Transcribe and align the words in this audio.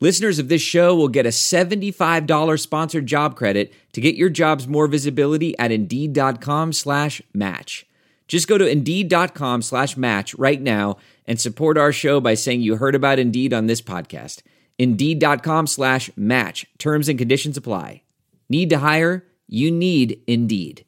Listeners 0.00 0.38
of 0.38 0.48
this 0.48 0.60
show 0.62 0.94
will 0.94 1.08
get 1.08 1.24
a 1.26 1.30
$75 1.30 2.60
sponsored 2.60 3.06
job 3.06 3.36
credit 3.36 3.72
to 3.92 4.00
get 4.00 4.16
your 4.16 4.28
jobs 4.28 4.66
more 4.66 4.86
visibility 4.86 5.56
at 5.58 5.70
Indeed.com 5.70 6.72
slash 6.72 7.22
match. 7.32 7.86
Just 8.26 8.48
go 8.48 8.58
to 8.58 8.66
Indeed.com 8.66 9.62
slash 9.62 9.96
match 9.96 10.34
right 10.34 10.60
now 10.60 10.96
and 11.26 11.40
support 11.40 11.78
our 11.78 11.92
show 11.92 12.20
by 12.20 12.34
saying 12.34 12.60
you 12.62 12.76
heard 12.76 12.94
about 12.94 13.18
Indeed 13.18 13.52
on 13.52 13.66
this 13.66 13.80
podcast. 13.80 14.42
Indeed.com 14.78 15.66
slash 15.68 16.10
match. 16.16 16.66
Terms 16.78 17.08
and 17.08 17.18
conditions 17.18 17.56
apply. 17.56 18.02
Need 18.48 18.70
to 18.70 18.78
hire? 18.78 19.24
You 19.46 19.70
need 19.70 20.20
Indeed. 20.26 20.84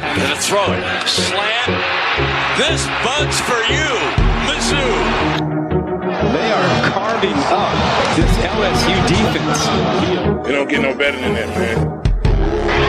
Gonna 0.00 0.36
throw 0.36 0.72
it. 0.72 1.08
Slant. 1.08 2.04
This 2.56 2.86
bug's 3.02 3.40
for 3.40 3.60
you, 3.72 4.33
Mizzou. 4.64 4.88
They 6.32 6.48
are 6.52 6.68
carving 6.88 7.36
up 7.52 7.68
this 8.16 8.32
LSU 8.48 8.96
defense. 9.04 9.60
You 10.48 10.52
don't 10.54 10.68
get 10.68 10.80
no 10.80 10.94
better 10.94 11.20
than 11.20 11.34
that, 11.34 11.48
man. 11.52 11.76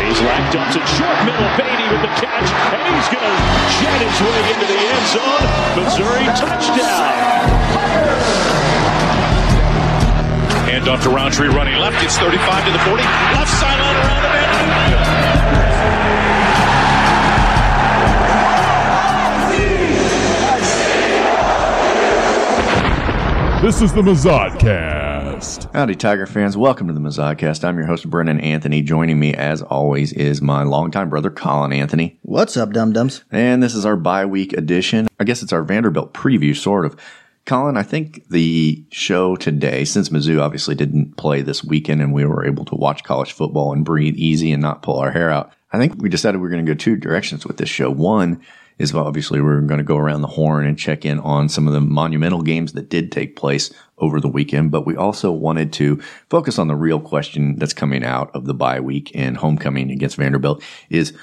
He's 0.07 0.21
racked 0.23 0.55
up 0.55 0.71
to 0.71 0.79
short 0.95 1.19
middle. 1.27 1.51
Badie 1.59 1.91
with 1.91 1.99
the 1.99 2.13
catch, 2.15 2.47
and 2.71 2.79
he's 2.95 3.07
going 3.11 3.27
to 3.27 3.35
jet 3.75 3.99
his 4.07 4.17
way 4.23 4.39
into 4.55 4.67
the 4.71 4.79
end 4.87 5.05
zone. 5.11 5.43
Missouri 5.75 6.25
touchdown. 6.39 7.11
Hand 10.63 10.87
off 10.87 11.03
to 11.03 11.09
Rountree 11.09 11.49
running 11.49 11.75
left. 11.75 11.99
Gets 12.01 12.17
35 12.17 12.65
to 12.65 12.71
the 12.71 12.79
40. 12.79 13.03
Left 13.03 13.51
sideline 13.59 13.95
around 13.95 14.23
the 14.23 14.29
man. 14.29 15.04
This 23.65 23.81
is 23.81 23.91
the 23.91 24.01
Mazodcast. 24.03 25.73
Howdy, 25.73 25.95
Tiger 25.95 26.27
fans. 26.27 26.55
Welcome 26.55 26.85
to 26.85 26.93
the 26.93 26.99
Mazodcast. 26.99 27.63
I'm 27.63 27.79
your 27.79 27.87
host, 27.87 28.07
Brennan 28.07 28.39
Anthony. 28.39 28.83
Joining 28.83 29.17
me, 29.17 29.33
as 29.33 29.63
always, 29.63 30.13
is 30.13 30.39
my 30.39 30.61
longtime 30.61 31.09
brother, 31.09 31.31
Colin 31.31 31.73
Anthony. 31.73 32.19
What's 32.21 32.57
up, 32.57 32.73
dum 32.73 32.93
dums? 32.93 33.23
And 33.31 33.63
this 33.63 33.73
is 33.73 33.83
our 33.83 33.95
bye 33.95 34.27
week 34.27 34.53
edition. 34.53 35.07
I 35.19 35.23
guess 35.23 35.41
it's 35.41 35.51
our 35.51 35.63
Vanderbilt 35.63 36.13
preview, 36.13 36.55
sort 36.55 36.85
of. 36.85 36.95
Colin, 37.47 37.75
I 37.75 37.81
think 37.81 38.29
the 38.29 38.85
show 38.91 39.35
today, 39.35 39.83
since 39.83 40.09
Mizzou 40.09 40.39
obviously 40.39 40.75
didn't 40.75 41.17
play 41.17 41.41
this 41.41 41.63
weekend 41.63 42.03
and 42.03 42.13
we 42.13 42.23
were 42.23 42.45
able 42.45 42.65
to 42.65 42.75
watch 42.75 43.03
college 43.03 43.33
football 43.33 43.73
and 43.73 43.83
breathe 43.83 44.15
easy 44.15 44.51
and 44.51 44.61
not 44.61 44.83
pull 44.83 44.99
our 44.99 45.09
hair 45.09 45.31
out, 45.31 45.51
I 45.73 45.79
think 45.79 45.99
we 45.99 46.09
decided 46.09 46.39
we 46.39 46.45
are 46.45 46.51
going 46.51 46.63
to 46.63 46.71
go 46.71 46.77
two 46.77 46.97
directions 46.97 47.47
with 47.47 47.57
this 47.57 47.69
show. 47.69 47.89
One 47.89 48.43
is 48.77 48.93
obviously 48.93 49.41
we're 49.41 49.61
going 49.61 49.77
to 49.77 49.83
go 49.83 49.97
around 49.97 50.21
the 50.21 50.27
horn 50.27 50.65
and 50.65 50.77
check 50.77 51.05
in 51.05 51.19
on 51.19 51.49
some 51.49 51.67
of 51.67 51.73
the 51.73 51.81
monumental 51.81 52.41
games 52.41 52.73
that 52.73 52.89
did 52.89 53.11
take 53.11 53.35
place 53.35 53.73
over 53.97 54.19
the 54.19 54.27
weekend, 54.27 54.71
but 54.71 54.85
we 54.85 54.95
also 54.95 55.31
wanted 55.31 55.71
to 55.73 56.01
focus 56.29 56.59
on 56.59 56.67
the 56.67 56.75
real 56.75 56.99
question 56.99 57.55
that's 57.57 57.73
coming 57.73 58.03
out 58.03 58.29
of 58.35 58.45
the 58.45 58.53
bye 58.53 58.79
week 58.79 59.11
and 59.15 59.37
homecoming 59.37 59.91
against 59.91 60.17
Vanderbilt 60.17 60.61
is 60.89 61.13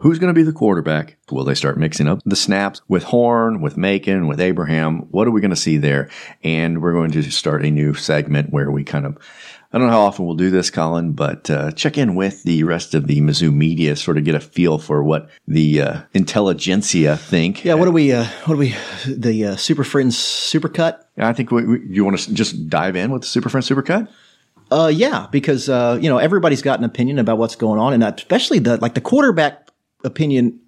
Who's 0.00 0.18
going 0.18 0.32
to 0.32 0.38
be 0.38 0.44
the 0.44 0.52
quarterback? 0.54 1.18
Will 1.30 1.44
they 1.44 1.54
start 1.54 1.76
mixing 1.76 2.08
up 2.08 2.20
the 2.24 2.34
snaps 2.34 2.80
with 2.88 3.02
Horn, 3.02 3.60
with 3.60 3.76
Macon, 3.76 4.28
with 4.28 4.40
Abraham? 4.40 5.00
What 5.10 5.28
are 5.28 5.30
we 5.30 5.42
going 5.42 5.50
to 5.50 5.56
see 5.56 5.76
there? 5.76 6.08
And 6.42 6.80
we're 6.80 6.94
going 6.94 7.10
to 7.10 7.30
start 7.30 7.66
a 7.66 7.70
new 7.70 7.92
segment 7.92 8.50
where 8.50 8.70
we 8.70 8.82
kind 8.82 9.04
of, 9.04 9.18
I 9.72 9.78
don't 9.78 9.86
know 9.86 9.92
how 9.92 10.00
often 10.00 10.26
we'll 10.26 10.34
do 10.34 10.50
this, 10.50 10.68
Colin, 10.68 11.12
but 11.12 11.48
uh, 11.48 11.70
check 11.72 11.96
in 11.96 12.16
with 12.16 12.42
the 12.42 12.64
rest 12.64 12.92
of 12.92 13.06
the 13.06 13.20
Mizzou 13.20 13.54
media, 13.54 13.94
sort 13.94 14.18
of 14.18 14.24
get 14.24 14.34
a 14.34 14.40
feel 14.40 14.78
for 14.78 15.04
what 15.04 15.30
the 15.46 15.80
uh, 15.80 16.00
intelligentsia 16.12 17.16
think. 17.16 17.64
Yeah, 17.64 17.74
what 17.74 17.84
do 17.84 17.92
we? 17.92 18.12
Uh, 18.12 18.24
what 18.46 18.54
do 18.54 18.58
we? 18.58 18.74
The 19.06 19.46
uh, 19.46 19.56
Super 19.56 19.84
Friends 19.84 20.16
Supercut. 20.16 21.00
I 21.16 21.32
think 21.32 21.52
we, 21.52 21.64
we, 21.64 21.86
you 21.86 22.04
want 22.04 22.18
to 22.18 22.34
just 22.34 22.68
dive 22.68 22.96
in 22.96 23.12
with 23.12 23.22
the 23.22 23.28
Super 23.28 23.48
Friends 23.48 23.68
Supercut. 23.68 24.08
Uh, 24.72 24.90
yeah, 24.92 25.28
because 25.30 25.68
uh, 25.68 25.98
you 26.00 26.08
know 26.08 26.18
everybody's 26.18 26.62
got 26.62 26.78
an 26.80 26.84
opinion 26.84 27.20
about 27.20 27.38
what's 27.38 27.54
going 27.56 27.78
on, 27.78 27.92
and 27.92 28.02
especially 28.02 28.58
the 28.58 28.76
like 28.78 28.94
the 28.94 29.00
quarterback 29.00 29.70
opinion 30.02 30.58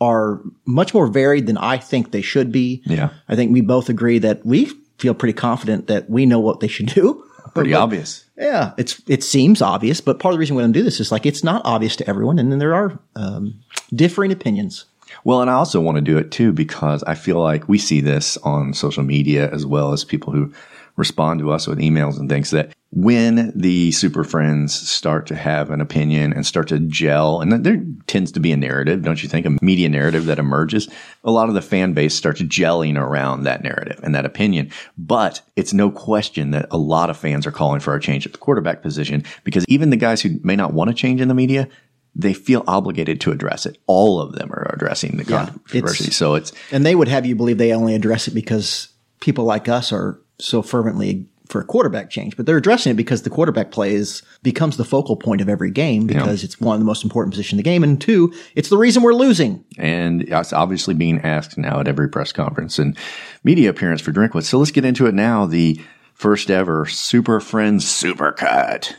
are 0.00 0.40
much 0.64 0.94
more 0.94 1.06
varied 1.08 1.46
than 1.46 1.58
I 1.58 1.78
think 1.78 2.12
they 2.12 2.22
should 2.22 2.52
be. 2.52 2.82
Yeah. 2.86 3.10
I 3.28 3.36
think 3.36 3.52
we 3.52 3.60
both 3.60 3.88
agree 3.88 4.18
that 4.20 4.44
we 4.46 4.66
feel 4.98 5.14
pretty 5.14 5.34
confident 5.34 5.88
that 5.88 6.08
we 6.08 6.24
know 6.26 6.40
what 6.40 6.60
they 6.60 6.68
should 6.68 6.86
do. 6.86 7.24
Pretty 7.54 7.72
But- 7.72 7.80
obvious. 7.82 8.24
Yeah, 8.38 8.72
it's 8.78 9.02
it 9.08 9.24
seems 9.24 9.60
obvious, 9.60 10.00
but 10.00 10.20
part 10.20 10.32
of 10.32 10.36
the 10.36 10.38
reason 10.38 10.54
we 10.54 10.62
don't 10.62 10.70
do 10.70 10.84
this 10.84 11.00
is 11.00 11.10
like 11.10 11.26
it's 11.26 11.42
not 11.42 11.60
obvious 11.64 11.96
to 11.96 12.08
everyone, 12.08 12.38
and 12.38 12.52
then 12.52 12.60
there 12.60 12.74
are 12.74 12.96
um, 13.16 13.58
differing 13.92 14.30
opinions. 14.30 14.84
Well, 15.24 15.40
and 15.40 15.50
I 15.50 15.54
also 15.54 15.80
want 15.80 15.96
to 15.96 16.02
do 16.02 16.16
it 16.18 16.30
too 16.30 16.52
because 16.52 17.02
I 17.02 17.16
feel 17.16 17.40
like 17.40 17.68
we 17.68 17.78
see 17.78 18.00
this 18.00 18.36
on 18.38 18.74
social 18.74 19.02
media 19.02 19.50
as 19.50 19.66
well 19.66 19.92
as 19.92 20.04
people 20.04 20.32
who 20.32 20.52
respond 20.98 21.38
to 21.40 21.50
us 21.52 21.66
with 21.66 21.78
emails 21.78 22.18
and 22.18 22.28
things 22.28 22.50
that 22.50 22.72
when 22.90 23.52
the 23.54 23.92
super 23.92 24.24
friends 24.24 24.74
start 24.74 25.26
to 25.28 25.36
have 25.36 25.70
an 25.70 25.80
opinion 25.80 26.32
and 26.32 26.44
start 26.44 26.68
to 26.68 26.78
gel, 26.80 27.40
and 27.40 27.52
there 27.64 27.80
tends 28.06 28.32
to 28.32 28.40
be 28.40 28.50
a 28.50 28.56
narrative, 28.56 29.02
don't 29.02 29.22
you 29.22 29.28
think, 29.28 29.46
a 29.46 29.56
media 29.62 29.88
narrative 29.88 30.24
that 30.26 30.38
emerges, 30.38 30.88
a 31.22 31.30
lot 31.30 31.48
of 31.48 31.54
the 31.54 31.62
fan 31.62 31.92
base 31.92 32.14
starts 32.14 32.42
gelling 32.42 32.98
around 32.98 33.44
that 33.44 33.62
narrative 33.62 34.00
and 34.02 34.14
that 34.14 34.24
opinion. 34.26 34.70
But 34.96 35.40
it's 35.54 35.72
no 35.72 35.90
question 35.90 36.50
that 36.50 36.66
a 36.70 36.78
lot 36.78 37.10
of 37.10 37.16
fans 37.16 37.46
are 37.46 37.52
calling 37.52 37.80
for 37.80 37.94
a 37.94 38.00
change 38.00 38.26
at 38.26 38.32
the 38.32 38.38
quarterback 38.38 38.82
position 38.82 39.22
because 39.44 39.64
even 39.68 39.90
the 39.90 39.96
guys 39.96 40.20
who 40.22 40.30
may 40.42 40.56
not 40.56 40.72
want 40.72 40.88
to 40.88 40.94
change 40.94 41.20
in 41.20 41.28
the 41.28 41.34
media, 41.34 41.68
they 42.16 42.32
feel 42.32 42.64
obligated 42.66 43.20
to 43.20 43.30
address 43.30 43.66
it. 43.66 43.78
All 43.86 44.18
of 44.20 44.32
them 44.32 44.50
are 44.52 44.72
addressing 44.74 45.18
the 45.18 45.24
Yeah, 45.24 45.46
controversy. 45.46 46.04
it's- 46.04 46.16
So 46.16 46.34
it's 46.34 46.52
And 46.72 46.84
they 46.84 46.94
would 46.96 47.08
have 47.08 47.24
you 47.26 47.36
believe 47.36 47.58
they 47.58 47.72
only 47.72 47.94
address 47.94 48.26
it 48.26 48.34
because 48.34 48.88
people 49.20 49.44
like 49.44 49.68
us 49.68 49.92
are 49.92 50.18
so 50.38 50.62
fervently 50.62 51.26
for 51.48 51.62
a 51.62 51.64
quarterback 51.64 52.10
change, 52.10 52.36
but 52.36 52.44
they're 52.44 52.58
addressing 52.58 52.90
it 52.90 52.96
because 52.96 53.22
the 53.22 53.30
quarterback 53.30 53.70
play 53.70 53.94
is 53.94 54.22
becomes 54.42 54.76
the 54.76 54.84
focal 54.84 55.16
point 55.16 55.40
of 55.40 55.48
every 55.48 55.70
game 55.70 56.06
because 56.06 56.44
it's 56.44 56.60
one 56.60 56.74
of 56.74 56.80
the 56.80 56.84
most 56.84 57.02
important 57.02 57.32
position 57.32 57.56
in 57.56 57.58
the 57.58 57.62
game, 57.62 57.82
and 57.82 58.00
two, 58.00 58.32
it's 58.54 58.68
the 58.68 58.76
reason 58.76 59.02
we're 59.02 59.14
losing. 59.14 59.64
and 59.78 60.22
it's 60.22 60.52
obviously 60.52 60.92
being 60.94 61.20
asked 61.22 61.56
now 61.56 61.80
at 61.80 61.88
every 61.88 62.08
press 62.08 62.32
conference 62.32 62.78
and 62.78 62.96
media 63.44 63.70
appearance 63.70 64.02
for 64.02 64.12
Drinkwitz. 64.12 64.44
So 64.44 64.58
let's 64.58 64.70
get 64.70 64.84
into 64.84 65.06
it 65.06 65.14
now. 65.14 65.46
The 65.46 65.80
first 66.12 66.50
ever 66.50 66.84
Super 66.84 67.40
Friends 67.40 67.86
Supercut. 67.86 68.94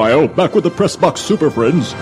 Meanwhile, 0.00 0.28
back 0.28 0.54
with 0.54 0.64
the 0.64 0.70
Press 0.70 0.96
Box 0.96 1.20
Super 1.20 1.50
Friends. 1.50 1.92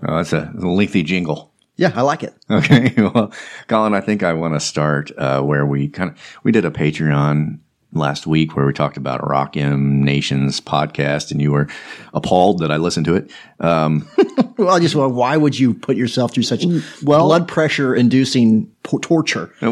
Oh, 0.00 0.16
that's 0.16 0.32
a, 0.32 0.52
a 0.56 0.60
lengthy 0.64 1.02
jingle. 1.02 1.52
Yeah, 1.74 1.90
I 1.96 2.02
like 2.02 2.22
it. 2.22 2.34
Okay. 2.48 2.94
Well, 3.14 3.32
Colin, 3.66 3.94
I 3.94 4.00
think 4.00 4.22
I 4.22 4.32
want 4.32 4.54
to 4.54 4.60
start 4.60 5.10
uh, 5.18 5.42
where 5.42 5.66
we 5.66 5.88
kind 5.88 6.10
of 6.10 6.38
we 6.44 6.52
did 6.52 6.64
a 6.64 6.70
Patreon 6.70 7.58
last 7.92 8.26
week 8.26 8.54
where 8.54 8.66
we 8.66 8.72
talked 8.72 8.96
about 8.96 9.26
Rock 9.26 9.56
M 9.56 10.02
Nation's 10.02 10.60
podcast, 10.60 11.30
and 11.30 11.40
you 11.40 11.52
were 11.52 11.68
appalled 12.12 12.58
that 12.60 12.70
I 12.70 12.76
listened 12.76 13.06
to 13.06 13.14
it. 13.14 13.30
Um, 13.60 14.08
well, 14.58 14.70
I 14.70 14.80
just 14.80 14.94
well, 14.94 15.10
why 15.10 15.36
would 15.36 15.58
you 15.58 15.74
put 15.74 15.96
yourself 15.96 16.32
through 16.32 16.42
such 16.42 16.64
well, 17.02 17.26
blood 17.26 17.48
pressure 17.48 17.94
inducing 17.94 18.70
torture? 18.84 19.52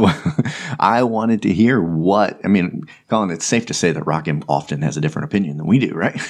I 0.80 1.02
wanted 1.02 1.42
to 1.42 1.52
hear 1.52 1.80
what 1.80 2.40
I 2.44 2.48
mean, 2.48 2.86
Colin. 3.08 3.30
It's 3.30 3.44
safe 3.44 3.66
to 3.66 3.74
say 3.74 3.92
that 3.92 4.06
Rock 4.06 4.28
M 4.28 4.42
often 4.48 4.82
has 4.82 4.96
a 4.96 5.00
different 5.00 5.26
opinion 5.26 5.58
than 5.58 5.66
we 5.66 5.78
do, 5.78 5.94
right? 5.94 6.20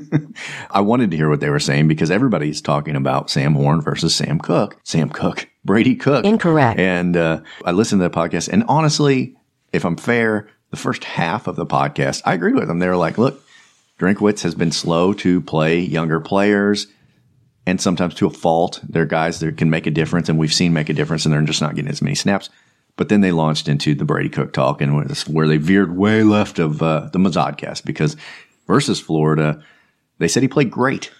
I 0.70 0.80
wanted 0.80 1.10
to 1.10 1.16
hear 1.16 1.30
what 1.30 1.40
they 1.40 1.50
were 1.50 1.60
saying 1.60 1.88
because 1.88 2.10
everybody's 2.10 2.60
talking 2.60 2.96
about 2.96 3.30
Sam 3.30 3.54
Horn 3.54 3.80
versus 3.80 4.14
Sam 4.14 4.38
Cook. 4.38 4.78
Sam 4.84 5.08
Cook, 5.08 5.48
Brady 5.64 5.96
Cook, 5.96 6.24
incorrect. 6.24 6.78
And 6.78 7.16
uh, 7.16 7.40
I 7.64 7.72
listened 7.72 8.00
to 8.00 8.08
the 8.08 8.14
podcast, 8.14 8.48
and 8.48 8.64
honestly, 8.68 9.36
if 9.72 9.84
I'm 9.84 9.96
fair, 9.96 10.48
the 10.74 10.80
first 10.80 11.04
half 11.04 11.46
of 11.46 11.54
the 11.54 11.64
podcast, 11.64 12.20
I 12.24 12.34
agreed 12.34 12.56
with 12.56 12.66
them. 12.66 12.80
They 12.80 12.88
were 12.88 12.96
like, 12.96 13.16
look, 13.16 13.40
Drinkwitz 14.00 14.42
has 14.42 14.56
been 14.56 14.72
slow 14.72 15.12
to 15.12 15.40
play 15.40 15.78
younger 15.78 16.18
players 16.18 16.88
and 17.64 17.80
sometimes 17.80 18.16
to 18.16 18.26
a 18.26 18.30
fault. 18.30 18.80
They're 18.82 19.06
guys 19.06 19.38
that 19.38 19.56
can 19.56 19.70
make 19.70 19.86
a 19.86 19.92
difference, 19.92 20.28
and 20.28 20.36
we've 20.36 20.52
seen 20.52 20.72
make 20.72 20.88
a 20.88 20.92
difference, 20.94 21.24
and 21.24 21.32
they're 21.32 21.42
just 21.42 21.62
not 21.62 21.76
getting 21.76 21.92
as 21.92 22.02
many 22.02 22.16
snaps. 22.16 22.50
But 22.96 23.08
then 23.08 23.20
they 23.20 23.30
launched 23.30 23.68
into 23.68 23.94
the 23.94 24.04
Brady 24.04 24.28
Cook 24.28 24.52
talk, 24.52 24.80
and 24.80 24.96
where 25.28 25.46
they 25.46 25.58
veered 25.58 25.96
way 25.96 26.24
left 26.24 26.58
of 26.58 26.82
uh, 26.82 27.08
the 27.12 27.20
Mazodcast 27.20 27.84
because 27.84 28.16
versus 28.66 28.98
Florida, 28.98 29.62
they 30.18 30.26
said 30.26 30.42
he 30.42 30.48
played 30.48 30.72
great. 30.72 31.12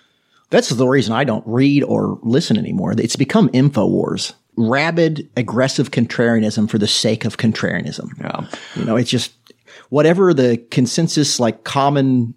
That's 0.50 0.68
the 0.68 0.88
reason 0.88 1.14
I 1.14 1.22
don't 1.22 1.46
read 1.46 1.84
or 1.84 2.18
listen 2.22 2.58
anymore. 2.58 2.92
It's 2.98 3.16
become 3.16 3.50
info 3.52 3.86
wars, 3.86 4.34
rabid, 4.56 5.28
aggressive 5.36 5.92
contrarianism 5.92 6.68
for 6.68 6.78
the 6.78 6.88
sake 6.88 7.24
of 7.24 7.36
contrarianism. 7.36 8.08
Yeah. 8.20 8.46
You 8.76 8.84
know, 8.84 8.96
it's 8.96 9.10
just 9.10 9.32
whatever 9.94 10.34
the 10.34 10.56
consensus, 10.72 11.38
like 11.38 11.62
common 11.62 12.34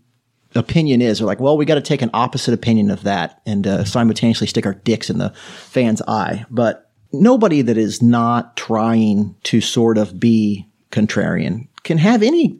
opinion 0.54 1.01
is, 1.01 1.18
they're 1.18 1.25
like, 1.25 1.39
well, 1.39 1.57
we 1.57 1.65
got 1.65 1.74
to 1.74 1.81
take 1.81 2.04
an 2.04 2.12
opposite 2.13 2.54
opinion 2.54 2.92
of 2.92 3.01
that 3.01 3.42
and 3.48 3.65
uh, 3.65 3.83
simultaneously 3.83 4.45
stick 4.45 4.68
our 4.68 4.75
dicks 4.75 5.09
in 5.09 5.18
the 5.18 5.31
fan's 5.31 6.00
eye. 6.04 6.45
But 6.51 6.92
nobody 7.12 7.63
that 7.63 7.75
is 7.75 8.00
not 8.00 8.56
trying 8.57 9.36
to 9.45 9.59
sort 9.59 9.98
of 9.98 10.19
be 10.19 10.68
contrarian 10.92 11.68
can 11.83 11.98
have 11.98 12.21
any 12.21 12.59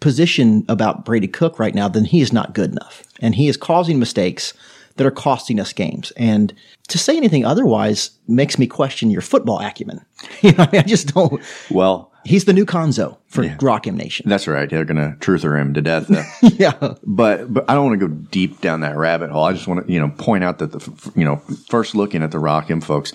position 0.00 0.66
about 0.68 1.06
Brady 1.06 1.28
Cook 1.28 1.58
right 1.58 1.74
now, 1.74 1.88
then 1.88 2.04
he 2.04 2.20
is 2.20 2.34
not 2.34 2.52
good 2.52 2.72
enough. 2.72 3.02
And 3.20 3.34
he 3.34 3.48
is 3.48 3.56
causing 3.56 3.98
mistakes 3.98 4.52
that 4.96 5.06
are 5.06 5.10
costing 5.10 5.58
us 5.58 5.72
games. 5.72 6.10
And 6.18 6.52
to 6.88 6.98
say 6.98 7.16
anything 7.16 7.46
otherwise 7.46 8.10
makes 8.28 8.58
me 8.58 8.66
question 8.66 9.10
your 9.10 9.22
football 9.22 9.58
acumen. 9.58 10.04
you 10.42 10.52
know, 10.52 10.64
I, 10.64 10.70
mean, 10.70 10.80
I 10.82 10.84
just 10.84 11.14
don't. 11.14 11.42
Well, 11.70 12.12
he's 12.26 12.44
the 12.44 12.52
new 12.52 12.66
Cuonzo 12.66 13.18
for 13.28 13.44
yeah. 13.44 13.56
Rock 13.62 13.86
M 13.86 13.96
Nation. 13.96 14.28
That's 14.28 14.46
right. 14.46 14.68
They're 14.68 14.84
going 14.84 14.96
to 14.96 15.16
truther 15.18 15.58
him 15.58 15.74
to 15.74 15.82
death. 15.82 16.10
yeah. 16.58 16.94
But 17.04 17.52
but 17.52 17.64
I 17.68 17.74
don't 17.74 17.86
want 17.86 18.00
to 18.00 18.08
go 18.08 18.14
deep 18.14 18.60
down 18.60 18.80
that 18.80 18.96
rabbit 18.96 19.30
hole. 19.30 19.44
I 19.44 19.52
just 19.52 19.66
want 19.66 19.86
to 19.86 19.92
you 19.92 20.00
know 20.00 20.10
point 20.10 20.44
out 20.44 20.58
that 20.58 20.72
the 20.72 21.12
you 21.14 21.24
know 21.24 21.36
first 21.68 21.94
looking 21.94 22.22
at 22.22 22.30
the 22.30 22.38
Rock 22.38 22.70
M 22.70 22.80
folks. 22.80 23.12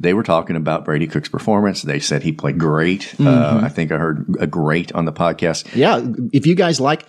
They 0.00 0.14
were 0.14 0.22
talking 0.22 0.54
about 0.54 0.84
Brady 0.84 1.08
Cook's 1.08 1.28
performance. 1.28 1.82
They 1.82 1.98
said 1.98 2.22
he 2.22 2.30
played 2.30 2.56
great. 2.56 3.00
Mm-hmm. 3.00 3.26
Uh, 3.26 3.62
I 3.64 3.68
think 3.68 3.90
I 3.90 3.98
heard 3.98 4.32
a 4.38 4.46
great 4.46 4.92
on 4.92 5.06
the 5.06 5.12
podcast. 5.12 5.74
Yeah. 5.74 6.00
If 6.32 6.46
you 6.46 6.54
guys 6.54 6.78
like 6.78 7.04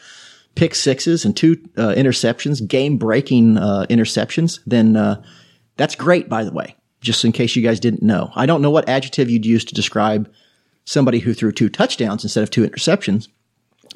pick 0.56 0.74
sixes 0.74 1.24
and 1.24 1.38
two 1.38 1.62
uh, 1.78 1.94
interceptions, 1.96 2.68
game 2.68 2.98
breaking 2.98 3.60
uh, 3.60 3.86
interceptions, 3.92 4.60
then 4.66 4.96
uh, 4.96 5.22
that's 5.78 5.94
great, 5.94 6.30
by 6.30 6.44
the 6.44 6.52
way, 6.52 6.76
just 7.00 7.24
in 7.24 7.32
case 7.32 7.56
you 7.56 7.62
guys 7.62 7.80
didn't 7.80 8.02
know. 8.02 8.32
I 8.34 8.48
don't 8.48 8.64
know 8.64 8.72
what 8.72 8.90
adjective 8.90 9.30
you'd 9.30 9.46
use 9.46 9.66
to 9.66 9.76
describe 9.76 10.28
somebody 10.90 11.20
who 11.20 11.36
threw 11.36 11.52
two 11.52 11.70
touchdowns 11.70 12.24
instead 12.24 12.42
of 12.42 12.50
two 12.50 12.68
interceptions. 12.68 13.28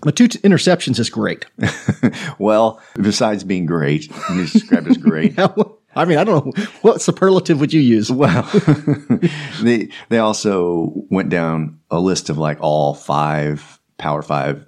But 0.02 0.16
two 0.16 0.28
t- 0.28 0.40
interceptions 0.40 1.00
is 1.00 1.10
great. 1.10 1.46
well, 2.40 2.80
besides 2.96 3.44
being 3.44 3.66
great, 3.66 4.10
you 4.30 4.46
described 4.46 4.88
as 4.88 4.98
great. 4.98 5.34
yeah, 5.38 5.48
well, 5.56 5.80
I 5.96 6.06
mean, 6.06 6.18
I 6.18 6.24
don't 6.24 6.46
know 6.46 6.66
what 6.82 7.02
superlative 7.02 7.60
would 7.60 7.74
you 7.74 7.82
use. 7.82 8.12
Well, 8.12 8.44
they 9.64 9.90
they 10.10 10.18
also 10.20 10.92
went 11.10 11.30
down 11.30 11.80
a 11.90 12.00
list 12.00 12.30
of 12.30 12.38
like 12.38 12.58
all 12.62 12.94
five 12.94 13.80
Power 13.98 14.22
Five 14.22 14.66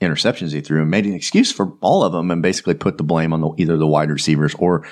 interceptions 0.00 0.52
he 0.52 0.60
threw 0.60 0.80
and 0.80 0.90
made 0.90 1.06
an 1.06 1.12
excuse 1.12 1.52
for 1.52 1.72
all 1.80 2.02
of 2.02 2.12
them 2.12 2.30
and 2.30 2.42
basically 2.42 2.74
put 2.74 2.96
the 2.96 3.04
blame 3.04 3.32
on 3.32 3.42
the, 3.42 3.50
either 3.58 3.76
the 3.76 3.86
wide 3.86 4.10
receivers 4.10 4.54
or 4.54 4.86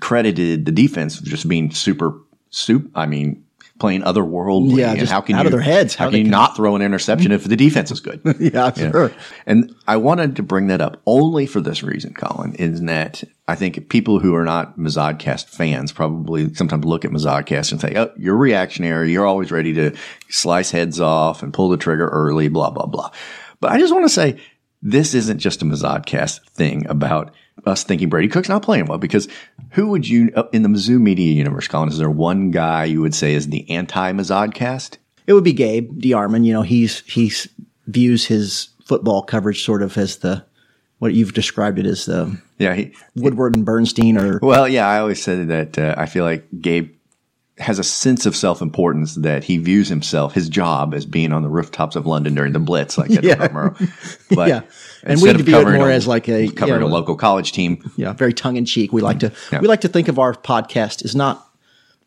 credited 0.00 0.64
the 0.64 0.72
defense 0.72 1.18
for 1.18 1.24
just 1.24 1.48
being 1.48 1.70
super 1.70 2.20
soup. 2.50 2.90
I 2.94 3.06
mean, 3.06 3.44
playing 3.78 4.02
otherworldly. 4.02 4.78
Yeah, 4.78 4.94
just 4.94 5.10
how 5.10 5.20
can 5.20 5.34
out 5.34 5.42
you, 5.42 5.46
of 5.48 5.52
their 5.52 5.60
heads. 5.60 5.94
How, 5.94 6.04
how 6.04 6.10
can 6.10 6.18
you 6.18 6.24
can... 6.24 6.30
not 6.30 6.56
throw 6.56 6.76
an 6.76 6.82
interception 6.82 7.32
if 7.32 7.44
the 7.44 7.56
defense 7.56 7.90
is 7.90 8.00
good? 8.00 8.20
yeah, 8.38 8.72
sure. 8.72 9.12
And 9.46 9.74
I 9.86 9.96
wanted 9.96 10.36
to 10.36 10.42
bring 10.42 10.68
that 10.68 10.80
up 10.80 11.00
only 11.06 11.46
for 11.46 11.60
this 11.60 11.82
reason, 11.82 12.14
Colin, 12.14 12.54
is 12.54 12.80
that 12.82 13.24
I 13.48 13.56
think 13.56 13.88
people 13.88 14.20
who 14.20 14.34
are 14.34 14.44
not 14.44 14.78
Mazodcast 14.78 15.48
fans 15.48 15.92
probably 15.92 16.54
sometimes 16.54 16.84
look 16.84 17.04
at 17.04 17.10
Mazodcast 17.10 17.72
and 17.72 17.80
say, 17.80 17.94
oh, 17.96 18.12
you're 18.16 18.36
reactionary. 18.36 19.12
You're 19.12 19.26
always 19.26 19.50
ready 19.50 19.74
to 19.74 19.96
slice 20.28 20.70
heads 20.70 21.00
off 21.00 21.42
and 21.42 21.52
pull 21.52 21.68
the 21.68 21.76
trigger 21.76 22.08
early, 22.08 22.48
blah, 22.48 22.70
blah, 22.70 22.86
blah. 22.86 23.10
But 23.60 23.72
I 23.72 23.78
just 23.78 23.92
want 23.92 24.04
to 24.04 24.10
say 24.10 24.40
this 24.82 25.14
isn't 25.14 25.38
just 25.38 25.62
a 25.62 25.64
Mazodcast 25.64 26.48
thing 26.50 26.86
about 26.88 27.34
us 27.66 27.84
thinking 27.84 28.08
Brady 28.08 28.28
Cook's 28.28 28.48
not 28.48 28.62
playing 28.62 28.86
well 28.86 28.98
because 28.98 29.28
who 29.70 29.88
would 29.88 30.08
you 30.08 30.30
uh, 30.36 30.44
in 30.52 30.62
the 30.62 30.68
Mizzou 30.68 31.00
media 31.00 31.32
universe, 31.32 31.68
Colin? 31.68 31.88
Is 31.88 31.98
there 31.98 32.10
one 32.10 32.50
guy 32.50 32.84
you 32.84 33.00
would 33.00 33.14
say 33.14 33.34
is 33.34 33.48
the 33.48 33.68
anti 33.70 34.12
Mazodcast? 34.12 34.98
It 35.26 35.32
would 35.32 35.44
be 35.44 35.52
Gabe 35.52 35.98
DeArmond. 35.98 36.44
You 36.44 36.52
know, 36.52 36.62
he's 36.62 37.00
he 37.00 37.32
views 37.86 38.26
his 38.26 38.68
football 38.84 39.22
coverage 39.22 39.64
sort 39.64 39.82
of 39.82 39.96
as 39.96 40.18
the 40.18 40.44
what 40.98 41.14
you've 41.14 41.34
described 41.34 41.78
it 41.78 41.86
as 41.86 42.06
the 42.06 42.38
yeah 42.58 42.74
he, 42.74 42.94
Woodward 43.16 43.56
and 43.56 43.64
Bernstein 43.64 44.16
or 44.16 44.38
well 44.42 44.68
yeah 44.68 44.88
I 44.88 44.98
always 44.98 45.22
said 45.22 45.48
that 45.48 45.78
uh, 45.78 45.94
I 45.98 46.06
feel 46.06 46.24
like 46.24 46.46
Gabe 46.60 46.93
has 47.58 47.78
a 47.78 47.84
sense 47.84 48.26
of 48.26 48.34
self 48.34 48.60
importance 48.60 49.14
that 49.14 49.44
he 49.44 49.58
views 49.58 49.88
himself, 49.88 50.34
his 50.34 50.48
job, 50.48 50.92
as 50.94 51.06
being 51.06 51.32
on 51.32 51.42
the 51.42 51.48
rooftops 51.48 51.94
of 51.94 52.06
London 52.06 52.34
during 52.34 52.52
the 52.52 52.58
Blitz, 52.58 52.98
like 52.98 53.10
Eddie 53.10 53.28
yeah. 53.28 53.48
But 54.34 54.48
yeah, 54.48 54.62
and 55.04 55.20
we 55.20 55.32
view 55.32 55.58
it 55.58 55.68
more 55.68 55.88
a, 55.88 55.94
as 55.94 56.06
like 56.06 56.28
a 56.28 56.48
covering 56.48 56.82
a 56.82 56.86
local 56.86 57.16
college 57.16 57.52
team. 57.52 57.90
Yeah, 57.96 58.12
very 58.12 58.32
tongue 58.32 58.56
in 58.56 58.64
cheek. 58.64 58.92
We 58.92 59.02
like 59.02 59.20
to 59.20 59.32
yeah. 59.52 59.60
we 59.60 59.68
like 59.68 59.82
to 59.82 59.88
think 59.88 60.08
of 60.08 60.18
our 60.18 60.34
podcast 60.34 61.04
as 61.04 61.14
not 61.14 61.46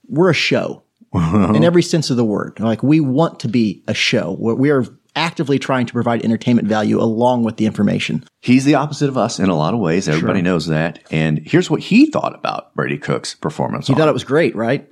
we're 0.10 0.30
a 0.30 0.34
show 0.34 0.84
in 1.14 1.64
every 1.64 1.84
sense 1.84 2.10
of 2.10 2.18
the 2.18 2.26
word. 2.26 2.60
Like 2.60 2.84
we 2.84 3.00
want 3.00 3.40
to 3.42 3.48
be 3.48 3.84
a 3.88 3.94
show. 3.94 4.34
We 4.34 4.70
are 4.70 4.86
actively 5.16 5.58
trying 5.58 5.86
to 5.86 5.94
provide 5.94 6.24
entertainment 6.24 6.68
value 6.68 7.02
along 7.02 7.44
with 7.44 7.58
the 7.58 7.66
information. 7.66 8.24
He's 8.42 8.66
the 8.66 8.76
opposite 8.76 9.10
of 9.10 9.18
us 9.18 9.40
in 9.40 9.50
a 9.50 9.56
lot 9.56 9.74
of 9.74 9.80
ways. 9.80 10.08
Everybody 10.08 10.40
sure. 10.40 10.44
knows 10.44 10.68
that. 10.68 11.00
And 11.10 11.40
here's 11.40 11.72
what 11.72 11.82
he 11.82 12.06
thought 12.12 12.36
about 12.36 12.76
Brady 12.76 13.00
Cook's 13.00 13.34
performance. 13.34 13.88
He 13.88 13.96
thought 13.96 14.08
it 14.08 14.14
was 14.14 14.24
great, 14.24 14.56
right? 14.56 14.88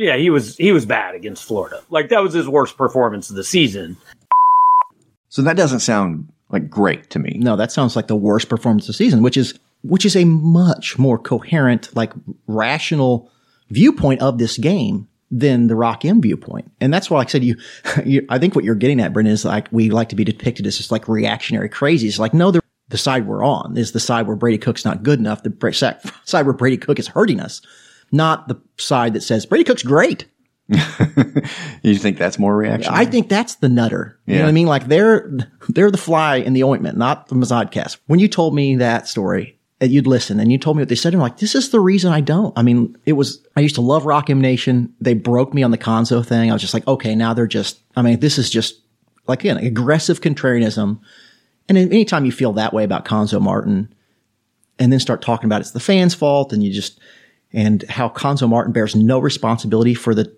Yeah, 0.00 0.16
he 0.16 0.30
was 0.30 0.56
he 0.56 0.72
was 0.72 0.86
bad 0.86 1.14
against 1.14 1.44
Florida. 1.44 1.82
Like 1.90 2.08
that 2.08 2.22
was 2.22 2.32
his 2.32 2.48
worst 2.48 2.78
performance 2.78 3.28
of 3.28 3.36
the 3.36 3.44
season. 3.44 3.98
So 5.28 5.42
that 5.42 5.58
doesn't 5.58 5.80
sound 5.80 6.32
like 6.48 6.70
great 6.70 7.10
to 7.10 7.18
me. 7.18 7.36
No, 7.38 7.54
that 7.56 7.70
sounds 7.70 7.96
like 7.96 8.06
the 8.06 8.16
worst 8.16 8.48
performance 8.48 8.84
of 8.84 8.86
the 8.88 8.92
season, 8.94 9.22
which 9.22 9.36
is 9.36 9.58
which 9.82 10.06
is 10.06 10.16
a 10.16 10.24
much 10.24 10.98
more 10.98 11.18
coherent, 11.18 11.94
like 11.94 12.14
rational 12.46 13.30
viewpoint 13.68 14.22
of 14.22 14.38
this 14.38 14.56
game 14.56 15.06
than 15.30 15.66
the 15.66 15.76
Rock 15.76 16.06
M 16.06 16.22
viewpoint. 16.22 16.72
And 16.80 16.94
that's 16.94 17.10
why, 17.10 17.18
like 17.18 17.28
I 17.28 17.32
said, 17.32 17.44
you, 17.44 17.56
you, 18.06 18.24
I 18.30 18.38
think 18.38 18.54
what 18.54 18.64
you're 18.64 18.76
getting 18.76 19.02
at, 19.02 19.12
Brendan, 19.12 19.34
is 19.34 19.44
like 19.44 19.68
we 19.70 19.90
like 19.90 20.08
to 20.08 20.16
be 20.16 20.24
depicted 20.24 20.66
as 20.66 20.78
just 20.78 20.90
like 20.90 21.08
reactionary 21.08 21.68
crazies. 21.68 22.18
Like, 22.18 22.32
no, 22.32 22.50
the, 22.50 22.62
the 22.88 22.96
side 22.96 23.26
we're 23.26 23.44
on 23.44 23.76
is 23.76 23.92
the 23.92 24.00
side 24.00 24.26
where 24.26 24.36
Brady 24.36 24.56
Cook's 24.56 24.86
not 24.86 25.02
good 25.02 25.18
enough. 25.18 25.42
The 25.42 26.00
side 26.24 26.46
where 26.46 26.54
Brady 26.54 26.78
Cook 26.78 26.98
is 26.98 27.08
hurting 27.08 27.38
us 27.38 27.60
not 28.12 28.48
the 28.48 28.60
side 28.76 29.14
that 29.14 29.22
says 29.22 29.46
Brady 29.46 29.64
Cook's 29.64 29.82
great. 29.82 30.26
you 31.82 31.96
think 31.96 32.16
that's 32.16 32.38
more 32.38 32.56
reaction? 32.56 32.92
I 32.94 33.04
think 33.04 33.28
that's 33.28 33.56
the 33.56 33.68
nutter. 33.68 34.18
You 34.26 34.34
yeah. 34.34 34.38
know 34.40 34.44
what 34.44 34.50
I 34.50 34.52
mean? 34.52 34.66
Like 34.66 34.86
they're 34.86 35.30
they're 35.68 35.90
the 35.90 35.98
fly 35.98 36.36
in 36.36 36.52
the 36.52 36.62
ointment, 36.62 36.96
not 36.96 37.28
the 37.28 37.34
Mazodcast. 37.34 37.98
When 38.06 38.20
you 38.20 38.28
told 38.28 38.54
me 38.54 38.76
that 38.76 39.08
story, 39.08 39.58
uh, 39.82 39.86
you'd 39.86 40.06
listen 40.06 40.38
and 40.38 40.52
you 40.52 40.58
told 40.58 40.76
me 40.76 40.82
what 40.82 40.88
they 40.88 40.94
said. 40.94 41.12
I'm 41.12 41.20
like, 41.20 41.38
this 41.38 41.56
is 41.56 41.70
the 41.70 41.80
reason 41.80 42.12
I 42.12 42.20
don't. 42.20 42.56
I 42.56 42.62
mean, 42.62 42.96
it 43.04 43.14
was 43.14 43.44
I 43.56 43.60
used 43.60 43.74
to 43.76 43.80
love 43.80 44.06
Rock 44.06 44.30
M 44.30 44.40
Nation. 44.40 44.94
They 45.00 45.14
broke 45.14 45.52
me 45.52 45.64
on 45.64 45.72
the 45.72 45.78
Cuonzo 45.78 46.24
thing. 46.24 46.50
I 46.50 46.52
was 46.52 46.62
just 46.62 46.74
like, 46.74 46.86
okay, 46.86 47.16
now 47.16 47.34
they're 47.34 47.48
just. 47.48 47.80
I 47.96 48.02
mean, 48.02 48.20
this 48.20 48.38
is 48.38 48.48
just 48.48 48.80
like 49.26 49.40
again 49.40 49.56
aggressive 49.56 50.20
contrarianism. 50.20 51.00
And 51.68 51.78
anytime 51.78 52.24
you 52.24 52.32
feel 52.32 52.52
that 52.54 52.72
way 52.72 52.84
about 52.84 53.04
Cuonzo 53.04 53.40
Martin, 53.40 53.92
and 54.78 54.92
then 54.92 55.00
start 55.00 55.22
talking 55.22 55.46
about 55.46 55.60
it's 55.60 55.72
the 55.72 55.80
fans' 55.80 56.14
fault, 56.14 56.52
and 56.52 56.62
you 56.62 56.72
just 56.72 57.00
and 57.52 57.82
how 57.88 58.08
Cuonzo 58.08 58.48
Martin 58.48 58.72
bears 58.72 58.94
no 58.94 59.18
responsibility 59.18 59.94
for 59.94 60.14
the 60.14 60.34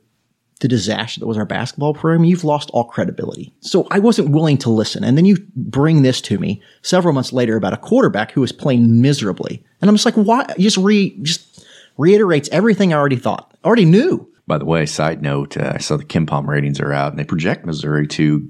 the 0.62 0.68
disaster 0.68 1.18
that 1.18 1.26
was 1.26 1.36
our 1.36 1.44
basketball 1.44 1.92
program, 1.92 2.24
you've 2.24 2.44
lost 2.44 2.70
all 2.70 2.84
credibility. 2.84 3.52
So 3.60 3.88
I 3.90 3.98
wasn't 3.98 4.30
willing 4.30 4.56
to 4.58 4.70
listen. 4.70 5.02
And 5.02 5.18
then 5.18 5.24
you 5.24 5.38
bring 5.56 6.02
this 6.02 6.20
to 6.22 6.38
me 6.38 6.62
several 6.82 7.12
months 7.12 7.32
later 7.32 7.56
about 7.56 7.72
a 7.72 7.76
quarterback 7.76 8.30
who 8.30 8.40
was 8.40 8.52
playing 8.52 9.02
miserably. 9.02 9.64
And 9.80 9.90
I'm 9.90 9.96
just 9.96 10.04
like, 10.04 10.14
why? 10.14 10.46
Just 10.58 10.76
re, 10.76 11.18
just 11.22 11.66
reiterates 11.98 12.48
everything 12.50 12.92
I 12.92 12.96
already 12.96 13.16
thought, 13.16 13.52
already 13.64 13.84
knew. 13.84 14.30
By 14.46 14.58
the 14.58 14.64
way, 14.64 14.86
side 14.86 15.20
note, 15.20 15.56
uh, 15.56 15.72
I 15.74 15.78
saw 15.78 15.96
the 15.96 16.04
KenPom 16.04 16.46
ratings 16.46 16.78
are 16.78 16.92
out 16.92 17.10
and 17.10 17.18
they 17.18 17.24
project 17.24 17.66
Missouri 17.66 18.06
to 18.08 18.48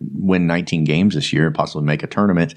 win 0.00 0.46
19 0.46 0.84
games 0.84 1.14
this 1.14 1.32
year, 1.32 1.46
and 1.46 1.54
possibly 1.54 1.86
make 1.86 2.02
a 2.02 2.06
tournament 2.06 2.54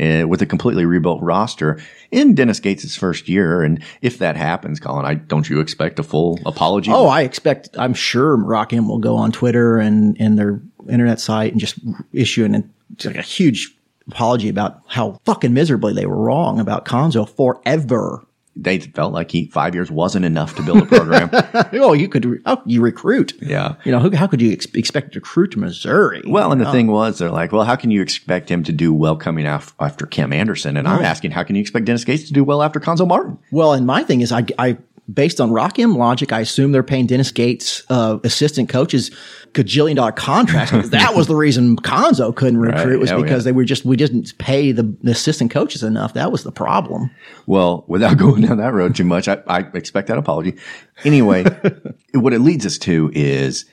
uh, 0.00 0.26
with 0.26 0.40
a 0.42 0.46
completely 0.46 0.84
rebuilt 0.84 1.22
roster 1.22 1.80
in 2.10 2.34
Dennis 2.34 2.60
Gates' 2.60 2.96
first 2.96 3.28
year. 3.28 3.62
And 3.62 3.82
if 4.02 4.18
that 4.18 4.36
happens, 4.36 4.80
Colin, 4.80 5.04
I 5.04 5.14
don't 5.14 5.48
you 5.48 5.60
expect 5.60 5.98
a 5.98 6.02
full 6.02 6.38
apology? 6.46 6.90
Oh, 6.92 7.06
I 7.06 7.22
expect. 7.22 7.70
I'm 7.78 7.94
sure 7.94 8.36
Rock 8.36 8.72
M 8.72 8.88
will 8.88 8.98
go 8.98 9.16
on 9.16 9.32
Twitter 9.32 9.78
and 9.78 10.16
and 10.20 10.38
their 10.38 10.60
internet 10.88 11.20
site 11.20 11.52
and 11.52 11.60
just 11.60 11.78
issue 12.12 12.44
an 12.44 12.72
like 13.04 13.16
a 13.16 13.22
huge 13.22 13.74
apology 14.08 14.48
about 14.48 14.80
how 14.88 15.20
fucking 15.24 15.54
miserably 15.54 15.92
they 15.92 16.06
were 16.06 16.16
wrong 16.16 16.58
about 16.58 16.84
Cuonzo 16.84 17.28
forever. 17.28 18.24
They 18.56 18.78
felt 18.80 19.12
like 19.12 19.30
he 19.30 19.46
five 19.46 19.74
years 19.74 19.90
wasn't 19.90 20.24
enough 20.24 20.56
to 20.56 20.62
build 20.62 20.82
a 20.82 20.86
program. 20.86 21.30
oh, 21.74 21.92
you 21.92 22.08
could 22.08 22.24
re- 22.24 22.38
oh, 22.46 22.60
you 22.66 22.82
recruit. 22.82 23.32
Yeah. 23.40 23.76
You 23.84 23.92
know, 23.92 24.00
who, 24.00 24.14
how 24.14 24.26
could 24.26 24.42
you 24.42 24.52
ex- 24.52 24.66
expect 24.74 25.12
to 25.12 25.20
recruit 25.20 25.52
to 25.52 25.58
Missouri? 25.60 26.22
Well, 26.26 26.50
and 26.52 26.60
the 26.60 26.68
Oh. 26.68 26.72
thing 26.72 26.88
was, 26.88 27.18
they're 27.18 27.30
like, 27.30 27.52
well, 27.52 27.64
how 27.64 27.76
can 27.76 27.90
you 27.90 28.02
expect 28.02 28.50
him 28.50 28.62
to 28.64 28.72
do 28.72 28.92
well 28.92 29.16
coming 29.16 29.46
af- 29.46 29.74
after 29.78 30.04
Kim 30.04 30.32
Anderson? 30.32 30.76
And 30.76 30.86
I'm 30.88 31.02
asking, 31.04 31.30
how 31.30 31.44
can 31.44 31.54
you 31.56 31.62
expect 31.62 31.86
Dennis 31.86 32.04
Gates 32.04 32.24
to 32.24 32.32
do 32.32 32.42
well 32.44 32.60
after 32.62 32.80
Cuonzo 32.80 33.06
Martin? 33.06 33.38
Well, 33.52 33.72
and 33.72 33.86
my 33.86 34.02
thing 34.02 34.20
is, 34.20 34.32
I, 34.32 34.44
I 34.58 34.76
based 35.12 35.40
on 35.40 35.50
Rock 35.50 35.78
M 35.78 35.96
logic, 35.96 36.32
I 36.32 36.40
assume 36.40 36.72
they're 36.72 36.82
paying 36.82 37.06
Dennis 37.06 37.30
Gates 37.30 37.82
uh, 37.90 38.18
assistant 38.24 38.68
coaches 38.68 39.10
gajillion 39.52 39.96
dollar 39.96 40.12
contracts. 40.12 40.70
because 40.70 40.90
that 40.90 41.14
was 41.14 41.26
the 41.26 41.34
reason 41.34 41.76
Cuonzo 41.76 42.34
couldn't 42.34 42.58
recruit 42.58 42.90
Right. 42.90 43.00
was 43.00 43.10
because 43.12 43.42
yeah. 43.44 43.50
they 43.50 43.52
were 43.52 43.64
just 43.64 43.84
we 43.84 43.96
didn't 43.96 44.36
pay 44.38 44.72
the, 44.72 44.82
the 45.02 45.10
assistant 45.12 45.50
coaches 45.50 45.82
enough. 45.82 46.14
That 46.14 46.30
was 46.30 46.44
the 46.44 46.52
problem. 46.52 47.10
Well, 47.46 47.84
without 47.88 48.16
going 48.18 48.42
down 48.42 48.58
that 48.58 48.72
road 48.72 48.94
too 48.94 49.04
much, 49.04 49.28
I, 49.28 49.42
I 49.46 49.60
expect 49.74 50.08
that 50.08 50.18
apology. 50.18 50.56
Anyway, 51.04 51.44
what 52.14 52.32
it 52.32 52.40
leads 52.40 52.64
us 52.66 52.78
to 52.78 53.10
is 53.14 53.64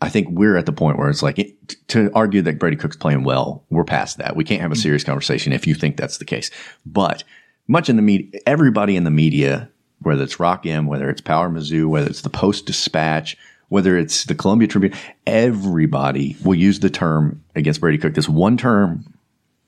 I 0.00 0.08
think 0.08 0.28
we're 0.30 0.56
at 0.56 0.66
the 0.66 0.72
point 0.72 0.98
where 0.98 1.08
it's 1.08 1.22
like 1.22 1.38
it, 1.38 1.76
to 1.88 2.10
argue 2.14 2.42
that 2.42 2.58
Brady 2.58 2.76
Cook's 2.76 2.96
playing 2.96 3.24
well, 3.24 3.64
we're 3.70 3.84
past 3.84 4.18
that. 4.18 4.36
We 4.36 4.44
can't 4.44 4.60
have 4.60 4.72
a 4.72 4.76
serious 4.76 5.02
conversation 5.02 5.52
if 5.52 5.66
you 5.66 5.74
think 5.74 5.96
that's 5.96 6.18
the 6.18 6.24
case. 6.24 6.50
But 6.84 7.24
much 7.66 7.88
in 7.88 7.96
the 7.96 8.02
media, 8.02 8.40
everybody 8.46 8.96
in 8.96 9.04
the 9.04 9.10
media, 9.10 9.70
whether 10.04 10.22
it's 10.22 10.40
Rock 10.40 10.66
M, 10.66 10.86
whether 10.86 11.08
it's 11.10 11.20
Power 11.20 11.48
Mizzou, 11.48 11.86
whether 11.88 12.06
it's 12.06 12.22
the 12.22 12.30
Post 12.30 12.66
Dispatch, 12.66 13.36
whether 13.68 13.96
it's 13.96 14.24
the 14.24 14.34
Columbia 14.34 14.68
Tribune, 14.68 14.94
everybody 15.26 16.36
will 16.44 16.54
use 16.54 16.80
the 16.80 16.90
term 16.90 17.42
against 17.54 17.80
Brady 17.80 17.98
Cook, 17.98 18.14
this 18.14 18.28
one 18.28 18.56
term 18.56 19.04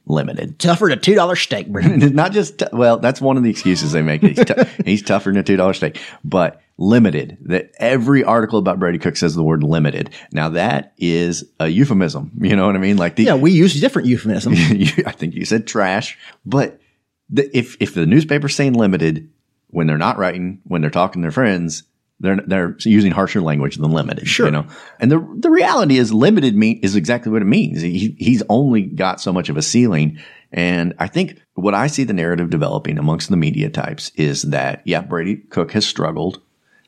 limited. 0.07 0.59
Tougher 0.59 0.87
than 0.89 0.99
a 0.99 1.01
two 1.01 1.15
dollar 1.15 1.37
steak, 1.37 1.69
not 1.69 2.33
just 2.33 2.59
t- 2.59 2.67
well, 2.73 2.99
that's 2.99 3.21
one 3.21 3.37
of 3.37 3.43
the 3.43 3.51
excuses 3.51 3.93
they 3.93 4.03
make. 4.03 4.23
He's, 4.23 4.45
tou- 4.45 4.65
he's 4.85 5.03
tougher 5.03 5.31
than 5.31 5.39
a 5.39 5.43
two 5.43 5.57
dollar 5.57 5.75
steak, 5.75 6.01
but 6.25 6.63
limited. 6.79 7.39
That 7.43 7.73
every 7.79 8.23
article 8.23 8.59
about 8.59 8.79
Brady 8.79 8.99
Cook 8.99 9.17
says 9.17 9.35
the 9.35 9.43
word 9.43 9.63
limited. 9.63 10.11
Now 10.33 10.51
that 10.51 10.95
is 10.99 11.45
a 11.59 11.69
euphemism. 11.69 12.33
You 12.41 12.57
know 12.57 12.67
what 12.67 12.77
I 12.77 12.79
mean? 12.79 12.97
Like 12.97 13.17
the 13.17 13.25
yeah, 13.25 13.35
we 13.35 13.53
use 13.53 13.79
different 13.81 14.09
euphemisms. 14.09 14.59
I 15.07 15.13
think 15.13 15.35
you 15.35 15.45
said 15.45 15.67
trash, 15.67 16.17
but 16.45 16.81
the, 17.29 17.57
if 17.57 17.77
if 17.81 17.95
the 17.95 18.07
newspaper's 18.07 18.55
saying 18.55 18.75
limited 18.75 19.31
when 19.77 19.87
they're 19.87 19.99
not 19.99 20.17
writing, 20.17 20.59
when 20.65 20.81
they're 20.81 20.89
talking 20.91 21.21
to 21.21 21.27
their 21.27 21.31
friends, 21.31 21.83
they're 22.19 22.41
they're 22.47 22.75
using 22.79 23.13
harsher 23.13 23.43
language 23.43 23.77
than 23.77 23.91
limited. 23.91 24.27
Sure. 24.27 24.47
you 24.47 24.53
know. 24.53 24.67
And 24.99 25.13
the 25.13 25.19
the 25.37 25.51
reality 25.51 25.99
is, 25.99 26.15
limited 26.15 26.57
mean 26.57 26.81
is 26.83 26.97
exactly 26.97 27.31
what 27.31 27.43
it 27.43 27.47
means. 27.47 27.83
He, 27.83 28.17
he's 28.19 28.43
only 28.49 28.81
got 28.81 29.21
so 29.21 29.35
much 29.35 29.51
of 29.51 29.59
a 29.59 29.63
ceiling, 29.63 30.19
and 30.51 30.95
I 30.99 31.09
think 31.09 31.43
what 31.53 31.75
I 31.75 31.89
see 31.89 32.05
the 32.05 32.15
narrative 32.15 32.49
developing 32.49 32.99
amongst 32.99 33.29
the 33.29 33.37
media 33.37 33.69
types 33.69 34.13
is 34.15 34.41
that 34.45 34.81
yeah, 34.87 35.03
Brady 35.03 35.37
Cook 35.37 35.73
has 35.73 35.85
struggled, 35.85 36.41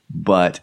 but 0.08 0.60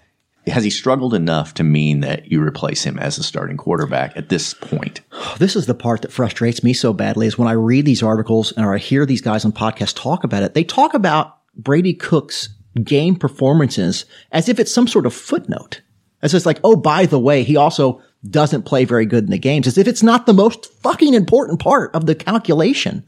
has 0.47 0.63
he 0.63 0.71
struggled 0.71 1.13
enough 1.13 1.53
to 1.55 1.63
mean 1.63 1.99
that 1.99 2.31
you 2.31 2.41
replace 2.41 2.83
him 2.83 2.97
as 2.97 3.19
a 3.19 3.23
starting 3.23 3.57
quarterback 3.57 4.17
at 4.17 4.29
this 4.29 4.55
point? 4.55 5.01
This 5.37 5.55
is 5.55 5.67
the 5.67 5.75
part 5.75 6.01
that 6.01 6.13
frustrates 6.13 6.63
me 6.63 6.73
so 6.73 6.91
badly 6.91 7.27
is 7.27 7.37
when 7.37 7.47
I 7.47 7.51
read 7.51 7.85
these 7.85 8.01
articles 8.01 8.51
or 8.57 8.73
I 8.73 8.77
hear 8.79 9.05
these 9.05 9.21
guys 9.21 9.45
on 9.45 9.51
podcasts 9.51 9.93
talk 9.93 10.23
about 10.23 10.43
it. 10.43 10.53
They 10.55 10.63
talk 10.63 10.93
about 10.93 11.34
Brady 11.57 11.93
Cook's 11.93 12.49
game 12.83 13.15
performances 13.15 14.05
as 14.31 14.49
if 14.49 14.59
it's 14.59 14.73
some 14.73 14.87
sort 14.87 15.05
of 15.05 15.13
footnote. 15.13 15.81
As 16.21 16.33
if 16.33 16.37
it's 16.37 16.45
like, 16.45 16.59
oh, 16.63 16.75
by 16.75 17.05
the 17.05 17.19
way, 17.19 17.43
he 17.43 17.55
also 17.55 18.01
doesn't 18.29 18.63
play 18.63 18.85
very 18.85 19.05
good 19.05 19.25
in 19.25 19.29
the 19.29 19.37
games, 19.37 19.67
as 19.67 19.77
if 19.77 19.87
it's 19.87 20.03
not 20.03 20.25
the 20.25 20.33
most 20.33 20.73
fucking 20.81 21.13
important 21.13 21.59
part 21.59 21.93
of 21.93 22.05
the 22.05 22.15
calculation. 22.15 23.03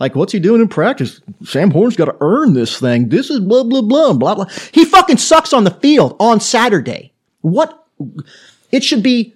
Like, 0.00 0.14
what's 0.14 0.32
he 0.32 0.38
doing 0.38 0.60
in 0.60 0.68
practice? 0.68 1.20
Sam 1.44 1.70
Horn's 1.70 1.96
got 1.96 2.06
to 2.06 2.16
earn 2.20 2.54
this 2.54 2.78
thing. 2.78 3.08
This 3.08 3.30
is 3.30 3.40
blah, 3.40 3.64
blah, 3.64 3.82
blah, 3.82 4.12
blah, 4.12 4.34
blah. 4.34 4.46
He 4.72 4.84
fucking 4.84 5.16
sucks 5.16 5.52
on 5.52 5.64
the 5.64 5.72
field 5.72 6.16
on 6.20 6.40
Saturday. 6.40 7.12
What? 7.40 7.86
It 8.70 8.84
should 8.84 9.02
be 9.02 9.34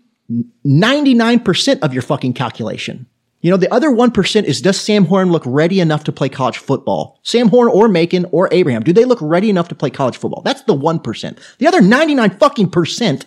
99% 0.64 1.80
of 1.80 1.92
your 1.92 2.02
fucking 2.02 2.34
calculation. 2.34 3.06
You 3.42 3.50
know, 3.50 3.56
the 3.56 3.72
other 3.72 3.90
1% 3.90 4.44
is 4.44 4.62
does 4.62 4.80
Sam 4.80 5.04
Horn 5.04 5.30
look 5.32 5.42
ready 5.44 5.80
enough 5.80 6.04
to 6.04 6.12
play 6.12 6.28
college 6.28 6.58
football? 6.58 7.18
Sam 7.24 7.48
Horn 7.48 7.68
or 7.68 7.88
Macon 7.88 8.24
or 8.30 8.48
Abraham, 8.52 8.82
do 8.82 8.92
they 8.92 9.04
look 9.04 9.18
ready 9.20 9.50
enough 9.50 9.68
to 9.68 9.74
play 9.74 9.90
college 9.90 10.16
football? 10.16 10.42
That's 10.42 10.62
the 10.62 10.74
1%. 10.74 11.38
The 11.58 11.66
other 11.66 11.80
99 11.80 12.38
fucking 12.38 12.70
percent 12.70 13.26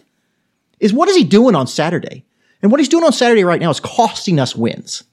is 0.80 0.94
what 0.94 1.10
is 1.10 1.18
he 1.18 1.26
doing 1.26 1.54
on 1.54 1.68
Saturday? 1.68 2.26
And 2.62 2.72
what 2.72 2.80
he's 2.80 2.90
doing 2.90 3.04
on 3.04 3.14
Saturday 3.14 3.44
right 3.44 3.60
now 3.60 3.70
is 3.70 3.82
costing 3.82 4.40
us 4.40 4.56
wins. 4.56 5.04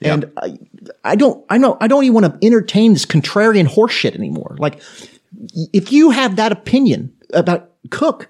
And 0.00 0.30
I, 0.36 0.58
I 1.04 1.16
don't, 1.16 1.44
I 1.48 1.58
know, 1.58 1.76
I 1.80 1.88
don't 1.88 2.04
even 2.04 2.14
want 2.14 2.40
to 2.40 2.46
entertain 2.46 2.92
this 2.92 3.06
contrarian 3.06 3.66
horseshit 3.66 4.14
anymore. 4.14 4.56
Like, 4.58 4.80
if 5.72 5.92
you 5.92 6.10
have 6.10 6.36
that 6.36 6.52
opinion 6.52 7.12
about 7.32 7.70
Cook, 7.90 8.28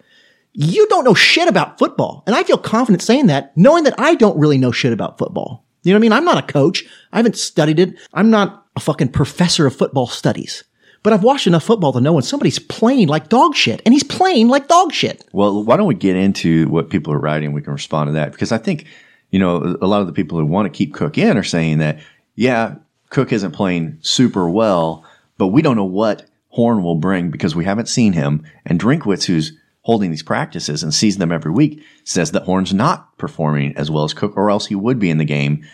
you 0.53 0.87
don't 0.89 1.05
know 1.05 1.15
shit 1.15 1.49
about 1.49 1.79
football. 1.79 2.23
And 2.27 2.35
I 2.35 2.43
feel 2.43 2.59
confident 2.59 3.03
saying 3.03 3.27
that, 3.27 3.57
knowing 3.57 3.85
that 3.85 3.95
I 3.99 4.15
don't 4.15 4.39
really 4.39 4.59
know 4.59 4.73
shit 4.73 4.93
about 4.93 5.19
football. 5.19 5.65
You 5.83 5.93
know 5.93 5.97
what 5.97 6.01
I 6.01 6.03
mean? 6.03 6.13
I'm 6.13 6.25
not 6.25 6.39
a 6.39 6.53
coach. 6.53 6.85
I 7.13 7.19
haven't 7.19 7.37
studied 7.37 7.79
it. 7.79 7.95
I'm 8.13 8.31
not 8.31 8.67
a 8.77 8.81
fucking 8.81 9.09
professor 9.09 9.67
of 9.67 9.77
football 9.77 10.07
studies. 10.07 10.65
But 11.03 11.13
I've 11.13 11.23
watched 11.23 11.47
enough 11.47 11.65
football 11.65 11.93
to 11.93 12.01
know 12.01 12.13
when 12.13 12.25
somebody's 12.25 12.59
playing 12.59 13.09
like 13.09 13.29
dog 13.29 13.55
shit, 13.55 13.81
and 13.85 13.95
he's 13.95 14.03
playing 14.03 14.49
like 14.49 14.69
dog 14.69 14.93
shit. 14.93 15.25
Well, 15.33 15.63
why 15.63 15.77
don't 15.77 15.87
we 15.87 15.95
get 15.95 16.17
into 16.17 16.69
what 16.69 16.91
people 16.91 17.13
are 17.13 17.21
writing? 17.21 17.53
We 17.53 17.63
can 17.63 17.73
respond 17.73 18.09
to 18.09 18.13
that 18.13 18.33
because 18.33 18.51
I 18.51 18.59
think, 18.59 18.87
you 19.31 19.39
know, 19.39 19.77
a 19.81 19.87
lot 19.87 20.01
of 20.01 20.07
the 20.07 20.13
people 20.13 20.39
who 20.39 20.47
want 20.47 20.67
to 20.67 20.77
keep 20.77 20.95
Cook 20.95 21.17
in 21.17 21.37
are 21.37 21.45
saying 21.45 21.79
that, 21.79 22.01
yeah, 22.35 22.77
Cook 23.11 23.33
isn't 23.33 23.53
playing 23.53 23.99
super 24.01 24.51
well, 24.51 25.05
but 25.39 25.49
we 25.49 25.63
don't 25.63 25.77
know 25.77 25.85
what 25.85 26.27
Horn 26.49 26.83
will 26.83 26.97
bring 26.97 27.31
because 27.31 27.55
we 27.55 27.65
haven't 27.65 27.89
seen 27.89 28.13
him. 28.13 28.45
And 28.67 28.81
Drinkwitz, 28.81 29.25
who's 29.25 29.53
holding 29.89 30.11
these 30.11 30.23
practices 30.23 30.83
and 30.83 30.93
sees 30.93 31.17
them 31.17 31.33
every 31.33 31.51
week, 31.51 31.83
says 32.05 32.33
that 32.33 32.43
Horn's 32.43 32.75
not 32.75 33.17
performing 33.17 33.75
as 33.79 33.91
well 33.91 34.05
as 34.05 34.13
Cook, 34.13 34.37
or 34.37 34.51
else 34.51 34.67
he 34.67 34.75
would 34.75 34.99
be 34.99 35.09
in 35.09 35.17
the 35.17 35.25
game. 35.25 35.67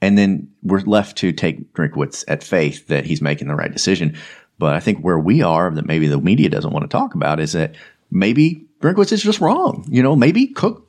And 0.00 0.16
then 0.16 0.52
we're 0.62 0.78
left 0.82 1.18
to 1.18 1.32
take 1.32 1.74
Drinkwitz 1.74 2.24
at 2.28 2.44
faith 2.44 2.86
that 2.86 3.04
he's 3.04 3.20
making 3.20 3.48
the 3.48 3.56
right 3.56 3.72
decision. 3.72 4.16
But 4.60 4.74
I 4.74 4.80
think 4.80 5.00
where 5.00 5.18
we 5.18 5.42
are 5.42 5.72
that 5.72 5.86
maybe 5.86 6.06
the 6.06 6.20
media 6.20 6.48
doesn't 6.48 6.70
want 6.70 6.88
to 6.88 6.96
talk 6.96 7.16
about 7.16 7.40
is 7.40 7.54
that 7.54 7.74
maybe 8.12 8.64
Drinkwitz 8.80 9.10
is 9.10 9.24
just 9.24 9.40
wrong. 9.40 9.84
You 9.90 10.04
know, 10.04 10.14
maybe 10.14 10.46
Cook 10.46 10.88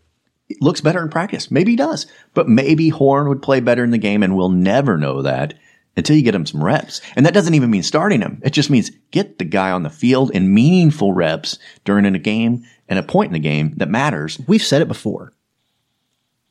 looks 0.62 0.80
better 0.80 1.02
in 1.02 1.10
practice. 1.10 1.50
Maybe 1.50 1.72
he 1.72 1.76
does. 1.76 2.06
But 2.36 2.48
maybe 2.48 2.90
Horn 2.90 3.30
would 3.30 3.42
play 3.42 3.62
better 3.62 3.84
in 3.84 3.90
the 3.90 3.98
game 3.98 4.22
and 4.22 4.38
we'll 4.38 4.50
never 4.50 4.96
know 4.96 5.24
that 5.24 5.56
until 5.98 6.16
you 6.16 6.24
get 6.24 6.36
him 6.36 6.46
some 6.46 6.64
reps. 6.64 7.02
And 7.16 7.26
that 7.26 7.34
doesn't 7.34 7.54
even 7.54 7.70
mean 7.70 7.84
starting 7.84 8.22
him. 8.22 8.42
It 8.44 8.52
just 8.52 8.70
means 8.70 8.92
get 9.12 9.38
the 9.38 9.46
guy 9.46 9.72
on 9.72 9.84
the 9.84 9.90
field 9.90 10.32
in 10.32 10.54
meaningful 10.54 11.14
reps 11.14 11.60
during 11.84 12.06
a 12.06 12.20
game 12.20 12.64
and 12.88 12.98
a 12.98 13.04
point 13.04 13.30
in 13.30 13.34
the 13.34 13.40
game 13.40 13.74
that 13.78 13.90
matters. 13.90 14.40
We've 14.48 14.64
said 14.64 14.82
it 14.82 14.88
before. 14.88 15.34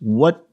What 0.01 0.47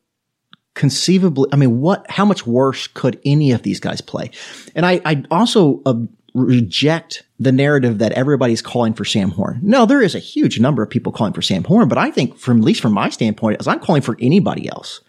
conceivably, 0.73 1.49
I 1.51 1.55
mean, 1.55 1.81
what, 1.81 2.09
how 2.09 2.25
much 2.25 2.47
worse 2.47 2.87
could 2.87 3.19
any 3.25 3.51
of 3.51 3.63
these 3.63 3.79
guys 3.79 4.01
play? 4.01 4.31
And 4.75 4.85
I, 4.85 5.01
I 5.05 5.23
also 5.29 5.81
uh, 5.85 5.95
reject 6.33 7.23
the 7.39 7.51
narrative 7.51 7.99
that 7.99 8.11
everybody's 8.13 8.61
calling 8.61 8.93
for 8.93 9.05
Sam 9.05 9.31
Horn. 9.31 9.59
No, 9.61 9.85
there 9.85 10.01
is 10.01 10.15
a 10.15 10.19
huge 10.19 10.59
number 10.59 10.83
of 10.83 10.89
people 10.89 11.11
calling 11.11 11.33
for 11.33 11.41
Sam 11.41 11.63
Horn, 11.63 11.87
but 11.87 11.97
I 11.97 12.11
think 12.11 12.37
from, 12.37 12.59
at 12.59 12.63
least 12.63 12.81
from 12.81 12.93
my 12.93 13.09
standpoint, 13.09 13.59
is 13.59 13.67
I'm 13.67 13.79
calling 13.79 14.01
for 14.01 14.17
anybody 14.19 14.67
else 14.69 15.01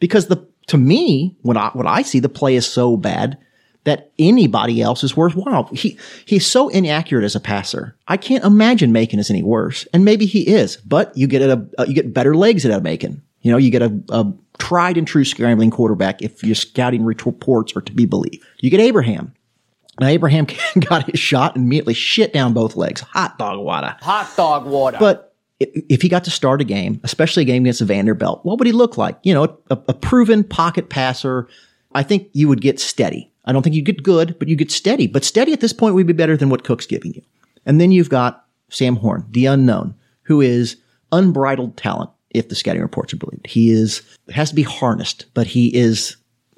because 0.00 0.26
the, 0.26 0.46
to 0.68 0.78
me, 0.78 1.36
when 1.42 1.56
I, 1.56 1.70
what 1.70 1.86
I 1.86 2.02
see, 2.02 2.20
the 2.20 2.28
play 2.28 2.54
is 2.54 2.66
so 2.66 2.96
bad 2.96 3.38
that 3.84 4.10
anybody 4.18 4.80
else 4.80 5.04
is 5.04 5.16
worthwhile. 5.16 5.64
He, 5.72 5.98
he's 6.24 6.46
so 6.46 6.68
inaccurate 6.70 7.24
as 7.24 7.36
a 7.36 7.40
passer. 7.40 7.96
I 8.08 8.16
can't 8.16 8.44
imagine 8.44 8.92
Macon 8.92 9.18
is 9.18 9.30
any 9.30 9.42
worse. 9.42 9.86
And 9.92 10.04
maybe 10.04 10.26
he 10.26 10.48
is, 10.48 10.76
but 10.78 11.16
you 11.16 11.26
get 11.26 11.42
a, 11.42 11.66
uh, 11.78 11.84
you 11.86 11.94
get 11.94 12.14
better 12.14 12.34
legs 12.34 12.64
out 12.64 12.72
of 12.72 12.82
Macon. 12.82 13.22
You 13.42 13.52
know, 13.52 13.58
you 13.58 13.70
get 13.70 13.82
a, 13.82 14.02
a 14.08 14.32
tried 14.58 14.96
and 14.96 15.06
true 15.06 15.24
scrambling 15.24 15.70
quarterback 15.70 16.22
if 16.22 16.42
your 16.42 16.54
scouting 16.54 17.04
reports 17.04 17.76
are 17.76 17.82
to 17.82 17.92
be 17.92 18.06
believed. 18.06 18.42
You 18.60 18.70
get 18.70 18.80
Abraham. 18.80 19.34
Now 20.00 20.06
Abraham 20.06 20.46
got 20.80 21.10
his 21.10 21.20
shot 21.20 21.54
and 21.54 21.66
immediately 21.66 21.94
shit 21.94 22.32
down 22.32 22.54
both 22.54 22.76
legs. 22.76 23.02
Hot 23.02 23.38
dog 23.38 23.60
water. 23.60 23.96
Hot 24.00 24.32
dog 24.34 24.66
water. 24.66 24.96
But 24.98 25.33
if 25.88 26.02
he 26.02 26.08
got 26.08 26.24
to 26.24 26.30
start 26.30 26.60
a 26.60 26.64
game, 26.64 27.00
especially 27.04 27.42
a 27.42 27.46
game 27.46 27.62
against 27.62 27.80
Vanderbilt, 27.80 28.44
what 28.44 28.58
would 28.58 28.66
he 28.66 28.72
look 28.72 28.96
like? 28.96 29.18
You 29.22 29.34
know, 29.34 29.44
a, 29.70 29.78
a 29.88 29.94
proven 29.94 30.44
pocket 30.44 30.88
passer. 30.88 31.48
I 31.94 32.02
think 32.02 32.28
you 32.32 32.48
would 32.48 32.60
get 32.60 32.80
steady. 32.80 33.30
I 33.44 33.52
don't 33.52 33.62
think 33.62 33.74
you'd 33.74 33.84
get 33.84 34.02
good, 34.02 34.38
but 34.38 34.48
you 34.48 34.56
get 34.56 34.70
steady. 34.70 35.06
But 35.06 35.24
steady 35.24 35.52
at 35.52 35.60
this 35.60 35.72
point 35.72 35.94
would 35.94 36.06
be 36.06 36.12
better 36.12 36.36
than 36.36 36.48
what 36.48 36.64
Cook's 36.64 36.86
giving 36.86 37.14
you. 37.14 37.22
And 37.66 37.80
then 37.80 37.92
you've 37.92 38.08
got 38.08 38.46
Sam 38.70 38.96
Horn, 38.96 39.26
the 39.30 39.46
unknown, 39.46 39.94
who 40.22 40.40
is 40.40 40.76
unbridled 41.12 41.76
talent. 41.76 42.10
if 42.30 42.48
the 42.48 42.54
scouting 42.54 42.82
reports 42.82 43.12
are 43.12 43.18
believed. 43.18 43.46
He 43.46 43.70
is 43.70 44.02
has 44.30 44.50
to 44.50 44.54
be 44.56 44.62
harnessed, 44.62 45.26
but 45.34 45.46
he 45.46 45.74
is 45.74 46.16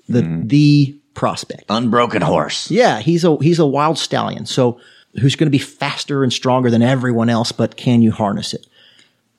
the 0.09 0.23
hmm. 0.23 0.47
the 0.47 0.99
prospect. 1.15 1.65
Unbroken 1.69 2.23
horse. 2.23 2.71
Yeah, 2.71 3.01
he's 3.01 3.25
a 3.25 3.37
he's 3.39 3.59
a 3.59 3.67
wild 3.67 3.99
stallion. 3.99 4.47
So 4.47 4.81
who's 5.21 5.37
going 5.37 5.47
to 5.47 5.51
be 5.51 5.59
faster 5.59 6.23
and 6.23 6.33
stronger 6.33 6.71
than 6.71 6.83
everyone 6.83 7.29
else, 7.29 7.53
but 7.53 7.77
can 7.77 8.03
you 8.03 8.13
harness 8.13 8.55
it? 8.55 8.67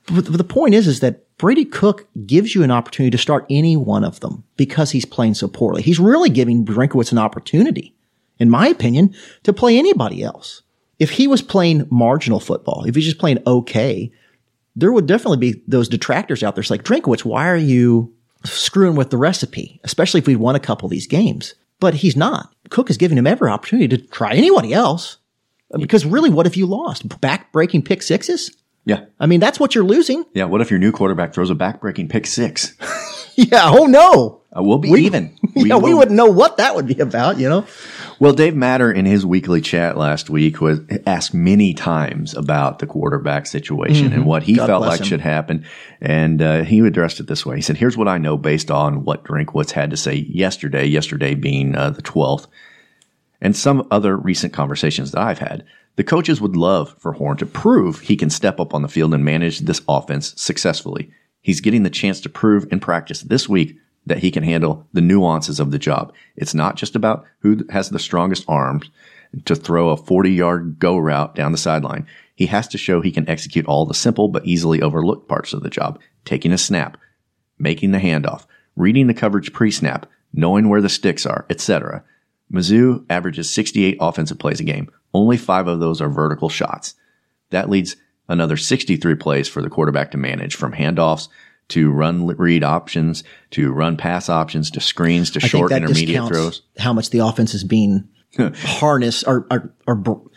But 0.08 0.26
the 0.26 0.44
point 0.44 0.74
is, 0.74 0.88
is 0.88 1.02
that 1.02 1.24
Brady 1.38 1.66
Cook 1.66 2.08
gives 2.26 2.56
you 2.56 2.64
an 2.64 2.72
opportunity 2.72 3.12
to 3.12 3.22
start 3.22 3.46
any 3.50 3.76
one 3.76 4.04
of 4.04 4.22
them 4.22 4.44
because 4.56 4.92
he's 4.92 5.06
playing 5.06 5.36
so 5.36 5.48
poorly. 5.48 5.82
He's 5.82 6.00
really 6.00 6.30
giving 6.30 6.66
Drinkwitz 6.66 7.12
an 7.12 7.18
opportunity, 7.18 7.94
in 8.40 8.50
my 8.50 8.68
opinion, 8.68 9.14
to 9.44 9.54
play 9.54 9.78
anybody 9.78 10.24
else. 10.24 10.64
If 10.98 11.12
he 11.12 11.28
was 11.28 11.42
playing 11.42 11.88
marginal 11.92 12.40
football, 12.40 12.86
if 12.88 12.96
he's 12.96 13.06
just 13.06 13.20
playing 13.20 13.44
okay, 13.46 14.12
there 14.76 14.92
would 14.92 15.08
definitely 15.08 15.38
be 15.38 15.62
those 15.68 15.90
detractors 15.90 16.42
out 16.42 16.56
there. 16.56 16.62
It's 16.62 16.72
like, 16.72 16.84
Drinkwitz, 16.84 17.26
why 17.26 17.48
are 17.48 17.58
you 17.58 18.14
screwing 18.46 18.96
with 18.96 19.10
the 19.10 19.18
recipe? 19.18 19.80
Especially 19.84 20.20
if 20.20 20.28
we'd 20.28 20.38
won 20.38 20.56
a 20.56 20.60
couple 20.60 20.86
of 20.86 20.92
these 20.92 21.08
games. 21.08 21.54
But 21.80 21.96
he's 21.96 22.16
not. 22.16 22.54
Cook 22.70 22.90
is 22.90 22.98
giving 22.98 23.18
him 23.18 23.28
every 23.28 23.50
opportunity 23.50 23.88
to 23.90 24.08
try 24.08 24.34
anybody 24.34 24.74
else. 24.74 25.18
Because 25.78 26.06
really, 26.06 26.30
what 26.30 26.48
if 26.48 26.56
you 26.56 26.66
lost? 26.66 27.20
Back 27.22 27.52
breaking 27.52 27.84
pick 27.84 28.02
sixes? 28.02 28.56
Yeah. 28.88 29.06
I 29.20 29.25
mean, 29.25 29.39
that's 29.41 29.60
what 29.60 29.75
you're 29.75 29.84
losing. 29.84 30.24
Yeah. 30.34 30.46
What 30.46 30.62
if 30.62 30.70
your 30.72 30.79
new 30.79 30.91
quarterback 30.94 31.34
throws 31.34 31.50
a 31.50 31.56
back-breaking 31.56 32.08
pick 32.10 32.25
six? 32.25 32.74
Yeah. 33.39 33.70
Oh 33.72 33.86
no. 33.86 34.41
Uh, 34.51 34.63
we'll 34.63 34.79
be 34.79 34.89
We- 34.89 35.06
even. 35.06 35.38
yeah, 35.56 35.77
we 35.77 35.94
wouldn't 35.94 36.17
know 36.17 36.25
what 36.32 36.58
that 36.58 36.74
would 36.75 36.88
be 36.88 37.00
about, 37.00 37.38
you 37.38 37.48
know? 37.48 37.67
Well, 38.20 38.34
Dave 38.34 38.56
Matter 38.56 38.91
in 38.91 39.06
his 39.06 39.27
weekly 39.27 39.62
chat 39.62 39.96
last 39.96 40.27
week 40.32 40.60
was 40.60 40.79
asked 41.06 41.36
many 41.36 41.75
times 41.75 42.34
about 42.34 42.79
the 42.79 42.88
quarterback 42.88 43.46
situation 43.46 44.12
and 44.12 44.25
what 44.25 44.41
he 44.41 44.53
Mm-hmm. 44.53 44.58
God 44.62 44.67
felt 44.67 44.82
like 44.88 45.01
him. 45.01 45.06
should 45.06 45.22
happen. 45.22 45.65
And 46.01 46.41
uh, 46.41 46.63
he 46.63 46.79
addressed 46.79 47.20
it 47.20 47.27
this 47.27 47.46
way. 47.46 47.58
He 47.58 47.62
said, 47.62 47.77
here's 47.77 47.96
what 47.96 48.08
I 48.08 48.17
know 48.17 48.38
based 48.38 48.72
on 48.72 49.03
what 49.03 49.24
Drinkwitz 49.24 49.70
had 49.70 49.91
to 49.91 49.98
say 49.98 50.15
yesterday, 50.15 50.86
yesterday 50.88 51.36
being 51.36 51.75
uh, 51.75 51.91
the 51.91 52.01
12th, 52.01 52.48
and 53.39 53.56
some 53.56 53.88
other 53.91 54.17
recent 54.17 54.51
conversations 54.51 55.12
that 55.12 55.22
I've 55.22 55.38
had. 55.38 55.63
The 55.98 56.04
coaches 56.04 56.39
would 56.39 56.56
love 56.56 56.96
for 57.00 57.13
Horn 57.13 57.38
to 57.38 57.46
prove 57.46 58.01
he 58.01 58.16
can 58.16 58.30
step 58.30 58.60
up 58.60 58.74
on 58.74 58.84
the 58.84 58.88
field 58.88 59.16
and 59.16 59.25
manage 59.25 59.60
this 59.62 59.82
offense 59.89 60.39
successfully. 60.39 61.12
He's 61.42 61.60
getting 61.60 61.82
the 61.82 61.89
chance 61.89 62.22
to 62.22 62.30
prove 62.30 62.72
in 62.72 62.80
practice 62.80 63.22
this 63.22 63.50
week 63.50 63.77
that 64.06 64.20
he 64.20 64.30
can 64.30 64.44
handle 64.44 64.88
the 64.94 65.01
nuances 65.01 65.60
of 65.60 65.72
the 65.72 65.80
job. 65.80 66.13
It's 66.36 66.54
not 66.54 66.75
just 66.75 66.96
about 66.96 67.25
who 67.39 67.66
has 67.72 67.89
the 67.89 68.00
strongest 68.00 68.46
arms 68.48 68.89
to 69.46 69.56
throw 69.56 69.89
a 69.89 69.98
40 69.98 70.32
yard 70.32 70.77
go 70.77 70.98
route 70.98 71.34
down 71.34 71.51
the 71.51 71.58
sideline. 71.58 72.06
He 72.36 72.46
has 72.46 72.68
to 72.70 72.77
show 72.77 73.01
he 73.01 73.12
can 73.12 73.27
execute 73.27 73.66
all 73.66 73.88
the 73.88 73.96
simple 73.96 74.27
but 74.27 74.46
easily 74.46 74.84
overlooked 74.84 75.27
parts 75.27 75.51
of 75.51 75.63
the 75.63 75.70
job. 75.70 76.00
Taking 76.25 76.51
a 76.51 76.60
snap, 76.60 76.98
making 77.58 77.92
the 77.92 77.98
handoff, 77.98 78.46
reading 78.75 79.08
the 79.08 79.16
coverage 79.16 79.51
pre-snap, 79.51 80.06
knowing 80.32 80.70
where 80.70 80.82
the 80.82 80.89
sticks 80.89 81.25
are, 81.25 81.48
etc. 81.50 82.04
Mizzou 82.51 83.06
averages 83.10 83.54
68 83.54 83.98
offensive 84.00 84.39
plays 84.39 84.60
a 84.60 84.63
game. 84.63 84.89
Only 85.13 85.38
five 85.38 85.68
of 85.68 85.80
those 85.80 86.01
are 86.01 86.10
vertical 86.10 86.50
shots. 86.50 86.96
That 87.50 87.70
leads 87.70 87.96
another 88.30 88.58
63 88.58 89.16
plays 89.16 89.48
for 89.48 89.62
the 89.62 89.70
quarterback 89.70 90.12
to 90.12 90.18
manage 90.18 90.56
from 90.56 90.74
handoffs 90.74 91.27
to 91.70 91.92
run 91.92 92.25
read 92.27 92.63
options 92.63 93.24
to 93.51 93.72
run 93.72 93.98
pass 93.98 94.30
options 94.30 94.72
to 94.72 94.80
screens 94.80 95.32
to 95.32 95.39
I 95.44 95.48
short 95.48 95.72
intermediate 95.72 96.27
throws. 96.27 96.62
how 96.77 96.94
much 96.94 97.10
the 97.10 97.20
offense 97.20 97.54
is 97.54 97.63
being 97.66 98.08
harnessed 98.38 99.25
or, 99.27 99.46
or, 99.51 99.74
or 99.86 99.96
br- 99.96 100.27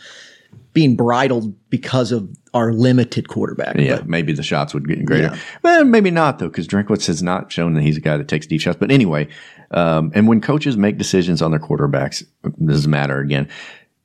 being 0.73 0.95
bridled 0.95 1.53
because 1.69 2.11
of 2.11 2.29
our 2.53 2.73
limited 2.73 3.27
quarterback. 3.27 3.75
Yeah, 3.77 3.97
But 3.97 4.07
maybe 4.07 4.33
the 4.33 4.43
shots 4.43 4.73
would 4.73 4.87
get 4.87 5.05
greater. 5.05 5.27
Yeah. 5.33 5.37
Well, 5.63 5.83
maybe 5.85 6.11
not 6.11 6.39
though, 6.39 6.47
because 6.47 6.67
Drinkwitz 6.67 7.07
has 7.07 7.21
not 7.23 7.51
shown 7.51 7.73
that 7.75 7.81
he's 7.83 7.97
a 7.97 8.01
guy 8.01 8.17
that 8.17 8.27
takes 8.27 8.47
deep 8.47 8.61
shots. 8.61 8.77
But 8.79 8.91
anyway, 8.91 9.27
um, 9.71 10.11
and 10.13 10.27
when 10.27 10.41
coaches 10.41 10.77
make 10.77 10.97
decisions 10.97 11.41
on 11.41 11.51
their 11.51 11.59
quarterbacks, 11.59 12.23
this 12.43 12.53
doesn't 12.77 12.91
matter 12.91 13.19
again. 13.19 13.49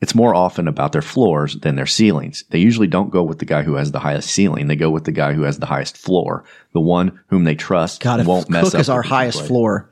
It's 0.01 0.15
more 0.15 0.35
often 0.35 0.69
about 0.69 0.93
their 0.93 1.03
floors 1.03 1.57
than 1.57 1.77
their 1.77 1.87
ceilings. 1.87 2.45
They 2.51 2.59
usually 2.59 2.87
don't 2.87 3.11
go 3.11 3.23
with 3.23 3.39
the 3.39 3.47
guy 3.47 3.63
who 3.63 3.75
has 3.75 3.93
the 3.93 3.99
highest 3.99 4.31
ceiling. 4.31 4.69
They 4.69 4.77
go 4.77 4.91
with 4.91 5.05
the 5.05 5.13
guy 5.13 5.33
who 5.33 5.43
has 5.43 5.59
the 5.59 5.67
highest 5.67 5.97
floor, 5.97 6.45
the 6.73 6.81
one 6.81 7.19
whom 7.29 7.45
they 7.45 7.55
trust 7.55 8.03
God, 8.03 8.21
if 8.21 8.27
won't 8.27 8.51
mess 8.51 8.65
Cook 8.65 8.75
up. 8.75 8.81
is 8.81 8.91
our 8.91 9.03
highest 9.03 9.39
play. 9.39 9.47
floor, 9.49 9.91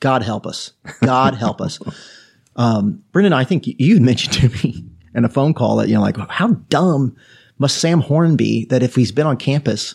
God 0.00 0.22
help 0.22 0.46
us. 0.46 0.72
God 1.02 1.34
help 1.34 1.60
us. 1.60 1.78
Um, 2.58 3.04
Brendan, 3.12 3.32
I 3.32 3.44
think 3.44 3.68
you 3.68 4.00
mentioned 4.00 4.32
to 4.32 4.66
me 4.66 4.84
in 5.14 5.24
a 5.24 5.28
phone 5.28 5.54
call 5.54 5.76
that, 5.76 5.86
you 5.88 5.94
know, 5.94 6.00
like, 6.00 6.16
how 6.28 6.48
dumb 6.68 7.16
must 7.58 7.78
Sam 7.78 8.00
Horn 8.00 8.34
be 8.34 8.64
that 8.66 8.82
if 8.82 8.96
he's 8.96 9.12
been 9.12 9.28
on 9.28 9.36
campus, 9.36 9.94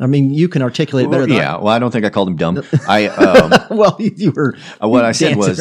I 0.00 0.06
mean, 0.06 0.34
you 0.34 0.48
can 0.48 0.62
articulate 0.62 1.06
it 1.06 1.10
better 1.10 1.20
Well, 1.20 1.28
than 1.28 1.36
yeah, 1.36 1.56
well, 1.56 1.68
I 1.68 1.78
don't 1.78 1.90
think 1.90 2.04
I 2.04 2.10
called 2.10 2.28
him 2.28 2.36
dumb. 2.36 2.62
I 2.88 3.06
um, 3.08 3.52
well, 3.76 3.96
you, 4.00 4.12
you 4.16 4.30
were. 4.32 4.56
Uh, 4.82 4.88
what 4.88 5.04
I 5.04 5.12
said 5.12 5.36
was, 5.36 5.60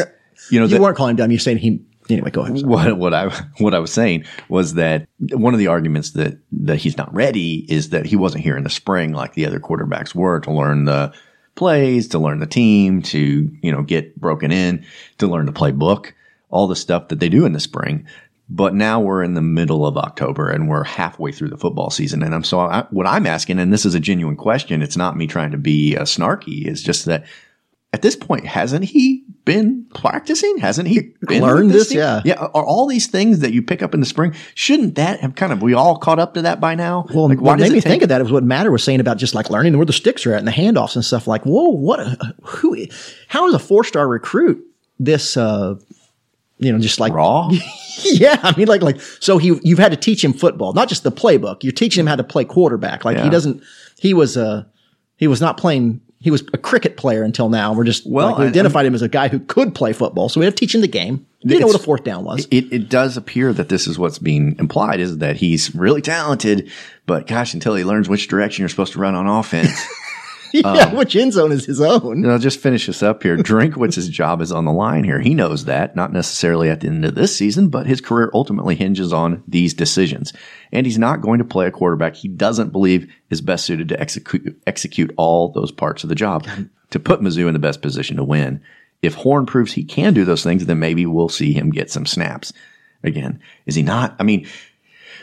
you 0.49 0.59
know, 0.59 0.65
you 0.65 0.71
that- 0.75 0.81
weren't 0.81 0.97
calling 0.97 1.11
him 1.11 1.17
dumb. 1.17 1.31
You're 1.31 1.39
saying 1.39 1.59
he, 1.59 1.83
anyway, 2.09 2.31
go 2.31 2.41
ahead. 2.41 2.65
what 2.65 2.97
what 2.97 3.13
I 3.13 3.29
what 3.59 3.73
I 3.75 3.79
was 3.79 3.93
saying 3.93 4.25
was 4.49 4.73
that 4.73 5.07
one 5.19 5.53
of 5.53 5.59
the 5.59 5.67
arguments 5.67 6.11
that 6.11 6.39
that 6.53 6.77
he's 6.77 6.97
not 6.97 7.13
ready 7.13 7.65
is 7.69 7.89
that 7.89 8.05
he 8.07 8.15
wasn't 8.15 8.43
here 8.43 8.57
in 8.57 8.63
the 8.63 8.69
spring 8.71 9.13
like 9.13 9.33
the 9.35 9.45
other 9.45 9.59
quarterbacks 9.59 10.15
were 10.15 10.39
to 10.39 10.51
learn 10.51 10.85
the 10.85 11.13
plays, 11.55 12.07
to 12.09 12.19
learn 12.19 12.39
the 12.39 12.47
team, 12.47 13.03
to 13.03 13.51
you 13.61 13.71
know 13.71 13.83
get 13.83 14.19
broken 14.19 14.51
in, 14.51 14.83
to 15.19 15.27
learn 15.27 15.45
the 15.45 15.53
playbook, 15.53 16.13
all 16.49 16.67
the 16.67 16.75
stuff 16.75 17.09
that 17.09 17.19
they 17.19 17.29
do 17.29 17.45
in 17.45 17.53
the 17.53 17.59
spring. 17.59 18.07
But 18.49 18.75
now 18.75 18.99
we're 18.99 19.23
in 19.23 19.35
the 19.35 19.41
middle 19.41 19.85
of 19.85 19.97
October 19.97 20.49
and 20.49 20.67
we're 20.67 20.83
halfway 20.83 21.31
through 21.31 21.49
the 21.49 21.57
football 21.57 21.89
season. 21.89 22.21
And 22.21 22.35
I'm 22.35 22.43
so 22.43 22.59
I, 22.59 22.85
what 22.91 23.07
I'm 23.07 23.25
asking, 23.25 23.59
and 23.59 23.71
this 23.71 23.85
is 23.85 23.95
a 23.95 23.99
genuine 23.99 24.35
question. 24.35 24.81
It's 24.81 24.97
not 24.97 25.15
me 25.15 25.27
trying 25.27 25.51
to 25.51 25.57
be 25.57 25.95
uh, 25.95 26.03
snarky. 26.03 26.67
It's 26.67 26.81
just 26.81 27.05
that 27.05 27.25
at 27.93 28.01
this 28.01 28.15
point, 28.15 28.45
hasn't 28.45 28.85
he 28.85 29.23
been 29.45 29.85
practicing? 29.93 30.57
Hasn't 30.57 30.87
he 30.87 31.13
been 31.21 31.43
Learned 31.43 31.67
with 31.67 31.73
this? 31.73 31.93
Yeah. 31.93 32.21
Yeah. 32.25 32.33
Are 32.33 32.65
all 32.65 32.87
these 32.87 33.07
things 33.07 33.39
that 33.39 33.53
you 33.53 33.61
pick 33.61 33.83
up 33.83 33.93
in 33.93 33.99
the 33.99 34.05
spring, 34.05 34.33
shouldn't 34.55 34.95
that 34.95 35.19
have 35.21 35.35
kind 35.35 35.53
of, 35.53 35.61
we 35.61 35.73
all 35.73 35.97
caught 35.97 36.19
up 36.19 36.33
to 36.33 36.41
that 36.41 36.59
by 36.59 36.73
now? 36.73 37.05
Well, 37.13 37.29
like, 37.29 37.39
what 37.39 37.59
made 37.59 37.71
me 37.71 37.79
take- 37.79 37.91
think 37.91 38.03
of 38.03 38.09
that 38.09 38.21
is 38.21 38.31
what 38.31 38.43
Matter 38.43 38.71
was 38.71 38.83
saying 38.83 38.99
about 38.99 39.17
just 39.17 39.35
like 39.35 39.49
learning 39.51 39.77
where 39.77 39.85
the 39.85 39.93
sticks 39.93 40.25
are 40.25 40.33
at 40.33 40.39
and 40.39 40.47
the 40.47 40.51
handoffs 40.51 40.95
and 40.95 41.05
stuff. 41.05 41.27
Like, 41.27 41.43
whoa, 41.45 41.69
what? 41.69 41.99
A, 41.99 42.35
who? 42.41 42.87
How 43.27 43.47
is 43.47 43.53
a 43.53 43.59
four 43.59 43.83
star 43.83 44.07
recruit 44.07 44.65
this? 44.99 45.37
uh 45.37 45.75
You 46.59 46.71
know, 46.71 46.79
just 46.79 46.99
like 46.99 47.13
raw? 47.13 47.49
yeah, 48.03 48.39
I 48.41 48.55
mean, 48.55 48.67
like, 48.67 48.81
like, 48.81 49.01
so 49.01 49.37
he, 49.37 49.59
you've 49.63 49.79
had 49.79 49.91
to 49.91 49.97
teach 49.97 50.23
him 50.23 50.33
football, 50.33 50.73
not 50.73 50.87
just 50.87 51.03
the 51.03 51.11
playbook. 51.11 51.63
You're 51.63 51.73
teaching 51.73 52.01
him 52.01 52.07
how 52.07 52.15
to 52.15 52.23
play 52.23 52.45
quarterback. 52.45 53.03
Like 53.03 53.17
Yeah. 53.17 53.23
he 53.25 53.29
doesn't, 53.29 53.63
he 53.99 54.13
was, 54.13 54.37
uh, 54.37 54.63
he 55.17 55.27
was 55.27 55.41
not 55.41 55.57
playing, 55.57 55.99
he 56.19 56.31
was 56.31 56.43
a 56.53 56.57
cricket 56.57 56.95
player 56.95 57.23
until 57.23 57.49
now. 57.49 57.73
We're 57.73 57.83
just, 57.83 58.05
Well, 58.09 58.27
like, 58.29 58.37
we 58.37 58.45
identified 58.45 58.85
him 58.85 58.95
as 58.95 59.01
a 59.01 59.09
guy 59.09 59.27
who 59.27 59.39
could 59.39 59.75
play 59.75 59.93
football. 59.93 60.29
So 60.29 60.39
we 60.39 60.45
had 60.45 60.55
to 60.55 60.59
teach 60.59 60.73
him 60.73 60.81
the 60.81 60.87
game. 60.87 61.25
He 61.39 61.49
didn't 61.49 61.61
know 61.61 61.67
what 61.67 61.75
a 61.75 61.79
fourth 61.83 62.05
down 62.05 62.23
was. 62.23 62.47
It, 62.51 62.71
it 62.71 62.89
does 62.89 63.17
appear 63.17 63.51
that 63.51 63.67
this 63.67 63.85
is 63.85 63.99
what's 63.99 64.19
being 64.19 64.55
implied 64.59 65.01
is 65.01 65.17
that 65.17 65.35
he's 65.35 65.75
really 65.75 66.01
talented, 66.01 66.71
but 67.05 67.27
gosh, 67.27 67.53
until 67.53 67.75
he 67.75 67.83
learns 67.83 68.07
which 68.07 68.29
direction 68.29 68.61
you're 68.61 68.69
supposed 68.69 68.93
to 68.93 68.99
run 68.99 69.15
on 69.15 69.27
offense. 69.27 69.85
yeah, 70.63 70.83
um, 70.83 70.95
which 70.95 71.15
end 71.15 71.33
zone 71.33 71.51
is 71.51 71.65
his 71.65 71.81
own? 71.81 72.23
And 72.23 72.31
I'll 72.31 72.37
just 72.37 72.59
finish 72.59 72.85
this 72.85 73.01
up 73.01 73.23
here. 73.23 73.37
Drinkwitz's 73.37 74.07
job 74.07 74.39
is 74.39 74.51
on 74.51 74.65
the 74.65 74.71
line 74.71 75.03
here. 75.03 75.19
He 75.19 75.33
knows 75.33 75.65
that, 75.65 75.95
not 75.95 76.13
necessarily 76.13 76.69
at 76.69 76.81
the 76.81 76.87
end 76.87 77.03
of 77.05 77.15
this 77.15 77.35
season, 77.35 77.69
but 77.69 77.87
his 77.87 78.01
career 78.01 78.29
ultimately 78.35 78.75
hinges 78.75 79.11
on 79.11 79.43
these 79.47 79.73
decisions. 79.73 80.31
And 80.71 80.85
he's 80.85 80.99
not 80.99 81.21
going 81.21 81.39
to 81.39 81.43
play 81.43 81.65
a 81.65 81.71
quarterback 81.71 82.15
he 82.15 82.27
doesn't 82.27 82.71
believe 82.71 83.11
is 83.31 83.41
best 83.41 83.65
suited 83.65 83.89
to 83.89 83.99
execute, 83.99 84.61
execute 84.67 85.11
all 85.17 85.49
those 85.49 85.71
parts 85.71 86.03
of 86.03 86.09
the 86.09 86.15
job 86.15 86.47
to 86.91 86.99
put 86.99 87.21
Mizzou 87.21 87.47
in 87.47 87.53
the 87.53 87.59
best 87.59 87.81
position 87.81 88.17
to 88.17 88.23
win. 88.23 88.61
If 89.01 89.15
Horn 89.15 89.47
proves 89.47 89.73
he 89.73 89.83
can 89.83 90.13
do 90.13 90.23
those 90.23 90.43
things, 90.43 90.67
then 90.67 90.77
maybe 90.77 91.07
we'll 91.07 91.29
see 91.29 91.51
him 91.51 91.71
get 91.71 91.89
some 91.89 92.05
snaps. 92.05 92.53
Again, 93.03 93.41
is 93.65 93.73
he 93.73 93.81
not? 93.81 94.15
I 94.19 94.23
mean, 94.23 94.47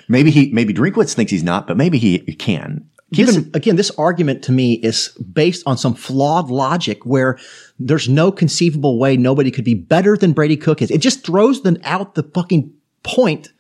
maybe 0.08 0.32
he, 0.32 0.50
maybe 0.52 0.74
Drinkwitz 0.74 1.14
thinks 1.14 1.30
he's 1.30 1.44
not, 1.44 1.68
but 1.68 1.76
maybe 1.76 1.98
he 1.98 2.18
can. 2.34 2.90
This, 3.10 3.36
in- 3.36 3.50
again, 3.54 3.76
this 3.76 3.90
argument 3.92 4.44
to 4.44 4.52
me 4.52 4.74
is 4.74 5.08
based 5.32 5.64
on 5.66 5.76
some 5.76 5.94
flawed 5.94 6.48
logic 6.48 7.04
where 7.04 7.38
there's 7.78 8.08
no 8.08 8.30
conceivable 8.30 8.98
way 8.98 9.16
nobody 9.16 9.50
could 9.50 9.64
be 9.64 9.74
better 9.74 10.16
than 10.16 10.32
Brady 10.32 10.56
Cook 10.56 10.80
is. 10.80 10.90
It 10.90 11.00
just 11.00 11.26
throws 11.26 11.62
them 11.62 11.78
out 11.82 12.14
the 12.14 12.22
fucking 12.22 12.72
point 13.02 13.52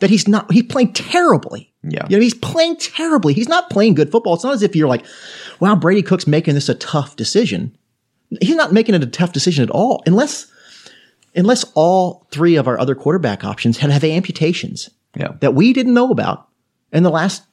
that 0.00 0.10
he's 0.10 0.28
not, 0.28 0.52
he's 0.52 0.64
playing 0.64 0.92
terribly. 0.92 1.72
Yeah. 1.82 2.06
You 2.08 2.16
know, 2.16 2.22
he's 2.22 2.34
playing 2.34 2.76
terribly. 2.76 3.32
He's 3.32 3.48
not 3.48 3.70
playing 3.70 3.94
good 3.94 4.10
football. 4.10 4.34
It's 4.34 4.44
not 4.44 4.54
as 4.54 4.62
if 4.62 4.76
you're 4.76 4.88
like, 4.88 5.06
wow, 5.58 5.74
Brady 5.74 6.02
Cook's 6.02 6.26
making 6.26 6.54
this 6.54 6.68
a 6.68 6.74
tough 6.74 7.16
decision. 7.16 7.76
He's 8.42 8.56
not 8.56 8.72
making 8.72 8.94
it 8.94 9.02
a 9.02 9.06
tough 9.06 9.32
decision 9.32 9.62
at 9.62 9.70
all 9.70 10.02
unless, 10.04 10.52
unless 11.34 11.64
all 11.74 12.26
three 12.30 12.56
of 12.56 12.68
our 12.68 12.78
other 12.78 12.94
quarterback 12.94 13.42
options 13.42 13.78
had 13.78 13.90
have 13.90 14.04
amputations 14.04 14.90
yeah. 15.16 15.32
that 15.40 15.54
we 15.54 15.72
didn't 15.72 15.94
know 15.94 16.10
about 16.10 16.48
in 16.92 17.04
the 17.04 17.10
last 17.10 17.44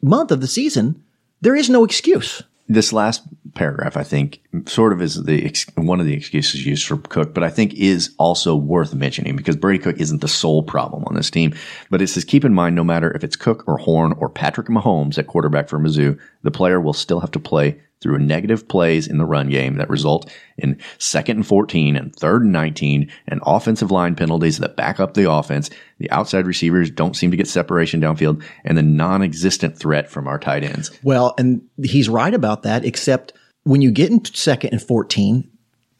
month 0.00 0.30
of 0.30 0.40
the 0.40 0.46
season, 0.46 1.02
there 1.40 1.56
is 1.56 1.70
no 1.70 1.84
excuse. 1.84 2.42
this 2.70 2.92
last 2.92 3.22
paragraph, 3.54 3.96
I 3.96 4.02
think, 4.02 4.42
sort 4.66 4.92
of 4.92 5.00
is 5.00 5.24
the 5.24 5.44
ex- 5.44 5.66
one 5.74 6.00
of 6.00 6.06
the 6.06 6.12
excuses 6.12 6.66
used 6.66 6.86
for 6.86 6.98
Cook, 6.98 7.32
but 7.32 7.42
I 7.42 7.48
think 7.48 7.72
is 7.74 8.14
also 8.18 8.54
worth 8.54 8.94
mentioning 8.94 9.36
because 9.36 9.56
Brady 9.56 9.82
Cook 9.82 9.98
isn't 9.98 10.20
the 10.20 10.28
sole 10.28 10.62
problem 10.62 11.04
on 11.06 11.14
this 11.14 11.30
team. 11.30 11.54
But 11.90 12.02
it 12.02 12.08
says 12.08 12.24
keep 12.24 12.44
in 12.44 12.52
mind, 12.52 12.76
no 12.76 12.84
matter 12.84 13.10
if 13.12 13.24
it's 13.24 13.36
Cook 13.36 13.64
or 13.66 13.78
Horn 13.78 14.12
or 14.18 14.28
Patrick 14.28 14.68
Mahomes 14.68 15.16
at 15.16 15.26
quarterback 15.26 15.68
for 15.68 15.78
Mizzou, 15.78 16.18
the 16.42 16.50
player 16.50 16.80
will 16.80 16.92
still 16.92 17.20
have 17.20 17.30
to 17.32 17.40
play 17.40 17.80
through 18.00 18.18
negative 18.18 18.68
plays 18.68 19.06
in 19.06 19.18
the 19.18 19.26
run 19.26 19.48
game 19.48 19.76
that 19.76 19.90
result 19.90 20.30
in 20.56 20.78
second 20.98 21.38
and 21.38 21.46
14 21.46 21.96
and 21.96 22.14
third 22.14 22.42
and 22.42 22.52
19 22.52 23.10
and 23.26 23.40
offensive 23.44 23.90
line 23.90 24.14
penalties 24.14 24.58
that 24.58 24.76
back 24.76 25.00
up 25.00 25.14
the 25.14 25.30
offense. 25.30 25.70
The 25.98 26.10
outside 26.10 26.46
receivers 26.46 26.90
don't 26.90 27.16
seem 27.16 27.30
to 27.30 27.36
get 27.36 27.48
separation 27.48 28.00
downfield 28.00 28.42
and 28.64 28.78
the 28.78 28.82
non-existent 28.82 29.78
threat 29.78 30.10
from 30.10 30.28
our 30.28 30.38
tight 30.38 30.64
ends. 30.64 30.90
Well, 31.02 31.34
and 31.38 31.62
he's 31.82 32.08
right 32.08 32.32
about 32.32 32.62
that, 32.62 32.84
except 32.84 33.32
when 33.64 33.82
you 33.82 33.90
get 33.90 34.10
into 34.10 34.36
second 34.36 34.70
and 34.70 34.82
14, 34.82 35.50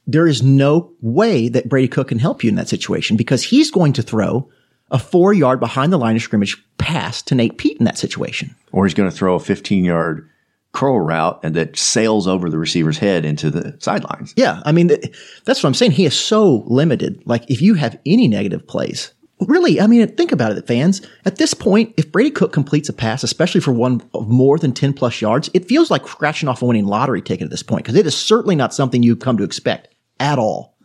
there 0.07 0.27
is 0.27 0.43
no 0.43 0.93
way 1.01 1.49
that 1.49 1.69
Brady 1.69 1.89
Cook 1.89 2.09
can 2.09 2.19
help 2.19 2.43
you 2.43 2.49
in 2.49 2.57
that 2.57 2.69
situation 2.69 3.17
because 3.17 3.43
he's 3.43 3.71
going 3.71 3.93
to 3.95 4.03
throw 4.03 4.49
a 4.91 4.99
four 4.99 5.35
yard 5.35 5.61
behind 5.61 5.93
the 5.93 5.99
line 5.99 6.17
of 6.17 6.23
scrimmage 6.23 6.57
pass 6.79 7.21
to 7.23 7.35
Nate 7.35 7.59
Peat 7.59 7.77
in 7.79 7.85
that 7.85 7.99
situation. 7.99 8.55
Or 8.73 8.87
he's 8.87 8.95
going 8.95 9.11
to 9.11 9.15
throw 9.15 9.35
a 9.35 9.41
15 9.41 9.85
yard 9.85 10.29
curl 10.73 11.01
route 11.01 11.41
and 11.43 11.55
that 11.55 11.77
sails 11.77 12.27
over 12.27 12.51
the 12.51 12.59
receiver's 12.59 12.99
head 12.99 13.25
into 13.25 13.51
the 13.51 13.77
sidelines. 13.81 14.35
Yeah. 14.37 14.63
I 14.65 14.73
mean, 14.73 14.89
that's 15.45 15.63
what 15.63 15.65
I'm 15.65 15.75
saying. 15.75 15.93
He 15.93 16.05
is 16.05 16.19
so 16.19 16.63
limited. 16.67 17.23
Like 17.27 17.51
if 17.51 17.63
you 17.63 17.75
have 17.75 17.99
any 18.05 18.29
negative 18.29 18.67
plays, 18.67 19.13
really, 19.41 19.81
I 19.81 19.87
mean, 19.87 20.07
think 20.17 20.33
about 20.33 20.53
it, 20.53 20.67
fans. 20.67 21.01
At 21.25 21.37
this 21.37 21.55
point, 21.55 21.95
if 21.97 22.13
Brady 22.13 22.31
Cook 22.31 22.53
completes 22.53 22.89
a 22.89 22.93
pass, 22.93 23.23
especially 23.23 23.61
for 23.61 23.73
one 23.73 24.03
of 24.15 24.29
more 24.29 24.59
than 24.59 24.73
10 24.73 24.93
plus 24.93 25.21
yards, 25.21 25.49
it 25.55 25.67
feels 25.67 25.91
like 25.91 26.07
scratching 26.07 26.49
off 26.49 26.63
a 26.63 26.67
winning 26.67 26.87
lottery 26.87 27.23
ticket 27.23 27.47
at 27.47 27.51
this 27.51 27.63
point 27.63 27.85
because 27.85 27.97
it 27.97 28.07
is 28.07 28.17
certainly 28.17 28.57
not 28.57 28.75
something 28.75 29.03
you've 29.03 29.21
come 29.21 29.39
to 29.39 29.45
expect 29.45 29.89
at 30.21 30.39
all. 30.39 30.77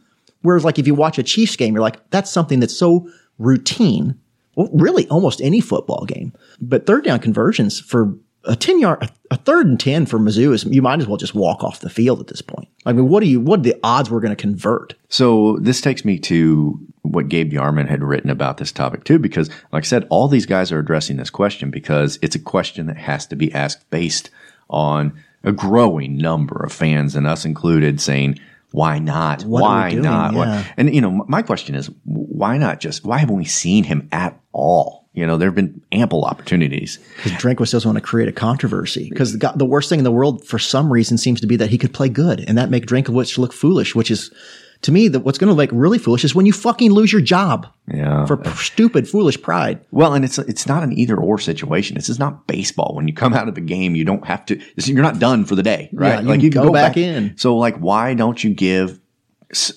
Whereas 0.42 0.64
like 0.64 0.80
if 0.80 0.88
you 0.88 0.96
watch 0.96 1.18
a 1.18 1.24
Chiefs 1.24 1.56
game, 1.56 1.74
you're 1.74 1.82
like, 1.82 2.10
that's 2.10 2.32
something 2.32 2.60
that's 2.60 2.76
so 2.76 3.10
routine. 3.38 4.20
Well, 4.56 4.70
really 4.72 5.08
almost 5.08 5.42
any 5.42 5.62
football 5.62 6.06
game, 6.06 6.32
but 6.62 6.86
third 6.86 7.06
down 7.06 7.20
conversions 7.20 7.80
for 7.80 8.16
a 8.46 8.56
10 8.56 8.80
yard, 8.80 9.10
a 9.32 9.38
third 9.38 9.68
and 9.68 9.80
10 9.80 10.06
for 10.06 10.20
Mizzou 10.20 10.54
is 10.54 10.66
you 10.66 10.82
might 10.82 11.00
as 11.00 11.08
well 11.08 11.18
just 11.18 11.34
walk 11.36 11.64
off 11.64 11.80
the 11.80 11.90
field 11.90 12.20
at 12.20 12.28
this 12.28 12.42
point. 12.42 12.68
I 12.86 12.94
mean, 12.94 13.08
what 13.10 13.22
do 13.22 13.28
you, 13.28 13.40
what 13.40 13.60
are 13.60 13.64
the 13.64 13.80
odds 13.84 14.10
we're 14.10 14.20
going 14.20 14.36
to 14.36 14.42
convert? 14.42 14.96
So 15.10 15.58
this 15.62 15.82
takes 15.82 16.04
me 16.04 16.20
to 16.20 16.80
what 17.04 17.30
Gabe 17.30 17.52
DeArmond 17.52 17.88
had 17.88 18.04
written 18.04 18.30
about 18.30 18.58
this 18.58 18.72
topic 18.72 19.04
too, 19.04 19.20
because 19.20 19.50
like 19.72 19.84
I 19.84 19.88
said, 19.88 20.08
all 20.10 20.28
these 20.28 20.46
guys 20.46 20.72
are 20.72 20.80
addressing 20.80 21.18
this 21.18 21.30
question 21.30 21.70
because 21.70 22.20
it's 22.22 22.36
a 22.36 22.40
question 22.40 22.88
that 22.88 22.98
has 22.98 23.26
to 23.28 23.36
be 23.36 23.54
asked 23.54 23.90
based 23.90 24.30
on 24.70 25.14
a 25.44 25.52
growing 25.52 26.18
number 26.18 26.64
of 26.64 26.72
fans 26.72 27.16
and 27.16 27.28
us 27.28 27.46
included 27.46 28.00
saying, 28.02 28.40
why 28.72 28.98
not? 28.98 29.44
What 29.44 29.62
why 29.62 29.92
not? 29.92 30.34
Yeah. 30.34 30.66
And 30.78 30.94
you 30.94 31.00
know, 31.00 31.26
my 31.28 31.44
question 31.44 31.76
is, 31.76 31.92
why 32.06 32.58
not 32.58 32.80
just? 32.80 33.06
Why 33.06 33.20
haven't 33.20 33.38
we 33.38 33.46
seen 33.46 33.84
him 33.84 34.10
at 34.12 34.40
all? 34.52 35.03
You 35.14 35.28
know, 35.28 35.38
there 35.38 35.48
have 35.48 35.56
been 35.56 35.80
ample 35.92 36.26
opportunities. 36.26 36.98
Because 37.18 37.34
Drinkwitz 37.34 37.72
doesn't 37.72 37.88
want 37.88 37.98
to 37.98 38.02
create 38.02 38.28
a 38.28 38.32
controversy. 38.32 39.10
Because 39.10 39.38
the, 39.38 39.54
the, 39.56 39.66
worst 39.66 39.88
thing 39.88 40.00
in 40.00 40.04
the 40.04 40.12
world, 40.12 40.44
for 40.44 40.58
some 40.58 40.92
reason, 40.92 41.20
seems 41.20 41.40
to 41.42 41.48
be 41.48 41.56
that 41.58 41.70
he 41.70 41.78
could 41.78 41.94
play 41.94 42.10
good, 42.10 42.44
and 42.48 42.58
that 42.58 42.72
make 42.72 42.88
Drinkwitz 42.88 43.38
look 43.38 43.54
foolish. 43.54 43.94
Which 43.94 44.10
is, 44.10 44.32
to 44.82 44.92
me, 44.92 45.08
that 45.10 45.20
what's 45.20 45.38
going 45.38 45.52
to 45.52 45.56
make 45.56 45.70
really 45.72 46.00
foolish 46.00 46.24
is 46.24 46.34
when 46.34 46.48
you 46.48 46.54
fucking 46.54 46.92
lose 46.92 47.12
your 47.12 47.22
job. 47.22 47.68
Yeah, 47.94 48.26
for 48.26 48.44
stupid, 48.56 49.08
foolish 49.08 49.40
pride. 49.40 49.86
Well, 49.92 50.16
and 50.16 50.26
it's 50.26 50.40
it's 50.40 50.66
not 50.66 50.82
an 50.82 50.92
either 50.94 51.16
or 51.16 51.38
situation. 51.38 51.94
This 51.96 52.10
is 52.10 52.18
not 52.18 52.48
baseball. 52.48 52.96
When 52.96 53.08
you 53.08 53.14
come 53.14 53.36
out 53.36 53.48
of 53.48 53.54
the 53.54 53.62
game, 53.62 53.94
you 53.94 54.06
don't 54.06 54.26
have 54.26 54.44
to. 54.48 54.60
You're 54.78 55.04
not 55.04 55.20
done 55.20 55.46
for 55.46 55.54
the 55.54 55.64
day, 55.64 55.90
right? 55.94 56.08
Yeah, 56.08 56.22
you 56.22 56.28
like 56.28 56.42
you 56.42 56.50
go, 56.50 56.64
go 56.64 56.74
back, 56.74 56.94
back 56.94 56.98
in. 56.98 57.38
So, 57.38 57.56
like, 57.56 57.78
why 57.78 58.16
don't 58.16 58.44
you 58.44 58.52
give? 58.52 59.00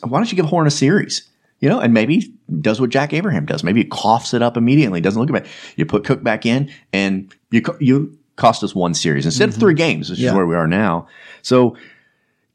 Why 0.02 0.18
don't 0.18 0.32
you 0.32 0.36
give 0.36 0.46
Horn 0.46 0.66
a 0.66 0.70
series? 0.70 1.28
You 1.60 1.70
know, 1.70 1.80
and 1.80 1.94
maybe 1.94 2.34
does 2.60 2.80
what 2.80 2.90
Jack 2.90 3.12
Abraham 3.12 3.46
does. 3.46 3.64
Maybe 3.64 3.80
he 3.80 3.88
coughs 3.88 4.34
it 4.34 4.42
up 4.42 4.56
immediately. 4.56 5.00
Doesn't 5.00 5.20
look 5.20 5.34
at 5.34 5.46
it. 5.46 5.52
You 5.76 5.86
put 5.86 6.04
Cook 6.04 6.22
back 6.22 6.44
in, 6.44 6.70
and 6.92 7.34
you 7.50 7.62
you 7.80 8.18
cost 8.36 8.62
us 8.62 8.74
one 8.74 8.94
series 8.94 9.24
instead 9.24 9.48
mm-hmm. 9.48 9.56
of 9.56 9.60
three 9.60 9.74
games, 9.74 10.10
which 10.10 10.18
yeah. 10.18 10.30
is 10.30 10.36
where 10.36 10.46
we 10.46 10.54
are 10.54 10.66
now. 10.66 11.08
So 11.42 11.76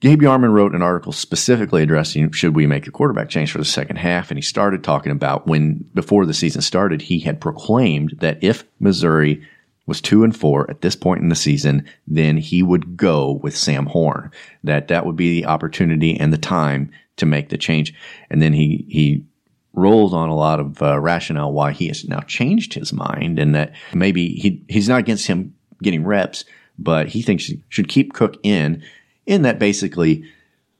Gabe 0.02 0.22
DeArmond 0.22 0.54
wrote 0.54 0.74
an 0.74 0.82
article 0.82 1.12
specifically 1.12 1.84
addressing 1.84 2.32
should 2.32 2.56
we 2.56 2.66
make 2.66 2.88
a 2.88 2.92
quarterback 2.92 3.30
change 3.30 3.52
for 3.52 3.60
the 3.60 3.66
second 3.66 3.98
half, 3.98 4.32
and 4.32 4.38
he 4.38 4.42
started 4.42 4.84
talking 4.84 5.12
about 5.12 5.48
when 5.48 5.86
before 5.94 6.26
the 6.26 6.34
season 6.34 6.62
started, 6.62 7.04
he 7.04 7.20
had 7.20 7.40
proclaimed 7.40 8.16
that 8.20 8.44
if 8.44 8.64
Missouri 8.80 9.48
was 9.86 10.02
two 10.02 10.24
and 10.24 10.36
four 10.36 10.70
at 10.70 10.82
this 10.82 10.96
point 10.96 11.22
in 11.22 11.30
the 11.30 11.36
season, 11.36 11.88
then 12.08 12.38
he 12.38 12.64
would 12.64 12.98
go 12.98 13.34
with 13.44 13.56
Sam 13.56 13.86
Horn. 13.86 14.32
That 14.64 14.88
that 14.88 15.06
would 15.06 15.16
be 15.16 15.42
the 15.42 15.48
opportunity 15.48 16.20
and 16.20 16.34
the 16.34 16.38
time 16.38 16.92
to 17.22 17.26
make 17.26 17.50
the 17.50 17.58
change. 17.58 17.94
And 18.30 18.42
then 18.42 18.54
he 18.54 18.86
he 18.90 19.26
rolled 19.74 20.14
on 20.14 20.28
a 20.28 20.36
lot 20.36 20.60
of 20.60 20.82
uh, 20.82 21.00
rationale 21.00 21.54
why 21.54 21.72
he 21.72 21.88
has 21.88 22.04
now 22.06 22.20
changed 22.20 22.74
his 22.74 22.92
mind, 22.92 23.40
and 23.40 23.56
that 23.56 23.74
maybe 23.94 24.28
he 24.36 24.62
he's 24.68 24.90
not 24.90 25.00
against 25.00 25.28
him 25.28 25.56
getting 25.82 26.04
reps, 26.04 26.44
but 26.78 27.08
he 27.08 27.22
thinks 27.22 27.46
he 27.46 27.64
should 27.70 27.88
keep 27.88 28.14
Cook 28.14 28.36
in. 28.44 28.84
In 29.26 29.44
that 29.44 29.58
basically. 29.58 30.26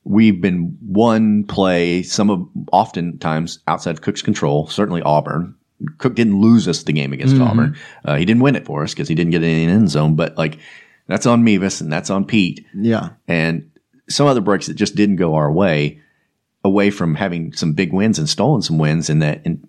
We've 0.04 0.42
been 0.42 0.76
one 0.82 1.44
play, 1.44 2.02
some 2.02 2.32
of 2.32 2.48
oftentimes 2.72 3.60
outside 3.68 3.92
of 3.92 4.02
Cook's 4.02 4.24
control, 4.24 4.66
certainly 4.66 5.04
Auburn, 5.04 5.54
Cook 5.98 6.16
didn't 6.16 6.40
lose 6.40 6.68
us 6.68 6.84
the 6.84 6.94
game 6.94 7.14
against 7.14 7.36
mm-hmm. 7.36 7.44
Auburn. 7.44 7.78
Uh, 8.06 8.16
he 8.16 8.26
didn't 8.26 8.42
win 8.42 8.56
it 8.56 8.66
for 8.66 8.84
us 8.84 8.94
because 8.94 9.08
he 9.08 9.16
didn't 9.16 9.32
get 9.32 9.44
in 9.44 9.68
the 9.68 9.74
end 9.74 9.90
zone. 9.90 10.16
But 10.16 10.38
like 10.38 10.60
that's 11.08 11.26
on 11.26 11.44
Mevis 11.44 11.82
and 11.82 11.92
that's 11.92 12.10
on 12.10 12.26
Peat. 12.26 12.66
Yeah, 12.74 13.10
and 13.28 13.70
some 14.10 14.28
other 14.28 14.42
breaks 14.42 14.68
that 14.68 14.76
just 14.76 14.96
didn't 14.96 15.16
go 15.18 15.36
our 15.36 15.52
way 15.52 16.02
away 16.64 16.92
from 16.92 17.16
having 17.16 17.54
some 17.54 17.74
big 17.74 17.92
wins 17.92 18.20
and 18.20 18.30
stolen 18.30 18.62
some 18.62 18.78
wins 18.78 19.10
and 19.10 19.22
that 19.22 19.42
and 19.46 19.68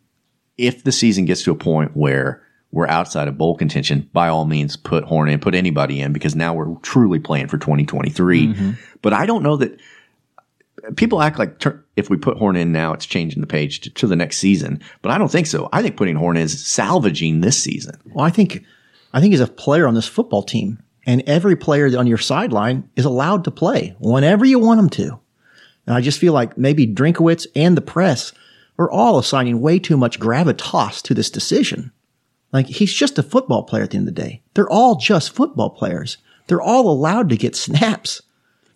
if 0.59 0.85
the 0.85 0.93
season 0.93 1.25
gets 1.25 1.43
to 1.43 1.51
a 1.51 1.57
point 1.57 1.97
where 1.97 2.43
we're 2.73 2.89
outside 2.89 3.29
of 3.29 3.37
bowl 3.37 3.57
contention, 3.57 4.09
by 4.13 4.29
all 4.29 4.47
means 4.47 4.77
put 4.77 5.05
Horn 5.05 5.29
in, 5.29 5.41
put 5.41 5.55
anybody 5.55 6.01
in 6.01 6.13
because 6.13 6.35
now 6.35 6.55
we're 6.55 6.75
truly 6.77 7.19
playing 7.19 7.49
for 7.49 7.59
2023. 7.59 8.47
Mm-hmm. 8.49 8.71
But 9.03 9.13
I 9.13 9.27
don't 9.27 9.43
know 9.43 9.59
that 9.59 9.79
people 10.97 11.21
act 11.23 11.39
like 11.39 11.59
ter- 11.59 11.85
if 11.97 12.09
we 12.09 12.17
put 12.17 12.39
Horn 12.39 12.57
in 12.57 12.73
now, 12.73 12.95
it's 12.95 13.05
changing 13.05 13.43
the 13.43 13.47
page 13.47 13.81
to, 13.81 13.91
to, 13.91 14.07
the 14.07 14.17
next 14.17 14.39
season. 14.39 14.81
But 15.03 15.13
I 15.13 15.19
don't 15.19 15.31
think 15.31 15.47
so. 15.47 15.69
I 15.73 15.83
think 15.83 15.97
putting 15.97 16.17
Horn 16.17 16.39
in 16.39 16.45
is 16.45 16.67
salvaging 16.67 17.43
this 17.43 17.63
season. 17.63 17.95
Well, 18.07 18.25
I 18.25 18.31
think, 18.31 18.65
I 19.13 19.21
think 19.21 19.33
he's 19.33 19.41
a 19.41 19.47
player 19.47 19.87
on 19.87 19.95
this 19.95 20.09
football 20.09 20.43
team 20.43 20.83
and 21.05 21.23
every 21.27 21.57
player 21.57 21.99
on 21.99 22.07
your 22.07 22.19
sideline 22.19 22.89
is 22.97 23.05
allowed 23.05 23.45
to 23.45 23.51
play 23.51 23.97
whenever 24.01 24.47
you 24.47 24.59
want 24.59 24.79
them 24.79 24.91
to. 24.91 25.21
And 25.87 25.97
I 25.97 26.01
just 26.01 26.19
feel 26.19 26.33
like 26.33 26.57
maybe 26.57 26.87
Drinkwitz 26.87 27.47
and 27.57 27.77
the 27.77 27.83
press 27.83 28.33
are 28.79 28.91
all 28.91 29.19
assigning 29.19 29.61
way 29.61 29.79
too 29.79 29.97
much 29.97 30.21
gravitas 30.21 31.03
to 31.03 31.15
this 31.15 31.31
decision. 31.31 31.93
Like 32.53 32.67
he's 32.67 32.93
just 32.93 33.19
a 33.19 33.23
football 33.23 33.63
player 33.63 33.83
at 33.83 33.91
the 33.91 33.97
end 33.97 34.09
of 34.09 34.15
the 34.15 34.23
day. 34.23 34.43
They're 34.55 34.71
all 34.71 34.97
just 34.97 35.35
football 35.35 35.71
players. 35.71 36.19
They're 36.47 36.61
all 36.61 36.91
allowed 36.91 37.29
to 37.31 37.37
get 37.37 37.57
snaps. 37.57 38.23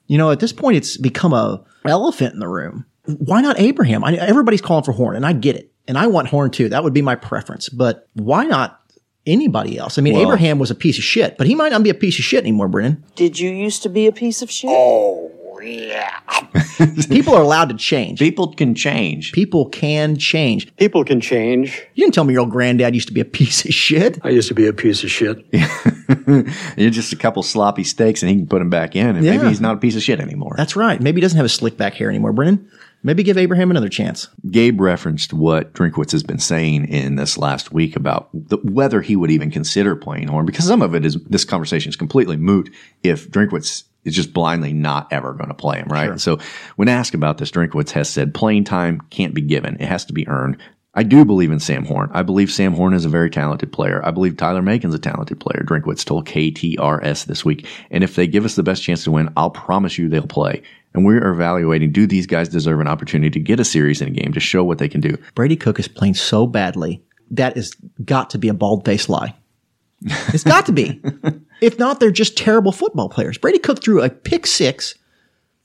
You 0.06 0.18
know, 0.18 0.30
at 0.30 0.40
this 0.40 0.52
point, 0.52 0.76
it's 0.76 0.96
become 0.96 1.32
a 1.32 1.64
elephant 1.84 2.34
in 2.34 2.40
the 2.40 2.48
room. 2.48 2.86
Why 3.06 3.40
not 3.40 3.58
Abraham? 3.58 4.04
I, 4.04 4.14
everybody's 4.14 4.60
calling 4.60 4.84
for 4.84 4.92
Horn, 4.92 5.16
and 5.16 5.26
I 5.26 5.32
get 5.32 5.56
it. 5.56 5.72
And 5.88 5.98
I 5.98 6.06
want 6.06 6.28
Horn 6.28 6.50
too. 6.50 6.68
That 6.68 6.84
would 6.84 6.92
be 6.94 7.02
my 7.02 7.14
preference. 7.14 7.68
But 7.68 8.08
why 8.14 8.44
not 8.44 8.80
anybody 9.26 9.78
else? 9.78 9.98
I 9.98 10.02
mean, 10.02 10.14
well, 10.14 10.22
Abraham 10.22 10.58
was 10.58 10.70
a 10.70 10.74
piece 10.74 10.98
of 10.98 11.04
shit, 11.04 11.36
but 11.38 11.46
he 11.46 11.54
might 11.54 11.72
not 11.72 11.82
be 11.82 11.90
a 11.90 11.94
piece 11.94 12.18
of 12.18 12.24
shit 12.24 12.40
anymore, 12.40 12.68
Brennan. 12.68 13.04
Did 13.14 13.38
you 13.38 13.50
used 13.50 13.82
to 13.82 13.88
be 13.88 14.06
a 14.06 14.12
piece 14.12 14.42
of 14.42 14.50
shit? 14.50 14.70
Oh, 14.72 15.30
yeah. 15.30 15.35
People 17.08 17.34
are 17.34 17.42
allowed 17.42 17.68
to 17.70 17.76
change. 17.76 18.18
People 18.18 18.52
can 18.52 18.74
change. 18.74 19.32
People 19.32 19.68
can 19.68 20.16
change. 20.16 20.74
People 20.76 21.04
can 21.04 21.20
change. 21.20 21.82
You 21.94 22.04
didn't 22.04 22.14
tell 22.14 22.24
me 22.24 22.34
your 22.34 22.40
old 22.40 22.50
granddad 22.50 22.94
used 22.94 23.08
to 23.08 23.14
be 23.14 23.20
a 23.20 23.24
piece 23.24 23.64
of 23.64 23.72
shit. 23.72 24.18
I 24.22 24.30
used 24.30 24.48
to 24.48 24.54
be 24.54 24.66
a 24.66 24.72
piece 24.72 25.02
of 25.02 25.10
shit. 25.10 25.44
You're 26.76 26.90
just 26.90 27.12
a 27.12 27.16
couple 27.16 27.42
sloppy 27.42 27.84
steaks 27.84 28.22
and 28.22 28.30
he 28.30 28.36
can 28.36 28.46
put 28.46 28.58
them 28.58 28.70
back 28.70 28.96
in 28.96 29.16
and 29.16 29.24
yeah. 29.24 29.36
maybe 29.36 29.48
he's 29.48 29.60
not 29.60 29.76
a 29.76 29.78
piece 29.78 29.96
of 29.96 30.02
shit 30.02 30.20
anymore. 30.20 30.54
That's 30.56 30.76
right. 30.76 31.00
Maybe 31.00 31.16
he 31.16 31.22
doesn't 31.22 31.36
have 31.36 31.46
a 31.46 31.50
slick 31.50 31.76
back 31.76 31.94
hair 31.94 32.08
anymore, 32.08 32.32
Brennan. 32.32 32.68
Maybe 33.02 33.22
give 33.22 33.38
Abraham 33.38 33.70
another 33.70 33.88
chance. 33.88 34.28
Gabe 34.50 34.80
referenced 34.80 35.32
what 35.32 35.72
Drinkwitz 35.74 36.10
has 36.12 36.22
been 36.22 36.40
saying 36.40 36.88
in 36.88 37.14
this 37.14 37.38
last 37.38 37.70
week 37.72 37.94
about 37.94 38.28
the, 38.32 38.56
whether 38.64 39.00
he 39.00 39.14
would 39.14 39.30
even 39.30 39.50
consider 39.50 39.94
playing 39.94 40.28
Horn, 40.28 40.44
because 40.44 40.66
some 40.66 40.82
of 40.82 40.94
it 40.94 41.04
is 41.04 41.14
this 41.24 41.44
conversation 41.44 41.90
is 41.90 41.94
completely 41.94 42.36
moot 42.36 42.72
if 43.04 43.30
Drinkwitz 43.30 43.84
is 44.06 44.14
just 44.14 44.32
blindly 44.32 44.72
not 44.72 45.12
ever 45.12 45.34
going 45.34 45.48
to 45.48 45.54
play 45.54 45.78
him, 45.78 45.88
right? 45.88 46.06
Sure. 46.06 46.18
So 46.18 46.38
when 46.76 46.88
asked 46.88 47.14
about 47.14 47.36
this, 47.38 47.50
Drinkwitz 47.50 47.90
has 47.90 48.08
said 48.08 48.32
playing 48.32 48.64
time 48.64 49.02
can't 49.10 49.34
be 49.34 49.42
given; 49.42 49.76
it 49.80 49.86
has 49.86 50.06
to 50.06 50.14
be 50.14 50.26
earned. 50.28 50.56
I 50.96 51.02
do 51.02 51.26
believe 51.26 51.50
in 51.50 51.60
Sam 51.60 51.84
Horn. 51.84 52.10
I 52.14 52.22
believe 52.22 52.50
Sam 52.50 52.72
Horn 52.72 52.94
is 52.94 53.04
a 53.04 53.10
very 53.10 53.28
talented 53.28 53.70
player. 53.70 54.00
I 54.02 54.10
believe 54.10 54.38
Tyler 54.38 54.62
Macon's 54.62 54.94
a 54.94 54.98
talented 54.98 55.38
player. 55.38 55.62
Drinkwitz 55.62 56.06
told 56.06 56.24
KTRS 56.24 57.26
this 57.26 57.44
week. 57.44 57.66
And 57.90 58.02
if 58.02 58.14
they 58.14 58.26
give 58.26 58.46
us 58.46 58.56
the 58.56 58.62
best 58.62 58.82
chance 58.82 59.04
to 59.04 59.10
win, 59.10 59.30
I'll 59.36 59.50
promise 59.50 59.98
you 59.98 60.08
they'll 60.08 60.26
play. 60.26 60.62
And 60.94 61.04
we're 61.04 61.30
evaluating 61.30 61.92
do 61.92 62.06
these 62.06 62.26
guys 62.26 62.48
deserve 62.48 62.80
an 62.80 62.88
opportunity 62.88 63.28
to 63.28 63.40
get 63.40 63.60
a 63.60 63.64
series 63.64 64.00
in 64.00 64.08
a 64.08 64.10
game 64.10 64.32
to 64.32 64.40
show 64.40 64.64
what 64.64 64.78
they 64.78 64.88
can 64.88 65.02
do? 65.02 65.18
Brady 65.34 65.56
Cook 65.56 65.78
is 65.78 65.86
playing 65.86 66.14
so 66.14 66.46
badly. 66.46 67.04
That 67.30 67.56
has 67.56 67.72
got 68.02 68.30
to 68.30 68.38
be 68.38 68.48
a 68.48 68.54
bald 68.54 68.86
faced 68.86 69.10
lie. 69.10 69.34
It's 70.02 70.44
got 70.44 70.66
to 70.66 70.72
be. 70.72 71.00
if 71.60 71.78
not, 71.78 72.00
they're 72.00 72.10
just 72.10 72.36
terrible 72.36 72.72
football 72.72 73.08
players. 73.08 73.38
Brady 73.38 73.58
Cook 73.58 73.82
threw 73.82 74.02
a 74.02 74.10
pick 74.10 74.46
six 74.46 74.94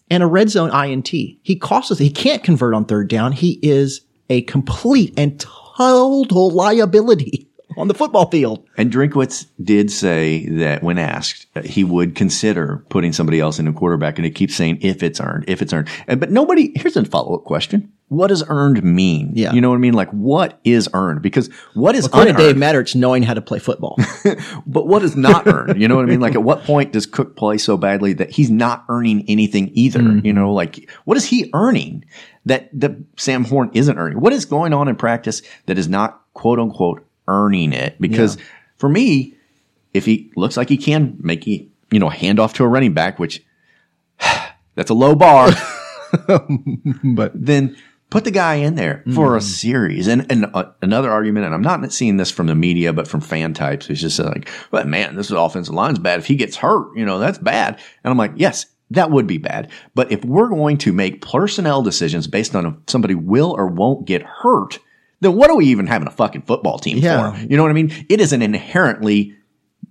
and 0.10 0.24
a 0.24 0.28
red 0.28 0.50
zone 0.50 0.74
INT. 0.74 1.08
He 1.10 1.56
costs 1.60 1.92
us. 1.92 1.98
He 2.00 2.10
can't 2.10 2.44
convert 2.44 2.74
on 2.74 2.86
third 2.86 3.08
down. 3.08 3.32
He 3.32 3.60
is 3.62 4.02
a 4.30 4.42
complete 4.44 5.14
and 5.18 5.40
total 5.40 6.50
liability 6.50 7.51
on 7.82 7.88
the 7.88 7.96
football 7.96 8.30
field. 8.30 8.64
And 8.78 8.92
Drinkwitz 8.92 9.48
did 9.62 9.92
say 9.92 10.46
that 10.46 10.84
when 10.84 11.00
asked, 11.00 11.48
uh, 11.56 11.64
he 11.64 11.84
would 11.84 12.16
consider 12.16 12.86
putting 12.90 13.12
somebody 13.12 13.40
else 13.40 13.58
in 13.58 13.68
a 13.68 13.74
quarterback, 13.74 14.20
and 14.20 14.26
he 14.26 14.30
keeps 14.30 14.56
saying 14.56 14.78
if 14.82 15.02
it's 15.02 15.20
earned, 15.20 15.46
if 15.48 15.64
it's 15.64 15.74
earned. 15.74 15.90
And, 16.08 16.20
but 16.20 16.30
nobody. 16.30 16.72
Here's 16.76 16.96
a 16.96 17.04
follow 17.06 17.36
up 17.36 17.44
question: 17.44 17.92
What 18.10 18.28
does 18.28 18.44
earned 18.48 18.84
mean? 18.84 19.32
Yeah. 19.34 19.54
you 19.54 19.62
know 19.62 19.70
what 19.70 19.78
I 19.78 19.80
mean. 19.80 19.94
Like, 19.94 20.12
what 20.12 20.60
is 20.64 20.90
earned? 20.94 21.24
Because 21.24 21.50
what 21.74 21.96
is 21.96 22.06
According 22.06 22.36
to 22.36 22.38
Dave 22.38 22.44
unearned? 22.44 22.60
Matter, 22.60 22.82
it's 22.82 22.94
knowing 22.94 23.24
how 23.24 23.34
to 23.34 23.42
play 23.42 23.60
football. 23.60 23.98
But 24.68 24.88
what 24.88 25.04
is 25.04 25.16
not 25.16 25.48
earned? 25.48 25.82
You 25.82 25.88
know 25.88 25.96
what 25.96 26.06
I 26.06 26.08
mean? 26.08 26.20
Like, 26.20 26.36
at 26.36 26.44
what 26.44 26.64
point 26.64 26.94
does 26.94 27.06
Cook 27.06 27.36
play 27.36 27.58
so 27.58 27.78
badly 27.78 28.14
that 28.14 28.30
he's 28.30 28.50
not 28.50 28.86
earning 28.90 29.26
anything 29.28 29.72
either? 29.74 30.02
You 30.24 30.34
know, 30.34 30.54
like, 30.54 30.90
what 31.06 31.18
is 31.18 31.26
he 31.26 31.50
earning 31.54 32.06
that 32.46 32.70
that 32.80 32.92
Sam 33.18 33.44
Horn 33.44 33.72
isn't 33.74 33.98
earning? 33.98 34.20
What 34.22 34.34
is 34.34 34.46
going 34.46 34.74
on 34.74 34.88
in 34.88 34.96
practice 34.96 35.42
that 35.66 35.78
is 35.78 35.90
not 35.90 36.22
quote 36.34 36.60
unquote 36.60 37.06
earning 37.32 37.74
it? 37.74 38.00
Because 38.00 38.38
for 38.78 38.90
me, 38.90 39.36
if 39.94 40.06
he 40.06 40.32
looks 40.36 40.58
like 40.58 40.70
he 40.70 40.78
can 40.78 41.18
make 41.20 41.48
you 41.48 41.70
you 41.90 42.00
know 42.00 42.10
hand 42.10 42.40
off 42.40 42.54
to 42.56 42.64
a 42.64 42.68
running 42.68 42.94
back, 42.94 43.20
which 43.20 43.44
that's 44.76 44.90
a 44.90 44.96
low 44.96 45.16
bar, 45.16 45.52
but 47.16 47.32
then 47.34 47.76
put 48.12 48.26
the 48.26 48.32
guy 48.32 48.56
in 48.56 48.76
there 48.76 49.04
for 49.16 49.36
a 49.36 49.42
series. 49.42 50.08
And 50.08 50.32
and 50.32 50.46
uh, 50.54 50.72
another 50.82 51.10
argument, 51.10 51.48
and 51.48 51.56
I'm 51.56 51.62
not 51.62 51.92
seeing 51.92 52.18
this 52.18 52.30
from 52.30 52.48
the 52.48 52.56
media, 52.56 52.94
but 52.94 53.08
from 53.08 53.22
fan 53.22 53.56
types, 53.56 53.90
is 53.90 54.02
just 54.02 54.20
like, 54.20 54.50
well, 54.70 54.86
man, 54.86 55.16
this 55.16 55.32
offensive 55.32 55.74
line's 55.74 56.00
bad. 56.00 56.20
If 56.20 56.28
he 56.28 56.36
gets 56.36 56.58
hurt, 56.58 56.96
you 56.96 57.06
know, 57.06 57.18
that's 57.18 57.40
bad. 57.40 57.80
And 58.04 58.12
I'm 58.12 58.18
like, 58.18 58.34
yes. 58.36 58.68
That 58.94 59.10
would 59.10 59.26
be 59.26 59.38
bad. 59.38 59.72
But 59.96 60.12
if 60.12 60.26
we're 60.26 60.50
going 60.50 60.78
to 60.80 60.92
make 60.92 61.22
personnel 61.22 61.82
decisions 61.82 62.28
based 62.28 62.54
on 62.58 62.66
if 62.66 62.74
somebody 62.88 63.16
will 63.16 63.56
or 63.58 63.68
won't 63.68 64.06
get 64.06 64.22
hurt, 64.22 64.80
then 65.22 65.36
what 65.36 65.50
are 65.50 65.56
we 65.56 65.66
even 65.68 65.88
having 65.88 66.08
a 66.08 66.12
fucking 66.12 66.42
football 66.44 66.78
team 66.78 66.98
Yeah. 66.98 67.32
for? 67.32 67.40
You 67.46 67.56
know 67.58 67.64
what 67.64 67.70
I 67.70 67.74
mean? 67.74 67.92
It 68.10 68.20
is 68.20 68.34
an 68.34 68.42
inherently 68.42 69.34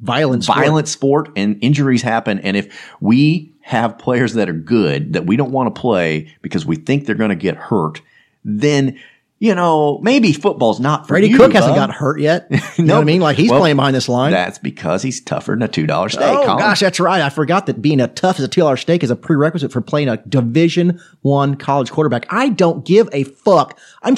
Violent 0.01 0.45
sport. 0.45 0.59
violent 0.59 0.89
sport 0.89 1.29
and 1.37 1.59
injuries 1.63 2.01
happen. 2.03 2.39
And 2.41 2.57
if 2.57 2.73
we 3.01 3.53
have 3.61 3.99
players 3.99 4.33
that 4.35 4.49
are 4.49 4.55
good 4.55 5.13
that 5.13 5.27
we 5.27 5.37
don't 5.37 5.51
want 5.53 5.75
to 5.75 5.79
play 5.81 6.35
because 6.43 6.65
we 6.65 6.77
think 6.77 7.05
they're 7.07 7.15
going 7.15 7.29
to 7.31 7.35
get 7.37 7.57
hurt, 7.57 8.01
then, 8.45 8.99
you 9.43 9.55
know, 9.55 9.99
maybe 10.03 10.33
football's 10.35 10.79
not 10.81 11.07
for 11.09 11.15
Brady 11.15 11.29
you, 11.29 11.39
Cook 11.39 11.53
hasn't 11.55 11.75
bub. 11.75 11.89
got 11.89 11.97
hurt 11.97 12.21
yet. 12.21 12.49
You 12.79 12.85
know 12.85 12.95
what 12.95 13.01
I 13.01 13.05
mean? 13.05 13.21
Like 13.21 13.37
he's 13.37 13.51
Well, 13.51 13.59
playing 13.61 13.77
behind 13.77 13.97
this 13.97 14.09
line. 14.09 14.31
That's 14.33 14.59
because 14.59 15.03
he's 15.03 15.21
tougher 15.21 15.53
than 15.53 15.63
a 15.63 15.69
$2 15.69 16.11
steak. 16.11 16.23
Oh 16.23 16.45
Colin. 16.47 16.59
gosh, 16.59 16.81
that's 16.81 17.01
right. 17.01 17.21
I 17.21 17.29
forgot 17.31 17.67
that 17.67 17.83
being 17.83 18.01
a 18.01 18.07
tough 18.09 18.39
as 18.39 18.45
a 18.45 18.49
two 18.49 18.61
dollar 18.61 18.77
steak 18.77 19.03
is 19.03 19.11
a 19.11 19.17
prerequisite 19.17 19.73
for 19.73 19.81
playing 19.81 20.09
a 20.09 20.19
Division 20.19 21.01
One 21.23 21.57
college 21.57 21.91
quarterback. 21.91 22.27
I 22.31 22.49
don't 22.51 22.85
give 22.87 23.09
a 23.13 23.25
fuck. 23.25 23.79
I'm 24.03 24.17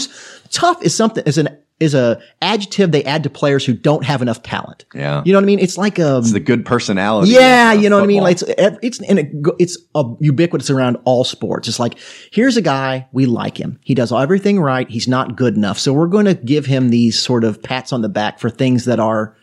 tough 0.51 0.83
is 0.83 0.95
something 0.95 1.25
is 1.25 1.39
an 1.39 1.57
is 1.83 1.95
a 1.95 2.21
adjective 2.41 2.93
they 2.93 3.05
add 3.05 3.23
to 3.25 3.31
players 3.31 3.65
who 3.67 3.75
don't 3.75 4.05
have 4.05 4.23
enough 4.23 4.43
talent. 4.43 4.85
Yeah. 4.95 5.23
you 5.27 5.33
know 5.33 5.39
what 5.39 5.43
I 5.45 5.47
mean. 5.47 5.59
It's 5.59 5.77
like 5.77 5.99
a 5.99 6.19
It's 6.19 6.33
the 6.33 6.41
good 6.41 6.65
personality. 6.65 7.33
yeah, 7.33 7.73
you 7.73 7.91
know 7.91 7.97
what 7.97 8.05
I 8.05 8.07
mean. 8.07 8.23
Like 8.23 8.41
it's 8.41 8.45
it's 8.83 9.01
and 9.03 9.19
it, 9.19 9.31
it's 9.59 9.77
uh, 9.95 10.05
ubiquitous 10.21 10.71
around 10.71 10.97
all 11.05 11.25
sports. 11.25 11.69
It's 11.69 11.79
like 11.79 11.99
here's 12.33 12.57
a 12.57 12.63
guy 12.63 13.07
we 13.13 13.27
like 13.27 13.59
him. 13.59 13.79
He 13.83 13.95
does 13.95 14.13
everything 14.13 14.61
right. 14.61 14.89
He's 14.89 15.09
not 15.09 15.37
good 15.37 15.57
enough, 15.57 15.79
so 15.79 15.93
we're 15.93 16.07
going 16.07 16.27
to 16.27 16.35
give 16.35 16.65
him 16.67 16.89
these 16.91 17.19
sort 17.21 17.45
of 17.45 17.63
pats 17.63 17.93
on 17.93 18.01
the 18.03 18.09
back 18.09 18.39
for 18.39 18.49
things 18.49 18.85
that 18.87 19.01
are. 19.01 19.37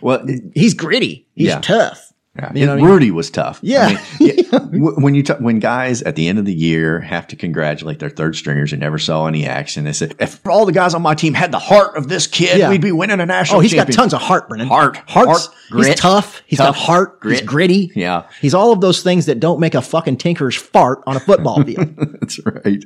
well, 0.00 0.24
He's 0.54 0.74
gritty. 0.74 1.26
He's 1.34 1.48
Yeah. 1.48 1.60
tough. 1.60 2.07
Yeah. 2.38 2.52
You 2.54 2.66
know 2.66 2.74
I 2.74 2.76
mean? 2.76 2.84
Rudy 2.84 3.10
was 3.10 3.30
tough. 3.30 3.58
Yeah. 3.62 3.86
I 3.86 3.88
mean, 4.22 4.34
yeah, 4.52 4.58
w- 4.58 4.94
when 5.00 5.14
you 5.16 5.22
talk, 5.24 5.40
when 5.40 5.58
guys 5.58 6.02
at 6.02 6.14
the 6.14 6.28
end 6.28 6.38
of 6.38 6.44
the 6.44 6.54
year 6.54 7.00
have 7.00 7.26
to 7.28 7.36
congratulate 7.36 7.98
their 7.98 8.10
third 8.10 8.36
stringers 8.36 8.70
who 8.70 8.76
never 8.76 8.98
saw 8.98 9.26
any 9.26 9.44
action, 9.46 9.84
they 9.84 9.92
say, 9.92 10.10
if 10.20 10.46
all 10.46 10.64
the 10.64 10.70
guys 10.72 10.94
on 10.94 11.02
my 11.02 11.14
team 11.14 11.34
had 11.34 11.50
the 11.50 11.58
heart 11.58 11.96
of 11.96 12.08
this 12.08 12.26
kid, 12.28 12.58
Yeah. 12.58 12.70
we'd 12.70 12.80
be 12.80 12.92
winning 12.92 13.18
a 13.20 13.26
national 13.26 13.58
Oh, 13.58 13.60
he's 13.60 13.74
got 13.74 13.90
tons 13.90 14.14
of 14.14 14.22
heart, 14.22 14.48
Brennan. 14.48 14.68
Heart. 14.68 14.98
Heart's, 15.08 15.46
Heart, 15.46 15.56
grit. 15.70 15.86
he's 15.88 15.96
tough. 16.00 16.42
He's 16.46 16.58
Tough, 16.58 16.76
got 16.76 16.80
heart. 16.84 17.20
grit. 17.20 17.40
He's 17.40 17.48
gritty. 17.48 17.90
Yeah. 17.96 18.28
He's 18.40 18.54
all 18.54 18.72
of 18.72 18.80
those 18.80 19.02
things 19.02 19.26
that 19.26 19.40
don't 19.40 19.58
make 19.58 19.74
a 19.74 19.82
fucking 19.82 20.18
tinker's 20.18 20.54
fart 20.54 21.02
on 21.06 21.16
a 21.16 21.20
football 21.20 21.62
field. 21.64 21.96
That's 22.20 22.38
right. 22.46 22.84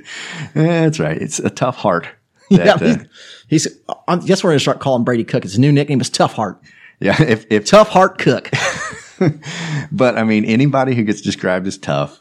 That's 0.54 0.98
right. 0.98 1.20
It's 1.20 1.38
a 1.40 1.50
tough 1.50 1.76
heart. 1.76 2.06
yeah, 2.50 2.76
That, 2.76 2.82
uh, 2.82 3.04
he's, 3.48 3.64
he's. 3.64 3.78
I'm, 4.08 4.20
guess 4.20 4.42
we're 4.42 4.50
going 4.50 4.58
to 4.58 4.62
start 4.62 4.80
calling 4.80 5.04
Brady 5.04 5.24
Cook. 5.24 5.42
His 5.42 5.58
new 5.58 5.72
nickname 5.72 6.00
is 6.00 6.08
Tough 6.10 6.32
Heart. 6.34 6.60
yeah. 7.00 7.20
If, 7.22 7.46
if, 7.50 7.64
Tough 7.66 7.88
Heart 7.88 8.18
Cook. 8.18 8.50
but 9.92 10.18
I 10.18 10.24
mean, 10.24 10.44
anybody 10.44 10.94
who 10.94 11.04
gets 11.04 11.20
described 11.20 11.66
as 11.66 11.78
tough, 11.78 12.20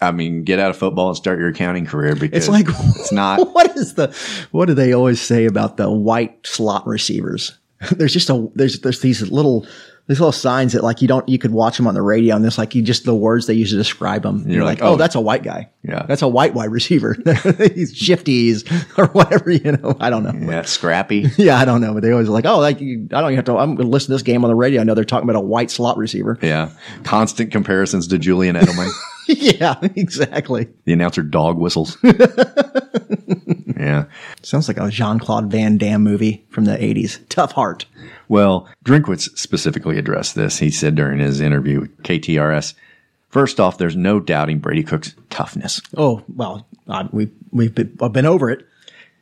I 0.00 0.12
mean, 0.12 0.44
get 0.44 0.58
out 0.58 0.70
of 0.70 0.76
football 0.76 1.08
and 1.08 1.16
start 1.16 1.38
your 1.38 1.48
accounting 1.48 1.86
career 1.86 2.14
because 2.14 2.36
It's 2.36 2.48
like 2.48 2.66
it's 2.68 3.12
not. 3.12 3.38
what 3.52 3.76
is 3.76 3.94
the 3.94 4.14
what 4.50 4.66
do 4.66 4.74
they 4.74 4.92
always 4.92 5.20
say 5.20 5.44
about 5.44 5.76
the 5.76 5.90
white 5.90 6.46
slot 6.46 6.86
receivers? 6.86 7.58
there's 7.92 8.12
just 8.12 8.30
a 8.30 8.48
there's 8.54 8.80
there's 8.80 9.00
these 9.00 9.30
little 9.30 9.66
these 10.06 10.20
little 10.20 10.32
signs 10.32 10.74
that 10.74 10.84
like 10.84 11.00
you 11.00 11.08
don't 11.08 11.26
you 11.28 11.38
could 11.38 11.52
watch 11.52 11.78
them 11.78 11.86
on 11.86 11.94
the 11.94 12.02
radio 12.02 12.36
and 12.36 12.44
this 12.44 12.58
like 12.58 12.74
you 12.74 12.82
just 12.82 13.04
the 13.04 13.14
words 13.14 13.46
they 13.46 13.54
use 13.54 13.70
to 13.70 13.76
describe 13.76 14.22
them. 14.22 14.44
You're, 14.46 14.64
like, 14.64 14.82
oh, 14.82 14.92
oh, 14.92 14.96
that's 14.96 15.14
a 15.14 15.20
white 15.20 15.42
guy. 15.42 15.70
Yeah. 15.82 16.04
that's 16.06 16.20
a 16.20 16.28
white 16.28 16.54
wide 16.54 16.70
receiver. 16.70 17.14
He's 17.74 17.94
shifties 17.94 18.68
or 18.98 19.06
whatever. 19.08 19.50
You 19.50 19.72
know, 19.72 19.96
I 20.00 20.10
don't 20.10 20.22
know. 20.22 20.50
Yeah, 20.50 20.62
scrappy. 20.62 21.26
Yeah, 21.36 21.58
I 21.58 21.64
don't 21.64 21.80
know, 21.80 21.92
but 21.92 22.02
they 22.02 22.10
always 22.10 22.28
like, 22.28 22.46
oh, 22.46 22.58
like 22.58 22.80
you, 22.80 23.08
I 23.12 23.20
don't 23.20 23.32
even 23.32 23.36
have 23.36 23.44
to. 23.46 23.56
I'm 23.58 23.74
going 23.74 23.86
to 23.88 23.92
listen 23.92 24.08
to 24.08 24.12
this 24.14 24.22
game 24.22 24.44
on 24.44 24.48
the 24.48 24.54
radio. 24.54 24.80
I 24.80 24.84
know 24.84 24.94
they're 24.94 25.04
talking 25.04 25.28
about 25.28 25.38
a 25.38 25.44
white 25.44 25.70
slot 25.70 25.96
receiver. 25.98 26.38
Yeah. 26.40 26.70
Constant 27.02 27.50
comparisons 27.50 28.06
to 28.08 28.18
Julian 28.18 28.56
Edelman. 28.56 28.90
yeah, 29.26 29.76
exactly. 29.96 30.68
the 30.84 30.92
announcer 30.92 31.22
dog 31.22 31.58
whistles. 31.58 31.98
Yeah. 33.84 34.04
Sounds 34.42 34.68
like 34.68 34.78
a 34.78 34.90
Jean 34.90 35.18
Claude 35.18 35.50
Van 35.50 35.76
Damme 35.78 36.02
movie 36.02 36.44
from 36.50 36.64
the 36.64 36.76
'80s. 36.76 37.18
Tough 37.28 37.52
Heart. 37.52 37.86
Well, 38.28 38.68
Drinkwitz 38.84 39.36
specifically 39.36 39.98
addressed 39.98 40.34
this. 40.34 40.58
He 40.58 40.70
said 40.70 40.94
during 40.94 41.18
his 41.18 41.40
interview 41.40 41.80
with 41.80 42.02
KTRS, 42.02 42.74
first 43.28 43.60
off, 43.60 43.78
there's 43.78 43.96
no 43.96 44.20
doubting 44.20 44.58
Brady 44.58 44.82
Cook's 44.82 45.14
toughness. 45.30 45.80
Oh 45.96 46.24
well, 46.34 46.66
uh, 46.88 47.08
we 47.12 47.30
we've 47.52 47.74
been 47.74 48.26
over 48.26 48.50
it. 48.50 48.66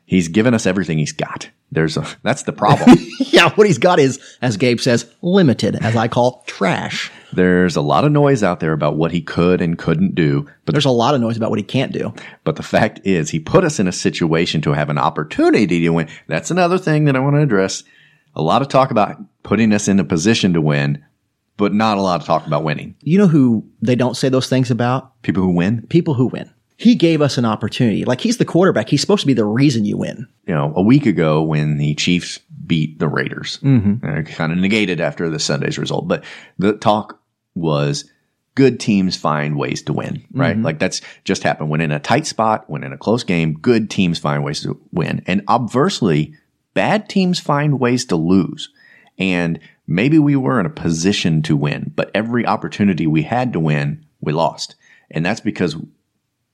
He's 0.06 0.28
given 0.28 0.54
us 0.54 0.66
everything 0.66 0.98
he's 0.98 1.12
got. 1.12 1.48
There's 1.70 1.96
a, 1.96 2.06
that's 2.22 2.42
the 2.42 2.52
problem. 2.52 2.98
yeah, 3.18 3.50
what 3.54 3.66
he's 3.66 3.78
got 3.78 3.98
is, 3.98 4.20
as 4.42 4.58
Gabe 4.58 4.78
says, 4.78 5.10
limited, 5.22 5.76
as 5.76 5.96
I 5.96 6.08
call 6.08 6.44
trash. 6.46 7.10
There's 7.32 7.76
a 7.76 7.80
lot 7.80 8.04
of 8.04 8.12
noise 8.12 8.42
out 8.42 8.60
there 8.60 8.72
about 8.72 8.96
what 8.96 9.10
he 9.12 9.20
could 9.20 9.60
and 9.60 9.78
couldn't 9.78 10.14
do, 10.14 10.46
but 10.64 10.72
There's 10.72 10.84
a 10.84 10.90
lot 10.90 11.14
of 11.14 11.20
noise 11.20 11.36
about 11.36 11.50
what 11.50 11.58
he 11.58 11.64
can't 11.64 11.92
do. 11.92 12.12
but 12.44 12.56
the 12.56 12.62
fact 12.62 13.00
is 13.04 13.30
he 13.30 13.38
put 13.40 13.64
us 13.64 13.78
in 13.80 13.88
a 13.88 13.92
situation 13.92 14.60
to 14.62 14.72
have 14.72 14.90
an 14.90 14.98
opportunity 14.98 15.80
to 15.80 15.90
win. 15.90 16.08
That's 16.28 16.50
another 16.50 16.78
thing 16.78 17.04
that 17.06 17.16
I 17.16 17.20
want 17.20 17.36
to 17.36 17.42
address. 17.42 17.82
A 18.34 18.42
lot 18.42 18.62
of 18.62 18.68
talk 18.68 18.90
about 18.90 19.20
putting 19.42 19.72
us 19.72 19.88
in 19.88 20.00
a 20.00 20.04
position 20.04 20.52
to 20.54 20.60
win, 20.60 21.04
but 21.56 21.74
not 21.74 21.98
a 21.98 22.02
lot 22.02 22.20
of 22.20 22.26
talk 22.26 22.46
about 22.46 22.64
winning. 22.64 22.94
You 23.02 23.18
know 23.18 23.28
who 23.28 23.64
they 23.82 23.94
don't 23.94 24.16
say 24.16 24.28
those 24.28 24.48
things 24.48 24.70
about? 24.70 25.20
People 25.22 25.42
who 25.42 25.50
win, 25.50 25.86
People 25.88 26.14
who 26.14 26.26
win. 26.26 26.50
He 26.78 26.94
gave 26.96 27.22
us 27.22 27.38
an 27.38 27.44
opportunity. 27.44 28.04
Like 28.04 28.20
he's 28.20 28.38
the 28.38 28.44
quarterback. 28.44 28.88
He's 28.88 29.00
supposed 29.00 29.20
to 29.20 29.26
be 29.26 29.34
the 29.34 29.44
reason 29.44 29.84
you 29.84 29.96
win. 29.96 30.26
you 30.46 30.54
know, 30.54 30.72
a 30.74 30.82
week 30.82 31.06
ago 31.06 31.40
when 31.42 31.76
the 31.76 31.94
Chiefs 31.94 32.40
beat 32.66 32.98
the 32.98 33.06
Raiders, 33.08 33.58
mm-hmm. 33.62 34.22
kind 34.32 34.52
of 34.52 34.58
negated 34.58 35.00
after 35.00 35.28
the 35.30 35.38
Sunday's 35.38 35.78
result. 35.78 36.08
But 36.08 36.24
the 36.58 36.72
talk 36.72 37.20
was 37.54 38.10
good 38.54 38.78
teams 38.78 39.16
find 39.16 39.56
ways 39.56 39.82
to 39.82 39.92
win, 39.92 40.24
right? 40.32 40.56
Mm-hmm. 40.56 40.64
Like 40.64 40.78
that's 40.78 41.00
just 41.24 41.42
happened. 41.42 41.70
When 41.70 41.80
in 41.80 41.90
a 41.90 41.98
tight 41.98 42.26
spot, 42.26 42.68
when 42.68 42.84
in 42.84 42.92
a 42.92 42.98
close 42.98 43.24
game, 43.24 43.54
good 43.54 43.90
teams 43.90 44.18
find 44.18 44.44
ways 44.44 44.62
to 44.62 44.78
win. 44.92 45.22
And 45.26 45.42
obversely, 45.48 46.34
bad 46.74 47.08
teams 47.08 47.40
find 47.40 47.80
ways 47.80 48.04
to 48.06 48.16
lose. 48.16 48.70
And 49.18 49.58
maybe 49.86 50.18
we 50.18 50.36
were 50.36 50.60
in 50.60 50.66
a 50.66 50.70
position 50.70 51.42
to 51.42 51.56
win, 51.56 51.92
but 51.94 52.10
every 52.14 52.46
opportunity 52.46 53.06
we 53.06 53.22
had 53.22 53.52
to 53.52 53.60
win, 53.60 54.04
we 54.20 54.32
lost. 54.32 54.74
And 55.10 55.24
that's 55.24 55.40
because 55.40 55.76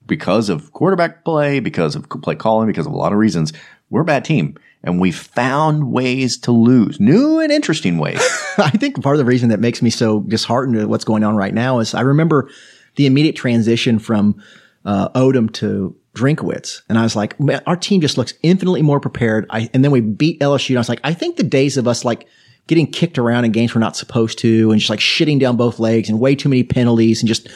because 0.05 0.49
of 0.49 0.73
quarterback 0.73 1.23
play, 1.23 1.59
because 1.59 1.95
of 1.95 2.09
play 2.09 2.35
calling, 2.35 2.67
because 2.67 2.87
of 2.87 2.93
a 2.93 2.97
lot 2.97 3.13
of 3.13 3.19
reasons, 3.19 3.53
we're 3.89 4.01
a 4.01 4.05
bad 4.05 4.25
team. 4.25 4.57
And 4.83 4.99
we 4.99 5.11
found 5.11 5.91
ways 5.91 6.37
to 6.39 6.51
lose, 6.51 6.99
new 6.99 7.39
and 7.39 7.51
interesting 7.51 7.97
ways. 7.97 8.21
I 8.57 8.69
think 8.69 9.01
part 9.03 9.15
of 9.15 9.17
the 9.17 9.25
reason 9.25 9.49
that 9.49 9.59
makes 9.59 9.81
me 9.81 9.89
so 9.89 10.21
disheartened 10.21 10.77
at 10.77 10.87
what's 10.87 11.03
going 11.03 11.23
on 11.23 11.35
right 11.35 11.53
now 11.53 11.79
is 11.79 11.93
I 11.93 12.01
remember 12.01 12.49
the 12.95 13.05
immediate 13.05 13.35
transition 13.35 13.99
from 13.99 14.41
uh, 14.85 15.09
Odom 15.09 15.51
to 15.53 15.95
Drinkwitz, 16.13 16.81
and 16.87 16.97
I 16.97 17.03
was 17.03 17.15
like, 17.15 17.39
man, 17.39 17.61
our 17.67 17.75
team 17.75 18.01
just 18.01 18.17
looks 18.17 18.33
infinitely 18.41 18.81
more 18.81 18.99
prepared. 18.99 19.45
I, 19.49 19.69
and 19.73 19.83
then 19.83 19.91
we 19.91 20.01
beat 20.01 20.39
LSU, 20.39 20.69
and 20.69 20.77
I 20.77 20.81
was 20.81 20.89
like, 20.89 21.01
I 21.03 21.13
think 21.13 21.35
the 21.35 21.43
days 21.43 21.77
of 21.77 21.87
us 21.87 22.05
like 22.05 22.27
getting 22.67 22.87
kicked 22.87 23.17
around 23.17 23.45
in 23.45 23.51
games 23.51 23.75
we're 23.75 23.81
not 23.81 23.97
supposed 23.97 24.39
to, 24.39 24.71
and 24.71 24.79
just 24.79 24.89
like 24.89 24.99
shitting 24.99 25.39
down 25.39 25.57
both 25.57 25.79
legs, 25.79 26.09
and 26.09 26.19
way 26.19 26.35
too 26.35 26.49
many 26.49 26.63
penalties, 26.63 27.21
and 27.21 27.27
just 27.27 27.47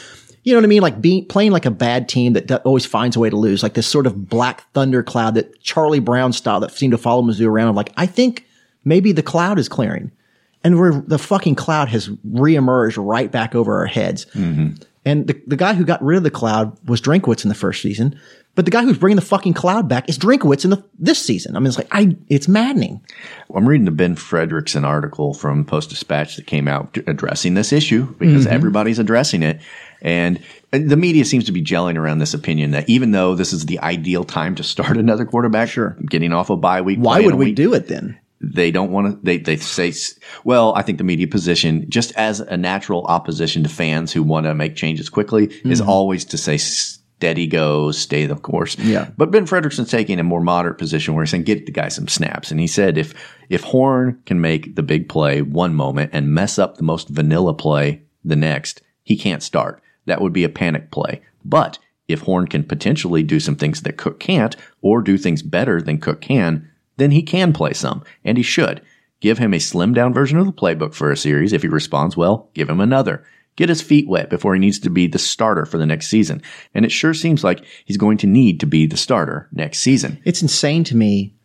you 0.43 0.53
know 0.53 0.59
what 0.59 0.65
I 0.65 0.67
mean, 0.67 0.81
like 0.81 1.01
being 1.01 1.25
playing 1.25 1.51
like 1.51 1.65
a 1.65 1.71
bad 1.71 2.09
team 2.09 2.33
that, 2.33 2.47
that 2.49 2.61
always 2.63 2.85
finds 2.85 3.15
a 3.15 3.19
way 3.19 3.29
to 3.29 3.35
lose, 3.37 3.63
like 3.63 3.73
this 3.75 3.87
sort 3.87 4.05
of 4.05 4.29
black 4.29 4.69
thunder 4.73 5.01
cloud 5.03 5.35
that 5.35 5.61
Charlie 5.61 5.99
Brown 5.99 6.33
style 6.33 6.59
that 6.59 6.71
seemed 6.71 6.91
to 6.91 6.97
follow 6.97 7.21
Mizzou 7.21 7.47
around. 7.47 7.69
Of 7.69 7.75
like, 7.75 7.93
I 7.97 8.05
think 8.05 8.45
maybe 8.83 9.11
the 9.13 9.23
cloud 9.23 9.57
is 9.59 9.69
clearing 9.69 10.11
and 10.63 10.77
we're 10.79 10.99
the 11.01 11.17
fucking 11.17 11.55
cloud 11.55 11.87
has 11.89 12.09
reemerged 12.29 12.95
right 13.03 13.31
back 13.31 13.55
over 13.55 13.77
our 13.77 13.85
heads. 13.85 14.25
And 15.05 15.27
the, 15.27 15.41
the 15.47 15.57
guy 15.57 15.73
who 15.73 15.83
got 15.83 16.01
rid 16.01 16.17
of 16.17 16.23
the 16.23 16.31
cloud 16.31 16.77
was 16.87 17.01
Drinkwitz 17.01 17.43
in 17.43 17.49
the 17.49 17.55
first 17.55 17.81
season. 17.81 18.17
But 18.55 18.65
the 18.65 18.71
guy 18.71 18.83
who's 18.83 18.97
bringing 18.99 19.15
the 19.17 19.21
fucking 19.21 19.53
cloud 19.55 19.89
back 19.89 20.07
is 20.07 20.17
Drinkwitz 20.17 20.63
in 20.63 20.69
the, 20.69 20.81
this 20.99 21.19
season. 21.19 21.55
I 21.55 21.59
mean, 21.59 21.67
it's 21.67 21.77
like, 21.77 21.87
I, 21.91 22.15
it's 22.29 22.47
maddening. 22.47 23.01
I'm 23.53 23.67
reading 23.67 23.83
the 23.85 23.91
Ben 23.91 24.15
Frederickson 24.15 24.85
article 24.85 25.33
from 25.33 25.65
Post 25.65 25.89
Dispatch 25.89 26.35
that 26.37 26.45
came 26.47 26.67
out 26.69 26.95
addressing 27.07 27.55
this 27.55 27.73
issue 27.73 28.13
because 28.19 28.45
Mhm. 28.45 28.51
everybody's 28.51 28.99
addressing 28.99 29.41
it. 29.43 29.59
And 30.03 30.39
the 30.71 30.97
media 30.97 31.23
seems 31.25 31.45
to 31.45 31.51
be 31.51 31.63
gelling 31.63 31.97
around 31.97 32.19
this 32.19 32.33
opinion 32.33 32.71
that 32.71 32.87
even 32.89 33.11
though 33.11 33.33
this 33.35 33.53
is 33.53 33.65
the 33.65 33.79
ideal 33.79 34.23
time 34.25 34.53
to 34.55 34.63
start 34.63 34.97
another 35.05 35.25
quarterback, 35.25 35.69
sure. 35.69 35.97
getting 36.05 36.33
off 36.33 36.49
a 36.49 36.57
bye 36.57 36.81
week, 36.81 36.99
Why 36.99 37.21
would 37.21 37.35
we 37.35 37.45
week, 37.45 37.55
do 37.55 37.73
it 37.73 37.87
then? 37.87 38.19
they 38.45 38.71
don't 38.71 38.91
want 38.91 39.07
to 39.07 39.17
they 39.25 39.37
they 39.37 39.55
say 39.55 39.93
well 40.43 40.73
i 40.75 40.81
think 40.81 40.97
the 40.97 41.03
media 41.05 41.25
position 41.25 41.89
just 41.89 42.11
as 42.17 42.41
a 42.41 42.57
natural 42.57 43.05
opposition 43.05 43.63
to 43.63 43.69
fans 43.69 44.11
who 44.11 44.21
want 44.21 44.45
to 44.45 44.53
make 44.53 44.75
changes 44.75 45.07
quickly 45.07 45.45
is 45.63 45.81
Mhm. 45.81 45.87
always 45.87 46.25
to 46.25 46.37
say 46.37 46.57
steady 46.57 47.47
go 47.47 47.91
stay 47.91 48.25
the 48.25 48.35
course 48.35 48.77
Yeah. 48.77 49.07
but 49.17 49.31
ben 49.31 49.45
frederickson's 49.45 49.89
taking 49.89 50.19
a 50.19 50.23
more 50.25 50.41
moderate 50.41 50.77
position 50.77 51.13
where 51.13 51.23
he's 51.23 51.31
saying 51.31 51.43
get 51.43 51.65
the 51.65 51.71
guy 51.71 51.87
some 51.87 52.09
snaps 52.09 52.51
and 52.51 52.59
he 52.59 52.67
said 52.67 52.97
if 52.97 53.13
if 53.49 53.63
horn 53.63 54.19
can 54.25 54.41
make 54.41 54.75
the 54.75 54.83
big 54.83 55.07
play 55.07 55.41
one 55.41 55.73
moment 55.73 56.09
and 56.13 56.27
mess 56.33 56.59
up 56.59 56.75
the 56.75 56.83
most 56.83 57.07
vanilla 57.07 57.53
play 57.53 58.01
the 58.25 58.35
next 58.35 58.81
he 59.03 59.15
can't 59.15 59.41
start 59.41 59.81
that 60.05 60.21
would 60.21 60.33
be 60.33 60.43
a 60.43 60.49
panic 60.49 60.91
play 60.91 61.21
but 61.45 61.79
if 62.07 62.21
horn 62.21 62.47
can 62.47 62.63
potentially 62.63 63.23
do 63.23 63.39
some 63.39 63.55
things 63.55 63.81
that 63.81 63.97
cook 63.97 64.19
can't 64.19 64.55
or 64.81 65.01
do 65.01 65.17
things 65.17 65.41
better 65.41 65.81
than 65.81 65.97
cook 65.97 66.21
can 66.21 66.69
then 66.97 67.11
he 67.11 67.21
can 67.21 67.53
play 67.53 67.73
some, 67.73 68.03
and 68.23 68.37
he 68.37 68.43
should. 68.43 68.81
Give 69.19 69.37
him 69.37 69.53
a 69.53 69.57
slimmed 69.57 69.95
down 69.95 70.13
version 70.13 70.37
of 70.37 70.45
the 70.45 70.53
playbook 70.53 70.93
for 70.93 71.11
a 71.11 71.17
series. 71.17 71.53
If 71.53 71.61
he 71.61 71.67
responds 71.67 72.17
well, 72.17 72.49
give 72.53 72.69
him 72.69 72.81
another. 72.81 73.25
Get 73.55 73.69
his 73.69 73.81
feet 73.81 74.07
wet 74.07 74.29
before 74.29 74.53
he 74.53 74.59
needs 74.59 74.79
to 74.79 74.89
be 74.89 75.07
the 75.07 75.19
starter 75.19 75.65
for 75.65 75.77
the 75.77 75.85
next 75.85 76.07
season. 76.07 76.41
And 76.73 76.85
it 76.85 76.91
sure 76.91 77.13
seems 77.13 77.43
like 77.43 77.63
he's 77.85 77.97
going 77.97 78.17
to 78.17 78.27
need 78.27 78.59
to 78.59 78.65
be 78.65 78.85
the 78.85 78.97
starter 78.97 79.47
next 79.51 79.79
season. 79.79 80.19
It's 80.25 80.41
insane 80.41 80.83
to 80.85 80.95
me 80.95 81.35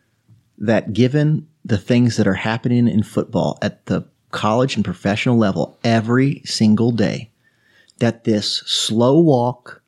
that 0.57 0.93
given 0.93 1.47
the 1.65 1.79
things 1.79 2.17
that 2.17 2.27
are 2.27 2.35
happening 2.35 2.89
in 2.89 3.03
football 3.03 3.59
at 3.63 3.87
the 3.87 4.07
college 4.31 4.75
and 4.75 4.85
professional 4.85 5.37
level 5.37 5.79
every 5.85 6.43
single 6.45 6.91
day, 6.91 7.31
that 7.99 8.25
this 8.25 8.59
slow 8.67 9.19
walk, 9.21 9.83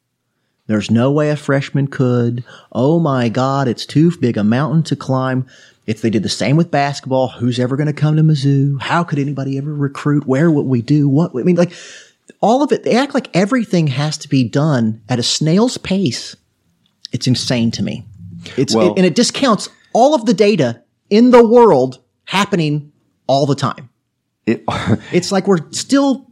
there's 0.67 0.91
no 0.91 1.11
way 1.11 1.31
a 1.31 1.37
freshman 1.37 1.87
could. 1.89 2.45
Oh 2.73 2.99
my 3.01 3.29
God, 3.29 3.69
it's 3.69 3.87
too 3.87 4.13
big 4.19 4.37
a 4.37 4.45
mountain 4.45 4.83
to 4.85 4.97
climb. 4.97 5.47
If 5.87 6.03
they 6.03 6.11
did 6.11 6.23
the 6.23 6.29
same 6.29 6.57
with 6.57 6.71
basketball, 6.71 7.29
who's 7.29 7.59
ever 7.59 7.77
going 7.77 7.87
to 7.89 7.93
come 7.93 8.17
to 8.17 8.23
Mizzou? 8.23 8.81
How 8.81 9.03
could 9.03 9.19
anybody 9.19 9.59
ever 9.59 9.75
recruit? 9.75 10.27
Where 10.27 10.51
would 10.51 10.67
we 10.67 10.83
do? 10.83 11.09
What? 11.09 11.33
I 11.35 11.43
mean, 11.43 11.57
like 11.57 11.73
all 12.41 12.63
of 12.63 12.71
it, 12.71 12.85
they 12.85 12.95
act 12.97 13.15
like 13.15 13.35
everything 13.35 13.89
has 13.89 14.17
to 14.19 14.29
be 14.29 14.45
done 14.49 15.03
at 15.09 15.19
a 15.19 15.23
snail's 15.25 15.79
pace. 15.79 16.37
It's 17.13 17.27
insane 17.27 17.73
to 17.73 17.83
me. 17.83 18.05
It's, 18.57 18.75
Well- 18.75 18.93
it- 18.93 18.99
and 18.99 19.07
it 19.07 19.15
discounts 19.17 19.69
all 19.93 20.15
of 20.15 20.27
the 20.27 20.35
data 20.35 20.83
in 21.09 21.31
the 21.33 21.45
world 21.45 21.99
happening 22.27 22.93
all 23.27 23.47
the 23.47 23.57
time. 23.57 23.89
It, 24.47 24.63
it's 25.13 25.33
like 25.33 25.49
we're 25.49 25.71
still 25.73 26.30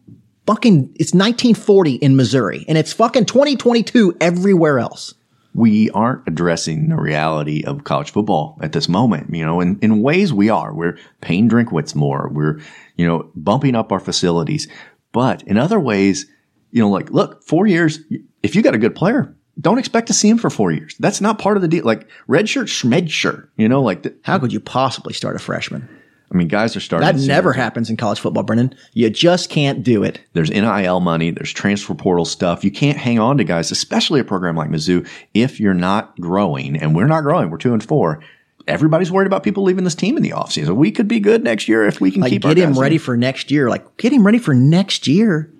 fucking, 0.48 0.84
it's 0.94 1.12
1940 1.12 1.96
in 1.96 2.16
Missouri 2.16 2.64
and 2.68 2.78
it's 2.78 2.94
fucking 2.94 3.26
2022 3.26 4.16
everywhere 4.18 4.78
else. 4.78 5.12
we 5.54 5.90
aren't 5.90 6.26
addressing 6.26 6.88
the 6.88 6.96
reality 6.96 7.64
of 7.64 7.84
college 7.84 8.12
football 8.12 8.56
at 8.62 8.72
this 8.72 8.88
moment. 8.88 9.34
You 9.34 9.44
know, 9.44 9.60
in, 9.60 9.78
in 9.82 10.02
ways 10.02 10.32
we 10.32 10.48
are. 10.48 10.72
We're 10.72 10.96
paying 11.20 11.50
Drinkwitz 11.50 11.94
more. 11.94 12.30
We're, 12.32 12.60
you 12.96 13.06
know, 13.06 13.30
bumping 13.34 13.74
up 13.74 13.90
our 13.92 14.00
facilities. 14.00 14.68
But 15.12 15.42
in 15.42 15.58
other 15.58 15.80
ways, 15.80 16.26
you 16.70 16.80
know, 16.80 16.88
like, 16.88 17.10
look, 17.10 17.42
four 17.42 17.66
years, 17.66 17.98
if 18.42 18.54
you 18.54 18.62
got 18.62 18.74
a 18.74 18.78
good 18.78 18.94
player, 18.94 19.34
don't 19.60 19.78
expect 19.78 20.06
to 20.06 20.14
see 20.14 20.28
him 20.28 20.38
for 20.38 20.48
four 20.48 20.70
years. 20.70 20.94
That's 21.00 21.20
not 21.20 21.38
part 21.38 21.56
of 21.56 21.62
the 21.62 21.68
deal. 21.68 21.84
Like 21.84 22.08
red 22.26 22.48
shirt, 22.48 22.68
schmed 22.68 23.10
shirt, 23.10 23.50
you 23.56 23.68
know, 23.68 23.82
like, 23.82 24.04
the, 24.04 24.14
How 24.22 24.38
could 24.38 24.52
you 24.52 24.60
possibly 24.60 25.12
start 25.12 25.34
a 25.34 25.40
freshman? 25.40 25.88
I 26.30 26.36
mean, 26.36 26.48
guys 26.48 26.76
are 26.76 26.80
starting. 26.80 27.06
That 27.06 27.26
never 27.26 27.52
happens 27.54 27.88
in 27.88 27.96
college 27.96 28.20
football, 28.20 28.42
Brennan. 28.42 28.74
You 28.92 29.08
just 29.08 29.48
can't 29.48 29.82
do 29.82 30.02
it. 30.02 30.20
There's 30.34 30.50
NIL 30.50 31.00
money. 31.00 31.30
There's 31.30 31.52
transfer 31.52 31.94
portal 31.94 32.24
stuff. 32.26 32.64
You 32.64 32.70
can't 32.70 32.98
hang 32.98 33.18
on 33.18 33.38
to 33.38 33.44
guys, 33.44 33.70
especially 33.70 34.20
a 34.20 34.24
program 34.24 34.54
like 34.54 34.68
Mizzou, 34.68 35.08
if 35.32 35.58
you're 35.58 35.72
not 35.74 36.18
growing. 36.20 36.76
And 36.76 36.94
we're 36.94 37.06
not 37.06 37.22
growing. 37.22 37.48
We're 37.50 37.56
two 37.58 37.72
and 37.72 37.82
four. 37.82 38.22
Everybody's 38.66 39.10
worried 39.10 39.26
about 39.26 39.42
people 39.42 39.62
leaving 39.62 39.84
this 39.84 39.94
team 39.94 40.18
in 40.18 40.22
the 40.22 40.30
offseason. 40.32 40.76
We 40.76 40.90
could 40.90 41.08
be 41.08 41.20
good 41.20 41.42
next 41.42 41.66
year 41.68 41.86
if 41.86 41.98
we 42.00 42.10
can 42.10 42.20
Like 42.20 42.30
keep 42.30 42.42
get 42.42 42.58
him 42.58 42.78
ready 42.78 42.96
in. 42.96 43.00
for 43.00 43.16
next 43.16 43.50
year. 43.50 43.70
Like 43.70 43.96
get 43.96 44.12
him 44.12 44.26
ready 44.26 44.38
for 44.38 44.52
next 44.52 45.06
year. 45.08 45.50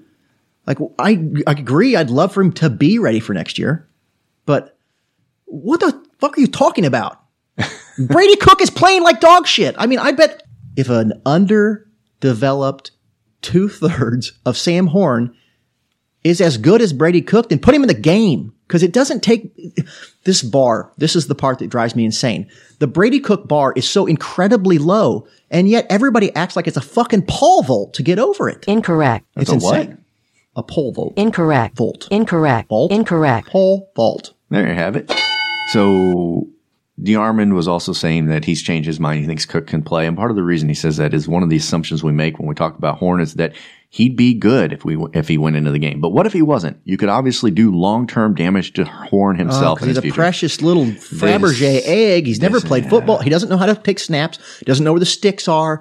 Like 0.67 0.77
I, 0.99 1.25
I 1.47 1.53
agree. 1.53 1.97
I'd 1.97 2.11
love 2.11 2.35
for 2.35 2.43
him 2.43 2.53
to 2.53 2.69
be 2.69 2.99
ready 2.99 3.21
for 3.21 3.33
next 3.33 3.59
year, 3.59 3.89
but 4.45 4.77
what 5.47 5.81
the 5.81 5.99
fuck 6.19 6.37
are 6.37 6.41
you 6.43 6.47
talking 6.47 6.85
about? 6.85 7.19
Brady 7.99 8.37
Cook 8.37 8.61
is 8.61 8.69
playing 8.69 9.03
like 9.03 9.21
dog 9.21 9.47
shit. 9.47 9.75
I 9.79 9.87
mean, 9.87 9.99
I 9.99 10.13
bet 10.13 10.43
if 10.79 10.89
an 10.89 11.21
underdeveloped 11.27 12.93
two 13.43 13.69
thirds 13.69 14.33
of 14.47 14.57
Sam 14.57 14.87
Horn 14.87 15.35
is 16.25 16.41
as 16.41 16.57
good 16.57 16.81
as 16.81 16.93
Brady 16.93 17.21
Cook, 17.21 17.49
then 17.49 17.59
put 17.59 17.75
him 17.75 17.83
in 17.83 17.89
the 17.89 17.95
game. 17.95 18.53
Cause 18.69 18.83
it 18.83 18.93
doesn't 18.93 19.23
take 19.23 19.51
this 20.25 20.43
bar. 20.43 20.93
This 20.99 21.17
is 21.17 21.27
the 21.27 21.35
part 21.35 21.59
that 21.59 21.69
drives 21.71 21.97
me 21.97 22.05
insane. 22.05 22.51
The 22.81 22.87
Brady 22.87 23.19
Cook 23.19 23.49
bar 23.49 23.73
is 23.75 23.89
so 23.89 24.05
incredibly 24.05 24.77
low, 24.77 25.27
and 25.51 25.71
yet 25.71 25.87
everybody 25.89 26.35
acts 26.37 26.55
like 26.55 26.67
it's 26.67 26.77
a 26.77 26.83
fucking 26.83 27.25
pole 27.27 27.63
vault 27.63 27.95
to 27.95 28.03
get 28.03 28.19
over 28.19 28.47
it. 28.49 28.67
Incorrect. 28.69 29.25
It's 29.37 29.51
That's 29.51 29.63
a 29.63 29.67
what? 29.67 29.81
insane. 29.81 30.05
A 30.55 30.63
pole 30.63 30.93
vault. 30.93 31.15
Incorrect. 31.17 31.79
Volt. 31.79 32.09
Incorrect. 32.11 32.69
Vault. 32.69 32.93
Incorrect. 32.93 33.49
Pole 33.49 33.91
vault. 33.97 34.35
There 34.51 34.69
you 34.69 34.75
have 34.75 34.97
it. 34.97 35.11
So 35.73 36.47
DeArmond 37.03 37.55
was 37.55 37.69
also 37.69 37.93
saying 37.93 38.27
that 38.27 38.45
he's 38.45 38.61
changed 38.63 38.87
his 38.87 38.99
mind. 38.99 39.21
He 39.21 39.27
thinks 39.27 39.47
Cook 39.47 39.67
can 39.69 39.83
play. 39.83 40.07
And 40.07 40.17
part 40.17 40.31
of 40.31 40.37
the 40.37 40.43
reason 40.43 40.69
he 40.69 40.75
says 40.75 40.97
that 40.97 41.15
is 41.15 41.29
one 41.29 41.43
of 41.43 41.49
the 41.51 41.57
assumptions 41.57 42.03
we 42.03 42.11
make 42.13 42.39
when 42.39 42.49
we 42.49 42.55
talk 42.55 42.77
about 42.77 42.99
Horn 42.99 43.21
is 43.21 43.35
that 43.35 43.55
he'd 43.91 44.17
be 44.17 44.35
good 44.35 44.73
if 44.73 44.85
we 44.85 44.97
if 45.15 45.29
he 45.29 45.39
went 45.39 45.55
into 45.57 45.71
the 45.71 45.79
game. 45.79 46.01
But 46.01 46.11
what 46.11 46.27
if 46.27 46.33
he 46.33 46.43
wasn't? 46.43 46.81
You 46.85 46.97
could 46.97 47.09
obviously 47.09 47.51
do 47.53 47.71
long 47.75 48.07
term 48.09 48.35
damage 48.35 48.73
to 48.75 48.85
Horn 48.85 49.37
Oh, 49.37 49.39
himself. 49.39 49.81
in 49.83 49.89
he's 49.89 49.97
a 49.99 50.03
future. 50.03 50.15
precious 50.17 50.61
little 50.61 50.87
Fabergé 50.87 51.83
egg. 51.85 52.27
He's 52.27 52.41
never 52.43 52.61
played 52.61 52.89
football. 52.91 53.19
He 53.21 53.31
doesn't 53.31 53.49
know 53.49 53.57
how 53.59 53.67
to 53.67 53.75
take 53.77 53.99
snaps. 54.01 54.39
He 54.59 54.65
doesn't 54.65 54.85
know 54.85 54.93
where 54.93 55.01
the 55.01 55.07
sticks 55.07 55.47
are. 55.49 55.81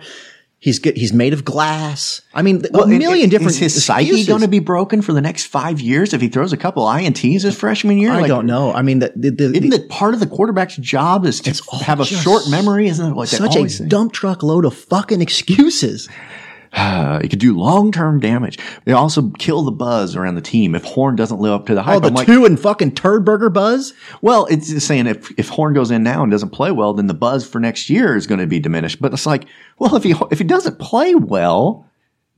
He's 0.60 0.80
good. 0.80 0.98
He's 0.98 1.14
made 1.14 1.34
of 1.34 1.46
glass. 1.46 2.22
I 2.34 2.42
mean, 2.42 2.64
Well, 2.72 2.86
a 2.86 2.88
million 2.88 3.26
is- 3.26 3.30
different. 3.30 3.52
Is 3.52 3.58
his 3.60 3.86
psyche 3.86 4.26
going 4.26 4.42
to 4.42 4.48
be 4.48 4.58
broken 4.60 5.04
for 5.04 5.14
the 5.14 5.22
next 5.22 5.46
five 5.46 5.80
years 5.80 6.14
if 6.14 6.22
he 6.22 6.30
throws 6.30 6.52
a 6.52 6.58
couple 6.58 6.84
ints 6.86 7.20
his 7.44 7.56
freshman 7.56 8.00
year? 8.00 8.12
I 8.12 8.22
Like, 8.22 8.28
don't 8.28 8.48
know. 8.48 8.74
I 8.74 8.82
mean, 8.82 9.00
the, 9.00 9.14
the, 9.16 9.30
the, 9.30 9.44
Isn't 9.56 9.72
it 9.74 9.88
part 9.90 10.16
of 10.16 10.20
the 10.20 10.26
quarterback's 10.26 10.76
job 10.78 11.26
is 11.26 11.42
to 11.42 11.64
have 11.84 12.00
a 12.00 12.06
short 12.06 12.50
memory? 12.50 12.88
Isn't 12.88 13.12
it 13.12 13.14
what 13.14 13.30
they 13.30 13.38
such 13.38 13.56
a 13.56 13.84
dump 13.86 14.14
truck 14.14 14.42
load 14.42 14.66
of 14.66 14.74
fucking 14.76 15.22
excuses. 15.22 16.10
it 17.24 17.30
could 17.30 17.40
do 17.40 17.58
long 17.58 17.92
term 17.92 18.20
damage. 18.20 18.60
They 18.86 18.94
also 18.94 19.30
kill 19.38 19.64
the 19.64 19.72
buzz 19.72 20.16
around 20.16 20.36
the 20.36 20.42
team 20.42 20.76
if 20.76 20.84
Horn 20.84 21.16
doesn't 21.16 21.40
live 21.40 21.54
up 21.54 21.66
to 21.68 21.76
the 21.76 21.84
hype. 21.84 21.98
Oh, 21.98 22.00
the 22.00 22.08
I'm 22.08 22.14
like, 22.14 22.28
two 22.28 22.46
and 22.46 22.60
fucking 22.60 22.96
turd 22.96 23.26
burger 23.26 23.50
buzz. 23.50 23.94
well, 24.22 24.46
it's 24.48 24.70
just 24.70 24.88
saying 24.88 25.08
if 25.08 25.32
if 25.38 25.50
Horn 25.50 25.74
goes 25.74 25.92
in 25.92 26.04
now 26.04 26.24
and 26.24 26.32
doesn't 26.32 26.50
play 26.50 26.72
well, 26.72 26.94
then 26.94 27.08
the 27.08 27.14
buzz 27.14 27.48
for 27.48 27.60
next 27.60 27.90
year 27.90 28.16
is 28.16 28.28
going 28.28 28.40
to 28.40 28.48
be 28.48 28.60
diminished. 28.60 29.02
But 29.02 29.14
it's 29.14 29.26
like, 29.26 29.46
well, 29.80 29.96
if 29.96 30.04
he 30.04 30.14
if 30.32 30.38
he 30.40 30.44
doesn't 30.44 30.80
play 30.80 31.16
well. 31.16 31.87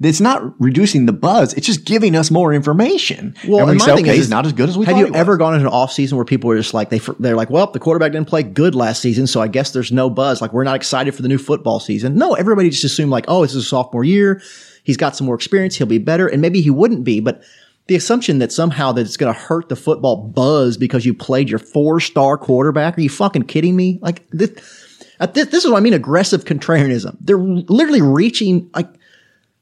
It's 0.02 0.22
not 0.22 0.60
reducing 0.62 1.08
the 1.08 1.14
buzz. 1.14 1.54
It's 1.56 1.68
just 1.68 1.84
giving 1.84 2.16
us 2.16 2.32
more 2.32 2.54
information. 2.54 3.36
Well, 3.46 3.68
and 3.68 3.78
my 3.80 3.86
say, 3.86 3.96
thing 3.96 4.06
okay, 4.06 4.12
is, 4.12 4.18
he's 4.18 4.30
not 4.30 4.46
as 4.46 4.54
good 4.54 4.70
as 4.70 4.78
we 4.78 4.86
have 4.86 4.98
you 4.98 5.14
ever 5.14 5.36
gone 5.36 5.56
into 5.56 5.68
an 5.68 5.74
off 5.74 5.92
season 5.92 6.16
where 6.16 6.24
people 6.24 6.50
are 6.52 6.58
just 6.58 6.74
like 6.74 6.90
they 6.90 7.02
they're 7.20 7.36
like, 7.36 7.50
well, 7.50 7.70
the 7.70 7.80
quarterback 7.80 8.14
didn't 8.14 8.30
play 8.30 8.44
good 8.44 8.76
last 8.76 9.02
season, 9.02 9.28
so 9.28 9.42
I 9.42 9.50
guess 9.50 9.72
there's 9.72 9.92
no 9.92 10.10
buzz. 10.10 10.42
Like 10.42 10.54
we're 10.54 10.64
not 10.64 10.78
excited 10.78 11.14
for 11.16 11.22
the 11.22 11.28
new 11.28 11.38
football 11.38 11.82
season. 11.82 12.16
No, 12.16 12.34
everybody 12.34 12.70
just 12.70 12.86
assumed 12.86 13.12
like, 13.12 13.26
oh, 13.28 13.42
this 13.42 13.54
is 13.54 13.66
a 13.66 13.68
sophomore 13.68 14.06
year. 14.06 14.42
He's 14.84 14.96
got 14.96 15.18
some 15.18 15.26
more 15.26 15.36
experience. 15.36 15.76
He'll 15.76 15.86
be 15.88 15.98
better, 15.98 16.28
and 16.28 16.42
maybe 16.42 16.62
he 16.62 16.70
wouldn't 16.70 17.04
be, 17.04 17.20
but. 17.20 17.44
The 17.88 17.96
assumption 17.96 18.38
that 18.38 18.52
somehow 18.52 18.92
that 18.92 19.02
it's 19.02 19.18
going 19.18 19.34
to 19.34 19.40
hurt 19.40 19.68
the 19.68 19.76
football 19.76 20.28
buzz 20.28 20.78
because 20.78 21.08
you 21.08 21.16
played 21.16 21.50
your 21.50 21.58
four 21.58 22.00
star 22.00 22.38
quarterback. 22.38 22.96
Are 22.96 23.02
you 23.02 23.10
fucking 23.10 23.46
kidding 23.46 23.76
me? 23.76 23.98
Like 24.04 24.30
this, 24.30 24.52
this, 25.34 25.48
this 25.48 25.66
is 25.66 25.72
what 25.72 25.78
I 25.78 25.80
mean. 25.80 25.94
Aggressive 25.94 26.46
contrarianism. 26.46 27.18
They're 27.20 27.40
literally 27.40 28.04
reaching 28.04 28.70
like 28.76 28.90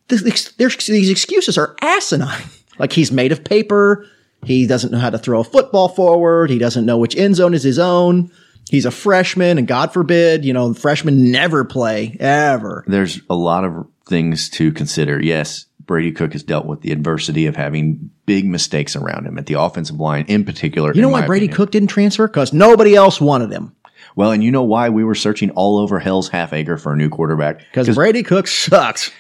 this, 0.08 0.54
these 0.56 1.10
excuses 1.10 1.58
are 1.58 1.76
asinine. 1.82 2.44
Like 2.80 2.94
he's 2.94 3.12
made 3.12 3.32
of 3.32 3.44
paper. 3.44 4.06
He 4.44 4.68
doesn't 4.68 4.92
know 4.92 5.00
how 5.00 5.10
to 5.10 5.18
throw 5.18 5.40
a 5.40 5.44
football 5.44 5.90
forward. 5.90 6.52
He 6.52 6.60
doesn't 6.60 6.86
know 6.86 7.00
which 7.00 7.16
end 7.16 7.36
zone 7.36 7.56
is 7.56 7.64
his 7.64 7.80
own. 7.80 8.30
He's 8.70 8.86
a 8.86 8.92
freshman, 8.92 9.58
and 9.58 9.68
God 9.68 9.94
forbid, 9.94 10.46
you 10.46 10.54
know, 10.54 10.76
freshmen 10.76 11.32
never 11.32 11.66
play 11.66 12.16
ever. 12.20 12.84
there's 12.86 13.20
a 13.32 13.36
lot 13.36 13.64
of 13.64 13.88
things 14.08 14.48
to 14.52 14.72
consider. 14.74 15.20
Yes, 15.20 15.66
Brady 15.88 16.12
Cook 16.12 16.34
has 16.34 16.44
dealt 16.44 16.68
with 16.68 16.82
the 16.82 16.92
adversity 16.92 17.48
of 17.48 17.56
having 17.56 18.12
big 18.28 18.46
mistakes 18.46 18.96
around 18.96 19.26
him 19.26 19.40
at 19.40 19.48
the 19.48 19.60
offensive 19.60 20.00
line 20.00 20.26
in 20.28 20.44
particular. 20.46 20.94
You 20.94 21.02
know 21.02 21.10
why 21.10 21.26
Brady 21.26 21.46
opinion. 21.46 21.56
Cook 21.58 21.72
didn't 21.72 21.90
transfer? 21.90 22.28
Because 22.28 22.54
nobody 22.54 22.94
else 22.94 23.20
wanted 23.20 23.52
him. 23.52 23.76
Well, 24.16 24.32
and 24.32 24.44
you 24.44 24.52
know 24.52 24.64
why 24.64 24.90
we 24.90 25.04
were 25.04 25.16
searching 25.16 25.50
all 25.52 25.80
over 25.80 25.98
Hell's 26.00 26.30
Half 26.30 26.54
Acre 26.54 26.78
for 26.78 26.94
a 26.94 26.96
new 26.96 27.10
quarterback? 27.10 27.60
Because 27.60 27.94
Brady 27.96 28.22
Cook 28.24 28.48
sucks. 28.48 29.12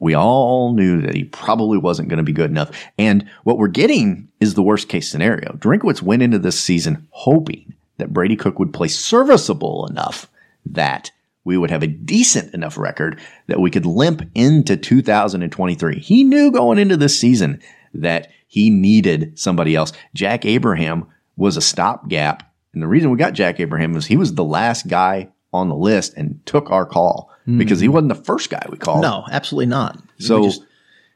We 0.00 0.14
all 0.14 0.72
knew 0.72 1.02
that 1.02 1.14
he 1.14 1.24
probably 1.24 1.78
wasn't 1.78 2.08
going 2.08 2.18
to 2.18 2.24
be 2.24 2.32
good 2.32 2.50
enough. 2.50 2.70
And 2.98 3.28
what 3.44 3.58
we're 3.58 3.68
getting 3.68 4.28
is 4.40 4.54
the 4.54 4.62
worst 4.62 4.88
case 4.88 5.10
scenario. 5.10 5.52
Drinkwitz 5.52 6.02
went 6.02 6.22
into 6.22 6.38
this 6.38 6.58
season 6.58 7.06
hoping 7.10 7.74
that 7.98 8.12
Brady 8.12 8.34
Cook 8.34 8.58
would 8.58 8.72
play 8.72 8.88
serviceable 8.88 9.86
enough 9.86 10.28
that 10.64 11.10
we 11.44 11.56
would 11.56 11.70
have 11.70 11.82
a 11.82 11.86
decent 11.86 12.54
enough 12.54 12.78
record 12.78 13.20
that 13.46 13.60
we 13.60 13.70
could 13.70 13.86
limp 13.86 14.22
into 14.34 14.76
2023. 14.76 15.98
He 15.98 16.24
knew 16.24 16.50
going 16.50 16.78
into 16.78 16.96
this 16.96 17.18
season 17.18 17.60
that 17.94 18.30
he 18.46 18.70
needed 18.70 19.38
somebody 19.38 19.74
else. 19.74 19.92
Jack 20.14 20.44
Abraham 20.44 21.06
was 21.36 21.56
a 21.56 21.62
stopgap. 21.62 22.42
And 22.72 22.82
the 22.82 22.88
reason 22.88 23.10
we 23.10 23.18
got 23.18 23.32
Jack 23.32 23.60
Abraham 23.60 23.92
was 23.92 24.06
he 24.06 24.16
was 24.16 24.34
the 24.34 24.44
last 24.44 24.88
guy 24.88 25.28
on 25.52 25.68
the 25.68 25.76
list 25.76 26.14
and 26.14 26.44
took 26.46 26.70
our 26.70 26.86
call 26.86 27.29
because 27.46 27.80
he 27.80 27.88
wasn't 27.88 28.08
the 28.10 28.22
first 28.24 28.50
guy 28.50 28.64
we 28.70 28.76
called. 28.76 29.02
No, 29.02 29.24
absolutely 29.30 29.66
not. 29.66 29.98
So 30.18 30.40
we, 30.40 30.46
just, 30.46 30.62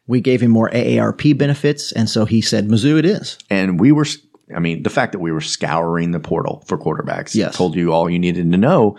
we 0.07 0.21
gave 0.21 0.41
him 0.41 0.51
more 0.51 0.71
AARP 0.71 1.37
benefits, 1.39 1.93
and 1.93 2.09
so 2.09 2.25
he 2.25 2.41
said, 2.41 2.69
"Mizzou, 2.69 2.99
it 2.99 3.05
is." 3.05 3.39
And 3.51 3.79
we 3.79 3.93
were, 3.93 4.07
I 4.55 4.59
mean, 4.61 4.83
the 4.83 4.91
fact 4.91 5.13
that 5.13 5.19
we 5.21 5.33
were 5.33 5.41
scouring 5.41 6.11
the 6.13 6.21
portal 6.21 6.65
for 6.67 6.79
quarterbacks 6.79 7.35
Yes. 7.35 7.57
told 7.57 7.75
you 7.77 7.93
all 7.93 8.09
you 8.11 8.19
needed 8.19 8.51
to 8.51 8.59
know. 8.59 8.97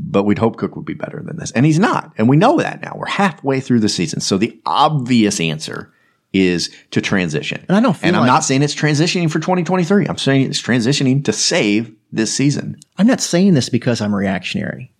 But 0.00 0.22
we'd 0.22 0.38
hope 0.38 0.58
Cook 0.58 0.76
would 0.76 0.84
be 0.84 0.94
better 0.94 1.20
than 1.26 1.36
this, 1.38 1.50
and 1.50 1.66
he's 1.66 1.80
not. 1.80 2.12
And 2.18 2.28
we 2.28 2.36
know 2.36 2.58
that 2.58 2.80
now. 2.82 2.94
We're 2.96 3.06
halfway 3.08 3.58
through 3.58 3.80
the 3.80 3.88
season, 3.88 4.20
so 4.20 4.38
the 4.38 4.60
obvious 4.64 5.40
answer 5.40 5.92
is 6.32 6.70
to 6.92 7.00
transition. 7.00 7.64
And 7.68 7.76
I 7.76 7.80
don't 7.80 7.96
feel 7.96 8.06
and 8.08 8.16
I'm 8.16 8.20
like- 8.22 8.28
not 8.28 8.44
saying 8.44 8.62
it's 8.62 8.74
transitioning 8.76 9.28
for 9.28 9.40
2023. 9.40 10.06
I'm 10.06 10.16
saying 10.18 10.42
it's 10.46 10.62
transitioning 10.62 11.24
to 11.24 11.32
save 11.32 11.90
this 12.12 12.32
season. 12.32 12.76
I'm 12.96 13.06
not 13.08 13.20
saying 13.20 13.54
this 13.54 13.68
because 13.70 14.00
I'm 14.00 14.14
reactionary. 14.14 14.92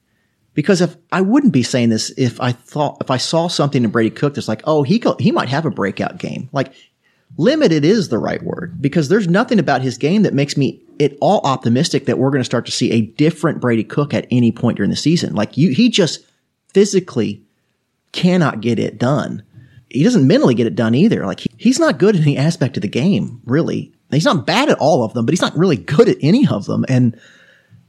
Because 0.59 0.81
if 0.81 0.97
I 1.13 1.21
wouldn't 1.21 1.53
be 1.53 1.63
saying 1.63 1.91
this 1.91 2.11
if 2.19 2.41
I 2.41 2.51
thought 2.51 2.97
if 3.01 3.13
I 3.13 3.17
saw 3.17 3.47
something 3.47 3.85
in 3.85 3.91
Brady 3.91 4.11
Cook 4.11 4.35
that's 4.35 4.49
like, 4.49 4.63
oh, 4.65 4.83
he 4.83 4.99
go, 4.99 5.15
he 5.21 5.31
might 5.31 5.49
have 5.49 5.65
a 5.65 5.71
breakout 5.71 6.19
game. 6.19 6.49
Like 6.51 6.73
limited 7.37 7.85
is 7.85 8.09
the 8.09 8.19
right 8.19 8.43
word 8.43 8.83
because 8.83 9.09
there's 9.09 9.29
nothing 9.29 9.61
about 9.61 9.83
his 9.83 9.97
game 9.97 10.23
that 10.25 10.35
makes 10.35 10.57
me 10.57 10.83
at 10.99 11.13
all 11.21 11.41
optimistic 11.45 12.07
that 12.07 12.19
we're 12.19 12.33
going 12.33 12.41
to 12.41 12.45
start 12.45 12.67
to 12.67 12.73
see 12.73 12.91
a 12.91 13.03
different 13.03 13.61
Brady 13.61 13.85
Cook 13.85 14.13
at 14.13 14.27
any 14.33 14.51
point 14.51 14.79
during 14.79 14.91
the 14.91 14.97
season. 14.97 15.33
Like 15.33 15.57
you, 15.57 15.73
he 15.73 15.89
just 15.91 16.27
physically 16.75 17.41
cannot 18.11 18.61
get 18.61 18.81
it 18.81 18.99
done. 18.99 19.45
He 19.91 20.03
doesn't 20.03 20.27
mentally 20.27 20.57
get 20.57 20.67
it 20.67 20.75
done 20.75 20.97
either. 20.97 21.25
Like 21.25 21.39
he, 21.39 21.51
he's 21.57 21.79
not 21.79 21.99
good 21.99 22.17
in 22.17 22.23
any 22.23 22.37
aspect 22.37 22.77
of 22.77 22.81
the 22.81 22.89
game, 22.89 23.41
really. 23.45 23.93
He's 24.11 24.25
not 24.25 24.45
bad 24.45 24.71
at 24.71 24.79
all 24.81 25.05
of 25.05 25.15
them, 25.15 25.25
but 25.25 25.33
he's 25.33 25.41
not 25.41 25.57
really 25.57 25.77
good 25.77 26.09
at 26.09 26.17
any 26.21 26.49
of 26.49 26.67
them. 26.67 26.85
And 26.89 27.17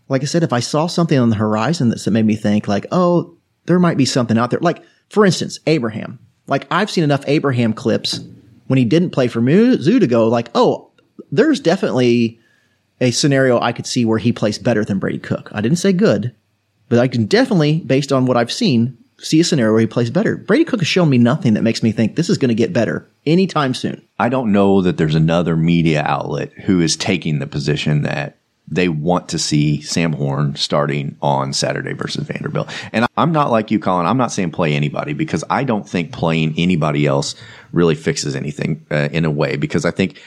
like 0.09 0.23
I 0.23 0.25
said, 0.25 0.43
if 0.43 0.51
I 0.51 0.59
saw 0.59 0.87
something 0.87 1.17
on 1.17 1.29
the 1.29 1.35
horizon 1.35 1.89
that 1.89 2.11
made 2.11 2.25
me 2.25 2.35
think 2.35 2.67
like, 2.67 2.87
oh, 2.91 3.37
there 3.65 3.79
might 3.79 3.97
be 3.97 4.05
something 4.05 4.37
out 4.37 4.49
there. 4.49 4.59
Like, 4.59 4.83
for 5.09 5.25
instance, 5.25 5.59
Abraham. 5.67 6.19
Like 6.47 6.67
I've 6.71 6.89
seen 6.89 7.03
enough 7.03 7.23
Abraham 7.27 7.73
clips 7.73 8.19
when 8.67 8.77
he 8.77 8.85
didn't 8.85 9.11
play 9.11 9.27
for 9.27 9.39
Mizzou 9.39 9.99
to 9.99 10.07
go 10.07 10.27
like, 10.27 10.49
oh, 10.55 10.91
there's 11.31 11.59
definitely 11.59 12.39
a 12.99 13.11
scenario 13.11 13.59
I 13.59 13.71
could 13.71 13.85
see 13.85 14.03
where 14.03 14.17
he 14.17 14.33
plays 14.33 14.57
better 14.57 14.83
than 14.83 14.99
Brady 14.99 15.19
Cook. 15.19 15.49
I 15.53 15.61
didn't 15.61 15.77
say 15.77 15.93
good, 15.93 16.35
but 16.89 16.99
I 16.99 17.07
can 17.07 17.25
definitely, 17.25 17.79
based 17.81 18.11
on 18.11 18.25
what 18.25 18.35
I've 18.35 18.51
seen, 18.51 18.97
see 19.19 19.39
a 19.39 19.43
scenario 19.43 19.73
where 19.73 19.81
he 19.81 19.87
plays 19.87 20.09
better. 20.09 20.37
Brady 20.37 20.65
Cook 20.65 20.79
has 20.79 20.87
shown 20.87 21.09
me 21.09 21.17
nothing 21.17 21.53
that 21.53 21.63
makes 21.63 21.83
me 21.83 21.91
think 21.91 22.15
this 22.15 22.29
is 22.29 22.37
going 22.37 22.49
to 22.49 22.55
get 22.55 22.73
better 22.73 23.07
anytime 23.25 23.73
soon. 23.73 24.05
I 24.17 24.29
don't 24.29 24.51
know 24.51 24.81
that 24.81 24.97
there's 24.97 25.15
another 25.15 25.55
media 25.55 26.03
outlet 26.03 26.51
who 26.53 26.79
is 26.79 26.95
taking 26.97 27.39
the 27.39 27.47
position 27.47 28.01
that 28.03 28.38
they 28.71 28.87
want 28.87 29.29
to 29.29 29.39
see 29.39 29.81
Sam 29.81 30.13
Horn 30.13 30.55
starting 30.55 31.17
on 31.21 31.53
Saturday 31.53 31.93
versus 31.93 32.27
Vanderbilt. 32.27 32.69
And 32.93 33.07
I'm 33.17 33.31
not 33.31 33.49
like 33.49 33.71
you, 33.71 33.79
Colin. 33.79 34.05
I'm 34.05 34.17
not 34.17 34.31
saying 34.31 34.51
play 34.51 34.73
anybody 34.73 35.13
because 35.13 35.43
I 35.49 35.63
don't 35.63 35.87
think 35.87 36.13
playing 36.13 36.53
anybody 36.57 37.07
else 37.07 37.35
really 37.71 37.95
fixes 37.95 38.35
anything 38.35 38.85
uh, 38.91 39.09
in 39.11 39.25
a 39.25 39.31
way. 39.31 39.55
Because 39.55 39.85
I 39.85 39.91
think 39.91 40.21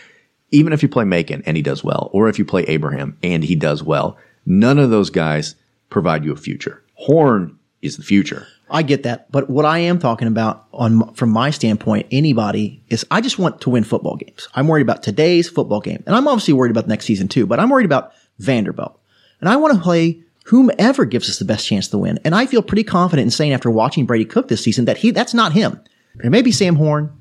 even 0.51 0.73
if 0.73 0.83
you 0.83 0.89
play 0.89 1.05
Macon 1.05 1.43
and 1.47 1.57
he 1.57 1.63
does 1.63 1.85
well, 1.85 2.11
or 2.13 2.29
if 2.29 2.39
you 2.39 2.45
play 2.45 2.65
Abraham 2.65 3.17
and 3.23 3.45
he 3.45 3.55
does 3.55 3.83
well, 3.83 4.19
none 4.45 4.79
of 4.79 4.91
those 4.91 5.11
guys 5.11 5.55
provide 5.89 6.25
you 6.25 6.33
a 6.33 6.37
future. 6.37 6.83
Horn 6.95 7.59
is 7.81 7.97
the 7.97 8.03
future. 8.03 8.47
I 8.71 8.83
get 8.83 9.03
that, 9.03 9.31
but 9.31 9.51
what 9.51 9.67
I 9.67 9.81
am 9.81 9.99
talking 9.99 10.29
about 10.29 10.67
on 10.73 11.13
from 11.13 11.29
my 11.29 11.51
standpoint, 11.51 12.07
anybody 12.11 12.83
is 12.89 13.05
I 13.11 13.21
just 13.21 13.39
want 13.39 13.61
to 13.61 13.71
win 13.71 13.85
football 13.85 14.17
games. 14.17 14.49
I'm 14.55 14.67
worried 14.67 14.81
about 14.81 15.03
today's 15.03 15.51
football 15.51 15.81
game, 15.81 16.03
and 16.07 16.17
I'm 16.17 16.27
obviously 16.27 16.55
worried 16.55 16.71
about 16.71 16.89
next 16.89 17.05
season 17.05 17.29
too. 17.29 17.47
But 17.47 17.61
I'm 17.61 17.69
worried 17.69 17.85
about 17.85 18.15
Vanderbilt, 18.43 18.99
and 19.41 19.49
I 19.49 19.57
want 19.57 19.75
to 19.75 19.81
play 19.81 20.23
whomever 20.47 21.05
gives 21.05 21.29
us 21.29 21.39
the 21.39 21.45
best 21.45 21.67
chance 21.67 21.89
to 21.89 21.99
win. 21.99 22.19
And 22.25 22.35
I 22.35 22.47
feel 22.47 22.63
pretty 22.63 22.85
confident 22.85 23.27
in 23.27 23.31
saying 23.31 23.53
after 23.53 23.71
watching 23.71 24.07
Brady 24.07 24.25
Cook 24.25 24.49
this 24.49 24.63
season 24.63 24.87
that 24.87 24.99
he 24.99 25.11
that's 25.11 25.35
not 25.35 25.53
him. 25.53 25.81
It 26.23 26.31
may 26.31 26.43
be 26.43 26.53
Sam 26.53 26.77
Horn, 26.77 27.13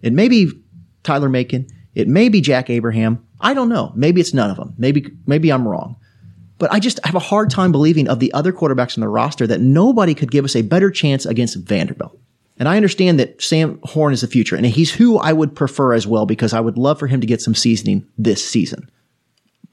it 0.00 0.12
may 0.12 0.28
be 0.28 0.50
Tyler 1.02 1.28
Macon, 1.28 1.66
it 1.94 2.08
may 2.08 2.28
be 2.28 2.40
Jack 2.40 2.70
Abraham. 2.70 3.24
I 3.40 3.54
don't 3.54 3.68
know. 3.68 3.92
Maybe 3.94 4.20
it's 4.20 4.34
none 4.34 4.50
of 4.50 4.56
them. 4.56 4.74
Maybe 4.78 5.10
maybe 5.26 5.50
I'm 5.50 5.66
wrong. 5.66 5.96
But 6.58 6.72
I 6.72 6.80
just 6.80 6.98
have 7.04 7.14
a 7.14 7.20
hard 7.20 7.50
time 7.50 7.70
believing 7.70 8.08
of 8.08 8.18
the 8.18 8.32
other 8.32 8.52
quarterbacks 8.52 8.96
on 8.96 9.00
the 9.00 9.08
roster 9.08 9.46
that 9.46 9.60
nobody 9.60 10.14
could 10.14 10.30
give 10.30 10.44
us 10.44 10.56
a 10.56 10.62
better 10.62 10.90
chance 10.90 11.24
against 11.24 11.56
Vanderbilt. 11.56 12.18
And 12.58 12.68
I 12.68 12.76
understand 12.76 13.20
that 13.20 13.40
Sam 13.40 13.78
Horn 13.84 14.12
is 14.12 14.22
the 14.22 14.26
future, 14.26 14.56
and 14.56 14.66
he's 14.66 14.92
who 14.92 15.18
I 15.18 15.32
would 15.32 15.54
prefer 15.54 15.92
as 15.92 16.08
well 16.08 16.26
because 16.26 16.52
I 16.52 16.60
would 16.60 16.76
love 16.76 16.98
for 16.98 17.06
him 17.06 17.20
to 17.20 17.26
get 17.26 17.40
some 17.40 17.54
seasoning 17.54 18.06
this 18.18 18.44
season. 18.44 18.90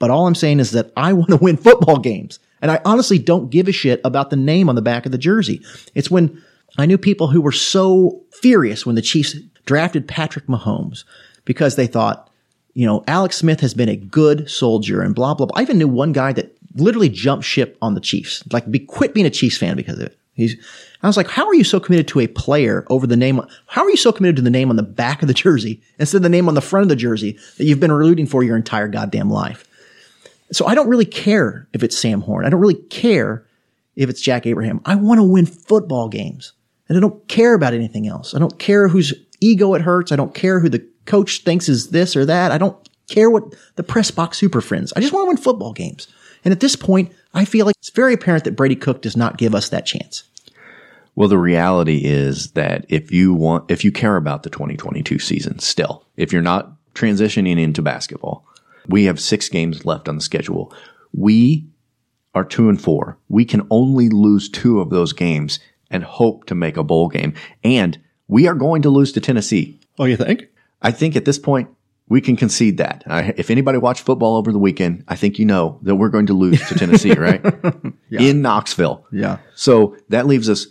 But 0.05 0.11
all 0.11 0.27
I'm 0.27 0.35
saying 0.35 0.59
is 0.59 0.69
that 0.73 0.91
I 0.95 1.13
want 1.13 1.31
to 1.31 1.37
win 1.37 1.57
football 1.57 1.97
games. 1.97 2.37
And 2.61 2.69
I 2.69 2.79
honestly 2.85 3.17
don't 3.17 3.49
give 3.49 3.67
a 3.67 3.71
shit 3.71 4.01
about 4.03 4.29
the 4.29 4.35
name 4.35 4.69
on 4.69 4.75
the 4.75 4.81
back 4.83 5.07
of 5.07 5.11
the 5.11 5.17
jersey. 5.17 5.65
It's 5.95 6.11
when 6.11 6.43
I 6.77 6.85
knew 6.85 6.99
people 6.99 7.29
who 7.29 7.41
were 7.41 7.51
so 7.51 8.21
furious 8.31 8.85
when 8.85 8.93
the 8.93 9.01
Chiefs 9.01 9.35
drafted 9.65 10.07
Patrick 10.07 10.45
Mahomes 10.45 11.05
because 11.43 11.75
they 11.75 11.87
thought, 11.87 12.29
you 12.75 12.85
know, 12.85 13.03
Alex 13.07 13.35
Smith 13.35 13.61
has 13.61 13.73
been 13.73 13.89
a 13.89 13.95
good 13.95 14.47
soldier 14.47 15.01
and 15.01 15.15
blah, 15.15 15.33
blah, 15.33 15.47
blah. 15.47 15.57
I 15.57 15.63
even 15.63 15.79
knew 15.79 15.87
one 15.87 16.11
guy 16.11 16.33
that 16.33 16.55
literally 16.75 17.09
jumped 17.09 17.43
ship 17.43 17.75
on 17.81 17.95
the 17.95 17.99
Chiefs, 17.99 18.43
like 18.53 18.69
be, 18.69 18.77
quit 18.77 19.15
being 19.15 19.25
a 19.25 19.31
Chiefs 19.31 19.57
fan 19.57 19.75
because 19.75 19.97
of 19.97 20.05
it. 20.05 20.19
He's, 20.35 20.55
I 21.01 21.07
was 21.07 21.17
like, 21.17 21.29
how 21.29 21.47
are 21.47 21.55
you 21.55 21.63
so 21.63 21.79
committed 21.79 22.07
to 22.09 22.19
a 22.19 22.27
player 22.27 22.85
over 22.91 23.07
the 23.07 23.17
name? 23.17 23.41
How 23.65 23.83
are 23.83 23.89
you 23.89 23.97
so 23.97 24.11
committed 24.11 24.35
to 24.35 24.41
the 24.43 24.51
name 24.51 24.69
on 24.69 24.75
the 24.75 24.83
back 24.83 25.23
of 25.23 25.27
the 25.27 25.33
jersey 25.33 25.81
instead 25.97 26.17
of 26.17 26.23
the 26.23 26.29
name 26.29 26.47
on 26.47 26.53
the 26.53 26.61
front 26.61 26.83
of 26.83 26.89
the 26.89 26.95
jersey 26.95 27.39
that 27.57 27.63
you've 27.63 27.79
been 27.79 27.91
rooting 27.91 28.27
for 28.27 28.43
your 28.43 28.55
entire 28.55 28.87
goddamn 28.87 29.31
life? 29.31 29.64
So 30.51 30.65
I 30.65 30.75
don't 30.75 30.89
really 30.89 31.05
care 31.05 31.67
if 31.73 31.83
it's 31.83 31.97
Sam 31.97 32.21
Horn. 32.21 32.45
I 32.45 32.49
don't 32.49 32.61
really 32.61 32.81
care 32.89 33.45
if 33.95 34.09
it's 34.09 34.21
Jack 34.21 34.45
Abraham. 34.45 34.81
I 34.85 34.95
want 34.95 35.19
to 35.19 35.23
win 35.23 35.45
football 35.45 36.09
games 36.09 36.53
and 36.87 36.97
I 36.97 37.01
don't 37.01 37.27
care 37.27 37.53
about 37.53 37.73
anything 37.73 38.07
else. 38.07 38.35
I 38.35 38.39
don't 38.39 38.59
care 38.59 38.87
whose 38.87 39.13
ego 39.41 39.73
it 39.73 39.81
hurts. 39.81 40.11
I 40.11 40.15
don't 40.15 40.33
care 40.33 40.59
who 40.59 40.69
the 40.69 40.85
coach 41.05 41.43
thinks 41.43 41.69
is 41.69 41.89
this 41.89 42.15
or 42.15 42.25
that. 42.25 42.51
I 42.51 42.57
don't 42.57 42.77
care 43.07 43.29
what 43.29 43.55
the 43.75 43.83
press 43.83 44.11
box 44.11 44.37
super 44.37 44.61
friends. 44.61 44.93
I 44.95 44.99
just 44.99 45.13
want 45.13 45.25
to 45.25 45.27
win 45.27 45.37
football 45.37 45.73
games. 45.73 46.07
And 46.43 46.51
at 46.51 46.59
this 46.59 46.75
point, 46.75 47.11
I 47.33 47.45
feel 47.45 47.65
like 47.65 47.75
it's 47.79 47.89
very 47.89 48.13
apparent 48.13 48.43
that 48.43 48.55
Brady 48.55 48.75
Cook 48.75 49.01
does 49.01 49.17
not 49.17 49.37
give 49.37 49.55
us 49.55 49.69
that 49.69 49.85
chance. 49.85 50.23
Well, 51.15 51.29
the 51.29 51.37
reality 51.37 52.01
is 52.03 52.51
that 52.51 52.85
if 52.89 53.11
you 53.11 53.33
want, 53.33 53.71
if 53.71 53.83
you 53.83 53.91
care 53.91 54.17
about 54.17 54.43
the 54.43 54.49
2022 54.49 55.17
season 55.17 55.59
still, 55.59 56.05
if 56.17 56.33
you're 56.33 56.41
not 56.41 56.73
transitioning 56.93 57.59
into 57.59 57.81
basketball, 57.81 58.45
we 58.87 59.05
have 59.05 59.19
six 59.19 59.49
games 59.49 59.85
left 59.85 60.07
on 60.07 60.15
the 60.15 60.21
schedule. 60.21 60.73
We 61.13 61.67
are 62.33 62.43
two 62.45 62.69
and 62.69 62.81
four. 62.81 63.17
We 63.29 63.45
can 63.45 63.65
only 63.69 64.09
lose 64.09 64.49
two 64.49 64.79
of 64.81 64.89
those 64.89 65.13
games 65.13 65.59
and 65.89 66.03
hope 66.03 66.45
to 66.45 66.55
make 66.55 66.77
a 66.77 66.83
bowl 66.83 67.07
game. 67.07 67.33
And 67.63 67.97
we 68.27 68.47
are 68.47 68.55
going 68.55 68.81
to 68.81 68.89
lose 68.89 69.11
to 69.13 69.21
Tennessee. 69.21 69.79
Oh, 69.97 70.05
you 70.05 70.17
think? 70.17 70.47
I 70.81 70.91
think 70.91 71.15
at 71.15 71.25
this 71.25 71.39
point, 71.39 71.69
we 72.07 72.21
can 72.21 72.35
concede 72.35 72.77
that. 72.77 73.03
I, 73.07 73.33
if 73.37 73.49
anybody 73.49 73.77
watched 73.77 74.03
football 74.03 74.35
over 74.37 74.51
the 74.51 74.59
weekend, 74.59 75.03
I 75.07 75.15
think 75.15 75.39
you 75.39 75.45
know 75.45 75.79
that 75.83 75.95
we're 75.95 76.09
going 76.09 76.27
to 76.27 76.33
lose 76.33 76.65
to 76.67 76.75
Tennessee, 76.75 77.13
right? 77.17 77.43
Yeah. 78.09 78.21
In 78.21 78.41
Knoxville. 78.41 79.05
Yeah. 79.11 79.39
So 79.55 79.97
that 80.09 80.27
leaves 80.27 80.49
us 80.49 80.67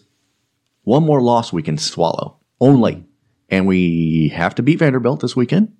one 0.83 1.05
more 1.05 1.21
loss 1.21 1.53
we 1.53 1.62
can 1.62 1.79
swallow 1.79 2.39
only. 2.61 3.05
And 3.49 3.67
we 3.67 4.29
have 4.29 4.55
to 4.57 4.62
beat 4.62 4.79
Vanderbilt 4.79 5.21
this 5.21 5.35
weekend. 5.35 5.73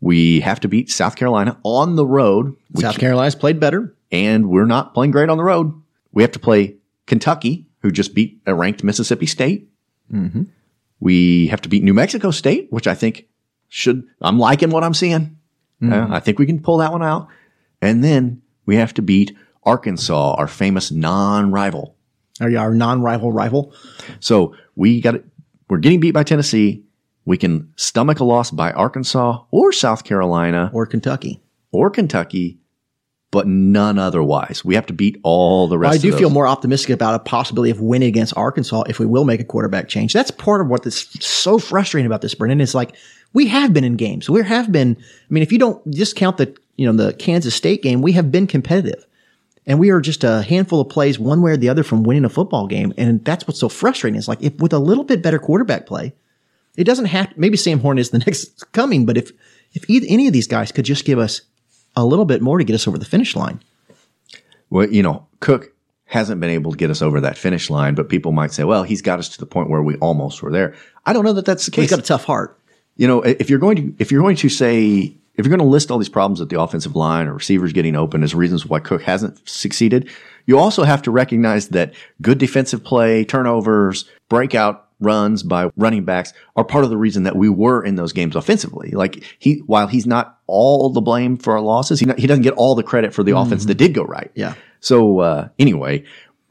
We 0.00 0.40
have 0.40 0.60
to 0.60 0.68
beat 0.68 0.90
South 0.90 1.16
Carolina 1.16 1.58
on 1.62 1.96
the 1.96 2.06
road. 2.06 2.54
We 2.72 2.82
South 2.82 2.98
Carolina's 2.98 3.34
played 3.34 3.58
better. 3.60 3.94
and 4.12 4.48
we're 4.48 4.66
not 4.66 4.94
playing 4.94 5.10
great 5.10 5.28
on 5.28 5.36
the 5.36 5.42
road. 5.44 5.72
We 6.12 6.22
have 6.22 6.32
to 6.32 6.38
play 6.38 6.76
Kentucky, 7.06 7.66
who 7.80 7.90
just 7.90 8.14
beat 8.14 8.40
a 8.46 8.54
ranked 8.54 8.84
Mississippi 8.84 9.26
State. 9.26 9.68
Mm-hmm. 10.12 10.44
We 11.00 11.48
have 11.48 11.60
to 11.62 11.68
beat 11.68 11.82
New 11.82 11.94
Mexico 11.94 12.30
State, 12.30 12.68
which 12.72 12.86
I 12.86 12.94
think 12.94 13.26
should, 13.68 14.04
I'm 14.22 14.38
liking 14.38 14.70
what 14.70 14.84
I'm 14.84 14.94
seeing. 14.94 15.36
Mhm. 15.82 15.92
Uh, 15.92 16.14
I 16.14 16.20
think 16.20 16.38
we 16.38 16.46
can 16.46 16.60
pull 16.60 16.78
that 16.78 16.92
one 16.92 17.02
out. 17.02 17.28
And 17.82 18.02
then 18.02 18.42
we 18.64 18.76
have 18.76 18.94
to 18.94 19.02
beat 19.02 19.36
Arkansas, 19.64 20.34
our 20.34 20.46
famous 20.48 20.90
non-rival. 20.90 21.96
Our 22.40 22.74
non-rival 22.74 23.32
rival? 23.32 23.74
So 24.20 24.54
we 24.74 25.00
got 25.00 25.16
it. 25.16 25.24
We're 25.68 25.78
getting 25.78 26.00
beat 26.00 26.12
by 26.12 26.22
Tennessee. 26.22 26.84
We 27.26 27.36
can 27.36 27.70
stomach 27.76 28.20
a 28.20 28.24
loss 28.24 28.50
by 28.50 28.72
Arkansas 28.72 29.42
or 29.50 29.72
South 29.72 30.04
Carolina 30.04 30.70
or 30.72 30.86
Kentucky 30.86 31.42
or 31.72 31.90
Kentucky. 31.90 32.58
but 33.32 33.46
none 33.46 33.98
otherwise. 33.98 34.64
We 34.64 34.76
have 34.76 34.86
to 34.86 34.94
beat 34.94 35.18
all 35.22 35.68
the 35.68 35.76
rest. 35.76 35.94
I 35.96 35.98
do 35.98 36.16
feel 36.16 36.30
more 36.30 36.46
optimistic 36.46 36.90
about 36.90 37.14
a 37.16 37.18
possibility 37.18 37.70
of 37.70 37.80
winning 37.80 38.08
against 38.08 38.34
Arkansas 38.36 38.84
if 38.88 38.98
we 38.98 39.04
will 39.04 39.24
make 39.24 39.40
a 39.40 39.44
quarterback 39.44 39.88
change. 39.88 40.12
That's 40.14 40.30
part 40.30 40.60
of 40.62 40.68
what 40.68 40.86
is 40.86 41.00
so 41.20 41.58
frustrating 41.58 42.06
about 42.06 42.22
this, 42.22 42.34
Brennan. 42.34 42.60
Is 42.62 42.74
like 42.74 42.94
we 43.34 43.48
have 43.48 43.74
been 43.74 43.84
in 43.84 43.96
games. 43.96 44.30
We 44.30 44.42
have 44.42 44.70
been. 44.72 44.96
I 44.98 45.26
mean, 45.28 45.42
if 45.42 45.52
you 45.52 45.58
don't 45.58 45.90
discount 45.90 46.38
the 46.38 46.56
you 46.76 46.86
know 46.90 47.04
the 47.04 47.12
Kansas 47.14 47.54
State 47.54 47.82
game, 47.82 48.00
we 48.00 48.12
have 48.12 48.30
been 48.30 48.46
competitive, 48.46 49.04
and 49.66 49.78
we 49.80 49.90
are 49.90 50.00
just 50.00 50.24
a 50.24 50.42
handful 50.42 50.80
of 50.80 50.88
plays 50.88 51.18
one 51.18 51.42
way 51.42 51.50
or 51.50 51.56
the 51.58 51.68
other 51.68 51.82
from 51.82 52.04
winning 52.04 52.24
a 52.24 52.30
football 52.30 52.66
game. 52.68 52.94
And 52.96 53.22
that's 53.24 53.46
what's 53.46 53.60
so 53.60 53.68
frustrating. 53.68 54.16
Is 54.16 54.28
like 54.28 54.40
if 54.42 54.54
with 54.58 54.72
a 54.72 54.78
little 54.78 55.04
bit 55.04 55.20
better 55.20 55.40
quarterback 55.40 55.84
play, 55.84 56.14
it 56.76 56.84
doesn't 56.84 57.06
have. 57.06 57.36
Maybe 57.36 57.56
Sam 57.56 57.80
Horn 57.80 57.98
is 57.98 58.10
the 58.10 58.18
next 58.26 58.72
coming, 58.72 59.06
but 59.06 59.16
if 59.16 59.32
if 59.72 59.88
either, 59.90 60.06
any 60.08 60.26
of 60.26 60.32
these 60.32 60.46
guys 60.46 60.72
could 60.72 60.84
just 60.84 61.04
give 61.04 61.18
us 61.18 61.42
a 61.94 62.04
little 62.04 62.24
bit 62.24 62.42
more 62.42 62.58
to 62.58 62.64
get 62.64 62.74
us 62.74 62.86
over 62.86 62.98
the 62.98 63.04
finish 63.04 63.34
line. 63.34 63.60
Well, 64.70 64.88
you 64.88 65.02
know, 65.02 65.26
Cook 65.40 65.72
hasn't 66.06 66.40
been 66.40 66.50
able 66.50 66.70
to 66.72 66.76
get 66.76 66.90
us 66.90 67.02
over 67.02 67.20
that 67.20 67.36
finish 67.36 67.68
line, 67.68 67.94
but 67.94 68.08
people 68.08 68.32
might 68.32 68.52
say, 68.52 68.64
well, 68.64 68.84
he's 68.84 69.02
got 69.02 69.18
us 69.18 69.28
to 69.30 69.38
the 69.38 69.46
point 69.46 69.68
where 69.68 69.82
we 69.82 69.96
almost 69.96 70.42
were 70.42 70.52
there. 70.52 70.74
I 71.04 71.12
don't 71.12 71.24
know 71.24 71.32
that 71.32 71.44
that's 71.44 71.64
the 71.64 71.72
case. 71.72 71.84
He's 71.84 71.90
got 71.90 71.98
a 71.98 72.02
tough 72.02 72.24
heart. 72.24 72.58
You 72.96 73.06
know, 73.06 73.22
if 73.22 73.50
you're 73.50 73.58
going 73.58 73.76
to 73.76 73.94
if 73.98 74.10
you're 74.10 74.22
going 74.22 74.36
to 74.36 74.48
say 74.48 75.14
if 75.34 75.44
you're 75.44 75.54
going 75.54 75.66
to 75.66 75.70
list 75.70 75.90
all 75.90 75.98
these 75.98 76.08
problems 76.08 76.40
at 76.40 76.48
the 76.48 76.60
offensive 76.60 76.96
line 76.96 77.26
or 77.26 77.34
receivers 77.34 77.72
getting 77.72 77.94
open 77.94 78.22
as 78.22 78.34
reasons 78.34 78.64
why 78.64 78.80
Cook 78.80 79.02
hasn't 79.02 79.46
succeeded, 79.48 80.08
you 80.46 80.58
also 80.58 80.84
have 80.84 81.02
to 81.02 81.10
recognize 81.10 81.68
that 81.68 81.92
good 82.22 82.38
defensive 82.38 82.82
play, 82.82 83.24
turnovers, 83.24 84.08
breakout 84.28 84.85
runs 85.00 85.42
by 85.42 85.70
running 85.76 86.04
backs 86.04 86.32
are 86.54 86.64
part 86.64 86.84
of 86.84 86.90
the 86.90 86.96
reason 86.96 87.24
that 87.24 87.36
we 87.36 87.48
were 87.48 87.84
in 87.84 87.96
those 87.96 88.12
games 88.12 88.36
offensively. 88.36 88.90
Like 88.90 89.24
he, 89.38 89.56
while 89.66 89.86
he's 89.86 90.06
not 90.06 90.38
all 90.46 90.90
the 90.90 91.00
blame 91.00 91.36
for 91.36 91.54
our 91.54 91.60
losses, 91.60 92.00
he, 92.00 92.06
not, 92.06 92.18
he 92.18 92.26
doesn't 92.26 92.42
get 92.42 92.54
all 92.54 92.74
the 92.74 92.82
credit 92.82 93.12
for 93.12 93.22
the 93.22 93.32
mm-hmm. 93.32 93.46
offense 93.46 93.66
that 93.66 93.74
did 93.74 93.94
go 93.94 94.04
right. 94.04 94.30
Yeah. 94.34 94.54
So, 94.80 95.20
uh, 95.20 95.48
anyway, 95.58 96.04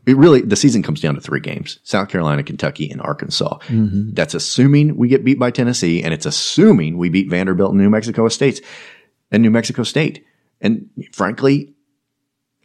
it 0.06 0.18
really, 0.18 0.42
the 0.42 0.56
season 0.56 0.84
comes 0.84 1.02
down 1.02 1.16
to 1.16 1.22
three 1.22 1.40
games 1.40 1.80
South 1.84 2.10
Carolina, 2.10 2.44
Kentucky, 2.44 2.90
and 2.90 3.02
Arkansas. 3.02 3.58
Mm-hmm. 3.68 4.12
That's 4.14 4.34
assuming 4.34 4.98
we 4.98 5.08
get 5.08 5.24
beat 5.24 5.40
by 5.40 5.52
Tennessee, 5.52 6.04
and 6.04 6.14
it's 6.14 6.26
assuming 6.26 6.98
we 6.98 7.10
beat 7.10 7.30
Vanderbilt 7.30 7.72
and 7.72 7.82
New 7.82 7.90
Mexico 7.90 8.28
State 8.28 8.64
and 9.32 9.42
New 9.42 9.52
Mexico 9.52 9.84
State. 9.84 10.24
And 10.62 10.90
frankly, 11.12 11.75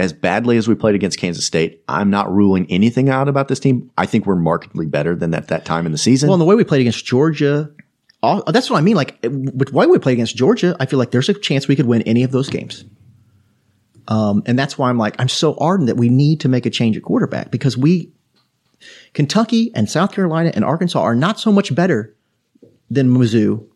as 0.01 0.15
badly 0.15 0.57
as 0.57 0.67
we 0.67 0.75
played 0.75 0.95
against 0.95 1.19
Kansas 1.19 1.45
State, 1.45 1.85
I'm 1.87 2.09
not 2.09 2.33
ruling 2.33 2.67
anything 2.71 3.11
out 3.11 3.29
about 3.29 3.49
this 3.49 3.61
team. 3.61 3.91
I 3.99 4.07
think 4.07 4.25
we're 4.25 4.35
markedly 4.35 4.87
better 4.87 5.15
than 5.15 5.35
at 5.35 5.49
that 5.49 5.67
time 5.67 5.85
in 5.85 5.93
the 5.93 5.99
season. 5.99 6.29
Well, 6.29 6.35
and 6.35 6.41
the 6.41 6.47
way 6.47 6.55
we 6.55 6.65
played 6.65 6.81
against 6.81 7.05
Georgia, 7.05 7.71
all, 8.23 8.43
that's 8.47 8.71
what 8.71 8.79
I 8.79 8.81
mean. 8.81 8.97
Like, 8.97 9.19
with 9.23 9.73
way 9.73 9.87
we 9.87 9.99
played 9.99 10.15
against 10.15 10.37
Georgia, 10.37 10.75
I 10.81 10.87
feel 10.87 10.99
like 10.99 11.11
there's 11.11 11.29
a 11.29 11.35
chance 11.35 11.69
we 11.69 11.77
could 11.77 11.87
win 11.87 12.03
any 12.03 12.23
of 12.23 12.33
those 12.33 12.49
games. 12.49 12.85
Um, 14.09 14.43
and 14.47 14.59
that's 14.59 14.79
why 14.79 14.89
I'm 14.89 14.99
like, 14.99 15.15
I'm 15.19 15.29
so 15.29 15.55
ardent 15.59 15.87
that 15.89 15.97
we 15.97 16.09
need 16.09 16.41
to 16.41 16.49
make 16.49 16.65
a 16.65 16.71
change 16.71 16.97
at 16.97 17.03
quarterback 17.03 17.51
because 17.51 17.77
we, 17.77 18.11
Kentucky 19.13 19.71
and 19.75 19.89
South 19.89 20.13
Carolina 20.13 20.51
and 20.55 20.65
Arkansas 20.65 21.01
are 21.01 21.15
not 21.15 21.39
so 21.39 21.53
much 21.53 21.75
better 21.75 22.17
than 22.91 23.15
Mizzou 23.15 23.67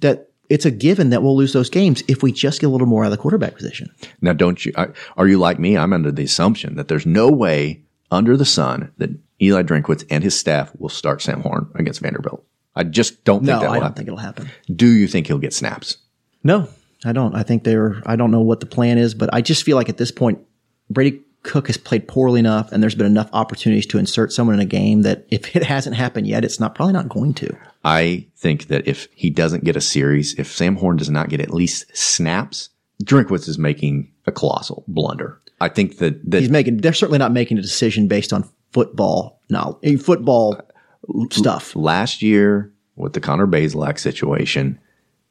that 0.00 0.27
it's 0.48 0.64
a 0.64 0.70
given 0.70 1.10
that 1.10 1.22
we'll 1.22 1.36
lose 1.36 1.52
those 1.52 1.70
games 1.70 2.02
if 2.08 2.22
we 2.22 2.32
just 2.32 2.60
get 2.60 2.66
a 2.66 2.70
little 2.70 2.86
more 2.86 3.04
out 3.04 3.08
of 3.08 3.10
the 3.12 3.18
quarterback 3.18 3.54
position. 3.54 3.90
Now, 4.20 4.32
don't 4.32 4.64
you, 4.64 4.72
are 5.16 5.28
you 5.28 5.38
like 5.38 5.58
me? 5.58 5.76
I'm 5.76 5.92
under 5.92 6.10
the 6.10 6.24
assumption 6.24 6.76
that 6.76 6.88
there's 6.88 7.06
no 7.06 7.28
way 7.28 7.82
under 8.10 8.36
the 8.36 8.44
sun 8.44 8.92
that 8.98 9.10
Eli 9.40 9.62
Drinkwitz 9.62 10.04
and 10.10 10.24
his 10.24 10.38
staff 10.38 10.72
will 10.78 10.88
start 10.88 11.22
Sam 11.22 11.42
Horn 11.42 11.70
against 11.74 12.00
Vanderbilt. 12.00 12.44
I 12.74 12.84
just 12.84 13.24
don't 13.24 13.40
think 13.40 13.48
no, 13.48 13.60
that 13.60 13.66
will 13.66 13.70
I 13.70 13.74
don't 13.74 13.82
happen. 13.82 13.96
think 13.96 14.08
it'll 14.08 14.18
happen. 14.18 14.50
Do 14.74 14.86
you 14.86 15.08
think 15.08 15.26
he'll 15.26 15.38
get 15.38 15.52
snaps? 15.52 15.98
No, 16.42 16.68
I 17.04 17.12
don't. 17.12 17.34
I 17.34 17.42
think 17.42 17.64
they're, 17.64 18.02
I 18.06 18.16
don't 18.16 18.30
know 18.30 18.40
what 18.40 18.60
the 18.60 18.66
plan 18.66 18.98
is, 18.98 19.14
but 19.14 19.32
I 19.32 19.40
just 19.40 19.64
feel 19.64 19.76
like 19.76 19.88
at 19.88 19.96
this 19.96 20.10
point, 20.10 20.38
Brady 20.88 21.20
Cook 21.42 21.68
has 21.68 21.76
played 21.76 22.08
poorly 22.08 22.40
enough 22.40 22.72
and 22.72 22.82
there's 22.82 22.94
been 22.94 23.06
enough 23.06 23.30
opportunities 23.32 23.86
to 23.86 23.98
insert 23.98 24.32
someone 24.32 24.54
in 24.54 24.60
a 24.60 24.66
game 24.66 25.02
that 25.02 25.26
if 25.30 25.54
it 25.54 25.62
hasn't 25.74 25.96
happened 25.96 26.26
yet, 26.26 26.44
it's 26.44 26.60
not 26.60 26.74
probably 26.74 26.92
not 26.92 27.08
going 27.08 27.34
to. 27.34 27.56
I 27.84 28.26
think 28.36 28.66
that 28.66 28.86
if 28.86 29.08
he 29.14 29.30
doesn't 29.30 29.64
get 29.64 29.76
a 29.76 29.80
series, 29.80 30.34
if 30.34 30.50
Sam 30.50 30.76
Horn 30.76 30.96
does 30.96 31.10
not 31.10 31.28
get 31.28 31.40
at 31.40 31.54
least 31.54 31.84
snaps, 31.96 32.70
Drinkwitz 33.02 33.48
is 33.48 33.58
making 33.58 34.12
a 34.26 34.32
colossal 34.32 34.84
blunder. 34.88 35.40
I 35.60 35.68
think 35.68 35.98
that, 35.98 36.28
that 36.30 36.40
he's 36.40 36.50
making, 36.50 36.78
they're 36.78 36.92
certainly 36.92 37.18
not 37.18 37.32
making 37.32 37.58
a 37.58 37.62
decision 37.62 38.08
based 38.08 38.32
on 38.32 38.48
football, 38.72 39.40
no, 39.48 39.78
eh, 39.82 39.96
football 39.96 40.60
stuff. 41.30 41.74
Last 41.74 42.22
year 42.22 42.72
with 42.96 43.12
the 43.12 43.20
Connor 43.20 43.46
Bazelak 43.46 43.98
situation, 43.98 44.78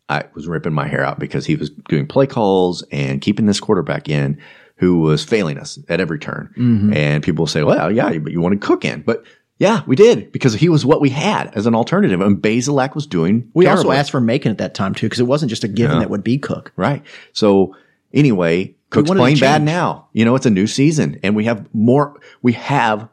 I 0.09 0.23
was 0.33 0.47
ripping 0.47 0.73
my 0.73 0.87
hair 0.87 1.03
out 1.03 1.19
because 1.19 1.45
he 1.45 1.55
was 1.55 1.69
doing 1.69 2.07
play 2.07 2.27
calls 2.27 2.83
and 2.91 3.21
keeping 3.21 3.45
this 3.45 3.59
quarterback 3.59 4.07
in 4.07 4.39
who 4.77 4.99
was 4.99 5.23
failing 5.23 5.57
us 5.57 5.79
at 5.89 5.99
every 5.99 6.19
turn. 6.19 6.53
Mm-hmm. 6.57 6.93
And 6.93 7.23
people 7.23 7.47
say, 7.47 7.63
well, 7.63 7.91
yeah, 7.91 8.17
but 8.17 8.31
you 8.31 8.41
wanted 8.41 8.61
Cook 8.61 8.85
in. 8.85 9.01
But 9.01 9.23
yeah, 9.57 9.81
we 9.87 9.95
did 9.95 10.31
because 10.31 10.53
he 10.53 10.69
was 10.69 10.85
what 10.85 11.01
we 11.01 11.09
had 11.09 11.53
as 11.55 11.65
an 11.65 11.73
alternative. 11.73 12.21
And 12.21 12.37
Bazelak 12.37 12.93
was 12.93 13.07
doing. 13.07 13.49
We 13.53 13.65
terribly. 13.65 13.85
also 13.85 13.91
asked 13.91 14.11
for 14.11 14.21
Macon 14.21 14.51
at 14.51 14.59
that 14.59 14.75
time 14.75 14.93
too, 14.93 15.07
because 15.07 15.19
it 15.19 15.23
wasn't 15.23 15.49
just 15.49 15.63
a 15.63 15.67
given 15.67 15.95
yeah. 15.95 15.99
that 16.01 16.09
would 16.09 16.23
be 16.23 16.37
Cook. 16.37 16.71
Right. 16.75 17.03
So 17.33 17.75
anyway, 18.13 18.75
Cook's 18.91 19.09
playing 19.09 19.39
bad 19.39 19.63
now. 19.63 20.09
You 20.13 20.25
know, 20.25 20.35
it's 20.35 20.45
a 20.45 20.51
new 20.51 20.67
season 20.67 21.19
and 21.23 21.35
we 21.35 21.45
have 21.45 21.67
more, 21.73 22.19
we 22.43 22.53
have 22.53 23.09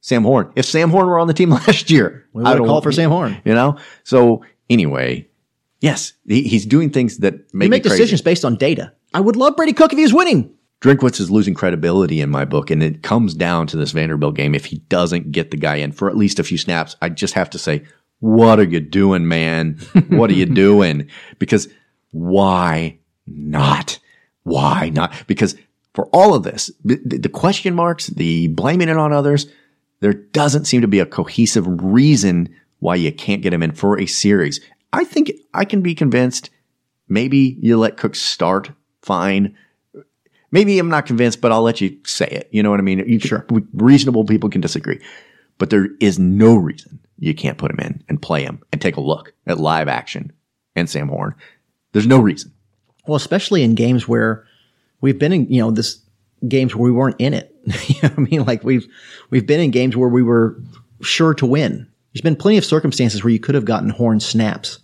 Sam 0.00 0.24
Horn. 0.24 0.52
If 0.56 0.64
Sam 0.64 0.90
Horn 0.90 1.06
were 1.06 1.20
on 1.20 1.28
the 1.28 1.34
team 1.34 1.50
last 1.50 1.90
year, 1.90 2.26
we 2.32 2.42
would 2.42 2.58
have 2.58 2.66
called 2.66 2.82
for 2.82 2.92
Sam 2.92 3.10
Horn. 3.10 3.40
You 3.44 3.54
know? 3.54 3.78
So 4.02 4.44
anyway, 4.68 5.28
yes, 5.80 6.12
he, 6.26 6.42
he's 6.42 6.66
doing 6.66 6.90
things 6.90 7.18
that 7.18 7.54
make, 7.54 7.70
make 7.70 7.84
decisions 7.84 8.20
based 8.20 8.44
on 8.44 8.56
data. 8.56 8.92
I 9.14 9.20
would 9.20 9.36
love 9.36 9.54
Brady 9.54 9.72
Cook 9.72 9.92
if 9.92 9.96
he 9.96 10.02
was 10.02 10.12
winning. 10.12 10.52
Drinkwitz 10.84 11.18
is 11.18 11.30
losing 11.30 11.54
credibility 11.54 12.20
in 12.20 12.28
my 12.28 12.44
book, 12.44 12.70
and 12.70 12.82
it 12.82 13.02
comes 13.02 13.32
down 13.32 13.66
to 13.68 13.76
this 13.78 13.92
Vanderbilt 13.92 14.34
game. 14.34 14.54
If 14.54 14.66
he 14.66 14.80
doesn't 14.90 15.32
get 15.32 15.50
the 15.50 15.56
guy 15.56 15.76
in 15.76 15.92
for 15.92 16.10
at 16.10 16.16
least 16.16 16.38
a 16.38 16.44
few 16.44 16.58
snaps, 16.58 16.94
I 17.00 17.08
just 17.08 17.32
have 17.32 17.48
to 17.50 17.58
say, 17.58 17.84
what 18.20 18.60
are 18.60 18.64
you 18.64 18.80
doing, 18.80 19.26
man? 19.26 19.78
what 20.08 20.28
are 20.28 20.34
you 20.34 20.44
doing? 20.44 21.08
Because 21.38 21.68
why 22.10 22.98
not? 23.26 23.98
Why 24.42 24.90
not? 24.90 25.14
Because 25.26 25.56
for 25.94 26.04
all 26.12 26.34
of 26.34 26.42
this, 26.42 26.70
the 26.84 27.30
question 27.32 27.74
marks, 27.74 28.08
the 28.08 28.48
blaming 28.48 28.90
it 28.90 28.98
on 28.98 29.10
others, 29.10 29.46
there 30.00 30.12
doesn't 30.12 30.66
seem 30.66 30.82
to 30.82 30.88
be 30.88 31.00
a 31.00 31.06
cohesive 31.06 31.64
reason 31.82 32.54
why 32.80 32.96
you 32.96 33.10
can't 33.10 33.40
get 33.40 33.54
him 33.54 33.62
in 33.62 33.72
for 33.72 33.98
a 33.98 34.04
series. 34.04 34.60
I 34.92 35.04
think 35.04 35.32
I 35.54 35.64
can 35.64 35.80
be 35.80 35.94
convinced 35.94 36.50
maybe 37.08 37.56
you 37.58 37.78
let 37.78 37.96
Cook 37.96 38.14
start 38.14 38.70
fine 39.00 39.56
Maybe 40.54 40.78
I'm 40.78 40.88
not 40.88 41.06
convinced, 41.06 41.40
but 41.40 41.50
I'll 41.50 41.62
let 41.62 41.80
you 41.80 41.98
say 42.06 42.28
it. 42.28 42.48
You 42.52 42.62
know 42.62 42.70
what 42.70 42.78
I 42.78 42.84
mean? 42.84 43.00
You 43.00 43.18
sure. 43.18 43.44
We, 43.50 43.62
reasonable 43.72 44.24
people 44.24 44.48
can 44.48 44.60
disagree, 44.60 45.00
but 45.58 45.70
there 45.70 45.88
is 45.98 46.16
no 46.16 46.54
reason 46.54 47.00
you 47.18 47.34
can't 47.34 47.58
put 47.58 47.72
him 47.72 47.80
in 47.80 48.04
and 48.08 48.22
play 48.22 48.44
him 48.44 48.62
and 48.70 48.80
take 48.80 48.96
a 48.96 49.00
look 49.00 49.34
at 49.48 49.58
live 49.58 49.88
action 49.88 50.32
and 50.76 50.88
Sam 50.88 51.08
Horn. 51.08 51.34
There's 51.90 52.06
no 52.06 52.20
reason. 52.20 52.52
Well, 53.04 53.16
especially 53.16 53.64
in 53.64 53.74
games 53.74 54.06
where 54.06 54.46
we've 55.00 55.18
been 55.18 55.32
in, 55.32 55.52
you 55.52 55.60
know, 55.60 55.72
this 55.72 56.00
games 56.46 56.72
where 56.76 56.84
we 56.84 56.92
weren't 56.92 57.16
in 57.18 57.34
it. 57.34 57.52
you 57.88 57.96
know 58.04 58.14
I 58.16 58.20
mean? 58.20 58.44
Like 58.44 58.62
we've, 58.62 58.86
we've 59.30 59.48
been 59.48 59.58
in 59.58 59.72
games 59.72 59.96
where 59.96 60.08
we 60.08 60.22
were 60.22 60.56
sure 61.02 61.34
to 61.34 61.46
win. 61.46 61.88
There's 62.12 62.22
been 62.22 62.36
plenty 62.36 62.58
of 62.58 62.64
circumstances 62.64 63.24
where 63.24 63.32
you 63.32 63.40
could 63.40 63.56
have 63.56 63.64
gotten 63.64 63.90
Horn 63.90 64.20
snaps. 64.20 64.78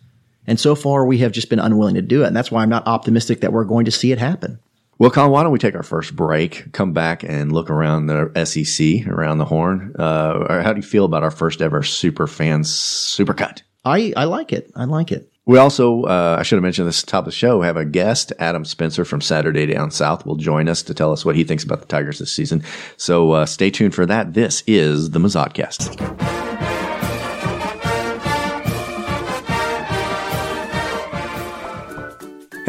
And 0.48 0.58
so 0.58 0.74
far 0.74 1.06
we 1.06 1.18
have 1.18 1.30
just 1.30 1.48
been 1.48 1.60
unwilling 1.60 1.94
to 1.94 2.02
do 2.02 2.24
it. 2.24 2.26
And 2.26 2.34
that's 2.34 2.50
why 2.50 2.62
I'm 2.62 2.68
not 2.68 2.88
optimistic 2.88 3.42
that 3.42 3.52
we're 3.52 3.62
going 3.62 3.84
to 3.84 3.92
see 3.92 4.10
it 4.10 4.18
happen. 4.18 4.58
Well, 5.01 5.11
Colin, 5.11 5.30
why 5.30 5.42
don't 5.42 5.51
we 5.51 5.59
take 5.59 5.74
our 5.74 5.82
first 5.82 6.14
break, 6.14 6.72
come 6.72 6.92
back 6.92 7.24
and 7.24 7.53
look 7.53 7.70
around 7.70 8.05
the 8.05 8.30
SEC, 8.44 9.07
around 9.07 9.38
the 9.38 9.46
horn? 9.46 9.94
Uh, 9.98 10.62
how 10.62 10.74
do 10.74 10.78
you 10.78 10.86
feel 10.86 11.07
about 11.07 11.22
our 11.22 11.30
first 11.30 11.62
ever 11.62 11.82
super 11.82 12.26
friends 12.26 12.70
supercut? 12.70 13.62
I, 13.82 14.12
I 14.14 14.24
like 14.24 14.53
it. 14.53 14.70
I 14.76 14.84
like 14.84 15.11
it. 15.11 15.32
We 15.46 15.57
also, 15.57 16.03
uh, 16.03 16.36
I 16.38 16.42
should 16.42 16.57
have 16.57 16.62
mentioned 16.62 16.86
this 16.86 17.03
top 17.03 17.20
of 17.20 17.24
the 17.24 17.32
show, 17.32 17.62
have 17.62 17.78
a 17.78 17.86
guest, 17.86 18.34
Adam 18.38 18.66
Spencer 18.66 19.07
from 19.07 19.22
Saturday 19.22 19.64
Down 19.64 19.90
South, 19.90 20.26
will 20.26 20.36
join 20.36 20.68
us 20.68 20.82
to 20.82 20.92
tell 20.92 21.12
us 21.12 21.24
what 21.24 21.34
he 21.34 21.44
thinks 21.44 21.64
about 21.64 21.80
the 21.80 21.86
Tigers 21.86 22.18
this 22.18 22.30
season. 22.30 22.62
So 22.98 23.30
uh, 23.30 23.46
stay 23.46 23.70
tuned 23.70 23.94
for 23.94 24.05
that. 24.05 24.34
This 24.34 24.62
is 24.66 25.12
the 25.12 25.18
Mazodcast. 25.18 25.96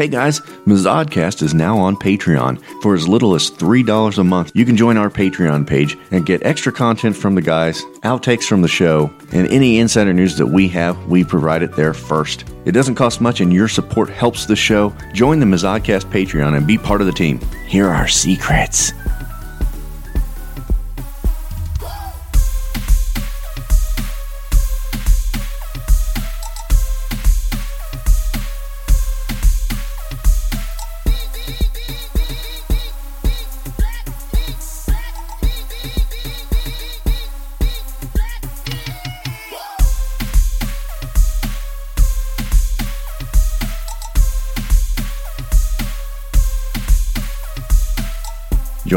Hey 0.02 0.08
guys, 0.08 0.40
Mazodcast 0.66 1.42
is 1.42 1.54
now 1.54 1.78
on 1.78 1.94
Patreon. 1.94 2.60
For 2.82 2.92
as 2.92 3.06
little 3.06 3.36
as 3.36 3.52
$3 3.52 4.18
a 4.18 4.24
month, 4.24 4.50
you 4.52 4.64
can 4.64 4.76
join 4.76 4.96
our 4.96 5.08
Patreon 5.08 5.64
page 5.64 5.96
and 6.10 6.26
get 6.26 6.44
extra 6.44 6.72
content 6.72 7.16
from 7.16 7.36
the 7.36 7.40
guys, 7.40 7.84
outtakes 8.02 8.42
from 8.42 8.62
the 8.62 8.68
show, 8.68 9.14
and 9.30 9.46
any 9.46 9.78
insider 9.78 10.12
news 10.12 10.36
that 10.38 10.48
we 10.48 10.66
have, 10.66 10.98
we 11.06 11.22
provide 11.22 11.62
it 11.62 11.76
there 11.76 11.94
first. 11.94 12.46
It 12.64 12.72
doesn't 12.72 12.96
cost 12.96 13.20
much 13.20 13.40
and 13.40 13.52
your 13.52 13.68
support 13.68 14.10
helps 14.10 14.46
the 14.46 14.56
show. 14.56 14.92
Join 15.12 15.38
the 15.38 15.46
Mazodcast 15.46 16.10
Patreon 16.10 16.56
and 16.56 16.66
be 16.66 16.78
part 16.78 17.00
of 17.00 17.06
the 17.06 17.12
team. 17.12 17.38
Here 17.68 17.86
are 17.86 17.94
our 17.94 18.08
secrets. 18.08 18.92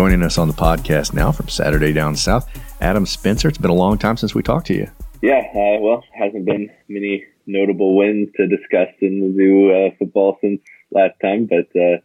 Joining 0.05 0.21
us 0.21 0.37
on 0.37 0.47
the 0.47 0.53
podcast 0.53 1.15
now 1.15 1.31
from 1.31 1.47
Saturday 1.47 1.91
Down 1.91 2.15
South, 2.15 2.47
Adam 2.79 3.07
Spencer. 3.07 3.47
It's 3.47 3.57
been 3.57 3.71
a 3.71 3.73
long 3.73 3.97
time 3.97 4.17
since 4.17 4.35
we 4.35 4.43
talked 4.43 4.67
to 4.67 4.75
you. 4.75 4.87
Yeah, 5.23 5.41
uh, 5.49 5.81
well, 5.81 6.03
hasn't 6.13 6.45
been 6.45 6.69
many 6.87 7.25
notable 7.47 7.97
wins 7.97 8.29
to 8.37 8.45
discuss 8.45 8.89
in 9.01 9.19
the 9.19 9.33
zoo 9.35 9.71
uh, 9.71 9.95
football 9.97 10.37
since 10.41 10.61
last 10.91 11.15
time, 11.23 11.47
but 11.47 11.65
uh, 11.75 11.97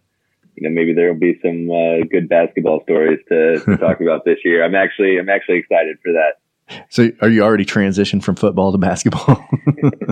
you 0.55 0.62
know 0.62 0.70
maybe 0.70 0.94
there 0.94 1.12
will 1.12 1.20
be 1.20 1.38
some 1.42 1.70
uh, 1.70 2.07
good 2.11 2.26
basketball 2.26 2.82
stories 2.84 3.18
to, 3.28 3.61
to 3.66 3.76
talk 3.76 4.01
about 4.01 4.24
this 4.24 4.38
year. 4.46 4.64
I'm 4.64 4.74
actually 4.74 5.18
I'm 5.18 5.28
actually 5.28 5.59
excited 5.59 5.98
for 6.03 6.12
that. 6.12 6.80
So, 6.88 7.11
are 7.20 7.28
you 7.28 7.42
already 7.42 7.66
transitioned 7.66 8.24
from 8.24 8.36
football 8.36 8.72
to 8.72 8.78
basketball? 8.78 9.26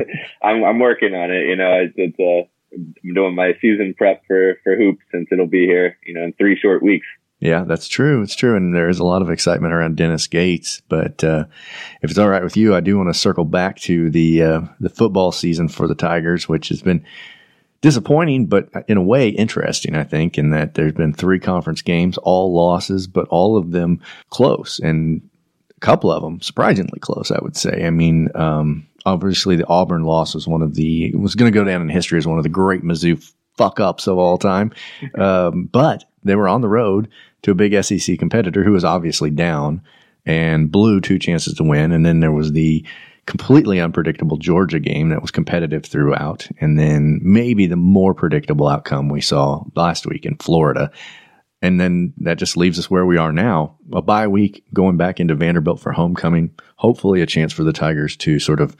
I'm, 0.42 0.62
I'm 0.62 0.78
working 0.78 1.14
on 1.14 1.30
it. 1.30 1.46
You 1.46 1.56
know, 1.56 1.72
it's, 1.72 1.94
it's 1.96 2.20
uh, 2.20 2.46
I'm 3.02 3.14
doing 3.14 3.34
my 3.34 3.54
season 3.62 3.94
prep 3.96 4.24
for 4.26 4.56
for 4.62 4.76
hoops 4.76 5.04
since 5.10 5.28
it'll 5.32 5.46
be 5.46 5.64
here, 5.64 5.96
you 6.04 6.12
know, 6.12 6.24
in 6.24 6.34
three 6.34 6.54
short 6.54 6.82
weeks. 6.82 7.06
Yeah, 7.40 7.62
that's 7.64 7.86
true. 7.86 8.22
It's 8.22 8.34
true. 8.34 8.56
And 8.56 8.74
there 8.74 8.88
is 8.88 8.98
a 8.98 9.04
lot 9.04 9.22
of 9.22 9.30
excitement 9.30 9.72
around 9.72 9.96
Dennis 9.96 10.26
Gates. 10.26 10.82
But 10.88 11.22
uh, 11.22 11.44
if 12.02 12.10
it's 12.10 12.18
all 12.18 12.28
right 12.28 12.42
with 12.42 12.56
you, 12.56 12.74
I 12.74 12.80
do 12.80 12.96
want 12.96 13.10
to 13.10 13.18
circle 13.18 13.44
back 13.44 13.78
to 13.80 14.10
the 14.10 14.42
uh, 14.42 14.60
the 14.80 14.88
football 14.88 15.30
season 15.30 15.68
for 15.68 15.86
the 15.86 15.94
Tigers, 15.94 16.48
which 16.48 16.68
has 16.68 16.82
been 16.82 17.04
disappointing, 17.80 18.46
but 18.46 18.68
in 18.88 18.96
a 18.96 19.02
way 19.02 19.28
interesting, 19.28 19.94
I 19.94 20.04
think, 20.04 20.36
in 20.36 20.50
that 20.50 20.74
there's 20.74 20.92
been 20.92 21.12
three 21.12 21.38
conference 21.38 21.82
games, 21.82 22.18
all 22.18 22.52
losses, 22.52 23.06
but 23.06 23.28
all 23.28 23.56
of 23.56 23.70
them 23.70 24.00
close. 24.30 24.80
And 24.80 25.22
a 25.76 25.80
couple 25.80 26.10
of 26.10 26.22
them 26.22 26.40
surprisingly 26.40 26.98
close, 26.98 27.30
I 27.30 27.38
would 27.40 27.56
say. 27.56 27.86
I 27.86 27.90
mean, 27.90 28.30
um, 28.34 28.86
obviously 29.06 29.56
the 29.56 29.66
Auburn 29.68 30.02
loss 30.02 30.34
was 30.34 30.48
one 30.48 30.62
of 30.62 30.74
the, 30.74 31.14
was 31.14 31.36
going 31.36 31.52
to 31.52 31.56
go 31.56 31.64
down 31.64 31.82
in 31.82 31.88
history 31.88 32.18
as 32.18 32.26
one 32.26 32.38
of 32.38 32.42
the 32.42 32.48
great 32.48 32.82
Mizzou 32.82 33.24
fuck 33.56 33.80
ups 33.80 34.06
of 34.06 34.18
all 34.18 34.38
time. 34.38 34.72
Um, 35.16 35.66
but 35.66 36.04
they 36.24 36.34
were 36.34 36.48
on 36.48 36.60
the 36.60 36.68
road 36.68 37.08
to 37.42 37.50
a 37.50 37.54
big 37.54 37.82
SEC 37.82 38.18
competitor 38.18 38.64
who 38.64 38.72
was 38.72 38.84
obviously 38.84 39.30
down 39.30 39.82
and 40.26 40.70
blew 40.70 41.00
two 41.00 41.18
chances 41.18 41.54
to 41.54 41.64
win. 41.64 41.92
And 41.92 42.04
then 42.04 42.20
there 42.20 42.32
was 42.32 42.52
the 42.52 42.84
completely 43.26 43.78
unpredictable 43.80 44.38
Georgia 44.38 44.80
game 44.80 45.10
that 45.10 45.20
was 45.20 45.30
competitive 45.30 45.84
throughout. 45.84 46.48
And 46.60 46.78
then 46.78 47.20
maybe 47.22 47.66
the 47.66 47.76
more 47.76 48.14
predictable 48.14 48.68
outcome 48.68 49.08
we 49.08 49.20
saw 49.20 49.64
last 49.74 50.06
week 50.06 50.24
in 50.24 50.36
Florida. 50.36 50.90
And 51.60 51.80
then 51.80 52.14
that 52.18 52.38
just 52.38 52.56
leaves 52.56 52.78
us 52.78 52.90
where 52.90 53.04
we 53.04 53.18
are 53.18 53.32
now 53.32 53.76
a 53.92 54.00
bye 54.00 54.28
week 54.28 54.64
going 54.72 54.96
back 54.96 55.20
into 55.20 55.34
Vanderbilt 55.34 55.80
for 55.80 55.92
homecoming. 55.92 56.54
Hopefully, 56.76 57.20
a 57.20 57.26
chance 57.26 57.52
for 57.52 57.64
the 57.64 57.72
Tigers 57.72 58.16
to 58.18 58.38
sort 58.38 58.60
of 58.60 58.76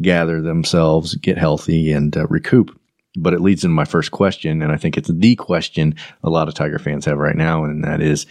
gather 0.00 0.40
themselves, 0.40 1.14
get 1.16 1.36
healthy, 1.36 1.92
and 1.92 2.16
uh, 2.16 2.26
recoup. 2.28 2.78
But 3.16 3.32
it 3.32 3.40
leads 3.40 3.64
into 3.64 3.74
my 3.74 3.84
first 3.84 4.10
question, 4.10 4.60
and 4.60 4.72
I 4.72 4.76
think 4.76 4.96
it's 4.96 5.08
the 5.08 5.36
question 5.36 5.94
a 6.22 6.30
lot 6.30 6.48
of 6.48 6.54
Tiger 6.54 6.78
fans 6.78 7.04
have 7.04 7.18
right 7.18 7.36
now, 7.36 7.64
and 7.64 7.84
that 7.84 8.00
is 8.00 8.26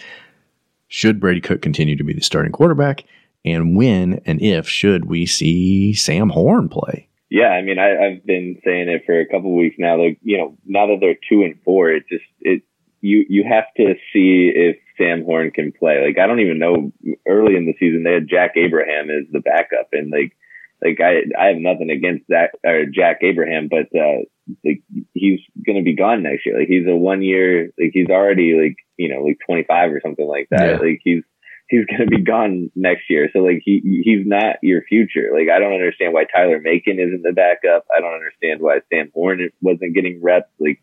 should 0.88 1.20
Brady 1.20 1.42
Cook 1.42 1.62
continue 1.62 1.96
to 1.96 2.04
be 2.04 2.14
the 2.14 2.22
starting 2.22 2.52
quarterback? 2.52 3.04
And 3.46 3.76
when 3.76 4.22
and 4.26 4.42
if 4.42 4.68
should 4.68 5.06
we 5.06 5.26
see 5.26 5.94
Sam 5.94 6.30
Horn 6.30 6.70
play? 6.70 7.10
Yeah, 7.30 7.48
I 7.48 7.64
mean, 7.64 7.80
I, 7.80 8.12
have 8.12 8.26
been 8.28 8.62
saying 8.64 8.90
it 8.90 9.04
for 9.08 9.20
a 9.20 9.26
couple 9.26 9.56
weeks 9.56 9.78
now. 9.80 10.00
Like, 10.00 10.20
you 10.22 10.38
know, 10.38 10.56
now 10.68 10.86
that 10.86 10.98
they're 11.00 11.16
two 11.28 11.42
and 11.42 11.60
four, 11.66 11.90
it 11.90 12.04
just 12.08 12.24
it 12.42 12.62
you 13.02 13.26
you 13.28 13.44
have 13.44 13.66
to 13.78 13.96
see 14.14 14.52
if 14.54 14.78
Sam 15.00 15.26
Horn 15.26 15.50
can 15.50 15.72
play. 15.72 16.06
Like, 16.06 16.20
I 16.20 16.28
don't 16.28 16.42
even 16.42 16.60
know. 16.60 16.92
Early 17.28 17.56
in 17.56 17.66
the 17.66 17.74
season, 17.80 18.04
they 18.04 18.14
had 18.14 18.30
Jack 18.30 18.52
Abraham 18.56 19.10
as 19.10 19.26
the 19.32 19.40
backup, 19.40 19.90
and 19.94 20.12
like 20.12 20.38
like 20.84 21.00
I 21.02 21.24
I 21.40 21.48
have 21.48 21.58
nothing 21.58 21.90
against 21.90 22.26
that 22.30 22.52
or 22.64 22.86
Jack 22.86 23.24
Abraham, 23.24 23.68
but 23.68 23.90
uh, 23.98 24.30
like 24.66 24.82
he's 25.14 25.40
going 25.66 25.78
to 25.78 25.84
be 25.84 25.96
gone 25.96 26.24
next 26.24 26.46
year. 26.46 26.60
Like 26.60 26.68
he's 26.68 26.88
a 26.88 26.96
one 26.96 27.22
year, 27.22 27.72
like 27.80 27.92
he's 27.94 28.10
already 28.10 28.56
like 28.56 28.78
you 28.98 29.10
know 29.10 29.24
like 29.24 29.38
25 29.46 29.94
or 29.94 30.02
something 30.02 30.28
like 30.28 30.48
that. 30.52 30.70
Yeah. 30.70 30.78
Like 30.78 31.02
he's 31.04 31.24
he's 31.70 31.86
going 31.86 32.02
to 32.02 32.16
be 32.16 32.24
gone 32.24 32.72
next 32.76 33.10
year. 33.10 33.30
So 33.34 33.40
like 33.40 33.62
he 33.64 34.02
he's 34.04 34.26
not 34.26 34.58
your 34.62 34.84
future. 34.84 35.30
Like 35.34 35.50
I 35.50 35.60
don't 35.60 35.74
understand 35.74 36.14
why 36.14 36.26
Tyler 36.26 36.60
Macon 36.62 37.00
isn't 37.00 37.24
the 37.24 37.34
backup. 37.34 37.86
I 37.96 38.00
don't 38.00 38.14
understand 38.14 38.62
why 38.62 38.80
Sam 38.92 39.12
Horn 39.14 39.50
wasn't 39.62 39.96
getting 39.96 40.22
reps. 40.22 40.52
Like 40.60 40.82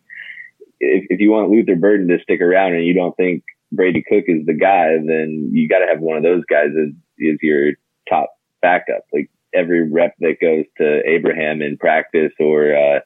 if 0.81 1.05
if 1.11 1.21
you 1.21 1.31
want 1.31 1.51
Luther 1.51 1.77
Burden 1.77 2.09
to 2.09 2.19
stick 2.23 2.41
around 2.41 2.75
and 2.75 2.85
you 2.85 2.95
don't 2.95 3.17
think 3.17 3.45
Brady 3.73 4.03
Cook 4.03 4.25
is 4.27 4.47
the 4.47 4.55
guy, 4.55 4.97
then 4.97 5.51
you 5.53 5.69
got 5.69 5.79
to 5.79 5.87
have 5.87 6.01
one 6.01 6.17
of 6.17 6.23
those 6.23 6.45
guys 6.45 6.71
as 6.71 6.93
is 7.19 7.39
your 7.43 7.73
top 8.09 8.31
backup. 8.63 9.05
Like 9.13 9.31
every 9.55 9.89
rep 9.89 10.15
that 10.21 10.41
goes 10.41 10.65
to 10.79 11.01
Abraham 11.07 11.63
in 11.63 11.77
practice 11.77 12.33
or 12.39 12.75
uh, 12.75 13.01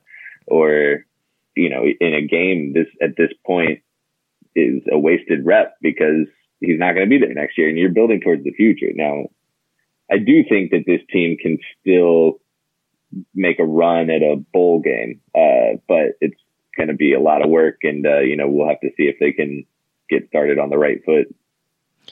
or 0.46 1.04
you 1.54 1.70
know 1.70 1.84
in 2.00 2.14
a 2.14 2.26
game 2.26 2.72
this 2.74 2.86
at 3.02 3.16
this 3.16 3.30
point 3.46 3.80
is 4.54 4.82
a 4.90 4.98
wasted 4.98 5.44
rep 5.44 5.74
because 5.80 6.26
he's 6.60 6.78
not 6.78 6.94
going 6.94 7.08
to 7.08 7.10
be 7.10 7.18
there 7.18 7.34
next 7.34 7.58
year 7.58 7.68
and 7.68 7.78
you're 7.78 7.90
building 7.90 8.20
towards 8.20 8.44
the 8.44 8.52
future. 8.52 8.90
Now, 8.94 9.24
I 10.10 10.18
do 10.18 10.44
think 10.48 10.70
that 10.70 10.84
this 10.86 11.00
team 11.10 11.36
can 11.36 11.58
still 11.80 12.40
make 13.34 13.58
a 13.58 13.64
run 13.64 14.10
at 14.10 14.22
a 14.22 14.36
bowl 14.36 14.80
game, 14.80 15.20
uh, 15.34 15.78
but 15.88 16.16
it's 16.20 16.40
going 16.76 16.88
to 16.88 16.94
be 16.94 17.14
a 17.14 17.20
lot 17.20 17.42
of 17.42 17.50
work 17.50 17.78
and 17.82 18.06
uh, 18.06 18.20
you 18.20 18.36
know 18.36 18.48
we'll 18.48 18.68
have 18.68 18.80
to 18.80 18.90
see 18.96 19.04
if 19.04 19.16
they 19.20 19.32
can 19.32 19.64
get 20.08 20.28
started 20.28 20.58
on 20.58 20.70
the 20.70 20.78
right 20.78 21.04
foot. 21.04 21.34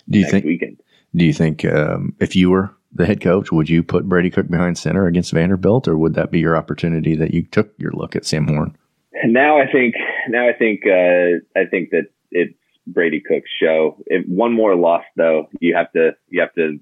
Do 0.09 0.19
you 0.19 0.29
think 0.29 0.45
weekend? 0.45 0.81
Do 1.15 1.25
you 1.25 1.33
think 1.33 1.65
um, 1.65 2.15
if 2.19 2.35
you 2.35 2.51
were 2.51 2.75
the 2.93 3.07
head 3.07 3.21
coach, 3.21 3.51
would 3.53 3.69
you 3.69 3.83
put 3.83 4.09
Brady 4.09 4.31
Cook 4.31 4.49
behind 4.49 4.79
center 4.79 5.07
against 5.07 5.33
Vanderbilt, 5.33 5.89
or 5.89 5.97
would 5.97 6.15
that 6.15 6.31
be 6.31 6.41
your 6.41 6.57
opportunity 6.57 7.17
that 7.17 7.33
you 7.33 7.43
took 7.43 7.73
your 7.79 7.93
look 7.93 8.15
at 8.15 8.27
Sam 8.27 8.47
Horn? 8.47 8.77
Now 9.25 9.59
I 9.59 9.71
think, 9.71 9.95
now 10.29 10.49
I 10.49 10.53
think, 10.53 10.83
uh, 10.87 11.41
I 11.59 11.67
think 11.67 11.91
that 11.91 12.09
it's 12.31 12.55
Brady 12.87 13.21
Cook's 13.21 13.51
show. 13.61 13.97
If 14.07 14.27
one 14.27 14.53
more 14.53 14.75
loss, 14.75 15.05
though, 15.17 15.49
you 15.61 15.75
have 15.75 15.93
to, 15.93 16.13
you 16.29 16.41
have 16.41 16.55
to 16.55 16.79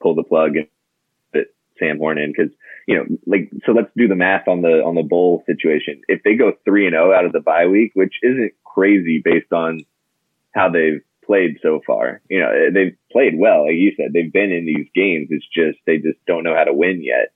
pull 0.00 0.14
the 0.14 0.22
plug 0.22 0.56
and 0.56 0.66
put 1.32 1.54
Sam 1.78 1.98
Horn 1.98 2.18
in 2.18 2.32
because 2.32 2.52
you 2.90 2.96
know, 2.96 3.04
like, 3.24 3.48
so 3.64 3.70
let's 3.70 3.90
do 3.96 4.08
the 4.08 4.16
math 4.16 4.48
on 4.48 4.62
the 4.62 4.82
on 4.84 4.96
the 4.96 5.04
bowl 5.04 5.44
situation. 5.46 6.02
If 6.08 6.24
they 6.24 6.34
go 6.34 6.52
three 6.64 6.86
and 6.86 6.94
zero 6.94 7.12
oh 7.12 7.14
out 7.16 7.24
of 7.24 7.30
the 7.30 7.38
bye 7.38 7.66
week, 7.66 7.92
which 7.94 8.14
isn't 8.20 8.52
crazy 8.64 9.22
based 9.24 9.52
on 9.52 9.84
how 10.52 10.70
they've 10.70 11.00
played 11.24 11.58
so 11.62 11.80
far. 11.86 12.20
You 12.28 12.40
know, 12.40 12.50
they've 12.72 12.96
played 13.12 13.34
well. 13.36 13.64
Like 13.64 13.74
you 13.74 13.92
said, 13.96 14.12
they've 14.12 14.32
been 14.32 14.52
in 14.52 14.66
these 14.66 14.88
games. 14.94 15.28
It's 15.30 15.46
just, 15.54 15.78
they 15.86 15.96
just 15.96 16.18
don't 16.26 16.44
know 16.44 16.54
how 16.54 16.64
to 16.64 16.72
win 16.72 17.02
yet. 17.02 17.32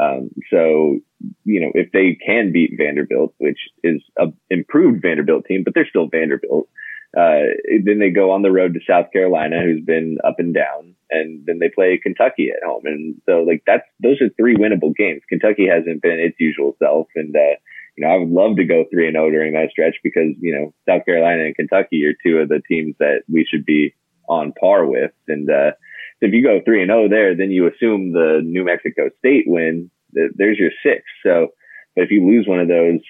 Um, 0.00 0.30
so, 0.50 1.00
you 1.44 1.60
know, 1.60 1.72
if 1.74 1.90
they 1.92 2.16
can 2.24 2.52
beat 2.52 2.78
Vanderbilt, 2.78 3.34
which 3.38 3.58
is 3.82 4.00
a 4.16 4.26
improved 4.48 5.02
Vanderbilt 5.02 5.44
team, 5.46 5.62
but 5.64 5.74
they're 5.74 5.88
still 5.88 6.08
Vanderbilt, 6.08 6.68
uh, 7.16 7.50
then 7.84 7.98
they 7.98 8.10
go 8.10 8.30
on 8.30 8.42
the 8.42 8.52
road 8.52 8.74
to 8.74 8.80
South 8.86 9.10
Carolina, 9.12 9.62
who's 9.62 9.84
been 9.84 10.18
up 10.24 10.36
and 10.38 10.54
down, 10.54 10.94
and 11.10 11.44
then 11.46 11.58
they 11.58 11.68
play 11.68 11.98
Kentucky 12.00 12.50
at 12.50 12.62
home. 12.64 12.82
And 12.84 13.16
so, 13.26 13.40
like, 13.42 13.62
that's, 13.66 13.82
those 14.00 14.20
are 14.20 14.28
three 14.36 14.56
winnable 14.56 14.94
games. 14.94 15.22
Kentucky 15.28 15.66
hasn't 15.66 16.02
been 16.02 16.20
its 16.20 16.36
usual 16.38 16.76
self. 16.78 17.08
And, 17.16 17.34
uh, 17.34 17.56
you 17.98 18.06
know, 18.06 18.12
I 18.12 18.16
would 18.16 18.30
love 18.30 18.56
to 18.56 18.64
go 18.64 18.84
three 18.90 19.08
and 19.08 19.14
zero 19.14 19.26
oh 19.26 19.30
during 19.30 19.54
that 19.54 19.70
stretch 19.70 19.96
because 20.04 20.30
you 20.40 20.54
know 20.54 20.72
South 20.88 21.04
Carolina 21.04 21.44
and 21.44 21.56
Kentucky 21.56 22.06
are 22.06 22.14
two 22.24 22.38
of 22.38 22.48
the 22.48 22.62
teams 22.68 22.94
that 23.00 23.22
we 23.28 23.44
should 23.44 23.64
be 23.64 23.92
on 24.28 24.52
par 24.52 24.86
with. 24.86 25.10
And 25.26 25.50
uh, 25.50 25.72
if 26.20 26.32
you 26.32 26.42
go 26.42 26.60
three 26.64 26.80
and 26.80 26.90
zero 26.90 27.06
oh 27.06 27.08
there, 27.08 27.34
then 27.34 27.50
you 27.50 27.66
assume 27.66 28.12
the 28.12 28.40
New 28.44 28.64
Mexico 28.64 29.10
State 29.18 29.44
win. 29.48 29.90
There's 30.12 30.58
your 30.58 30.70
six. 30.80 31.02
So, 31.24 31.48
but 31.96 32.04
if 32.04 32.12
you 32.12 32.24
lose 32.24 32.46
one 32.46 32.60
of 32.60 32.68
those, 32.68 33.00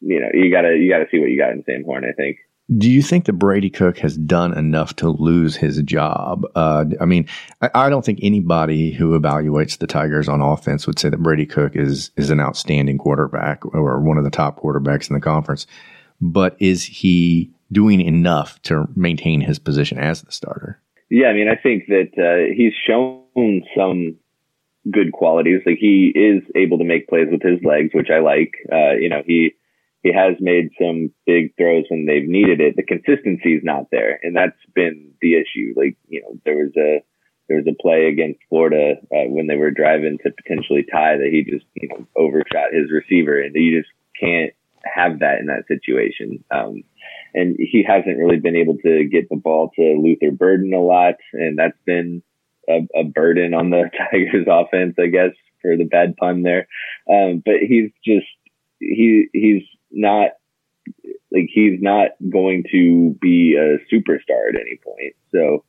you 0.00 0.18
know, 0.18 0.30
you 0.32 0.50
gotta 0.50 0.76
you 0.78 0.88
gotta 0.88 1.08
see 1.10 1.18
what 1.18 1.28
you 1.28 1.36
got 1.36 1.52
in 1.52 1.62
Sam 1.64 1.84
Horn. 1.84 2.06
I 2.06 2.12
think. 2.12 2.38
Do 2.76 2.90
you 2.90 3.02
think 3.02 3.24
that 3.24 3.32
Brady 3.34 3.70
Cook 3.70 3.98
has 3.98 4.16
done 4.18 4.56
enough 4.56 4.94
to 4.96 5.08
lose 5.08 5.56
his 5.56 5.80
job? 5.82 6.44
Uh, 6.54 6.84
I 7.00 7.06
mean, 7.06 7.26
I, 7.62 7.70
I, 7.74 7.88
don't 7.88 8.04
think 8.04 8.18
anybody 8.22 8.92
who 8.92 9.18
evaluates 9.18 9.78
the 9.78 9.86
Tigers 9.86 10.28
on 10.28 10.42
offense 10.42 10.86
would 10.86 10.98
say 10.98 11.08
that 11.08 11.22
Brady 11.22 11.46
Cook 11.46 11.74
is 11.74 12.10
is 12.16 12.28
an 12.28 12.40
outstanding 12.40 12.98
quarterback 12.98 13.64
or 13.64 14.00
one 14.00 14.18
of 14.18 14.24
the 14.24 14.30
top 14.30 14.60
quarterbacks 14.60 15.08
in 15.08 15.14
the 15.14 15.20
conference. 15.20 15.66
But 16.20 16.56
is 16.58 16.84
he 16.84 17.50
doing 17.72 18.02
enough 18.02 18.60
to 18.62 18.86
maintain 18.94 19.40
his 19.40 19.58
position 19.58 19.98
as 19.98 20.20
the 20.22 20.32
starter? 20.32 20.78
Yeah, 21.10 21.28
I 21.28 21.32
mean, 21.32 21.48
I 21.48 21.56
think 21.56 21.86
that 21.86 22.10
uh, 22.18 22.54
he's 22.54 22.74
shown 22.86 23.62
some 23.74 24.16
good 24.90 25.12
qualities. 25.12 25.60
Like 25.64 25.78
he 25.78 26.12
is 26.14 26.42
able 26.54 26.78
to 26.78 26.84
make 26.84 27.08
plays 27.08 27.28
with 27.30 27.42
his 27.42 27.62
legs, 27.64 27.90
which 27.94 28.10
I 28.10 28.20
like. 28.20 28.54
Uh, 28.70 28.92
you 28.92 29.08
know, 29.08 29.22
he 29.26 29.54
he 30.02 30.12
has 30.12 30.36
made 30.40 30.70
some 30.80 31.10
big 31.26 31.56
throws 31.56 31.84
when 31.88 32.06
they've 32.06 32.28
needed 32.28 32.60
it. 32.60 32.76
The 32.76 32.82
consistency 32.82 33.54
is 33.54 33.64
not 33.64 33.90
there, 33.90 34.18
and 34.22 34.36
that's 34.36 34.58
been 34.74 35.12
the 35.20 35.34
issue. 35.34 35.74
Like 35.76 35.96
you 36.08 36.22
know, 36.22 36.38
there 36.44 36.56
was 36.56 36.72
a 36.76 37.02
there 37.48 37.56
was 37.56 37.66
a 37.66 37.82
play 37.82 38.06
against 38.06 38.40
Florida 38.48 38.94
uh, 39.12 39.28
when 39.28 39.46
they 39.46 39.56
were 39.56 39.70
driving 39.70 40.18
to 40.22 40.30
potentially 40.30 40.84
tie 40.90 41.16
that 41.16 41.30
he 41.30 41.42
just 41.42 41.66
you 41.74 41.88
know 41.88 42.06
overshot 42.16 42.72
his 42.72 42.90
receiver, 42.90 43.40
and 43.40 43.54
you 43.54 43.80
just 43.80 43.92
can't 44.20 44.52
have 44.84 45.18
that 45.20 45.38
in 45.40 45.46
that 45.46 45.66
situation. 45.66 46.44
Um, 46.50 46.84
and 47.34 47.56
he 47.58 47.84
hasn't 47.86 48.18
really 48.18 48.38
been 48.38 48.56
able 48.56 48.76
to 48.78 49.04
get 49.04 49.28
the 49.28 49.36
ball 49.36 49.70
to 49.76 50.00
Luther 50.00 50.30
Burden 50.30 50.72
a 50.72 50.80
lot, 50.80 51.14
and 51.32 51.58
that's 51.58 51.78
been 51.84 52.22
a, 52.68 52.86
a 52.94 53.04
burden 53.04 53.54
on 53.54 53.70
the 53.70 53.90
Tigers 54.10 54.46
offense, 54.48 54.94
I 54.98 55.06
guess, 55.06 55.32
for 55.60 55.76
the 55.76 55.84
bad 55.84 56.16
pun 56.16 56.42
there. 56.42 56.68
Um, 57.10 57.42
but 57.44 57.56
he's 57.66 57.90
just 58.04 58.26
he 58.80 59.26
he's 59.32 59.62
not 59.90 60.30
Like 61.30 61.48
he's 61.52 61.80
not 61.80 62.10
going 62.30 62.64
to 62.72 63.16
be 63.20 63.56
a 63.56 63.78
superstar 63.92 64.48
at 64.48 64.60
any 64.60 64.78
point. 64.84 65.14
So 65.32 65.64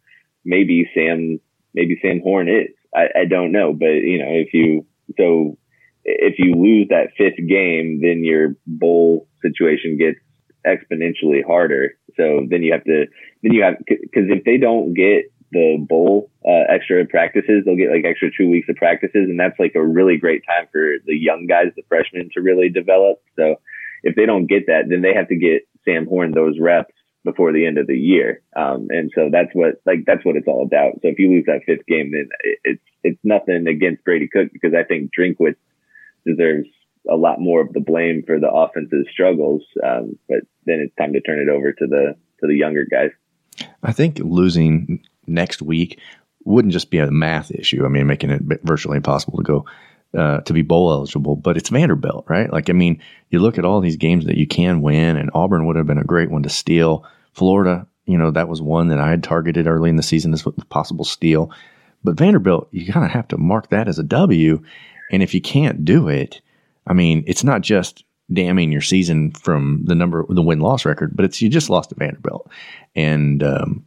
maybe 0.45 0.89
Sam, 0.93 1.39
maybe 1.74 1.99
Sam 2.01 2.22
Horn 2.22 2.47
is. 2.47 2.70
I, 2.95 3.22
I 3.22 3.26
don't 3.26 3.51
know, 3.51 3.74
but 3.74 4.01
you 4.11 4.17
know, 4.20 4.32
if 4.32 4.53
you 4.53 4.86
so 5.17 5.57
if 6.05 6.39
you 6.39 6.55
lose 6.55 6.88
that 6.89 7.11
fifth 7.17 7.38
game, 7.47 7.99
then 8.01 8.24
your 8.24 8.55
bowl 8.65 9.28
situation 9.41 9.97
gets 9.97 10.17
exponentially 10.65 11.45
harder. 11.45 11.97
So 12.15 12.47
then 12.49 12.63
you 12.63 12.72
have 12.74 12.84
to, 12.86 13.05
then 13.43 13.53
you 13.53 13.63
have, 13.63 13.76
cause 13.88 14.28
if 14.28 14.43
they 14.43 14.57
don't 14.57 14.93
get 14.93 15.26
the 15.51 15.78
bowl, 15.88 16.32
uh, 16.45 16.63
extra 16.67 17.05
practices, 17.05 17.63
they'll 17.65 17.78
get 17.78 17.91
like 17.91 18.05
extra 18.05 18.30
two 18.36 18.49
weeks 18.49 18.67
of 18.70 18.76
practices. 18.76 19.30
And 19.30 19.39
that's 19.39 19.59
like 19.59 19.76
a 19.76 19.86
really 19.86 20.17
great 20.17 20.43
time 20.45 20.67
for 20.72 20.95
the 21.05 21.15
young 21.15 21.45
guys, 21.47 21.67
the 21.76 21.84
freshmen 21.88 22.30
to 22.34 22.41
really 22.41 22.70
develop. 22.70 23.22
So 23.36 23.55
if 24.04 24.16
they 24.16 24.26
don't 24.26 24.47
get 24.47 24.68
that, 24.68 24.84
then 24.89 25.02
they 25.02 25.14
have 25.14 25.28
to 25.30 25.36
get 25.36 25.68
Sam 25.86 26.08
Horn 26.08 26.32
those 26.32 26.60
reps 26.60 26.93
before 27.26 27.52
the 27.52 27.66
end 27.66 27.78
of 27.78 27.88
the 27.88 27.97
year. 27.97 28.41
Um, 28.56 28.88
and 28.89 29.12
so 29.14 29.30
that's 29.32 29.50
what, 29.54 29.82
like, 29.86 30.06
that's 30.06 30.24
what 30.24 30.36
it's 30.36 30.47
all 30.47 30.64
about. 30.64 30.93
So 31.02 31.10
if 31.10 31.20
you 31.20 31.30
lose 31.30 31.45
that 31.47 31.64
fifth 31.66 31.86
game, 31.86 32.12
then 32.12 32.30
it's, 32.64 32.82
it's 33.04 33.20
nothing 33.24 33.68
against 33.68 34.04
Brady 34.04 34.30
Cook 34.32 34.50
because 34.54 34.74
I 34.74 34.84
think 34.84 35.12
Drinkwitz 35.18 35.58
deserves 36.26 36.68
a 37.10 37.16
lot 37.16 37.39
more 37.39 37.62
of 37.62 37.74
the 37.74 37.80
blame 37.80 38.24
for 38.26 38.39
the 38.39 38.50
offense's 38.50 39.08
struggles. 39.12 39.64
Um, 39.84 40.18
but 40.28 40.39
then 40.66 40.80
it's 40.80 40.95
time 40.95 41.14
to 41.14 41.22
turn 41.22 41.39
it 41.39 41.50
over 41.50 41.72
to 41.72 41.88
the 41.88 42.16
to 42.41 42.47
the 42.47 42.56
younger 42.56 42.86
guys. 42.89 43.12
I 43.84 43.91
think 43.91 44.20
losing 44.20 45.04
next 45.28 45.62
week 45.62 46.00
wouldn't 46.45 46.74
just 46.74 46.91
be 46.91 47.00
a 47.00 47.12
math 47.12 47.52
issue. 47.52 47.86
I 47.86 47.89
mean, 47.89 48.08
making 48.08 48.30
it 48.30 48.41
virtually 48.64 48.97
impossible 48.97 49.38
to 49.38 49.43
go 49.43 49.66
uh, 50.18 50.41
to 50.41 50.53
be 50.53 50.62
bowl 50.62 50.91
eligible, 50.91 51.36
but 51.36 51.57
it's 51.57 51.70
Vanderbilt, 51.70 52.26
right? 52.28 52.51
Like, 52.51 52.70
I 52.70 52.74
mean, 52.74 53.01
you 53.30 53.39
look 53.39 53.57
at 53.57 53.66
all 53.66 53.80
these 53.80 53.97
games 53.97 54.26
that 54.26 54.38
you 54.38 54.47
can 54.47 54.82
win, 54.82 55.18
and 55.18 55.30
Auburn 55.34 55.66
would 55.66 55.76
have 55.76 55.88
been 55.88 55.97
a 55.97 56.03
great 56.03 56.32
one 56.32 56.43
to 56.43 56.49
steal. 56.49 57.05
Florida, 57.34 57.88
you 58.05 58.18
know, 58.18 58.32
that 58.32 58.49
was 58.49 58.62
one 58.62 58.88
that 58.88 58.99
I 58.99 59.10
had 59.10 59.24
targeted 59.24 59.68
early 59.68 59.89
in 59.89 59.97
the 59.97 60.03
season 60.03 60.34
as 60.34 60.45
a 60.45 60.51
possible 60.66 61.05
steal. 61.05 61.51
But 62.03 62.18
Vanderbilt, 62.18 62.70
you 62.72 62.91
kind 62.91 63.05
of 63.05 63.12
have 63.12 63.28
to 63.30 63.38
mark 63.38 63.70
that 63.70 63.88
as 63.88 63.99
a 63.99 64.03
W. 64.03 64.64
And 65.12 65.22
if 65.22 65.34
you 65.34 65.41
can't 65.41 65.86
do 65.86 66.07
it, 66.07 66.41
I 66.88 66.93
mean, 66.93 67.24
it's 67.28 67.43
not 67.43 67.62
just 67.62 68.03
damning 68.32 68.72
your 68.72 68.82
season 68.82 69.32
from 69.32 69.82
the 69.86 69.95
number, 69.95 70.26
the 70.30 70.41
win 70.41 70.60
loss 70.60 70.86
record, 70.86 71.16
but 71.16 71.26
it's 71.26 71.41
you 71.41 71.49
just 71.49 71.70
lost 71.70 71.89
to 71.89 71.95
Vanderbilt, 71.95 72.49
and 72.95 73.43
um, 73.43 73.86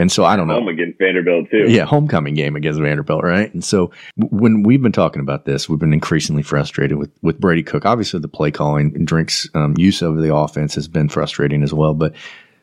and 0.00 0.10
so 0.10 0.24
I 0.24 0.34
don't 0.34 0.48
know. 0.48 0.54
Home 0.54 0.68
against 0.68 0.98
Vanderbilt 0.98 1.50
too. 1.50 1.66
Yeah, 1.68 1.84
homecoming 1.84 2.32
game 2.32 2.56
against 2.56 2.80
Vanderbilt, 2.80 3.22
right? 3.22 3.52
And 3.52 3.62
so 3.62 3.90
when 4.16 4.62
we've 4.62 4.80
been 4.80 4.92
talking 4.92 5.20
about 5.20 5.44
this, 5.44 5.68
we've 5.68 5.78
been 5.78 5.92
increasingly 5.92 6.42
frustrated 6.42 6.96
with 6.96 7.10
with 7.20 7.38
Brady 7.38 7.62
Cook. 7.62 7.84
Obviously, 7.84 8.18
the 8.18 8.26
play 8.26 8.50
calling 8.50 8.92
and 8.94 9.06
Drink's 9.06 9.46
um, 9.54 9.74
use 9.76 10.00
of 10.00 10.16
the 10.16 10.34
offense 10.34 10.74
has 10.74 10.88
been 10.88 11.10
frustrating 11.10 11.62
as 11.62 11.74
well, 11.74 11.92
but 11.92 12.14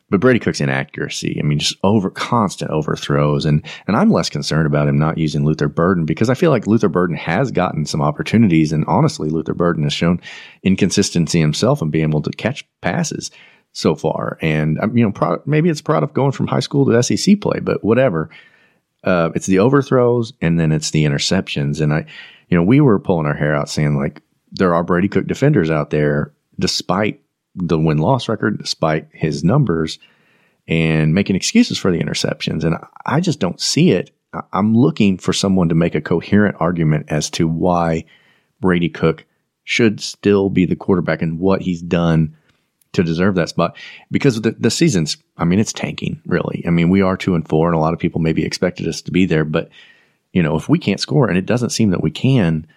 but 0.10 0.20
Brady 0.20 0.40
Cook's 0.40 0.62
inaccuracy, 0.62 1.38
I 1.38 1.44
mean, 1.44 1.60
just 1.60 1.76
over 1.84 2.10
constant 2.10 2.72
overthrows, 2.72 3.46
and 3.46 3.64
and 3.86 3.96
I'm 3.96 4.10
less 4.10 4.32
concerned 4.32 4.66
about 4.66 4.88
him 4.88 4.98
not 4.98 5.20
using 5.20 5.46
Luther 5.46 5.68
Burden 5.68 6.06
because 6.06 6.32
I 6.32 6.34
feel 6.34 6.50
like 6.50 6.66
Luther 6.66 6.90
Burden 6.90 7.16
has 7.18 7.52
gotten 7.52 7.86
some 7.86 8.02
opportunities, 8.02 8.72
and 8.72 8.84
honestly, 8.88 9.30
Luther 9.30 9.54
Burden 9.54 9.84
has 9.84 9.94
shown 9.94 10.20
inconsistency 10.64 11.40
himself 11.40 11.84
in 11.84 11.92
being 11.92 12.10
able 12.10 12.24
to 12.24 12.32
catch 12.32 12.66
passes 12.82 13.30
so 13.78 13.94
far, 13.96 14.40
and 14.42 14.80
um, 14.80 14.98
you 14.98 15.06
know, 15.06 15.42
maybe 15.46 15.70
it's 15.70 15.82
product 15.82 16.16
going 16.16 16.32
from 16.32 16.48
high 16.48 16.60
school 16.60 16.86
to 16.86 17.04
SEC 17.04 17.40
play, 17.40 17.60
but 17.60 17.84
whatever. 17.84 18.30
Uh, 19.04 19.30
it's 19.36 19.46
the 19.46 19.60
overthrows 19.60 20.34
and 20.42 20.60
then 20.60 20.72
it's 20.72 20.90
the 20.90 21.06
interceptions, 21.06 21.80
and 21.80 21.94
I, 21.94 22.06
you 22.50 22.58
know, 22.58 22.64
we 22.64 22.82
were 22.82 23.00
pulling 23.00 23.28
our 23.28 23.36
hair 23.36 23.56
out 23.56 23.70
saying 23.70 23.96
like 23.96 24.22
there 24.52 24.74
are 24.74 24.84
Brady 24.84 25.08
Cook 25.08 25.28
defenders 25.28 25.70
out 25.70 25.92
there, 25.92 26.34
despite 26.60 27.22
the 27.54 27.78
win 27.78 28.00
loss 28.00 28.28
record 28.28 28.58
despite 28.58 29.08
his 29.12 29.44
numbers 29.44 30.00
and 30.68 31.14
making 31.14 31.36
excuses 31.36 31.78
for 31.78 31.92
the 31.92 32.00
interceptions. 32.00 32.64
And 32.64 32.76
I 33.06 33.20
just 33.20 33.40
don't 33.40 33.62
see 33.62 33.92
it. 33.92 34.12
I'm 34.54 34.76
looking 34.76 35.18
for 35.18 35.34
someone 35.34 35.70
to 35.70 35.76
make 35.76 35.96
a 35.96 36.02
coherent 36.02 36.58
argument 36.60 37.06
as 37.10 37.30
to 37.32 37.48
why 37.48 38.06
Brady 38.60 38.90
Cook 38.90 39.26
should 39.64 40.02
still 40.02 40.50
be 40.50 40.66
the 40.66 40.76
quarterback 40.76 41.22
and 41.22 41.40
what 41.40 41.62
he's 41.62 41.82
done 41.82 42.36
to 42.98 43.04
deserve 43.04 43.36
that 43.36 43.50
spot 43.50 43.78
because 44.12 44.42
the, 44.42 44.52
the 44.52 44.70
season's, 44.70 45.18
I 45.38 45.46
mean, 45.46 45.60
it's 45.60 45.74
tanking 45.74 46.22
really. 46.26 46.64
I 46.68 46.70
mean, 46.70 46.90
we 46.90 47.02
are 47.02 47.18
two 47.18 47.36
and 47.36 47.48
four 47.48 47.68
and 47.68 47.76
a 47.76 47.80
lot 47.80 47.94
of 47.94 48.00
people 48.00 48.22
maybe 48.22 48.46
expected 48.46 48.88
us 48.88 49.02
to 49.04 49.12
be 49.12 49.26
there, 49.26 49.46
but 49.46 49.70
you 50.34 50.44
know, 50.44 50.56
if 50.56 50.70
we 50.70 50.78
can't 50.78 51.00
score 51.00 51.30
and 51.30 51.38
it 51.38 51.46
doesn't 51.46 51.72
seem 51.72 51.92
that 51.92 52.04
we 52.04 52.12
can, 52.12 52.68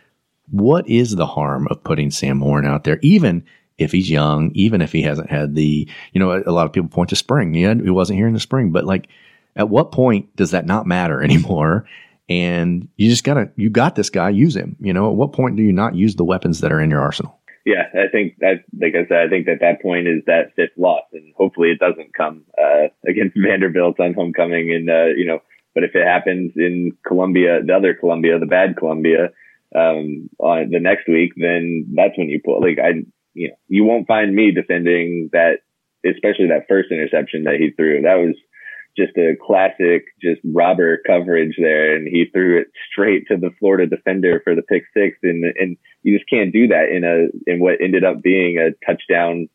what 0.50 0.88
is 0.88 1.16
the 1.16 1.26
harm 1.26 1.68
of 1.70 1.84
putting 1.84 2.10
Sam 2.10 2.40
Horn 2.40 2.66
out 2.66 2.84
there? 2.84 2.98
Even 3.02 3.44
if 3.78 3.92
he's 3.92 4.10
young, 4.10 4.50
even 4.54 4.82
if 4.82 4.92
he 4.92 5.02
hasn't 5.02 5.30
had 5.30 5.54
the, 5.54 5.88
you 6.12 6.20
know, 6.20 6.32
a, 6.32 6.42
a 6.46 6.52
lot 6.52 6.66
of 6.66 6.72
people 6.72 6.88
point 6.88 7.10
to 7.10 7.16
spring. 7.16 7.54
Yeah, 7.54 7.74
he 7.74 7.90
wasn't 7.90 8.18
here 8.18 8.28
in 8.28 8.34
the 8.34 8.40
spring, 8.40 8.70
but 8.72 8.84
like, 8.84 9.08
at 9.56 9.68
what 9.68 9.92
point 9.92 10.34
does 10.36 10.52
that 10.52 10.66
not 10.66 10.86
matter 10.86 11.22
anymore? 11.22 11.86
And 12.28 12.88
you 12.96 13.10
just 13.10 13.24
gotta, 13.24 13.50
you 13.56 13.70
got 13.70 13.96
this 13.96 14.10
guy, 14.10 14.30
use 14.30 14.54
him. 14.54 14.76
You 14.80 14.92
know, 14.92 15.10
at 15.10 15.16
what 15.16 15.32
point 15.32 15.56
do 15.56 15.62
you 15.62 15.72
not 15.72 15.96
use 15.96 16.14
the 16.14 16.24
weapons 16.24 16.60
that 16.60 16.70
are 16.70 16.80
in 16.80 16.90
your 16.90 17.00
arsenal? 17.00 17.39
Yeah, 17.64 17.84
I 17.92 18.08
think 18.10 18.36
that, 18.40 18.64
like 18.78 18.94
I 18.94 19.06
said, 19.06 19.26
I 19.26 19.28
think 19.28 19.46
that 19.46 19.60
that 19.60 19.82
point 19.82 20.08
is 20.08 20.22
that 20.26 20.54
fifth 20.56 20.78
loss, 20.78 21.04
and 21.12 21.34
hopefully 21.36 21.70
it 21.70 21.78
doesn't 21.78 22.14
come 22.14 22.44
uh, 22.56 22.88
against 23.06 23.36
Vanderbilt 23.40 24.00
on 24.00 24.14
homecoming. 24.14 24.72
And 24.72 24.88
uh, 24.88 25.12
you 25.16 25.26
know, 25.26 25.40
but 25.74 25.84
if 25.84 25.94
it 25.94 26.06
happens 26.06 26.52
in 26.56 26.92
Columbia, 27.06 27.60
the 27.64 27.74
other 27.74 27.94
Columbia, 27.94 28.38
the 28.38 28.46
bad 28.46 28.76
Columbia, 28.76 29.30
um, 29.74 30.30
on 30.38 30.70
the 30.70 30.80
next 30.80 31.06
week, 31.06 31.32
then 31.36 31.86
that's 31.94 32.16
when 32.16 32.28
you 32.28 32.40
pull. 32.42 32.60
Like 32.60 32.78
I, 32.82 33.04
you 33.34 33.48
know, 33.48 33.54
you 33.68 33.84
won't 33.84 34.08
find 34.08 34.34
me 34.34 34.52
defending 34.52 35.28
that, 35.32 35.58
especially 36.04 36.48
that 36.48 36.66
first 36.68 36.90
interception 36.90 37.44
that 37.44 37.56
he 37.60 37.70
threw. 37.70 38.00
That 38.02 38.16
was 38.16 38.36
just 39.00 39.16
a 39.16 39.36
classic, 39.40 40.04
just 40.20 40.40
robber 40.44 41.00
coverage 41.06 41.54
there. 41.58 41.96
And 41.96 42.06
he 42.06 42.26
threw 42.26 42.60
it 42.60 42.68
straight 42.90 43.26
to 43.28 43.36
the 43.36 43.50
Florida 43.58 43.86
defender 43.86 44.40
for 44.44 44.54
the 44.54 44.62
pick 44.62 44.84
six. 44.94 45.16
And, 45.22 45.44
and 45.58 45.76
you 46.02 46.16
just 46.16 46.28
can't 46.28 46.52
do 46.52 46.68
that 46.68 46.88
in 46.90 47.04
a, 47.04 47.50
in 47.50 47.60
what 47.60 47.80
ended 47.80 48.04
up 48.04 48.22
being 48.22 48.58
a 48.58 48.72
touchdown 48.84 49.48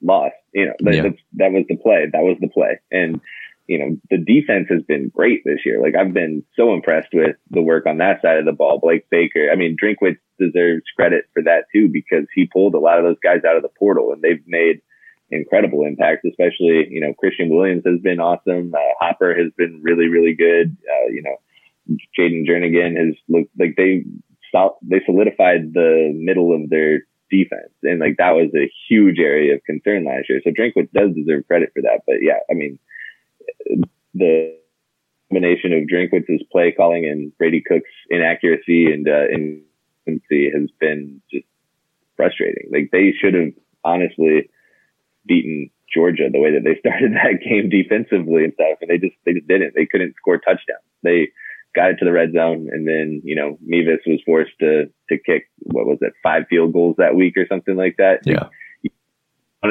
loss. 0.00 0.32
You 0.54 0.66
know, 0.66 0.74
that, 0.80 0.94
yeah. 0.94 1.10
that 1.34 1.52
was 1.52 1.64
the 1.68 1.76
play. 1.76 2.06
That 2.12 2.22
was 2.22 2.36
the 2.40 2.48
play. 2.48 2.80
And, 2.90 3.20
you 3.66 3.78
know, 3.78 3.96
the 4.10 4.18
defense 4.18 4.68
has 4.70 4.82
been 4.82 5.10
great 5.14 5.42
this 5.44 5.60
year. 5.64 5.80
Like 5.80 5.94
I've 5.94 6.12
been 6.12 6.44
so 6.56 6.74
impressed 6.74 7.12
with 7.12 7.36
the 7.50 7.62
work 7.62 7.86
on 7.86 7.98
that 7.98 8.20
side 8.22 8.38
of 8.38 8.44
the 8.44 8.52
ball. 8.52 8.78
Blake 8.78 9.08
Baker, 9.10 9.50
I 9.52 9.56
mean, 9.56 9.76
Drinkwitz 9.82 10.18
deserves 10.38 10.84
credit 10.96 11.24
for 11.32 11.42
that 11.44 11.64
too, 11.72 11.88
because 11.88 12.26
he 12.34 12.46
pulled 12.52 12.74
a 12.74 12.80
lot 12.80 12.98
of 12.98 13.04
those 13.04 13.20
guys 13.22 13.44
out 13.48 13.56
of 13.56 13.62
the 13.62 13.68
portal 13.78 14.12
and 14.12 14.20
they've 14.22 14.46
made 14.46 14.82
incredible 15.32 15.84
impacts, 15.84 16.24
especially, 16.28 16.86
you 16.90 17.00
know, 17.00 17.14
Christian 17.14 17.48
Williams 17.48 17.82
has 17.86 18.00
been 18.00 18.20
awesome. 18.20 18.72
Uh, 18.74 18.78
Hopper 19.00 19.34
has 19.34 19.50
been 19.56 19.80
really, 19.82 20.08
really 20.08 20.34
good. 20.34 20.76
Uh, 20.86 21.08
you 21.08 21.22
know, 21.22 21.36
Jayden 22.18 22.46
Jernigan 22.46 22.96
has 22.96 23.14
looked 23.28 23.50
like 23.58 23.74
they, 23.76 24.04
they 24.82 25.00
solidified 25.06 25.72
the 25.72 26.12
middle 26.14 26.54
of 26.54 26.68
their 26.68 27.00
defense. 27.30 27.72
And 27.82 27.98
like 27.98 28.16
that 28.18 28.32
was 28.32 28.50
a 28.54 28.70
huge 28.88 29.18
area 29.18 29.54
of 29.54 29.64
concern 29.64 30.04
last 30.04 30.28
year. 30.28 30.40
So 30.44 30.50
Drinkwitz 30.50 30.92
does 30.92 31.14
deserve 31.14 31.46
credit 31.46 31.70
for 31.74 31.82
that. 31.82 32.02
But 32.06 32.16
yeah, 32.20 32.38
I 32.50 32.54
mean, 32.54 32.78
the 34.14 34.54
combination 35.30 35.72
of 35.72 35.88
Drinkwitz's 35.88 36.44
play 36.52 36.72
calling 36.72 37.06
and 37.06 37.36
Brady 37.38 37.62
Cook's 37.66 37.88
inaccuracy 38.10 38.92
and 38.92 39.08
uh, 39.08 39.28
inconsistency 39.32 40.50
has 40.52 40.68
been 40.78 41.22
just 41.32 41.46
frustrating. 42.16 42.68
Like 42.70 42.90
they 42.92 43.14
should 43.18 43.34
have 43.34 43.52
honestly 43.82 44.50
beaten 45.26 45.70
Georgia 45.92 46.28
the 46.32 46.40
way 46.40 46.52
that 46.52 46.64
they 46.64 46.78
started 46.80 47.12
that 47.12 47.40
game 47.44 47.68
defensively 47.68 48.44
and 48.44 48.54
stuff, 48.54 48.78
and 48.80 48.90
they 48.90 48.98
just 48.98 49.16
they 49.24 49.34
just 49.34 49.48
didn't. 49.48 49.74
They 49.74 49.86
couldn't 49.86 50.14
score 50.16 50.38
touchdowns. 50.38 50.84
They 51.02 51.28
got 51.74 51.90
it 51.90 51.96
to 51.96 52.04
the 52.04 52.12
red 52.12 52.32
zone, 52.32 52.68
and 52.70 52.86
then 52.86 53.22
you 53.24 53.36
know 53.36 53.58
Mevis 53.60 54.00
was 54.06 54.20
forced 54.24 54.58
to 54.60 54.86
to 55.08 55.18
kick 55.18 55.48
what 55.64 55.86
was 55.86 55.98
it 56.00 56.12
five 56.22 56.44
field 56.48 56.72
goals 56.72 56.96
that 56.98 57.14
week 57.16 57.36
or 57.36 57.46
something 57.48 57.76
like 57.76 57.96
that. 57.98 58.20
Yeah 58.24 58.48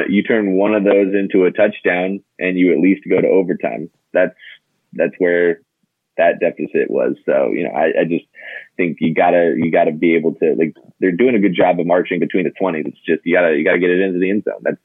you 0.07 0.23
turn 0.23 0.53
one 0.53 0.73
of 0.73 0.83
those 0.83 1.13
into 1.13 1.45
a 1.45 1.51
touchdown 1.51 2.23
and 2.39 2.57
you 2.57 2.71
at 2.71 2.79
least 2.79 3.01
go 3.09 3.19
to 3.19 3.27
overtime. 3.27 3.89
That's 4.13 4.35
that's 4.93 5.13
where 5.17 5.61
that 6.17 6.39
deficit 6.39 6.89
was. 6.89 7.15
So, 7.25 7.51
you 7.51 7.63
know, 7.63 7.71
I, 7.71 8.01
I 8.01 8.03
just 8.07 8.25
think 8.77 8.97
you 8.99 9.13
gotta 9.13 9.55
you 9.57 9.71
gotta 9.71 9.91
be 9.91 10.15
able 10.15 10.35
to 10.35 10.55
like 10.57 10.75
they're 10.99 11.11
doing 11.11 11.35
a 11.35 11.39
good 11.39 11.55
job 11.55 11.79
of 11.79 11.87
marching 11.87 12.19
between 12.19 12.45
the 12.45 12.51
twenties. 12.51 12.85
It's 12.87 12.97
just 13.05 13.21
you 13.25 13.35
gotta 13.35 13.55
you 13.55 13.63
gotta 13.63 13.79
get 13.79 13.89
it 13.89 14.01
into 14.01 14.19
the 14.19 14.29
end 14.29 14.43
zone. 14.43 14.61
That's 14.61 14.77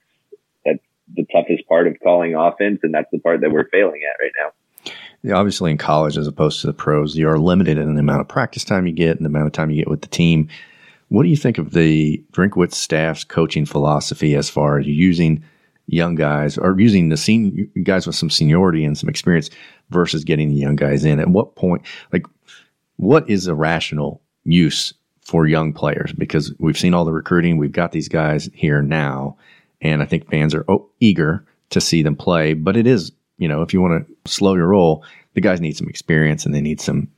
the 1.15 1.27
toughest 1.33 1.67
part 1.69 1.87
of 1.87 1.97
calling 2.03 2.35
offense 2.35 2.81
and 2.83 2.93
that's 2.93 3.11
the 3.13 3.19
part 3.19 3.41
that 3.41 3.51
we're 3.51 3.69
failing 3.69 4.01
at 4.03 4.23
right 4.23 4.33
now. 4.39 4.93
Yeah, 5.23 5.35
obviously 5.35 5.71
in 5.71 5.79
college 5.79 6.17
as 6.17 6.27
opposed 6.27 6.61
to 6.61 6.67
the 6.67 6.73
pros, 6.73 7.17
you 7.17 7.29
are 7.29 7.39
limited 7.39 7.79
in 7.79 7.95
the 7.95 8.01
amount 8.01 8.21
of 8.21 8.29
practice 8.29 8.65
time 8.65 8.87
you 8.87 8.93
get 8.93 9.17
and 9.17 9.25
the 9.25 9.29
amount 9.29 9.47
of 9.47 9.53
time 9.53 9.71
you 9.71 9.77
get 9.77 9.89
with 9.89 10.03
the 10.03 10.09
team. 10.09 10.49
What 11.09 11.23
do 11.23 11.29
you 11.29 11.37
think 11.37 11.59
of 11.59 11.73
the 11.73 12.23
Drinkwitz 12.33 12.75
staff's 12.75 13.25
coaching 13.25 13.65
philosophy 13.67 14.35
as 14.35 14.51
far 14.51 14.79
as 14.79 14.87
using 14.87 15.43
young 15.87 16.17
guys 16.17 16.59
or 16.59 16.79
using 16.79 17.09
the 17.09 17.17
senior 17.17 17.65
guys 17.83 18.07
with 18.07 18.17
some 18.17 18.31
seniority 18.31 18.85
and 18.85 18.99
some 18.99 19.09
experience 19.09 19.51
versus 19.91 20.25
getting 20.25 20.49
the 20.49 20.57
young 20.57 20.77
guys 20.77 21.05
in? 21.05 21.21
At 21.21 21.29
what 21.29 21.55
point, 21.55 21.83
like, 22.13 22.27
what 22.97 23.29
is 23.31 23.47
a 23.47 23.55
rational 23.55 24.23
use 24.45 24.93
for 25.21 25.47
young 25.47 25.73
players? 25.73 26.13
Because 26.13 26.53
we've 26.59 26.79
seen 26.79 26.95
all 26.95 27.05
the 27.05 27.13
recruiting, 27.13 27.57
we've 27.57 27.73
got 27.73 27.93
these 27.93 28.09
guys 28.09 28.51
here 28.53 28.83
now. 28.83 29.37
And 29.81 30.03
I 30.03 30.07
think 30.07 30.31
fans 30.31 30.55
are 30.55 30.65
oh, 30.69 30.89
eager 31.01 31.45
to 31.71 31.81
see 31.81 32.03
them 32.03 32.17
play. 32.17 32.55
But 32.55 32.77
it 32.77 32.87
is, 32.87 33.13
you 33.39 33.49
know, 33.49 33.63
if 33.63 33.73
you 33.73 33.81
want 33.81 34.07
to 34.07 34.31
slow 34.31 34.55
your 34.55 34.69
roll, 34.69 35.05
the 35.35 35.41
guys 35.41 35.61
need 35.61 35.77
some 35.77 35.89
experience 35.89 36.47
and 36.47 36.55
they 36.55 36.61
need 36.61 36.81
some 36.81 37.09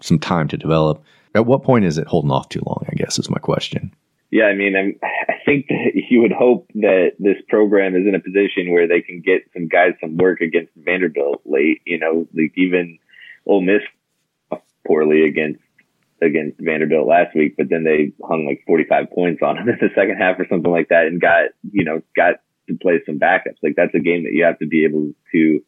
some 0.00 0.18
time 0.18 0.48
to 0.48 0.56
develop. 0.56 1.02
At 1.34 1.46
what 1.46 1.62
point 1.62 1.84
is 1.84 1.98
it 1.98 2.06
holding 2.06 2.30
off 2.30 2.48
too 2.48 2.62
long? 2.64 2.84
I 2.88 2.94
guess 2.94 3.18
is 3.18 3.30
my 3.30 3.38
question. 3.38 3.94
Yeah, 4.30 4.44
I 4.44 4.54
mean, 4.54 4.76
I'm, 4.76 4.94
I 5.02 5.34
think 5.44 5.66
that 5.68 5.92
you 6.08 6.22
would 6.22 6.32
hope 6.32 6.68
that 6.76 7.12
this 7.18 7.36
program 7.48 7.96
is 7.96 8.06
in 8.06 8.14
a 8.14 8.20
position 8.20 8.72
where 8.72 8.86
they 8.86 9.00
can 9.00 9.20
get 9.20 9.42
some 9.52 9.68
guys 9.68 9.92
some 10.00 10.16
work 10.16 10.40
against 10.40 10.72
Vanderbilt 10.76 11.42
late. 11.44 11.82
You 11.84 11.98
know, 11.98 12.28
like 12.34 12.52
even 12.56 12.98
Ole 13.46 13.60
Miss 13.60 13.82
poorly 14.86 15.26
against 15.26 15.60
against 16.22 16.60
Vanderbilt 16.60 17.06
last 17.06 17.34
week, 17.34 17.54
but 17.56 17.68
then 17.70 17.84
they 17.84 18.12
hung 18.26 18.46
like 18.46 18.62
45 18.66 19.10
points 19.10 19.42
on 19.42 19.56
them 19.56 19.68
in 19.70 19.78
the 19.80 19.88
second 19.94 20.16
half 20.16 20.38
or 20.38 20.46
something 20.48 20.70
like 20.70 20.88
that, 20.88 21.06
and 21.06 21.20
got 21.20 21.50
you 21.72 21.84
know 21.84 22.02
got 22.16 22.40
to 22.68 22.76
play 22.80 23.00
some 23.06 23.18
backups. 23.18 23.58
Like 23.62 23.74
that's 23.76 23.94
a 23.94 24.00
game 24.00 24.24
that 24.24 24.32
you 24.32 24.44
have 24.44 24.58
to 24.58 24.66
be 24.66 24.84
able 24.84 25.12
to 25.32 25.60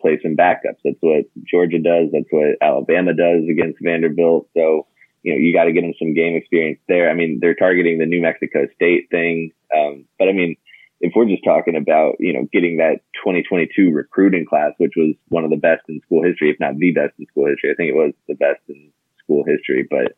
play 0.00 0.18
some 0.22 0.36
backups. 0.36 0.80
That's 0.84 1.00
what 1.00 1.24
Georgia 1.44 1.78
does. 1.78 2.10
That's 2.12 2.30
what 2.30 2.56
Alabama 2.60 3.14
does 3.14 3.44
against 3.50 3.82
Vanderbilt. 3.82 4.48
So 4.54 4.86
you 5.22 5.32
know, 5.32 5.38
you 5.38 5.52
got 5.52 5.64
to 5.64 5.72
get 5.72 5.80
them 5.80 5.94
some 5.98 6.14
game 6.14 6.36
experience 6.36 6.78
there. 6.86 7.10
I 7.10 7.14
mean, 7.14 7.38
they're 7.40 7.56
targeting 7.56 7.98
the 7.98 8.06
New 8.06 8.22
Mexico 8.22 8.68
State 8.76 9.08
thing. 9.10 9.50
Um, 9.74 10.04
but 10.20 10.28
I 10.28 10.32
mean, 10.32 10.56
if 11.00 11.12
we're 11.16 11.26
just 11.26 11.44
talking 11.44 11.76
about, 11.76 12.16
you 12.20 12.32
know, 12.32 12.46
getting 12.52 12.76
that 12.78 13.00
2022 13.24 13.90
recruiting 13.90 14.46
class, 14.46 14.72
which 14.78 14.92
was 14.96 15.14
one 15.28 15.44
of 15.44 15.50
the 15.50 15.56
best 15.56 15.82
in 15.88 16.00
school 16.06 16.22
history, 16.22 16.50
if 16.50 16.60
not 16.60 16.78
the 16.78 16.92
best 16.92 17.14
in 17.18 17.26
school 17.26 17.48
history, 17.48 17.72
I 17.72 17.74
think 17.74 17.90
it 17.90 17.96
was 17.96 18.12
the 18.28 18.34
best 18.34 18.60
in 18.68 18.92
school 19.26 19.44
history. 19.44 19.86
But 19.88 20.16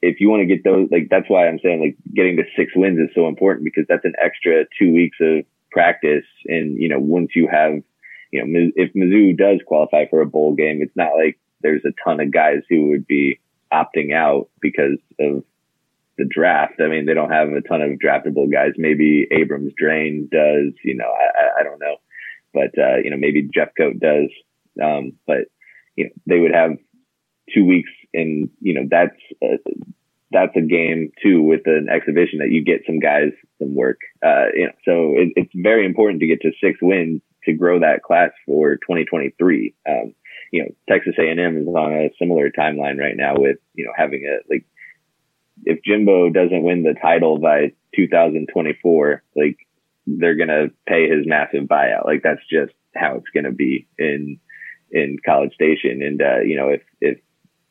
if 0.00 0.20
you 0.20 0.30
want 0.30 0.42
to 0.42 0.46
get 0.46 0.62
those, 0.62 0.88
like, 0.92 1.08
that's 1.10 1.28
why 1.28 1.48
I'm 1.48 1.58
saying, 1.62 1.80
like, 1.80 1.96
getting 2.14 2.36
to 2.36 2.44
six 2.56 2.70
wins 2.76 3.00
is 3.00 3.14
so 3.14 3.26
important 3.26 3.64
because 3.64 3.84
that's 3.88 4.04
an 4.04 4.14
extra 4.22 4.64
two 4.78 4.92
weeks 4.94 5.16
of 5.20 5.44
practice. 5.72 6.24
And, 6.46 6.80
you 6.80 6.88
know, 6.88 7.00
once 7.00 7.30
you 7.34 7.48
have, 7.50 7.82
you 8.30 8.44
know, 8.44 8.70
if 8.76 8.92
Mizzou 8.94 9.36
does 9.36 9.60
qualify 9.66 10.06
for 10.08 10.20
a 10.20 10.26
bowl 10.26 10.54
game, 10.54 10.80
it's 10.82 10.94
not 10.94 11.16
like 11.16 11.38
there's 11.62 11.82
a 11.84 11.94
ton 12.04 12.20
of 12.20 12.30
guys 12.30 12.62
who 12.68 12.90
would 12.90 13.06
be 13.06 13.40
opting 13.72 14.14
out 14.14 14.48
because 14.60 14.98
of 15.18 15.42
the 16.16 16.24
draft. 16.24 16.80
I 16.80 16.88
mean, 16.88 17.06
they 17.06 17.14
don't 17.14 17.32
have 17.32 17.48
a 17.48 17.60
ton 17.60 17.82
of 17.82 17.98
draftable 17.98 18.50
guys. 18.50 18.72
Maybe 18.76 19.26
Abrams-Draine 19.30 20.28
does, 20.30 20.74
you 20.84 20.94
know, 20.94 21.10
I, 21.10 21.60
I 21.60 21.62
don't 21.64 21.80
know, 21.80 21.96
but, 22.52 22.78
uh, 22.78 22.98
you 23.02 23.10
know, 23.10 23.16
maybe 23.16 23.48
Jeff 23.52 23.70
Jeffcoat 23.78 23.98
does. 24.00 24.30
Um, 24.82 25.14
but, 25.26 25.48
you 25.96 26.04
know, 26.04 26.10
they 26.26 26.38
would 26.38 26.54
have 26.54 26.72
two 27.54 27.64
weeks 27.64 27.90
and, 28.14 28.50
you 28.60 28.74
know, 28.74 28.86
that's, 28.90 29.16
a, 29.42 29.56
that's 30.30 30.56
a 30.56 30.60
game 30.60 31.10
too 31.22 31.42
with 31.42 31.62
an 31.66 31.88
exhibition 31.90 32.38
that 32.40 32.50
you 32.50 32.62
get 32.62 32.82
some 32.86 33.00
guys 33.00 33.32
some 33.58 33.74
work. 33.74 34.00
Uh, 34.22 34.46
you 34.54 34.66
know, 34.66 34.72
so 34.84 35.14
it, 35.16 35.32
it's 35.36 35.52
very 35.54 35.86
important 35.86 36.20
to 36.20 36.26
get 36.26 36.40
to 36.42 36.52
six 36.62 36.78
wins 36.82 37.22
to 37.44 37.52
grow 37.52 37.80
that 37.80 38.02
class 38.02 38.30
for 38.46 38.76
2023. 38.76 39.74
Um, 39.88 40.14
you 40.52 40.62
know, 40.62 40.68
Texas 40.88 41.14
A&M 41.18 41.56
is 41.58 41.66
on 41.66 41.92
a 41.92 42.10
similar 42.18 42.50
timeline 42.50 42.98
right 42.98 43.16
now 43.16 43.34
with, 43.36 43.58
you 43.74 43.84
know, 43.84 43.92
having 43.96 44.24
a, 44.26 44.38
like, 44.52 44.64
if 45.64 45.82
Jimbo 45.82 46.30
doesn't 46.30 46.62
win 46.62 46.82
the 46.82 46.94
title 47.00 47.38
by 47.38 47.72
2024, 47.96 49.22
like, 49.34 49.56
they're 50.06 50.36
to 50.48 50.70
pay 50.86 51.08
his 51.08 51.26
massive 51.26 51.64
buyout. 51.64 52.06
Like, 52.06 52.22
that's 52.22 52.40
just 52.50 52.72
how 52.94 53.16
it's 53.16 53.28
to 53.44 53.52
be 53.52 53.86
in, 53.98 54.38
in 54.90 55.18
College 55.24 55.52
Station. 55.54 56.02
And, 56.02 56.22
uh, 56.22 56.40
you 56.40 56.56
know, 56.56 56.68
if, 56.68 56.82
if, 57.00 57.18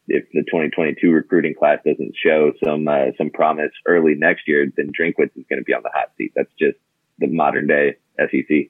if 0.07 0.25
the 0.33 0.41
2022 0.41 1.11
recruiting 1.11 1.53
class 1.53 1.79
doesn't 1.85 2.15
show 2.15 2.53
some, 2.63 2.87
uh, 2.87 3.11
some 3.17 3.29
promise 3.29 3.71
early 3.85 4.15
next 4.15 4.47
year, 4.47 4.65
then 4.75 4.91
Drinkwitz 4.91 5.35
is 5.35 5.45
going 5.49 5.59
to 5.59 5.65
be 5.65 5.73
on 5.73 5.83
the 5.83 5.91
hot 5.93 6.11
seat. 6.17 6.31
That's 6.35 6.51
just 6.59 6.77
the 7.19 7.27
modern 7.27 7.67
day 7.67 7.97
SEC. 8.19 8.69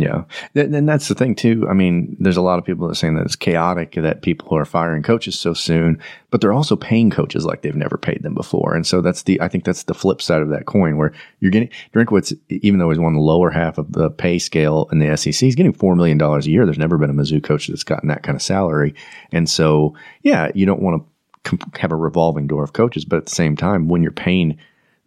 Yeah. 0.00 0.24
And 0.54 0.88
that's 0.88 1.08
the 1.08 1.14
thing 1.14 1.34
too. 1.34 1.66
I 1.68 1.72
mean, 1.72 2.16
there's 2.20 2.36
a 2.36 2.42
lot 2.42 2.58
of 2.58 2.64
people 2.64 2.86
that 2.86 2.92
are 2.92 2.94
saying 2.94 3.16
that 3.16 3.24
it's 3.24 3.34
chaotic 3.34 3.94
that 3.94 4.22
people 4.22 4.56
are 4.56 4.64
firing 4.64 5.02
coaches 5.02 5.36
so 5.36 5.54
soon, 5.54 6.00
but 6.30 6.40
they're 6.40 6.52
also 6.52 6.76
paying 6.76 7.10
coaches 7.10 7.44
like 7.44 7.62
they've 7.62 7.74
never 7.74 7.98
paid 7.98 8.22
them 8.22 8.34
before. 8.34 8.74
And 8.74 8.86
so 8.86 9.00
that's 9.00 9.24
the, 9.24 9.40
I 9.40 9.48
think 9.48 9.64
that's 9.64 9.84
the 9.84 9.94
flip 9.94 10.22
side 10.22 10.40
of 10.40 10.50
that 10.50 10.66
coin 10.66 10.98
where 10.98 11.12
you're 11.40 11.50
getting 11.50 11.70
Drinkwitz, 11.92 12.38
even 12.48 12.78
though 12.78 12.90
he's 12.90 12.98
of 12.98 13.12
the 13.12 13.18
lower 13.18 13.50
half 13.50 13.76
of 13.76 13.92
the 13.92 14.10
pay 14.10 14.38
scale 14.38 14.88
in 14.92 15.00
the 15.00 15.16
SEC, 15.16 15.34
he's 15.34 15.56
getting 15.56 15.74
$4 15.74 15.96
million 15.96 16.20
a 16.20 16.38
year. 16.42 16.64
There's 16.64 16.78
never 16.78 16.96
been 16.96 17.10
a 17.10 17.14
Mizzou 17.14 17.42
coach 17.42 17.66
that's 17.66 17.84
gotten 17.84 18.08
that 18.08 18.22
kind 18.22 18.36
of 18.36 18.42
salary. 18.42 18.94
And 19.32 19.50
so, 19.50 19.94
yeah, 20.22 20.52
you 20.54 20.64
don't 20.64 20.82
want 20.82 21.04
to 21.44 21.58
have 21.80 21.92
a 21.92 21.96
revolving 21.96 22.46
door 22.46 22.62
of 22.62 22.72
coaches, 22.72 23.04
but 23.04 23.16
at 23.16 23.26
the 23.26 23.34
same 23.34 23.56
time, 23.56 23.88
when 23.88 24.02
you're 24.02 24.12
paying 24.12 24.58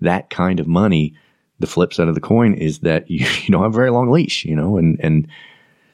that 0.01 0.29
kind 0.29 0.59
of 0.59 0.67
money, 0.67 1.15
the 1.61 1.67
flip 1.67 1.93
side 1.93 2.07
of 2.07 2.15
the 2.15 2.21
coin 2.21 2.53
is 2.53 2.79
that 2.79 3.09
you, 3.09 3.25
you 3.43 3.51
don't 3.51 3.63
have 3.63 3.73
a 3.73 3.75
very 3.75 3.91
long 3.91 4.11
leash, 4.11 4.45
you 4.45 4.55
know, 4.55 4.77
and, 4.77 4.99
and 4.99 5.27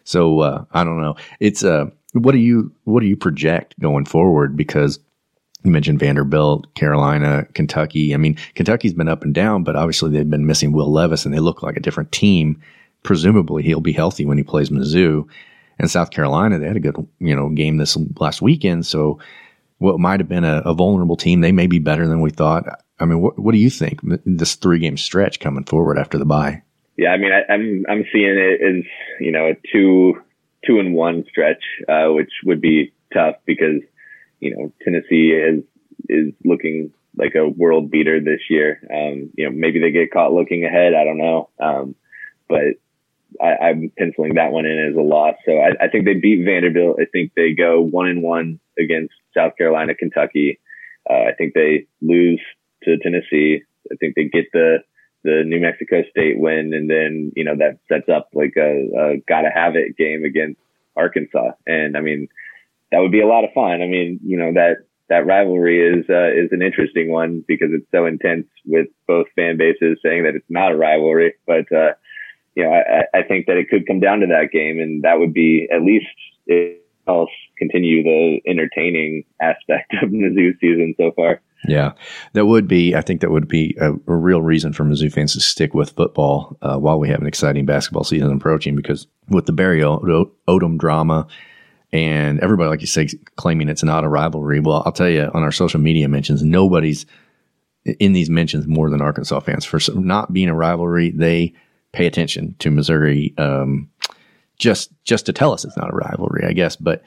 so, 0.04 0.40
uh, 0.40 0.64
I 0.72 0.84
don't 0.84 1.02
know. 1.02 1.16
It's, 1.40 1.64
uh, 1.64 1.88
what 2.14 2.32
do 2.32 2.38
you, 2.38 2.72
what 2.86 3.02
do 3.02 3.08
you 3.08 3.18
project 3.18 3.78
going 3.80 4.06
forward? 4.06 4.56
Because 4.56 5.00
you 5.64 5.72
mentioned 5.72 6.00
Vanderbilt, 6.00 6.74
Carolina, 6.76 7.46
Kentucky. 7.54 8.14
I 8.14 8.18
mean, 8.18 8.38
Kentucky's 8.56 8.94
been 8.94 9.10
up 9.10 9.24
and 9.24 9.34
down, 9.34 9.64
but 9.64 9.76
obviously 9.76 10.10
they've 10.12 10.30
been 10.30 10.48
missing 10.48 10.72
Will 10.72 10.92
Levis 10.92 11.26
and 11.26 11.34
they 11.34 11.40
look 11.40 11.62
like 11.62 11.76
a 11.76 11.82
different 11.82 12.12
team. 12.12 12.62
Presumably 13.04 13.64
he'll 13.64 13.82
be 13.82 13.92
healthy 13.92 14.26
when 14.26 14.38
he 14.38 14.44
plays 14.44 14.70
Mizzou 14.70 15.28
and 15.78 15.92
South 15.92 16.12
Carolina. 16.12 16.58
They 16.58 16.68
had 16.68 16.78
a 16.78 16.82
good, 16.82 16.96
you 17.20 17.36
know, 17.36 17.50
game 17.50 17.78
this 17.78 17.98
last 18.20 18.42
weekend. 18.42 18.86
So 18.86 19.20
what 19.80 20.00
might 20.00 20.20
have 20.20 20.30
been 20.30 20.44
a, 20.44 20.62
a 20.66 20.74
vulnerable 20.74 21.16
team, 21.16 21.42
they 21.42 21.52
may 21.52 21.68
be 21.68 21.80
better 21.80 22.08
than 22.08 22.22
we 22.22 22.32
thought. 22.32 22.66
I 23.00 23.06
mean, 23.06 23.22
what 23.22 23.38
what 23.38 23.52
do 23.52 23.60
you 23.60 23.70
think 23.70 24.00
this 24.26 24.56
three 24.56 24.80
game 24.80 24.98
stretch 24.98 25.40
coming 25.40 25.64
forward 25.64 25.98
after 25.98 26.18
the 26.18 26.26
bye? 26.26 26.64
Yeah, 26.98 27.10
I 27.10 27.18
mean, 27.18 27.32
I, 27.32 27.54
am 27.54 27.62
I'm, 27.62 27.86
I'm 27.90 28.06
seeing 28.12 28.38
it 28.38 28.62
as 28.62 28.84
you 29.20 29.32
know 29.32 29.52
a 29.52 29.54
two 29.72 30.22
two 30.66 30.80
and 30.80 30.94
one 30.94 31.26
stretch, 31.30 31.64
uh, 31.88 32.08
which 32.08 32.32
would 32.44 32.62
be 32.62 32.94
tough 33.14 33.36
because 33.46 33.82
you 34.40 34.56
know 34.56 34.74
Tennessee 34.84 35.32
is 35.32 35.64
is 36.10 36.34
looking 36.44 36.92
like 37.16 37.36
a 37.36 37.48
world 37.48 37.92
beater 37.92 38.20
this 38.20 38.42
year. 38.50 38.80
Um, 38.92 39.30
you 39.36 39.46
know, 39.46 39.52
maybe 39.56 39.80
they 39.80 39.92
get 39.92 40.12
caught 40.12 40.34
looking 40.34 40.66
ahead. 40.66 40.94
I 40.94 41.04
don't 41.04 41.18
know, 41.18 41.50
um, 41.60 41.96
but 42.50 42.78
I, 43.42 43.70
am 43.70 43.92
penciling 43.98 44.36
that 44.36 44.52
one 44.52 44.66
in 44.66 44.90
as 44.90 44.96
a 44.96 45.02
loss. 45.02 45.36
So 45.46 45.52
I, 45.52 45.86
I 45.86 45.88
think 45.90 46.06
they 46.06 46.16
beat 46.16 46.46
Vanderbilt. 46.46 46.98
I 47.00 47.06
think 47.06 47.34
they 47.36 47.54
go 47.54 47.82
one 47.82 48.08
and 48.08 48.24
one 48.24 48.60
against 48.80 49.14
South 49.36 49.56
Carolina, 49.58 49.96
Kentucky. 49.96 50.60
Uh, 51.10 51.24
I 51.30 51.34
think 51.38 51.54
they 51.54 51.88
lose 52.02 52.42
to 52.84 52.98
Tennessee. 52.98 53.64
I 53.92 53.96
think 53.96 54.16
they 54.16 54.26
get 54.26 54.46
the 54.54 54.80
the 55.24 55.44
New 55.46 55.60
Mexico 55.60 56.04
State 56.10 56.40
win, 56.40 56.74
and 56.74 56.90
then 56.90 57.32
you 57.36 57.44
know 57.44 57.56
that 57.58 57.80
sets 57.88 58.10
up 58.10 58.30
like 58.34 58.54
a, 58.58 58.88
a 58.98 59.18
gotta 59.28 59.50
have 59.54 59.76
it 59.76 59.98
game 59.98 60.24
against 60.24 60.60
Arkansas. 60.96 61.52
And 61.66 61.98
I 61.98 62.02
mean, 62.02 62.28
that 62.92 63.00
would 63.00 63.12
be 63.12 63.22
a 63.22 63.28
lot 63.28 63.44
of 63.44 63.54
fun. 63.54 63.82
I 63.82 63.88
mean, 63.88 64.20
you 64.24 64.38
know 64.38 64.54
that 64.54 64.78
that 65.10 65.26
rivalry 65.26 65.82
is 65.82 66.06
uh, 66.10 66.32
is 66.32 66.52
an 66.52 66.62
interesting 66.62 67.12
one 67.12 67.44
because 67.48 67.70
it's 67.72 67.90
so 67.92 68.06
intense 68.06 68.48
with 68.66 68.88
both 69.08 69.28
fan 69.36 69.58
bases 69.58 70.00
saying 70.04 70.24
that 70.24 70.36
it's 70.36 70.50
not 70.50 70.72
a 70.72 70.78
rivalry, 70.78 71.34
but 71.46 71.72
uh, 71.72 71.94
you 72.56 72.64
know 72.64 72.72
I, 72.72 73.20
I 73.20 73.24
think 73.24 73.48
that 73.48 73.58
it 73.58 73.70
could 73.70 73.88
come 73.88 74.00
down 74.00 74.20
to 74.20 74.28
that 74.28 74.52
game, 74.52 74.80
and 74.80 75.04
that 75.04 75.20
would 75.20 75.34
be 75.34 75.68
at 75.72 75.82
least 75.82 76.08
else 77.08 77.30
continue 77.58 78.04
the 78.04 78.40
entertaining 78.48 79.24
aspect 79.42 79.94
of 80.02 80.10
Mizzou 80.12 80.60
season 80.60 80.94
so 80.98 81.12
far. 81.16 81.42
Yeah, 81.68 81.94
that 82.34 82.46
would 82.46 82.68
be. 82.68 82.96
I 82.96 83.02
think 83.02 83.22
that 83.22 83.32
would 83.32 83.48
be 83.48 83.76
a, 83.80 83.92
a 83.92 84.16
real 84.16 84.42
reason 84.42 84.74
for 84.74 84.84
Mizzou 84.84 85.12
fans 85.12 85.34
to 85.34 85.40
stick 85.40 85.74
with 85.74 85.92
football 85.92 86.58
uh, 86.62 86.78
while 86.78 87.00
we 87.00 87.10
have 87.10 87.20
an 87.20 87.28
exciting 87.28 87.66
basketball 87.66 88.04
season 88.04 88.32
approaching. 88.32 88.76
Because 88.76 89.08
with 89.30 89.48
the 89.48 89.54
Barry 89.54 89.82
Odom 89.82 90.78
drama 90.78 91.28
and 91.92 92.40
everybody, 92.42 92.70
like 92.70 92.82
you 92.82 92.88
say, 92.88 93.08
claiming 93.38 93.70
it's 93.70 93.84
not 93.84 94.04
a 94.04 94.10
rivalry. 94.10 94.60
Well, 94.60 94.84
I'll 94.86 94.92
tell 94.92 95.10
you, 95.10 95.32
on 95.34 95.44
our 95.44 95.52
social 95.52 95.80
media 95.80 96.08
mentions, 96.08 96.44
nobody's 96.44 97.06
in 98.00 98.14
these 98.14 98.30
mentions 98.30 98.68
more 98.68 98.90
than 98.90 99.02
Arkansas 99.02 99.40
fans 99.40 99.66
for 99.66 99.80
not 99.96 100.34
being 100.34 100.50
a 100.50 100.56
rivalry. 100.56 101.12
They 101.12 101.54
pay 101.94 102.06
attention 102.06 102.56
to 102.60 102.70
Missouri 102.70 103.34
um, 103.38 103.90
just 104.58 104.92
just 105.04 105.26
to 105.28 105.34
tell 105.34 105.54
us 105.54 105.66
it's 105.66 105.78
not 105.78 105.94
a 105.94 105.96
rivalry, 105.96 106.46
I 106.46 106.54
guess, 106.54 106.76
but 106.76 107.04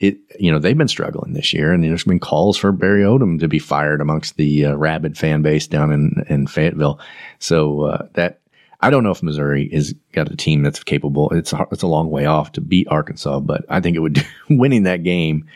it, 0.00 0.18
you 0.38 0.50
know, 0.50 0.58
they've 0.58 0.76
been 0.76 0.88
struggling 0.88 1.34
this 1.34 1.52
year, 1.52 1.72
and 1.72 1.84
there's 1.84 2.04
been 2.04 2.18
calls 2.18 2.56
for 2.56 2.72
Barry 2.72 3.02
Odom 3.02 3.38
to 3.40 3.48
be 3.48 3.58
fired 3.58 4.00
amongst 4.00 4.36
the 4.36 4.66
uh, 4.66 4.74
rabid 4.74 5.16
fan 5.16 5.42
base 5.42 5.66
down 5.66 5.92
in 5.92 6.24
in 6.28 6.46
Fayetteville. 6.46 6.98
So 7.38 7.82
uh, 7.82 8.08
that 8.14 8.40
I 8.80 8.90
don't 8.90 9.04
know 9.04 9.12
if 9.12 9.22
Missouri 9.22 9.68
is 9.72 9.94
got 10.12 10.30
a 10.30 10.36
team 10.36 10.62
that's 10.62 10.82
capable. 10.82 11.30
It's 11.30 11.52
a, 11.52 11.66
it's 11.70 11.82
a 11.82 11.86
long 11.86 12.10
way 12.10 12.26
off 12.26 12.52
to 12.52 12.60
beat 12.60 12.88
Arkansas, 12.88 13.40
but 13.40 13.64
I 13.68 13.80
think 13.80 13.96
it 13.96 14.00
would 14.00 14.24
winning 14.50 14.82
that 14.82 15.02
game 15.04 15.46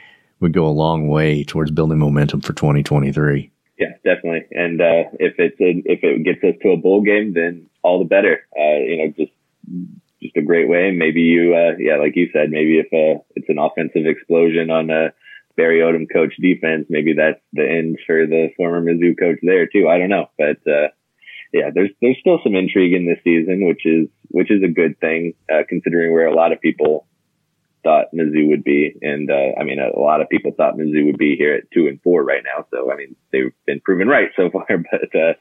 would 0.40 0.52
go 0.52 0.66
a 0.66 0.70
long 0.70 1.08
way 1.08 1.44
towards 1.44 1.70
building 1.70 1.98
momentum 1.98 2.40
for 2.40 2.52
2023. 2.52 3.50
Yeah, 3.78 3.88
definitely. 4.04 4.46
And 4.52 4.80
uh, 4.80 5.04
if 5.18 5.34
it's 5.38 5.56
if 5.58 6.00
it 6.02 6.24
gets 6.24 6.42
us 6.44 6.60
to 6.62 6.70
a 6.70 6.76
bowl 6.76 7.00
game, 7.02 7.34
then 7.34 7.66
all 7.82 7.98
the 7.98 8.04
better. 8.04 8.46
Uh, 8.56 8.78
you 8.78 8.96
know, 8.96 9.12
just 9.16 9.32
just 10.22 10.36
a 10.36 10.42
great 10.42 10.68
way. 10.68 10.90
Maybe 10.90 11.20
you, 11.22 11.54
uh, 11.54 11.76
yeah, 11.78 11.96
like 11.96 12.16
you 12.16 12.28
said, 12.32 12.50
maybe 12.50 12.78
if 12.78 12.86
uh, 12.92 13.22
it's 13.36 13.48
an 13.48 13.58
offensive 13.58 14.06
explosion 14.06 14.70
on 14.70 14.90
a 14.90 15.12
Barry 15.56 15.80
Odom 15.80 16.06
coach 16.12 16.34
defense, 16.40 16.86
maybe 16.88 17.14
that's 17.14 17.40
the 17.52 17.68
end 17.68 17.98
for 18.06 18.26
the 18.26 18.48
former 18.56 18.82
Mizzou 18.82 19.18
coach 19.18 19.38
there 19.42 19.66
too. 19.66 19.88
I 19.88 19.98
don't 19.98 20.10
know, 20.10 20.30
but 20.38 20.58
uh, 20.70 20.88
yeah, 21.52 21.70
there's 21.74 21.90
there's 22.00 22.18
still 22.20 22.38
some 22.42 22.54
intrigue 22.54 22.92
in 22.92 23.06
this 23.06 23.18
season, 23.24 23.66
which 23.66 23.84
is 23.84 24.08
which 24.28 24.50
is 24.50 24.62
a 24.62 24.68
good 24.72 24.98
thing, 25.00 25.34
uh, 25.52 25.62
considering 25.68 26.12
where 26.12 26.26
a 26.26 26.34
lot 26.34 26.52
of 26.52 26.60
people 26.60 27.06
thought 27.82 28.12
Mizzou 28.14 28.48
would 28.48 28.64
be, 28.64 28.94
and 29.02 29.30
uh, 29.30 29.58
I 29.58 29.64
mean, 29.64 29.78
a, 29.78 29.98
a, 29.98 30.00
lot 30.00 30.20
of 30.20 30.28
people 30.28 30.52
thought 30.56 30.76
Mizzou 30.76 31.06
would 31.06 31.18
be 31.18 31.36
here 31.36 31.54
at 31.54 31.70
two 31.72 31.86
and 31.86 32.00
four 32.02 32.22
right 32.22 32.42
now. 32.44 32.66
So 32.70 32.92
I 32.92 32.96
mean, 32.96 33.16
they've 33.32 33.52
been 33.66 33.80
proven 33.80 34.08
right 34.08 34.30
so 34.36 34.50
far, 34.50 34.66
but 34.68 35.18
uh, 35.18 35.34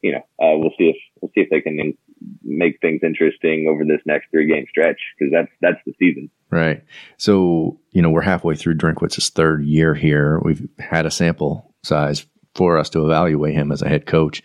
you 0.00 0.12
know, 0.12 0.18
uh, 0.40 0.56
we'll 0.58 0.74
see 0.78 0.90
if 0.90 0.96
we'll 1.20 1.30
see 1.34 1.40
if 1.40 1.50
they 1.50 1.60
can 1.60 1.94
make 2.42 2.80
things 2.80 3.00
interesting 3.02 3.66
over 3.68 3.84
this 3.84 4.00
next 4.06 4.30
three 4.30 4.46
game 4.46 4.66
stretch 4.68 4.98
because 5.18 5.32
that's 5.32 5.50
that's 5.60 5.80
the 5.86 5.92
season. 5.98 6.30
Right. 6.50 6.82
So 7.16 7.80
you 7.90 8.02
know, 8.02 8.10
we're 8.10 8.22
halfway 8.22 8.56
through 8.56 8.76
Drinkwitz's 8.76 9.30
third 9.30 9.64
year 9.64 9.94
here. 9.94 10.40
We've 10.44 10.68
had 10.78 11.06
a 11.06 11.10
sample 11.10 11.74
size 11.82 12.26
for 12.54 12.78
us 12.78 12.90
to 12.90 13.04
evaluate 13.04 13.54
him 13.54 13.72
as 13.72 13.82
a 13.82 13.88
head 13.88 14.06
coach. 14.06 14.42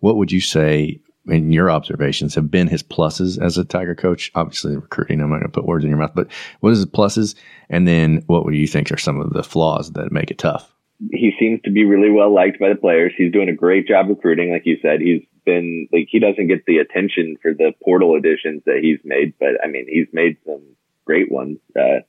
What 0.00 0.16
would 0.16 0.32
you 0.32 0.40
say 0.40 1.00
in 1.26 1.52
your 1.52 1.70
observations 1.70 2.34
have 2.34 2.50
been 2.50 2.68
his 2.68 2.82
pluses 2.82 3.42
as 3.42 3.56
a 3.56 3.64
Tiger 3.64 3.94
coach? 3.94 4.30
Obviously, 4.34 4.76
recruiting. 4.76 5.20
I'm 5.20 5.30
not 5.30 5.36
going 5.36 5.50
to 5.50 5.60
put 5.60 5.66
words 5.66 5.84
in 5.84 5.90
your 5.90 5.98
mouth, 5.98 6.12
but 6.14 6.28
what 6.60 6.72
is 6.72 6.84
the 6.84 6.90
pluses? 6.90 7.34
And 7.70 7.88
then 7.88 8.22
what 8.26 8.44
would 8.44 8.54
you 8.54 8.66
think 8.66 8.90
are 8.92 8.98
some 8.98 9.20
of 9.20 9.32
the 9.32 9.42
flaws 9.42 9.92
that 9.92 10.12
make 10.12 10.30
it 10.30 10.38
tough? 10.38 10.70
He 11.12 11.32
seems 11.38 11.60
to 11.64 11.70
be 11.70 11.84
really 11.84 12.10
well 12.10 12.32
liked 12.32 12.60
by 12.60 12.68
the 12.68 12.76
players. 12.76 13.12
He's 13.16 13.32
doing 13.32 13.48
a 13.48 13.54
great 13.54 13.86
job 13.88 14.08
recruiting, 14.08 14.52
like 14.52 14.62
you 14.64 14.78
said. 14.80 15.00
He's 15.00 15.22
been 15.44 15.88
like 15.92 16.08
he 16.10 16.18
doesn't 16.18 16.48
get 16.48 16.64
the 16.66 16.78
attention 16.78 17.36
for 17.40 17.52
the 17.54 17.72
portal 17.82 18.16
additions 18.16 18.62
that 18.66 18.80
he's 18.82 18.98
made, 19.04 19.34
but 19.38 19.62
I 19.62 19.68
mean 19.68 19.86
he's 19.88 20.08
made 20.12 20.36
some 20.46 20.62
great 21.04 21.30
ones. 21.30 21.58
Uh, 21.76 22.00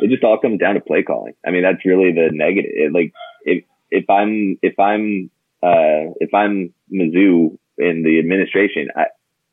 it 0.00 0.10
just 0.10 0.24
all 0.24 0.38
comes 0.38 0.60
down 0.60 0.74
to 0.74 0.80
play 0.80 1.02
calling. 1.02 1.34
I 1.46 1.50
mean 1.50 1.62
that's 1.62 1.84
really 1.84 2.12
the 2.12 2.30
negative. 2.32 2.70
It, 2.74 2.92
like 2.92 3.12
if 3.44 3.64
if 3.90 4.08
I'm 4.10 4.58
if 4.62 4.78
I'm 4.78 5.30
uh, 5.62 6.12
if 6.20 6.34
I'm 6.34 6.74
Mizzou 6.92 7.56
in 7.78 8.02
the 8.02 8.18
administration, 8.18 8.88
I, 8.94 9.06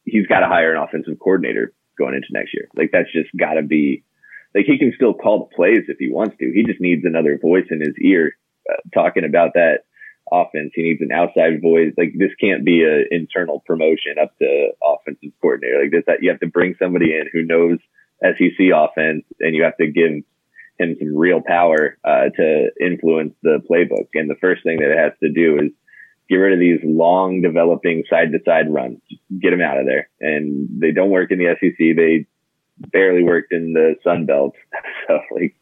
he's 0.03 0.27
got 0.27 0.41
to 0.41 0.47
hire 0.47 0.75
an 0.75 0.83
offensive 0.83 1.17
coordinator 1.19 1.73
going 1.97 2.15
into 2.15 2.27
next 2.31 2.53
year. 2.53 2.67
Like 2.75 2.89
that's 2.91 3.11
just 3.13 3.29
got 3.37 3.53
to 3.53 3.61
be 3.61 4.03
like 4.53 4.65
he 4.65 4.77
can 4.77 4.91
still 4.95 5.13
call 5.13 5.39
the 5.39 5.55
plays 5.55 5.85
if 5.87 5.97
he 5.99 6.11
wants 6.11 6.35
to. 6.39 6.51
He 6.53 6.63
just 6.63 6.81
needs 6.81 7.05
another 7.05 7.37
voice 7.41 7.67
in 7.69 7.79
his 7.79 7.95
ear 8.01 8.33
uh, 8.69 8.75
talking 8.93 9.23
about 9.23 9.53
that 9.53 9.85
offense. 10.31 10.71
He 10.73 10.83
needs 10.83 11.01
an 11.01 11.11
outside 11.11 11.61
voice. 11.61 11.93
Like 11.97 12.13
this 12.17 12.31
can't 12.39 12.65
be 12.65 12.83
an 12.83 13.07
internal 13.11 13.61
promotion 13.65 14.15
up 14.21 14.37
to 14.39 14.69
offensive 14.83 15.31
coordinator. 15.41 15.81
Like 15.81 15.91
this, 15.91 16.03
that 16.07 16.23
you 16.23 16.29
have 16.29 16.39
to 16.39 16.47
bring 16.47 16.75
somebody 16.79 17.13
in 17.13 17.29
who 17.31 17.43
knows 17.43 17.79
SEC 18.21 18.67
offense, 18.73 19.23
and 19.39 19.55
you 19.55 19.63
have 19.63 19.77
to 19.77 19.87
give 19.87 20.23
him 20.79 20.95
some 20.99 21.15
real 21.15 21.41
power 21.45 21.97
uh, 22.03 22.29
to 22.35 22.71
influence 22.79 23.33
the 23.43 23.59
playbook. 23.69 24.07
And 24.13 24.29
the 24.29 24.39
first 24.39 24.63
thing 24.63 24.79
that 24.79 24.91
it 24.91 24.97
has 24.97 25.13
to 25.21 25.31
do 25.31 25.57
is 25.57 25.71
get 26.29 26.35
rid 26.35 26.53
of 26.53 26.59
these 26.59 26.79
long 26.83 27.41
developing 27.41 28.03
side 28.09 28.31
to 28.31 28.39
side 28.45 28.73
runs. 28.73 28.99
Get 29.39 29.51
them 29.51 29.61
out 29.61 29.79
of 29.79 29.85
there. 29.85 30.09
And 30.19 30.69
they 30.81 30.91
don't 30.91 31.09
work 31.09 31.31
in 31.31 31.39
the 31.39 31.55
SEC. 31.59 31.77
They 31.77 32.25
barely 32.77 33.23
worked 33.23 33.51
in 33.51 33.73
the 33.73 33.95
Sun 34.03 34.25
Belt. 34.25 34.55
so 35.07 35.19
like 35.31 35.55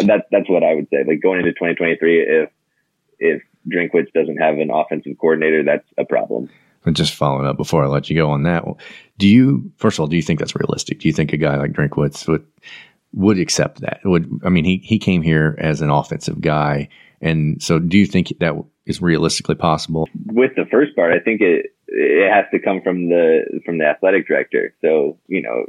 that's 0.00 0.24
that's 0.30 0.48
what 0.48 0.64
I 0.64 0.74
would 0.74 0.88
say. 0.90 1.04
Like 1.06 1.22
going 1.22 1.38
into 1.38 1.52
2023, 1.52 2.20
if 2.20 2.50
if 3.24 3.42
Drinkwitz 3.68 4.12
doesn't 4.12 4.36
have 4.36 4.58
an 4.58 4.70
offensive 4.70 5.16
coordinator, 5.18 5.62
that's 5.64 5.86
a 5.98 6.04
problem. 6.04 6.50
And 6.84 6.94
just 6.94 7.14
following 7.14 7.46
up 7.46 7.56
before 7.56 7.82
I 7.82 7.86
let 7.86 8.10
you 8.10 8.16
go 8.16 8.30
on 8.30 8.42
that, 8.42 8.64
do 9.18 9.26
you 9.26 9.72
first 9.78 9.96
of 9.96 10.02
all 10.02 10.06
do 10.06 10.16
you 10.16 10.22
think 10.22 10.38
that's 10.38 10.54
realistic? 10.54 11.00
Do 11.00 11.08
you 11.08 11.14
think 11.14 11.32
a 11.32 11.38
guy 11.38 11.56
like 11.56 11.72
Drinkwitz 11.72 12.28
would 12.28 12.46
would 13.14 13.38
accept 13.38 13.80
that? 13.80 14.00
Would 14.04 14.40
I 14.44 14.50
mean 14.50 14.64
he 14.64 14.78
he 14.84 14.98
came 14.98 15.22
here 15.22 15.56
as 15.58 15.80
an 15.80 15.88
offensive 15.90 16.40
guy, 16.40 16.88
and 17.22 17.62
so 17.62 17.78
do 17.78 17.96
you 17.96 18.06
think 18.06 18.34
that 18.40 18.54
is 18.84 19.00
realistically 19.00 19.54
possible? 19.54 20.08
With 20.26 20.52
the 20.56 20.66
first 20.70 20.94
part, 20.94 21.14
I 21.14 21.20
think 21.20 21.40
it 21.40 21.74
it 21.88 22.30
has 22.30 22.44
to 22.52 22.58
come 22.58 22.82
from 22.82 23.08
the 23.08 23.62
from 23.64 23.78
the 23.78 23.86
athletic 23.86 24.28
director. 24.28 24.74
So 24.82 25.18
you 25.26 25.40
know 25.40 25.64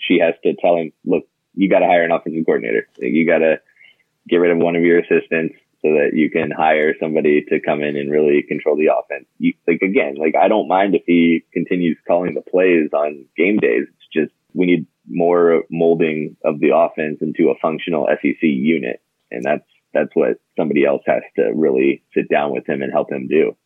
she 0.00 0.18
has 0.18 0.34
to 0.42 0.54
tell 0.54 0.76
him, 0.76 0.92
look, 1.04 1.24
you 1.54 1.68
got 1.68 1.80
to 1.80 1.86
hire 1.86 2.02
an 2.02 2.10
offensive 2.10 2.44
coordinator. 2.44 2.88
You 2.98 3.26
got 3.26 3.38
to 3.38 3.60
get 4.28 4.36
rid 4.36 4.50
of 4.50 4.58
one 4.58 4.76
of 4.76 4.82
your 4.82 4.98
assistants 4.98 5.54
so 5.82 5.90
that 5.90 6.10
you 6.14 6.30
can 6.30 6.50
hire 6.50 6.94
somebody 7.00 7.44
to 7.48 7.60
come 7.60 7.82
in 7.82 7.96
and 7.96 8.10
really 8.10 8.42
control 8.42 8.76
the 8.76 8.88
offense. 8.92 9.26
You, 9.38 9.54
like 9.66 9.82
again, 9.82 10.16
like 10.16 10.34
I 10.34 10.48
don't 10.48 10.68
mind 10.68 10.94
if 10.94 11.02
he 11.06 11.44
continues 11.52 11.96
calling 12.06 12.34
the 12.34 12.42
plays 12.42 12.90
on 12.92 13.24
game 13.36 13.58
days. 13.58 13.84
It's 13.88 14.08
just 14.12 14.32
we 14.54 14.66
need 14.66 14.86
more 15.08 15.62
molding 15.70 16.36
of 16.44 16.60
the 16.60 16.70
offense 16.74 17.18
into 17.20 17.50
a 17.50 17.58
functional 17.60 18.08
SEC 18.20 18.42
unit, 18.42 19.00
and 19.30 19.44
that's 19.44 19.64
that's 19.94 20.10
what 20.14 20.40
somebody 20.56 20.84
else 20.84 21.02
has 21.06 21.22
to 21.36 21.52
really 21.54 22.02
sit 22.12 22.28
down 22.28 22.52
with 22.52 22.68
him 22.68 22.82
and 22.82 22.92
help 22.92 23.10
him 23.10 23.28
do. 23.28 23.56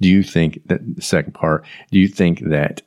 Do 0.00 0.08
you 0.08 0.22
think 0.22 0.60
that 0.66 0.80
the 0.96 1.02
second 1.02 1.32
part? 1.32 1.64
Do 1.90 1.98
you 1.98 2.08
think 2.08 2.40
that 2.40 2.82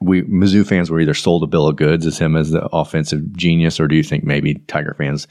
we 0.00 0.22
Mizzou 0.22 0.66
fans 0.66 0.90
were 0.90 1.00
either 1.00 1.14
sold 1.14 1.42
a 1.42 1.46
bill 1.46 1.66
of 1.66 1.76
goods 1.76 2.06
as 2.06 2.18
him 2.18 2.36
as 2.36 2.50
the 2.50 2.66
offensive 2.72 3.32
genius, 3.36 3.80
or 3.80 3.88
do 3.88 3.96
you 3.96 4.02
think 4.02 4.24
maybe 4.24 4.56
Tiger 4.66 4.94
fans 4.98 5.26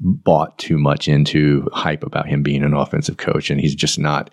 bought 0.00 0.58
too 0.58 0.78
much 0.78 1.08
into 1.08 1.68
hype 1.72 2.02
about 2.02 2.26
him 2.26 2.42
being 2.42 2.62
an 2.62 2.74
offensive 2.74 3.16
coach, 3.16 3.50
and 3.50 3.60
he's 3.60 3.74
just 3.74 3.98
not 3.98 4.30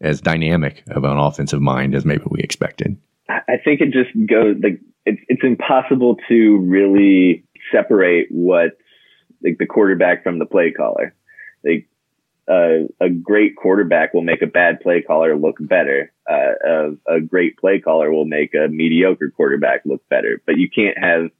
as 0.00 0.20
dynamic 0.20 0.82
of 0.90 1.04
an 1.04 1.18
offensive 1.18 1.60
mind 1.60 1.94
as 1.94 2.04
maybe 2.04 2.24
we 2.30 2.40
expected. 2.40 2.96
I 3.28 3.56
think 3.64 3.80
it 3.80 3.92
just 3.92 4.10
goes 4.26 4.56
like 4.62 4.80
it's 5.06 5.20
it's 5.28 5.42
impossible 5.44 6.16
to 6.28 6.58
really 6.58 7.44
separate 7.72 8.28
what 8.30 8.78
like 9.42 9.58
the 9.58 9.66
quarterback 9.66 10.22
from 10.22 10.38
the 10.38 10.46
play 10.46 10.72
caller. 10.72 11.14
Like 11.64 11.88
uh, 12.48 12.88
a 13.00 13.08
great 13.08 13.56
quarterback 13.56 14.12
will 14.12 14.22
make 14.22 14.42
a 14.42 14.46
bad 14.46 14.80
play 14.80 15.02
caller 15.02 15.36
look 15.36 15.56
better. 15.60 16.12
Uh, 16.28 16.94
a, 17.08 17.16
a 17.16 17.20
great 17.20 17.56
play 17.58 17.78
caller 17.78 18.10
will 18.10 18.24
make 18.24 18.54
a 18.54 18.68
mediocre 18.68 19.30
quarterback 19.30 19.82
look 19.84 20.06
better. 20.08 20.42
But 20.44 20.56
you 20.58 20.68
can't 20.68 20.98
have 20.98 21.30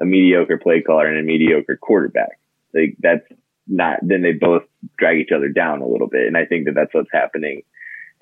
a 0.00 0.04
mediocre 0.04 0.58
play 0.58 0.80
caller 0.80 1.06
and 1.06 1.18
a 1.18 1.22
mediocre 1.22 1.76
quarterback. 1.76 2.38
Like 2.74 2.96
that's 3.00 3.26
not, 3.66 3.98
then 4.02 4.22
they 4.22 4.32
both 4.32 4.62
drag 4.98 5.18
each 5.18 5.32
other 5.34 5.48
down 5.48 5.82
a 5.82 5.88
little 5.88 6.08
bit. 6.08 6.26
And 6.26 6.36
I 6.36 6.44
think 6.44 6.66
that 6.66 6.74
that's 6.74 6.94
what's 6.94 7.12
happening 7.12 7.62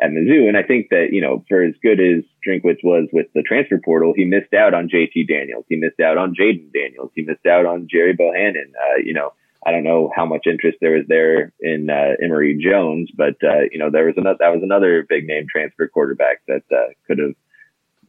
at 0.00 0.10
Mizzou. 0.10 0.48
And 0.48 0.56
I 0.56 0.62
think 0.62 0.88
that, 0.90 1.08
you 1.12 1.20
know, 1.20 1.44
for 1.48 1.62
as 1.62 1.74
good 1.82 2.00
as 2.00 2.24
Drinkwitz 2.46 2.82
was 2.82 3.08
with 3.12 3.26
the 3.34 3.42
transfer 3.42 3.78
portal, 3.78 4.12
he 4.16 4.24
missed 4.24 4.54
out 4.54 4.74
on 4.74 4.88
JT 4.88 5.28
Daniels. 5.28 5.64
He 5.68 5.76
missed 5.76 6.00
out 6.00 6.18
on 6.18 6.34
Jayden 6.34 6.72
Daniels. 6.72 7.10
He 7.14 7.22
missed 7.22 7.46
out 7.46 7.66
on 7.66 7.88
Gerry 7.90 8.14
Bohanon. 8.14 8.72
Uh, 8.76 9.00
you 9.04 9.12
know, 9.12 9.32
I 9.66 9.72
don't 9.72 9.84
know 9.84 10.10
how 10.14 10.24
much 10.24 10.46
interest 10.46 10.78
there 10.80 10.92
was 10.92 11.04
there 11.06 11.52
in 11.60 11.90
uh, 11.90 12.16
Emory 12.22 12.58
Jones, 12.62 13.10
but 13.14 13.36
uh, 13.44 13.68
you 13.70 13.78
know, 13.78 13.90
there 13.90 14.06
was 14.06 14.14
another 14.16 14.38
that 14.40 14.54
was 14.54 14.62
another 14.62 15.04
big 15.06 15.26
name 15.26 15.46
transfer 15.50 15.86
quarterback 15.86 16.40
that 16.48 16.62
uh, 16.72 16.92
could 17.06 17.18
have 17.18 17.34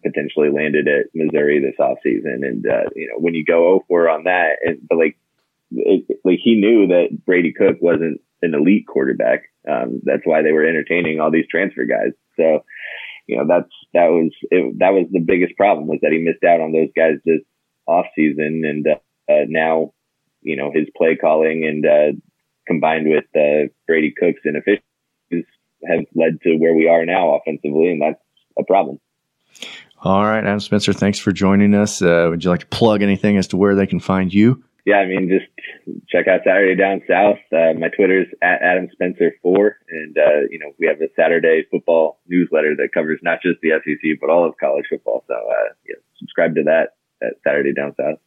potentially 0.01 0.49
landed 0.49 0.87
at 0.87 1.07
Missouri 1.13 1.59
this 1.59 1.75
offseason. 1.77 2.47
And 2.47 2.65
uh, 2.65 2.89
you 2.95 3.09
know, 3.09 3.19
when 3.19 3.33
you 3.33 3.43
go 3.43 3.83
0 3.89 4.13
on 4.13 4.23
that, 4.23 4.59
and 4.63 4.79
but 4.87 4.97
like 4.97 5.17
it, 5.71 6.19
like 6.23 6.39
he 6.43 6.55
knew 6.55 6.87
that 6.87 7.25
Brady 7.25 7.53
Cook 7.53 7.77
wasn't 7.81 8.21
an 8.41 8.53
elite 8.53 8.87
quarterback. 8.87 9.43
Um, 9.69 10.01
that's 10.03 10.25
why 10.25 10.41
they 10.41 10.51
were 10.51 10.65
entertaining 10.65 11.19
all 11.19 11.31
these 11.31 11.47
transfer 11.49 11.85
guys. 11.85 12.11
So, 12.37 12.63
you 13.27 13.37
know, 13.37 13.45
that's 13.47 13.71
that 13.93 14.07
was 14.07 14.31
it, 14.49 14.79
that 14.79 14.93
was 14.93 15.07
the 15.11 15.19
biggest 15.19 15.55
problem 15.55 15.87
was 15.87 15.99
that 16.01 16.11
he 16.11 16.19
missed 16.19 16.43
out 16.43 16.61
on 16.61 16.71
those 16.71 16.89
guys 16.95 17.15
this 17.25 17.41
off 17.87 18.05
season, 18.15 18.63
and 18.65 18.87
uh, 18.87 19.31
uh, 19.31 19.45
now, 19.47 19.93
you 20.41 20.55
know, 20.55 20.71
his 20.73 20.87
play 20.95 21.15
calling 21.15 21.65
and 21.65 21.85
uh, 21.85 22.19
combined 22.67 23.07
with 23.07 23.25
uh, 23.35 23.71
Brady 23.87 24.13
Cook's 24.17 24.41
inefficiencies 24.45 24.81
have 25.87 26.05
led 26.15 26.41
to 26.43 26.55
where 26.57 26.75
we 26.75 26.87
are 26.87 27.05
now 27.05 27.35
offensively, 27.35 27.89
and 27.89 28.01
that's 28.01 28.21
a 28.57 28.63
problem. 28.63 28.99
All 30.03 30.23
right, 30.23 30.43
Adam 30.43 30.59
Spencer, 30.59 30.93
thanks 30.93 31.19
for 31.19 31.31
joining 31.31 31.75
us. 31.75 32.01
Uh, 32.01 32.27
would 32.29 32.43
you 32.43 32.49
like 32.49 32.61
to 32.61 32.65
plug 32.67 33.03
anything 33.03 33.37
as 33.37 33.47
to 33.47 33.57
where 33.57 33.75
they 33.75 33.85
can 33.85 33.99
find 33.99 34.33
you? 34.33 34.63
Yeah, 34.85 34.97
I 34.97 35.05
mean, 35.05 35.29
just 35.29 36.07
check 36.09 36.27
out 36.27 36.41
Saturday 36.43 36.75
Down 36.75 37.01
South. 37.07 37.37
Uh, 37.51 37.77
my 37.77 37.89
Twitter's 37.89 38.27
at 38.41 38.61
Adam 38.61 38.89
Spencer 38.91 39.33
four, 39.41 39.77
and 39.89 40.17
uh, 40.17 40.47
you 40.49 40.59
know 40.59 40.71
we 40.79 40.87
have 40.87 41.01
a 41.01 41.07
Saturday 41.15 41.65
football 41.69 42.19
newsletter 42.27 42.75
that 42.77 42.89
covers 42.93 43.19
not 43.21 43.41
just 43.41 43.59
the 43.61 43.71
SEC 43.83 44.19
but 44.19 44.29
all 44.29 44.47
of 44.47 44.57
college 44.57 44.85
football. 44.89 45.23
So 45.27 45.35
uh, 45.35 45.73
yeah, 45.87 45.95
subscribe 46.17 46.55
to 46.55 46.63
that 46.63 46.95
at 47.21 47.33
Saturday 47.43 47.73
Down 47.73 47.93
South. 47.95 48.19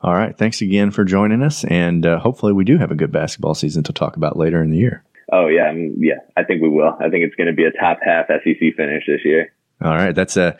All 0.00 0.14
right, 0.14 0.36
thanks 0.36 0.60
again 0.60 0.90
for 0.90 1.04
joining 1.04 1.42
us, 1.42 1.64
and 1.64 2.04
uh, 2.04 2.18
hopefully 2.18 2.52
we 2.52 2.64
do 2.64 2.76
have 2.78 2.90
a 2.90 2.96
good 2.96 3.12
basketball 3.12 3.54
season 3.54 3.82
to 3.84 3.92
talk 3.92 4.16
about 4.16 4.36
later 4.36 4.62
in 4.62 4.70
the 4.70 4.78
year. 4.78 5.04
Oh 5.32 5.46
yeah, 5.46 5.64
I 5.64 5.72
mean, 5.72 5.96
yeah, 5.98 6.18
I 6.36 6.44
think 6.44 6.60
we 6.60 6.68
will. 6.68 6.96
I 7.00 7.08
think 7.08 7.24
it's 7.24 7.36
going 7.36 7.46
to 7.46 7.54
be 7.54 7.64
a 7.64 7.70
top 7.70 8.00
half 8.04 8.26
SEC 8.26 8.76
finish 8.76 9.04
this 9.06 9.24
year. 9.24 9.52
All 9.80 9.94
right, 9.94 10.14
that's 10.14 10.36
a 10.36 10.58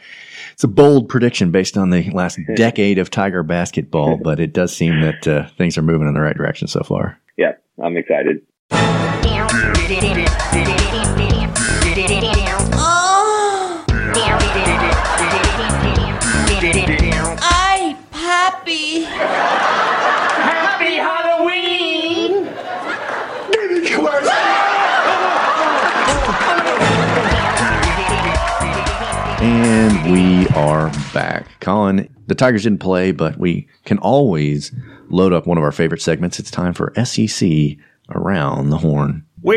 it's 0.63 0.65
a 0.65 0.69
bold 0.69 1.09
prediction 1.09 1.51
based 1.51 1.77
on 1.77 1.91
the 1.91 2.09
last 2.13 2.39
decade 2.55 2.99
of 2.99 3.11
Tiger 3.11 3.43
basketball, 3.43 4.17
but 4.17 4.39
it 4.39 4.53
does 4.53 4.73
seem 4.73 5.01
that 5.01 5.27
uh, 5.27 5.49
things 5.59 5.77
are 5.77 5.83
moving 5.83 6.07
in 6.07 6.15
the 6.15 6.21
right 6.21 6.37
direction 6.37 6.69
so 6.69 6.85
far. 6.85 7.19
Yeah, 7.37 7.55
I'm 7.83 7.97
excited. 7.97 8.43
We 30.11 30.49
are 30.49 30.91
back. 31.13 31.47
Colin, 31.61 32.09
the 32.27 32.35
Tigers 32.35 32.65
didn't 32.65 32.81
play, 32.81 33.13
but 33.13 33.39
we 33.39 33.69
can 33.85 33.99
always 33.99 34.73
load 35.09 35.33
up 35.33 35.47
one 35.47 35.59
of 35.59 35.65
our 35.65 35.73
favorite 35.73 36.03
segments. 36.03 36.39
It's 36.39 36.51
time 36.51 36.73
for 36.75 36.93
SEC 37.05 37.77
Around 38.11 38.71
the 38.71 38.79
Horn. 38.79 39.25
Well, 39.43 39.57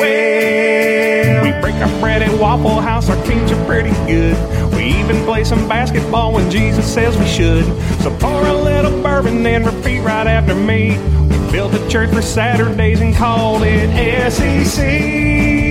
well, 0.00 1.42
we 1.44 1.50
break 1.60 1.74
our 1.76 2.00
bread 2.00 2.22
at 2.22 2.40
Waffle 2.40 2.80
House. 2.80 3.08
Our 3.08 3.22
teams 3.24 3.50
are 3.52 3.64
pretty 3.66 3.90
good. 4.06 4.36
We 4.74 4.84
even 4.84 5.24
play 5.24 5.44
some 5.44 5.68
basketball 5.68 6.32
when 6.32 6.50
Jesus 6.50 6.92
says 6.92 7.16
we 7.16 7.26
should. 7.26 7.64
So 8.02 8.16
pour 8.18 8.46
a 8.46 8.54
little 8.54 9.02
bourbon 9.02 9.46
and 9.46 9.66
repeat 9.66 10.00
right 10.00 10.26
after 10.26 10.54
me. 10.54 10.98
We 11.28 11.52
built 11.52 11.74
a 11.74 11.88
church 11.88 12.10
for 12.10 12.22
Saturdays 12.22 13.00
and 13.00 13.14
called 13.14 13.62
it 13.64 14.30
SEC. 14.32 15.65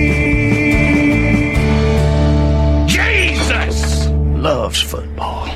Loves 4.46 4.80
football. 4.80 5.48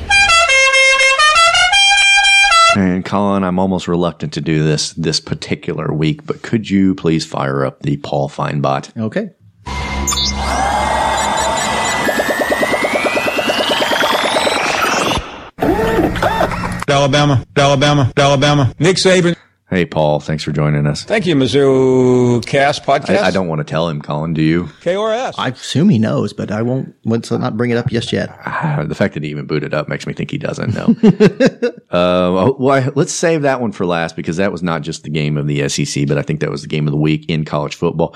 And 2.75 3.05
Colin, 3.05 3.45
I'm 3.45 3.57
almost 3.57 3.87
reluctant 3.87 4.33
to 4.33 4.41
do 4.41 4.65
this 4.65 4.91
this 4.93 5.21
particular 5.21 5.93
week, 5.93 6.25
but 6.25 6.41
could 6.41 6.69
you 6.69 6.93
please 6.95 7.25
fire 7.25 7.63
up 7.63 7.81
the 7.83 7.95
Paul 7.97 8.27
Feinbot? 8.27 8.91
Okay. 8.97 9.29
Alabama, 16.89 17.45
Alabama, 17.55 18.11
Alabama. 18.17 18.73
Nick 18.77 18.97
Saban. 18.97 19.37
Hey, 19.71 19.85
Paul, 19.85 20.19
thanks 20.19 20.43
for 20.43 20.51
joining 20.51 20.85
us. 20.85 21.05
Thank 21.05 21.25
you, 21.25 21.33
Mizzou 21.33 22.45
Cast 22.45 22.83
Podcast. 22.83 23.19
I, 23.19 23.27
I 23.27 23.31
don't 23.31 23.47
want 23.47 23.59
to 23.59 23.63
tell 23.63 23.87
him, 23.87 24.01
Colin. 24.01 24.33
Do 24.33 24.41
you? 24.41 24.65
KRS. 24.81 25.35
I 25.37 25.47
assume 25.47 25.87
he 25.87 25.97
knows, 25.97 26.33
but 26.33 26.51
I 26.51 26.61
won't. 26.61 26.93
Let's 27.05 27.31
not 27.31 27.55
bring 27.55 27.69
it 27.71 27.77
up 27.77 27.87
just 27.87 28.11
yet. 28.11 28.37
Ah, 28.45 28.83
the 28.85 28.95
fact 28.95 29.13
that 29.13 29.23
he 29.23 29.29
even 29.29 29.45
booted 29.45 29.73
up 29.73 29.87
makes 29.87 30.05
me 30.05 30.11
think 30.11 30.29
he 30.29 30.37
doesn't 30.37 30.73
know. 30.73 30.87
uh, 31.89 32.51
well, 32.59 32.69
I- 32.71 32.91
let's 32.95 33.13
save 33.13 33.43
that 33.43 33.61
one 33.61 33.71
for 33.71 33.85
last 33.85 34.17
because 34.17 34.35
that 34.35 34.51
was 34.51 34.61
not 34.61 34.81
just 34.81 35.03
the 35.03 35.09
game 35.09 35.37
of 35.37 35.47
the 35.47 35.69
SEC, 35.69 36.05
but 36.05 36.17
I 36.17 36.21
think 36.21 36.41
that 36.41 36.51
was 36.51 36.63
the 36.63 36.67
game 36.67 36.85
of 36.85 36.91
the 36.91 36.99
week 36.99 37.23
in 37.29 37.45
college 37.45 37.75
football. 37.75 38.13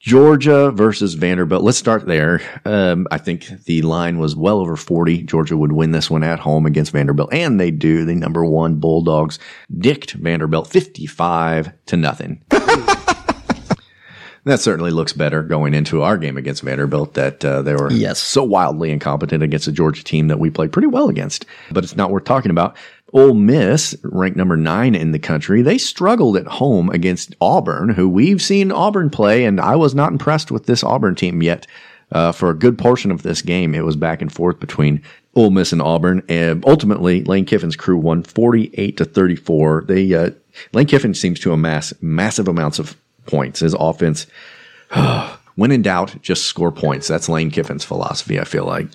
Georgia 0.00 0.70
versus 0.70 1.14
Vanderbilt. 1.14 1.62
Let's 1.64 1.76
start 1.78 2.06
there. 2.06 2.40
Um, 2.64 3.06
I 3.10 3.18
think 3.18 3.48
the 3.64 3.82
line 3.82 4.18
was 4.18 4.36
well 4.36 4.58
over 4.60 4.76
40. 4.76 5.24
Georgia 5.24 5.56
would 5.56 5.72
win 5.72 5.90
this 5.90 6.08
one 6.08 6.22
at 6.22 6.38
home 6.38 6.66
against 6.66 6.92
Vanderbilt, 6.92 7.32
and 7.32 7.58
they 7.58 7.70
do. 7.72 8.04
The 8.04 8.14
number 8.14 8.44
one 8.44 8.76
Bulldogs 8.76 9.38
dicked 9.76 10.12
Vanderbilt 10.12 10.68
55 10.68 11.72
to 11.86 11.96
nothing. 11.96 12.42
That 14.44 14.60
certainly 14.60 14.92
looks 14.92 15.12
better 15.12 15.42
going 15.42 15.74
into 15.74 16.00
our 16.02 16.16
game 16.16 16.38
against 16.38 16.62
Vanderbilt 16.62 17.12
that 17.14 17.44
uh, 17.44 17.60
they 17.60 17.74
were 17.74 17.92
Yes. 17.92 18.18
so 18.18 18.42
wildly 18.42 18.90
incompetent 18.90 19.42
against 19.42 19.68
a 19.68 19.72
Georgia 19.72 20.02
team 20.02 20.28
that 20.28 20.38
we 20.38 20.48
played 20.48 20.72
pretty 20.72 20.88
well 20.88 21.10
against. 21.10 21.44
But 21.70 21.84
it's 21.84 21.96
not 21.96 22.10
worth 22.10 22.24
talking 22.24 22.50
about. 22.50 22.74
Ole 23.12 23.34
Miss, 23.34 23.96
ranked 24.02 24.36
number 24.36 24.56
nine 24.56 24.94
in 24.94 25.12
the 25.12 25.18
country, 25.18 25.62
they 25.62 25.78
struggled 25.78 26.36
at 26.36 26.46
home 26.46 26.90
against 26.90 27.34
Auburn, 27.40 27.90
who 27.90 28.08
we've 28.08 28.42
seen 28.42 28.70
Auburn 28.70 29.08
play, 29.08 29.44
and 29.44 29.60
I 29.60 29.76
was 29.76 29.94
not 29.94 30.12
impressed 30.12 30.50
with 30.50 30.66
this 30.66 30.84
Auburn 30.84 31.14
team 31.14 31.42
yet. 31.42 31.66
Uh, 32.10 32.32
for 32.32 32.48
a 32.48 32.54
good 32.54 32.78
portion 32.78 33.10
of 33.10 33.22
this 33.22 33.42
game, 33.42 33.74
it 33.74 33.84
was 33.84 33.96
back 33.96 34.22
and 34.22 34.32
forth 34.32 34.58
between 34.60 35.02
Ole 35.34 35.50
Miss 35.50 35.72
and 35.72 35.82
Auburn, 35.82 36.22
and 36.28 36.64
ultimately 36.66 37.22
Lane 37.24 37.44
Kiffin's 37.44 37.76
crew 37.76 37.98
won 37.98 38.22
forty-eight 38.22 38.96
to 38.96 39.04
thirty-four. 39.04 39.84
They 39.86 40.14
uh, 40.14 40.30
Lane 40.72 40.86
Kiffin 40.86 41.12
seems 41.12 41.38
to 41.40 41.52
amass 41.52 41.92
massive 42.00 42.48
amounts 42.48 42.78
of 42.78 42.96
points. 43.26 43.60
His 43.60 43.74
offense, 43.74 44.26
when 45.54 45.70
in 45.70 45.82
doubt, 45.82 46.20
just 46.22 46.46
score 46.46 46.72
points. 46.72 47.08
That's 47.08 47.28
Lane 47.28 47.50
Kiffin's 47.50 47.84
philosophy. 47.84 48.40
I 48.40 48.44
feel 48.44 48.64
like. 48.64 48.86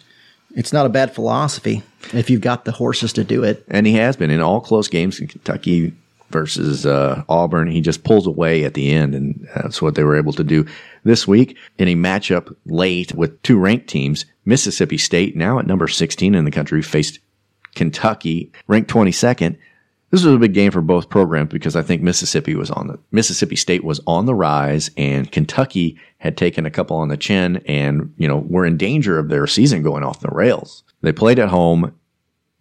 It's 0.55 0.73
not 0.73 0.85
a 0.85 0.89
bad 0.89 1.13
philosophy 1.13 1.83
if 2.13 2.29
you've 2.29 2.41
got 2.41 2.65
the 2.65 2.71
horses 2.71 3.13
to 3.13 3.23
do 3.23 3.43
it. 3.43 3.65
And 3.69 3.87
he 3.87 3.93
has 3.93 4.15
been 4.15 4.29
in 4.29 4.41
all 4.41 4.61
close 4.61 4.87
games 4.87 5.19
in 5.19 5.27
Kentucky 5.27 5.93
versus 6.29 6.85
uh, 6.85 7.23
Auburn. 7.29 7.69
He 7.69 7.81
just 7.81 8.03
pulls 8.03 8.27
away 8.27 8.63
at 8.63 8.73
the 8.73 8.91
end, 8.91 9.15
and 9.15 9.47
that's 9.55 9.81
what 9.81 9.95
they 9.95 10.03
were 10.03 10.17
able 10.17 10.33
to 10.33 10.43
do 10.43 10.65
this 11.03 11.27
week 11.27 11.57
in 11.77 11.87
a 11.87 11.95
matchup 11.95 12.53
late 12.65 13.13
with 13.13 13.41
two 13.43 13.57
ranked 13.57 13.87
teams. 13.87 14.25
Mississippi 14.45 14.97
State, 14.97 15.35
now 15.37 15.59
at 15.59 15.67
number 15.67 15.87
16 15.87 16.35
in 16.35 16.43
the 16.43 16.51
country, 16.51 16.81
faced 16.81 17.19
Kentucky, 17.75 18.51
ranked 18.67 18.91
22nd. 18.91 19.57
This 20.13 20.23
was 20.23 20.35
a 20.35 20.37
big 20.37 20.53
game 20.53 20.69
for 20.69 20.81
both 20.81 21.09
programs 21.09 21.49
because 21.49 21.75
I 21.75 21.81
think 21.81 22.03
Mississippi 22.03 22.53
was 22.53 22.69
on 22.69 22.85
the 22.85 22.99
Mississippi 23.11 23.55
State 23.55 23.83
was 23.83 23.99
on 24.05 24.27
the 24.27 24.35
rise 24.35 24.91
and 24.95 25.31
Kentucky 25.31 25.99
had 26.19 26.37
taken 26.37 26.67
a 26.67 26.69
couple 26.69 26.97
on 26.97 27.07
the 27.07 27.17
chin 27.17 27.63
and, 27.65 28.13
you 28.19 28.27
know, 28.27 28.37
were 28.37 28.63
in 28.63 28.77
danger 28.77 29.17
of 29.17 29.29
their 29.29 29.47
season 29.47 29.81
going 29.81 30.03
off 30.03 30.19
the 30.19 30.29
rails. 30.29 30.83
They 31.01 31.13
played 31.13 31.39
at 31.39 31.49
home. 31.49 31.95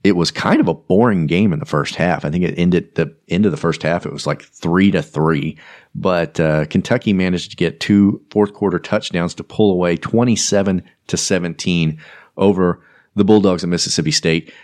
It 0.02 0.16
was 0.16 0.30
kind 0.30 0.62
of 0.62 0.68
a 0.68 0.72
boring 0.72 1.26
game 1.26 1.52
in 1.52 1.58
the 1.58 1.66
first 1.66 1.94
half. 1.96 2.24
I 2.24 2.30
think 2.30 2.42
it 2.42 2.58
ended 2.58 2.94
the 2.94 3.14
end 3.28 3.44
of 3.44 3.52
the 3.52 3.58
first 3.58 3.82
half. 3.82 4.06
It 4.06 4.14
was 4.14 4.26
like 4.26 4.40
three 4.40 4.90
to 4.90 5.02
three, 5.02 5.58
but 5.94 6.40
uh, 6.40 6.64
Kentucky 6.64 7.12
managed 7.12 7.50
to 7.50 7.56
get 7.58 7.80
two 7.80 8.22
fourth 8.30 8.54
quarter 8.54 8.78
touchdowns 8.78 9.34
to 9.34 9.44
pull 9.44 9.72
away 9.72 9.98
27 9.98 10.82
to 11.08 11.16
17 11.18 12.00
over 12.38 12.80
the 13.14 13.26
Bulldogs 13.26 13.62
of 13.62 13.68
Mississippi 13.68 14.10
State. 14.10 14.54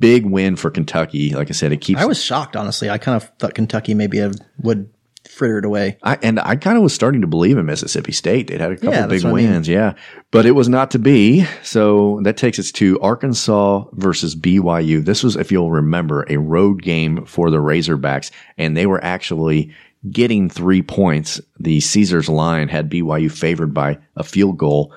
Big 0.00 0.24
win 0.24 0.56
for 0.56 0.70
Kentucky. 0.70 1.30
Like 1.34 1.48
I 1.48 1.52
said, 1.52 1.72
it 1.72 1.80
keeps 1.80 2.00
I 2.00 2.04
was 2.06 2.22
shocked, 2.22 2.56
honestly. 2.56 2.88
I 2.90 2.98
kind 2.98 3.16
of 3.20 3.28
thought 3.38 3.54
Kentucky 3.54 3.94
maybe 3.94 4.26
would 4.60 4.90
fritter 5.28 5.58
it 5.58 5.64
away. 5.64 5.98
I, 6.02 6.18
and 6.22 6.40
I 6.40 6.56
kind 6.56 6.76
of 6.76 6.82
was 6.82 6.94
starting 6.94 7.20
to 7.20 7.26
believe 7.26 7.58
in 7.58 7.66
Mississippi 7.66 8.12
State. 8.12 8.46
They'd 8.48 8.60
had 8.60 8.72
a 8.72 8.76
couple 8.76 8.92
Yeah, 8.92 9.06
big 9.06 9.24
what 9.24 9.30
I 9.30 9.34
mean. 9.34 9.50
wins, 9.50 9.68
yeah, 9.68 9.94
but 10.30 10.46
it 10.46 10.52
was 10.52 10.68
not 10.68 10.90
to 10.92 10.98
be. 10.98 11.46
So 11.62 12.20
that 12.22 12.36
takes 12.36 12.58
us 12.58 12.72
to 12.72 12.98
Arkansas 13.00 13.84
versus 13.92 14.34
BYU. 14.34 15.04
This 15.04 15.22
was, 15.22 15.36
if 15.36 15.52
you'll 15.52 15.70
remember, 15.70 16.24
a 16.28 16.38
road 16.38 16.82
game 16.82 17.24
for 17.26 17.50
the 17.50 17.58
Razorbacks, 17.58 18.30
and 18.56 18.76
they 18.76 18.86
were 18.86 19.02
actually 19.04 19.72
getting 20.10 20.48
three 20.48 20.80
points. 20.82 21.40
The 21.58 21.80
Caesars 21.80 22.28
line 22.28 22.68
had 22.68 22.90
BYU 22.90 23.30
favored 23.30 23.74
by 23.74 23.98
a 24.16 24.22
field 24.24 24.56
goal. 24.58 24.94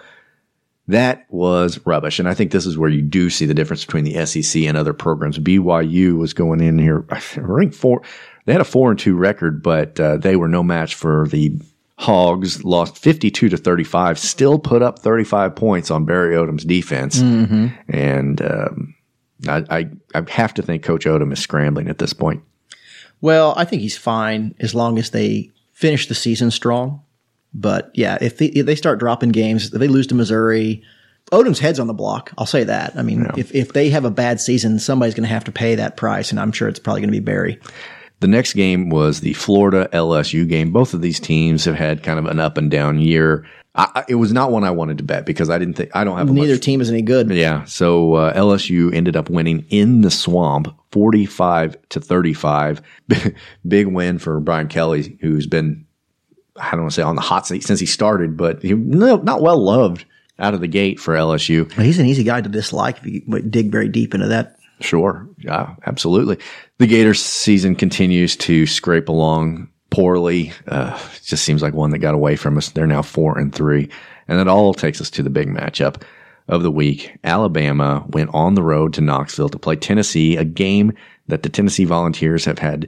That 0.91 1.25
was 1.29 1.79
rubbish. 1.85 2.19
And 2.19 2.27
I 2.27 2.33
think 2.33 2.51
this 2.51 2.65
is 2.65 2.77
where 2.77 2.89
you 2.89 3.01
do 3.01 3.29
see 3.29 3.45
the 3.45 3.53
difference 3.53 3.85
between 3.85 4.03
the 4.03 4.25
SEC 4.25 4.63
and 4.63 4.77
other 4.77 4.93
programs. 4.93 5.39
BYU 5.39 6.17
was 6.17 6.33
going 6.33 6.59
in 6.59 6.77
here, 6.77 7.05
ranked 7.37 7.75
four. 7.75 8.01
They 8.45 8.51
had 8.51 8.61
a 8.61 8.65
four 8.65 8.89
and 8.91 8.99
two 8.99 9.15
record, 9.15 9.63
but 9.63 9.99
uh, 9.99 10.17
they 10.17 10.35
were 10.35 10.47
no 10.49 10.63
match 10.63 10.95
for 10.95 11.27
the 11.29 11.59
Hogs. 11.97 12.63
Lost 12.65 12.97
52 12.97 13.49
to 13.49 13.57
35, 13.57 14.19
still 14.19 14.59
put 14.59 14.81
up 14.81 14.99
35 14.99 15.55
points 15.55 15.91
on 15.91 16.03
Barry 16.05 16.35
Odom's 16.35 16.65
defense. 16.65 17.21
Mhm. 17.21 17.73
And 17.87 18.41
um, 18.41 18.95
I, 19.47 19.63
I, 19.69 19.89
I 20.13 20.29
have 20.31 20.53
to 20.55 20.61
think 20.61 20.83
Coach 20.83 21.05
Odom 21.05 21.31
is 21.31 21.39
scrambling 21.39 21.87
at 21.87 21.99
this 21.99 22.11
point. 22.13 22.43
Well, 23.21 23.53
I 23.55 23.65
think 23.65 23.81
he's 23.81 23.97
fine 23.97 24.55
as 24.59 24.73
long 24.75 24.97
as 24.97 25.11
they 25.11 25.51
finish 25.71 26.07
the 26.07 26.15
season 26.15 26.51
strong. 26.51 27.03
But 27.53 27.91
yeah, 27.93 28.17
if 28.21 28.37
they, 28.37 28.47
if 28.47 28.65
they 28.65 28.75
start 28.75 28.99
dropping 28.99 29.29
games, 29.29 29.73
if 29.73 29.79
they 29.79 29.87
lose 29.87 30.07
to 30.07 30.15
Missouri, 30.15 30.83
Odom's 31.31 31.59
head's 31.59 31.79
on 31.79 31.87
the 31.87 31.93
block. 31.93 32.31
I'll 32.37 32.45
say 32.45 32.63
that. 32.63 32.97
I 32.97 33.01
mean, 33.01 33.27
if, 33.37 33.53
if 33.55 33.73
they 33.73 33.89
have 33.89 34.05
a 34.05 34.11
bad 34.11 34.41
season, 34.41 34.79
somebody's 34.79 35.13
going 35.13 35.27
to 35.27 35.33
have 35.33 35.45
to 35.45 35.51
pay 35.51 35.75
that 35.75 35.97
price, 35.97 36.31
and 36.31 36.39
I'm 36.39 36.51
sure 36.51 36.67
it's 36.67 36.79
probably 36.79 37.01
going 37.01 37.09
to 37.09 37.19
be 37.19 37.23
Barry. 37.23 37.59
The 38.19 38.27
next 38.27 38.53
game 38.53 38.89
was 38.89 39.21
the 39.21 39.33
Florida 39.33 39.89
LSU 39.93 40.47
game. 40.47 40.71
Both 40.71 40.93
of 40.93 41.01
these 41.01 41.19
teams 41.19 41.65
have 41.65 41.75
had 41.75 42.03
kind 42.03 42.19
of 42.19 42.25
an 42.25 42.39
up 42.39 42.57
and 42.57 42.69
down 42.69 42.99
year. 42.99 43.45
I, 43.73 44.03
it 44.09 44.15
was 44.15 44.33
not 44.33 44.51
one 44.51 44.65
I 44.65 44.71
wanted 44.71 44.97
to 44.97 45.03
bet 45.03 45.25
because 45.25 45.49
I 45.49 45.57
didn't 45.57 45.75
think 45.75 45.91
I 45.95 46.03
don't 46.03 46.17
have 46.17 46.29
a 46.29 46.33
Neither 46.33 46.55
much 46.55 46.61
team 46.61 46.81
is 46.81 46.89
any 46.89 47.01
good. 47.01 47.31
Yeah. 47.31 47.63
So 47.63 48.15
uh, 48.15 48.33
LSU 48.33 48.93
ended 48.93 49.15
up 49.15 49.29
winning 49.29 49.65
in 49.69 50.01
the 50.01 50.11
swamp, 50.11 50.67
forty-five 50.91 51.77
to 51.89 52.01
thirty-five. 52.01 52.81
Big 53.67 53.87
win 53.87 54.19
for 54.19 54.41
Brian 54.41 54.67
Kelly, 54.67 55.17
who's 55.21 55.47
been 55.47 55.85
I 56.57 56.71
don't 56.71 56.81
want 56.81 56.91
to 56.91 56.95
say 56.95 57.03
on 57.03 57.15
the 57.15 57.21
hot 57.21 57.47
seat 57.47 57.63
since 57.63 57.79
he 57.79 57.85
started, 57.85 58.35
but 58.37 58.61
he 58.61 58.73
no, 58.73 59.17
not 59.17 59.41
well 59.41 59.57
loved 59.57 60.05
out 60.39 60.53
of 60.53 60.61
the 60.61 60.67
gate 60.67 60.99
for 60.99 61.13
LSU. 61.13 61.71
He's 61.73 61.99
an 61.99 62.05
easy 62.05 62.23
guy 62.23 62.41
to 62.41 62.49
dislike 62.49 62.97
if 62.97 63.05
you 63.05 63.41
dig 63.41 63.71
very 63.71 63.87
deep 63.87 64.13
into 64.13 64.27
that. 64.27 64.57
Sure. 64.81 65.27
Yeah, 65.37 65.75
absolutely. 65.85 66.39
The 66.79 66.87
Gators 66.87 67.21
season 67.21 67.75
continues 67.75 68.35
to 68.37 68.65
scrape 68.65 69.09
along 69.09 69.69
poorly. 69.91 70.51
Uh, 70.67 70.99
just 71.23 71.43
seems 71.43 71.61
like 71.61 71.73
one 71.73 71.91
that 71.91 71.99
got 71.99 72.15
away 72.15 72.35
from 72.35 72.57
us. 72.57 72.69
They're 72.69 72.87
now 72.87 73.03
four 73.03 73.37
and 73.37 73.53
three. 73.53 73.89
And 74.27 74.39
that 74.39 74.47
all 74.47 74.73
takes 74.73 74.99
us 74.99 75.09
to 75.11 75.23
the 75.23 75.29
big 75.29 75.47
matchup 75.49 76.01
of 76.47 76.63
the 76.63 76.71
week. 76.71 77.15
Alabama 77.23 78.03
went 78.09 78.31
on 78.33 78.55
the 78.55 78.63
road 78.63 78.93
to 78.93 79.01
Knoxville 79.01 79.49
to 79.49 79.59
play 79.59 79.75
Tennessee, 79.75 80.35
a 80.37 80.45
game 80.45 80.93
that 81.27 81.43
the 81.43 81.49
Tennessee 81.49 81.85
Volunteers 81.85 82.45
have 82.45 82.59
had 82.59 82.87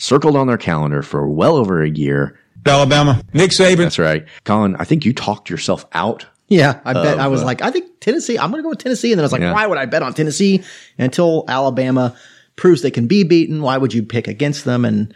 circled 0.00 0.34
on 0.36 0.46
their 0.48 0.58
calendar 0.58 1.02
for 1.02 1.28
well 1.28 1.56
over 1.56 1.82
a 1.82 1.88
year. 1.90 2.38
Alabama, 2.66 3.22
Nick 3.32 3.50
Saban. 3.52 3.76
That's 3.78 3.98
right. 3.98 4.26
Colin, 4.44 4.76
I 4.76 4.84
think 4.84 5.04
you 5.04 5.12
talked 5.14 5.48
yourself 5.48 5.86
out. 5.92 6.26
Yeah, 6.48 6.80
I 6.84 6.92
bet 6.94 7.14
Of, 7.14 7.20
I 7.20 7.28
was 7.28 7.42
uh, 7.42 7.46
like, 7.46 7.62
I 7.62 7.70
think 7.70 8.00
Tennessee. 8.00 8.36
I'm 8.38 8.50
going 8.50 8.58
to 8.58 8.64
go 8.64 8.70
with 8.70 8.78
Tennessee, 8.80 9.12
and 9.12 9.18
then 9.18 9.22
I 9.24 9.26
was 9.26 9.32
like, 9.32 9.40
Yeah. 9.40 9.52
why 9.52 9.66
would 9.66 9.78
I 9.78 9.86
bet 9.86 10.02
on 10.02 10.12
Tennessee 10.14 10.62
until 10.98 11.44
Alabama 11.48 12.16
proves 12.56 12.82
they 12.82 12.90
can 12.90 13.06
be 13.06 13.22
beaten? 13.22 13.62
Why 13.62 13.76
would 13.78 13.94
you 13.94 14.02
pick 14.02 14.26
against 14.28 14.64
them? 14.64 14.84
And 14.84 15.14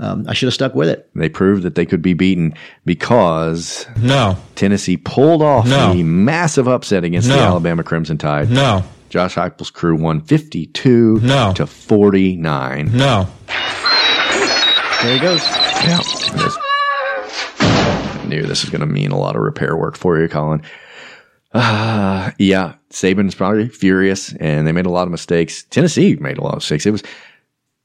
Um, 0.00 0.24
I 0.28 0.32
should 0.34 0.46
have 0.46 0.54
stuck 0.54 0.76
with 0.76 0.88
it. 0.88 1.10
They 1.16 1.28
proved 1.28 1.64
that 1.64 1.74
they 1.74 1.84
could 1.84 2.00
be 2.02 2.14
beaten 2.14 2.54
because 2.86 3.86
No. 4.00 4.36
Tennessee 4.54 4.96
pulled 4.96 5.42
off 5.42 5.66
No. 5.66 5.90
a 5.90 6.02
massive 6.04 6.68
upset 6.68 7.02
against 7.02 7.26
the 7.28 7.34
Alabama 7.34 7.82
Crimson 7.82 8.16
Tide. 8.16 8.48
No. 8.48 8.84
Josh 9.10 9.34
Heupel's 9.34 9.70
crew 9.70 9.96
won 9.96 10.20
52 10.20 11.18
No. 11.22 11.52
to 11.54 11.66
49. 11.66 12.90
No. 12.94 13.26
There 15.02 15.14
he 15.14 15.20
goes. 15.20 15.40
Yeah. 15.84 16.00
I 17.60 18.24
knew 18.28 18.42
this 18.42 18.62
was 18.62 18.70
going 18.70 18.80
to 18.80 18.86
mean 18.86 19.10
a 19.12 19.18
lot 19.18 19.36
of 19.36 19.42
repair 19.42 19.76
work 19.76 19.96
for 19.96 20.20
you, 20.20 20.28
Colin. 20.28 20.60
Uh, 21.52 22.30
yeah, 22.38 22.74
Saban's 22.90 23.34
probably 23.34 23.68
furious, 23.68 24.32
and 24.34 24.66
they 24.66 24.72
made 24.72 24.86
a 24.86 24.90
lot 24.90 25.04
of 25.06 25.10
mistakes. 25.10 25.62
Tennessee 25.70 26.16
made 26.16 26.36
a 26.38 26.42
lot 26.42 26.54
of 26.54 26.58
mistakes. 26.58 26.84
It 26.84 26.90
was 26.90 27.02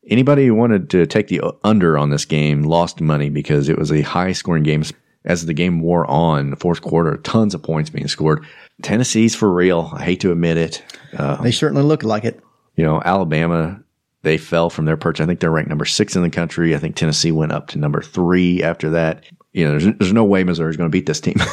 anybody 0.10 0.48
who 0.48 0.56
wanted 0.56 0.90
to 0.90 1.06
take 1.06 1.28
the 1.28 1.42
under 1.64 1.98
on 1.98 2.10
this 2.10 2.26
game 2.26 2.64
lost 2.64 3.00
money 3.00 3.30
because 3.30 3.70
it 3.70 3.78
was 3.78 3.92
a 3.92 4.02
high 4.02 4.32
scoring 4.32 4.64
game. 4.64 4.84
As 5.26 5.46
the 5.46 5.54
game 5.54 5.80
wore 5.80 6.06
on, 6.12 6.50
the 6.50 6.58
fourth 6.58 6.82
quarter, 6.82 7.16
tons 7.18 7.54
of 7.54 7.64
points 7.64 7.90
being 7.90 8.10
scored. 8.10 8.46
Tennessee's 8.82 9.34
for 9.36 9.50
real. 9.54 9.92
I 9.94 10.04
hate 10.04 10.20
to 10.22 10.32
admit 10.34 10.58
it. 10.58 10.84
Uh, 11.18 11.42
They 11.42 11.52
certainly 11.52 11.84
look 11.84 12.04
like 12.04 12.26
it. 12.26 12.42
you 12.76 12.84
know, 12.84 13.02
Alabama, 13.06 13.82
they 14.24 14.38
fell 14.38 14.70
from 14.70 14.86
their 14.86 14.98
perch. 14.98 15.22
I 15.22 15.26
think 15.26 15.40
they're 15.40 15.52
ranked 15.52 15.70
number 15.70 15.86
six 15.86 16.16
in 16.16 16.24
the 16.24 16.30
country. 16.30 16.74
I 16.74 16.80
think 16.80 16.96
Tennessee 16.96 17.32
went 17.32 17.52
up 17.52 17.68
to 17.70 17.78
number 17.78 18.02
three 18.02 18.64
after 18.64 18.90
that. 18.92 19.24
You 19.52 19.66
know, 19.66 19.72
there's, 19.78 19.98
there's 20.00 20.14
no 20.14 20.24
way 20.24 20.44
Missouri's 20.44 20.78
going 20.78 20.90
to 20.90 20.92
beat 20.92 21.06
this 21.06 21.22
team. 21.22 21.36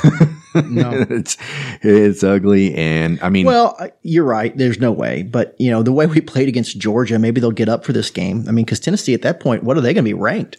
No. 0.69 0.91
it's 1.09 1.37
it's 1.81 2.25
ugly, 2.25 2.75
and 2.75 3.21
I 3.23 3.29
mean, 3.29 3.47
Well, 3.47 3.79
you're 4.03 4.25
right. 4.25 4.57
There's 4.57 4.81
no 4.81 4.91
way. 4.91 5.23
But, 5.23 5.55
you 5.61 5.71
know, 5.71 5.85
the 5.85 5.93
way 5.93 6.07
we 6.07 6.21
played 6.21 6.49
against 6.49 6.77
Georgia, 6.77 7.21
maybe 7.21 7.41
they'll 7.41 7.53
get 7.53 7.69
up 7.69 7.85
for 7.85 7.93
this 7.93 8.11
game. 8.11 8.45
I 8.49 8.51
mean, 8.51 8.65
because 8.65 8.81
Tennessee 8.81 9.15
at 9.15 9.23
that 9.23 9.39
point, 9.39 9.63
what 9.63 9.77
are 9.77 9.81
they 9.81 9.95
going 9.95 10.05
to 10.05 10.09
be 10.09 10.15
ranked? 10.15 10.57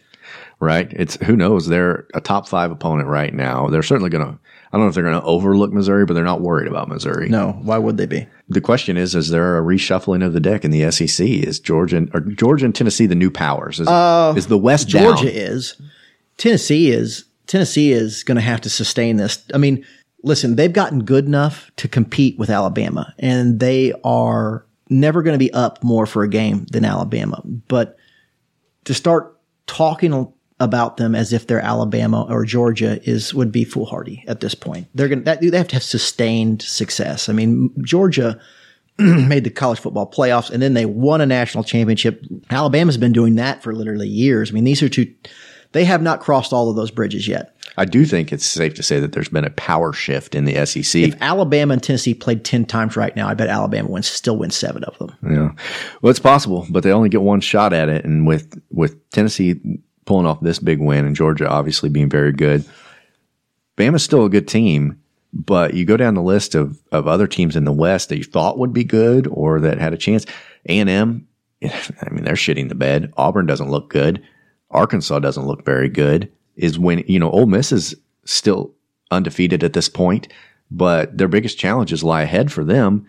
right? 0.62 0.94
It's 0.94 1.18
who 1.26 1.36
knows? 1.36 1.68
They're 1.68 2.08
a 2.14 2.22
top 2.22 2.48
five 2.48 2.72
opponent 2.72 3.10
right 3.10 3.34
now. 3.34 3.68
They're 3.68 3.84
certainly 3.84 4.10
going 4.10 4.26
to. 4.26 4.40
I 4.72 4.78
don't 4.78 4.86
know 4.86 4.88
if 4.88 4.94
they're 4.96 5.04
going 5.04 5.20
to 5.20 5.28
overlook 5.28 5.74
Missouri, 5.74 6.06
but 6.06 6.14
they're 6.14 6.24
not 6.24 6.40
worried 6.40 6.70
about 6.70 6.88
Missouri. 6.88 7.28
No. 7.28 7.52
Why 7.64 7.78
would 7.78 7.98
they 7.98 8.06
be? 8.06 8.26
The 8.52 8.61
question 8.61 8.98
is: 8.98 9.15
Is 9.15 9.30
there 9.30 9.57
a 9.57 9.61
reshuffling 9.61 10.26
of 10.26 10.34
the 10.34 10.40
deck 10.40 10.65
in 10.65 10.72
the 10.72 10.91
SEC? 10.91 11.26
Is 11.26 11.60
Georgia 11.60 11.98
and, 11.98 12.11
or 12.14 12.19
Georgia 12.19 12.65
and 12.65 12.76
Tennessee 12.76 13.06
the 13.06 13.15
new 13.15 13.32
powers? 13.32 13.80
Is, 13.80 13.88
Uh, 13.88 14.34
is 14.36 14.48
the 14.48 14.57
West 14.57 14.88
Georgia 14.90 15.26
down? 15.26 15.34
is. 15.34 15.76
Tennessee 16.38 16.91
is. 16.91 17.26
Tennessee 17.48 17.91
is 17.91 18.23
going 18.23 18.36
to 18.36 18.41
have 18.41 18.61
to 18.61 18.69
sustain 18.69 19.18
this. 19.18 19.44
I 19.53 19.57
mean, 19.57 19.86
listen, 20.23 20.56
they've 20.56 20.72
gotten 20.72 21.03
good 21.03 21.26
enough 21.26 21.72
to 21.78 21.88
compete 21.88 22.38
with 22.38 22.49
Alabama, 22.49 23.14
and 23.19 23.60
they 23.60 23.94
are 24.03 24.65
never 24.90 25.22
going 25.23 25.34
to 25.34 25.40
be 25.40 25.53
up 25.53 25.84
more 25.84 26.06
for 26.06 26.23
a 26.23 26.30
game 26.30 26.65
than 26.72 26.84
Alabama. 26.84 27.41
But 27.45 27.98
to 28.86 28.94
start 28.94 29.38
talking 29.68 30.34
about 30.62 30.98
them 30.98 31.16
as 31.16 31.34
if 31.34 31.48
they're 31.48 31.60
Alabama 31.60 32.26
or 32.30 32.46
Georgia 32.46 33.02
is 33.04 33.34
would 33.34 33.52
be 33.52 33.66
foolhardy 33.66 34.24
at 34.28 34.40
this 34.40 34.56
point. 34.56 34.88
They're 34.94 35.10
going 35.10 35.24
to 35.24 35.38
they 35.42 35.58
have 35.58 35.68
to 35.70 35.76
have 35.76 35.84
sustained 35.84 36.62
success. 36.62 37.28
I 37.28 37.34
mean, 37.34 37.74
Georgia 37.84 38.40
made 38.98 39.44
the 39.44 39.50
college 39.50 39.80
football 39.80 40.10
playoffs 40.10 40.52
and 40.52 40.62
then 40.62 40.76
they 40.76 40.86
won 40.86 41.20
a 41.20 41.26
national 41.26 41.64
championship. 41.64 42.24
Alabama's 42.50 42.98
been 42.98 43.14
doing 43.14 43.36
that 43.36 43.64
for 43.64 43.74
literally 43.74 44.08
years. 44.08 44.52
I 44.52 44.54
mean, 44.54 44.64
these 44.64 44.84
are 44.84 44.90
two 44.90 45.14
they 45.74 45.86
have 45.86 46.02
not 46.02 46.20
crossed 46.20 46.52
all 46.52 46.70
of 46.70 46.76
those 46.76 46.92
bridges 46.92 47.28
yet. 47.28 47.56
I 47.78 47.86
do 47.86 48.06
think 48.06 48.34
it's 48.34 48.46
safe 48.46 48.74
to 48.76 48.84
say 48.84 49.00
that 49.00 49.14
there's 49.14 49.30
been 49.30 49.46
a 49.46 49.50
power 49.52 49.94
shift 49.94 50.36
in 50.36 50.44
the 50.44 50.66
SEC. 50.66 51.02
If 51.02 51.22
Alabama 51.22 51.74
and 51.74 51.84
Tennessee 51.84 52.14
played 52.14 52.44
10 52.44 52.66
times 52.66 52.98
right 52.98 53.16
now, 53.16 53.30
I 53.30 53.34
bet 53.34 53.48
Alabama 53.48 53.90
wins 53.90 54.08
still 54.08 54.38
wins 54.38 54.56
7 54.56 54.84
of 54.84 54.98
them. 54.98 55.16
Yeah. 55.24 55.52
Well, 56.02 56.10
it's 56.10 56.20
possible, 56.20 56.68
but 56.70 56.84
they 56.84 56.92
only 56.92 57.08
get 57.08 57.22
one 57.22 57.40
shot 57.40 57.72
at 57.72 57.88
it. 57.88 58.04
And 58.04 58.28
with, 58.28 58.62
with 58.70 59.10
Tennessee 59.12 59.62
pulling 60.12 60.28
off 60.28 60.42
this 60.42 60.60
big 60.60 60.82
win 60.82 61.06
and 61.06 61.16
Georgia 61.16 61.48
obviously 61.48 61.88
being 61.88 62.10
very 62.10 62.34
good, 62.34 62.66
Bama's 63.78 64.04
still 64.04 64.26
a 64.26 64.30
good 64.30 64.46
team. 64.46 65.02
But 65.32 65.74
you 65.74 65.86
go 65.86 65.96
down 65.96 66.16
the 66.16 66.22
list 66.22 66.54
of, 66.54 66.82
of 66.92 67.08
other 67.08 67.28
teams 67.28 67.56
in 67.56 67.64
the 67.64 67.72
West 67.72 68.10
that 68.10 68.18
you 68.18 68.26
thought 68.26 68.58
would 68.58 68.74
be 68.74 68.84
good 68.84 69.26
or 69.28 69.62
that 69.62 69.78
had 69.78 69.94
a 69.94 69.98
chance. 69.98 70.26
A&M, 70.68 71.26
I 71.64 72.10
mean, 72.12 72.26
they're 72.26 72.34
shitting 72.34 72.68
the 72.68 72.76
bed. 72.76 73.14
Auburn 73.16 73.46
doesn't 73.46 73.72
look 73.72 73.90
good. 73.90 74.22
Arkansas 74.70 75.20
doesn't 75.20 75.46
look 75.46 75.64
very 75.64 75.88
good. 75.88 76.30
Is 76.58 76.78
when, 76.78 77.06
you 77.08 77.18
know, 77.18 77.32
Ole 77.32 77.46
Miss 77.46 77.72
is 77.72 77.96
still 78.26 78.74
undefeated 79.12 79.64
at 79.64 79.72
this 79.72 79.88
point, 79.88 80.28
but 80.70 81.18
their 81.18 81.30
biggest 81.30 81.58
challenges 81.58 82.04
lie 82.04 82.24
ahead 82.24 82.52
for 82.52 82.66
them. 82.66 83.08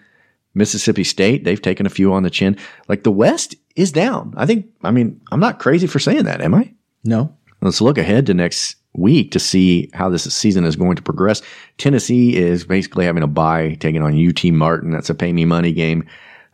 Mississippi 0.54 1.02
State, 1.02 1.42
they've 1.42 1.60
taken 1.60 1.84
a 1.84 1.90
few 1.90 2.12
on 2.12 2.22
the 2.22 2.30
chin. 2.30 2.56
Like 2.86 3.02
the 3.02 3.10
West 3.10 3.56
is 3.74 3.90
down. 3.90 4.34
I 4.36 4.46
think, 4.46 4.66
I 4.84 4.92
mean, 4.92 5.20
I'm 5.32 5.40
not 5.40 5.58
crazy 5.58 5.88
for 5.88 5.98
saying 5.98 6.26
that, 6.26 6.40
am 6.40 6.54
I? 6.54 6.72
No. 7.04 7.34
Let's 7.60 7.80
look 7.80 7.98
ahead 7.98 8.26
to 8.26 8.34
next 8.34 8.76
week 8.94 9.32
to 9.32 9.38
see 9.38 9.88
how 9.94 10.08
this 10.08 10.24
season 10.24 10.64
is 10.64 10.76
going 10.76 10.96
to 10.96 11.02
progress. 11.02 11.42
Tennessee 11.78 12.36
is 12.36 12.64
basically 12.64 13.04
having 13.04 13.22
a 13.22 13.28
bye, 13.28 13.76
taking 13.80 14.02
on 14.02 14.28
UT 14.28 14.44
Martin. 14.52 14.90
That's 14.90 15.10
a 15.10 15.14
pay 15.14 15.32
me 15.32 15.44
money 15.44 15.72
game. 15.72 16.06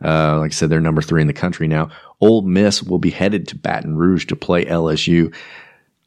Uh, 0.04 0.38
like 0.38 0.52
I 0.52 0.54
said, 0.54 0.70
they're 0.70 0.80
number 0.80 1.02
three 1.02 1.20
in 1.20 1.26
the 1.26 1.32
country 1.32 1.66
now. 1.66 1.90
Ole 2.20 2.42
Miss 2.42 2.82
will 2.82 2.98
be 2.98 3.10
headed 3.10 3.48
to 3.48 3.56
Baton 3.56 3.96
Rouge 3.96 4.26
to 4.26 4.36
play 4.36 4.64
LSU. 4.64 5.34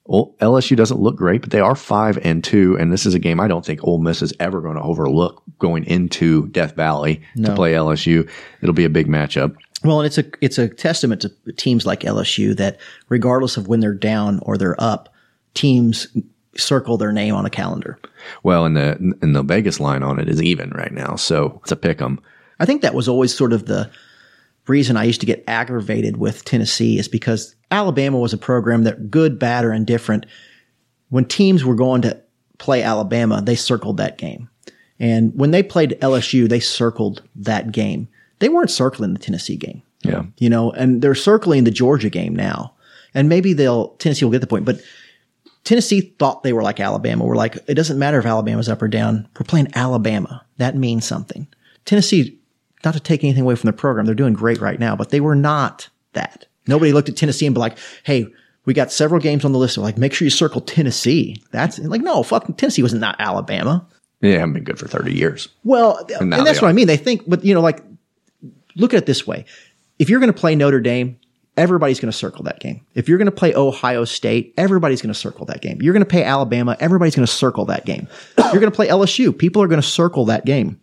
Well, 0.06 0.36
LSU 0.40 0.76
doesn't 0.76 1.00
look 1.00 1.16
great, 1.16 1.42
but 1.42 1.52
they 1.52 1.60
are 1.60 1.76
five 1.76 2.18
and 2.24 2.44
two, 2.44 2.78
and 2.78 2.92
this 2.92 3.06
is 3.06 3.14
a 3.14 3.20
game 3.20 3.40
I 3.40 3.48
don't 3.48 3.66
think 3.66 3.84
Ole 3.84 4.00
Miss 4.00 4.22
is 4.22 4.34
ever 4.40 4.62
going 4.62 4.76
to 4.76 4.82
overlook 4.82 5.44
going 5.60 5.86
into 5.86 6.48
Death 6.50 6.76
Valley 6.76 7.22
to 7.36 7.56
play 7.56 7.74
LSU. 7.74 8.30
It'll 8.62 8.74
be 8.74 8.86
a 8.86 8.90
big 8.90 9.08
matchup. 9.08 9.56
Well, 9.84 10.00
and 10.00 10.06
it's 10.06 10.18
a 10.18 10.26
it's 10.42 10.58
a 10.58 10.68
testament 10.68 11.22
to 11.22 11.32
teams 11.54 11.86
like 11.86 12.02
LSU 12.02 12.56
that 12.58 12.80
regardless 13.10 13.58
of 13.58 13.68
when 13.68 13.80
they're 13.80 13.94
down 13.94 14.40
or 14.44 14.58
they're 14.58 14.80
up, 14.82 15.14
teams 15.54 16.08
circle 16.56 16.98
their 16.98 17.12
name 17.12 17.34
on 17.34 17.46
a 17.46 17.50
calendar. 17.50 17.98
Well, 18.44 18.66
and 18.66 18.76
the 18.78 19.16
and 19.22 19.36
the 19.36 19.44
Vegas 19.44 19.80
line 19.80 20.04
on 20.04 20.20
it 20.20 20.30
is 20.30 20.42
even 20.42 20.70
right 20.72 20.92
now, 20.92 21.16
so 21.16 21.60
it's 21.64 21.72
a 21.72 21.76
pick 21.76 22.02
'em. 22.02 22.20
I 22.60 22.66
think 22.66 22.84
that 22.84 22.94
was 22.94 23.08
always 23.08 23.36
sort 23.36 23.54
of 23.54 23.66
the 23.66 23.90
reason 24.68 24.98
I 24.98 25.06
used 25.06 25.22
to 25.22 25.26
get 25.26 25.44
aggravated 25.48 26.18
with 26.18 26.46
Tennessee 26.46 27.00
is 27.00 27.08
because 27.08 27.56
Alabama 27.72 28.20
was 28.20 28.34
a 28.34 28.38
program 28.38 28.84
that 28.84 29.10
good, 29.10 29.40
bad, 29.40 29.66
or 29.66 29.74
indifferent. 29.74 30.26
When 31.10 31.26
teams 31.26 31.66
were 31.66 31.76
going 31.76 32.04
to 32.04 32.22
play 32.60 32.84
Alabama, 32.84 33.42
they 33.42 33.56
circled 33.56 33.98
that 33.98 34.18
game. 34.18 34.50
And 35.00 35.34
when 35.34 35.50
they 35.50 35.64
played 35.64 35.98
LSU, 36.00 36.48
they 36.48 36.60
circled 36.60 37.24
that 37.36 37.72
game. 37.72 38.08
They 38.42 38.50
weren't 38.50 38.72
circling 38.72 39.14
the 39.14 39.20
Tennessee 39.20 39.56
game. 39.56 39.84
Yeah. 40.02 40.24
You 40.38 40.50
know, 40.50 40.72
and 40.72 41.02
they're 41.02 41.16
circling 41.16 41.64
the 41.64 41.72
Georgia 41.72 42.10
game 42.10 42.36
now. 42.36 42.74
And 43.14 43.30
maybe 43.30 43.54
they'll 43.54 43.90
Tennessee 43.98 44.26
will 44.26 44.32
get 44.32 44.42
the 44.42 44.48
point, 44.48 44.66
but 44.66 44.82
Tennessee 45.64 46.14
thought 46.18 46.42
they 46.42 46.54
were 46.54 46.64
like 46.64 46.80
Alabama. 46.80 47.24
We're 47.24 47.36
like, 47.36 47.58
it 47.68 47.76
doesn't 47.76 48.00
matter 48.00 48.18
if 48.18 48.26
Alabama's 48.26 48.68
up 48.68 48.82
or 48.82 48.88
down. 48.88 49.28
We're 49.38 49.46
playing 49.46 49.68
Alabama. 49.76 50.44
That 50.58 50.76
means 50.76 51.06
something. 51.06 51.48
Tennessee, 51.86 52.40
not 52.84 52.96
to 52.96 53.00
take 53.00 53.24
anything 53.24 53.44
away 53.44 53.56
from 53.56 53.68
the 53.68 53.78
program, 53.78 54.06
they're 54.06 54.16
doing 54.16 54.34
great 54.34 54.60
right 54.60 54.80
now, 54.80 54.96
but 54.96 55.10
they 55.10 55.20
were 55.20 55.36
not 55.36 55.90
that. 56.14 56.48
Nobody 56.66 56.92
looked 56.94 57.10
at 57.10 57.18
Tennessee 57.18 57.46
and 57.46 57.54
be 57.54 57.60
like, 57.60 57.78
hey, 58.04 58.26
we 58.66 58.74
got 58.74 58.92
several 58.92 59.22
games 59.22 59.46
on 59.46 59.52
the 59.52 59.60
list. 59.60 59.78
Like, 59.78 59.98
make 59.98 60.14
sure 60.14 60.26
you 60.26 60.32
circle 60.32 60.62
Tennessee. 60.62 61.44
That's 61.52 61.78
like, 61.80 62.02
no, 62.02 62.24
fuck, 62.24 62.46
Tennessee 62.58 62.84
was 62.84 62.94
not 62.94 63.16
Alabama. 63.20 63.86
They 64.22 64.34
haven't 64.34 64.54
been 64.54 64.64
good 64.64 64.80
for 64.80 64.88
30 64.88 65.14
years. 65.14 65.50
Well, 65.64 66.06
And 66.20 66.34
and, 66.34 66.46
that's 66.46 66.62
what 66.62 66.70
I 66.70 66.74
mean. 66.74 66.88
They 66.88 66.98
think, 66.98 67.24
but 67.28 67.44
you 67.44 67.54
know, 67.54 67.62
like, 67.62 67.84
look 68.76 68.94
at 68.94 68.98
it 68.98 69.06
this 69.06 69.26
way. 69.26 69.46
If 70.00 70.10
you're 70.10 70.20
going 70.20 70.34
to 70.34 70.40
play 70.40 70.56
Notre 70.56 70.80
Dame, 70.80 71.20
everybody's 71.58 72.00
going 72.00 72.12
to 72.12 72.18
circle 72.18 72.44
that 72.46 72.60
game. 72.60 72.86
If 72.96 73.08
you're 73.08 73.18
going 73.18 73.26
to 73.28 73.32
play 73.32 73.54
Ohio 73.54 74.06
State, 74.06 74.54
everybody's 74.58 75.02
going 75.02 75.14
to 75.14 75.20
circle 75.20 75.46
that 75.48 75.62
game. 75.62 75.82
You're 75.82 75.94
going 75.94 76.04
to 76.04 76.10
play 76.10 76.24
Alabama, 76.24 76.78
everybody's 76.80 77.16
going 77.16 77.26
to 77.26 77.32
circle 77.32 77.66
that 77.66 77.86
game. 77.86 78.08
you're 78.38 78.60
going 78.60 78.72
to 78.72 78.72
play 78.72 78.88
LSU, 78.88 79.38
people 79.38 79.62
are 79.62 79.68
going 79.68 79.82
to 79.82 79.88
circle 79.88 80.26
that 80.26 80.46
game. 80.46 80.80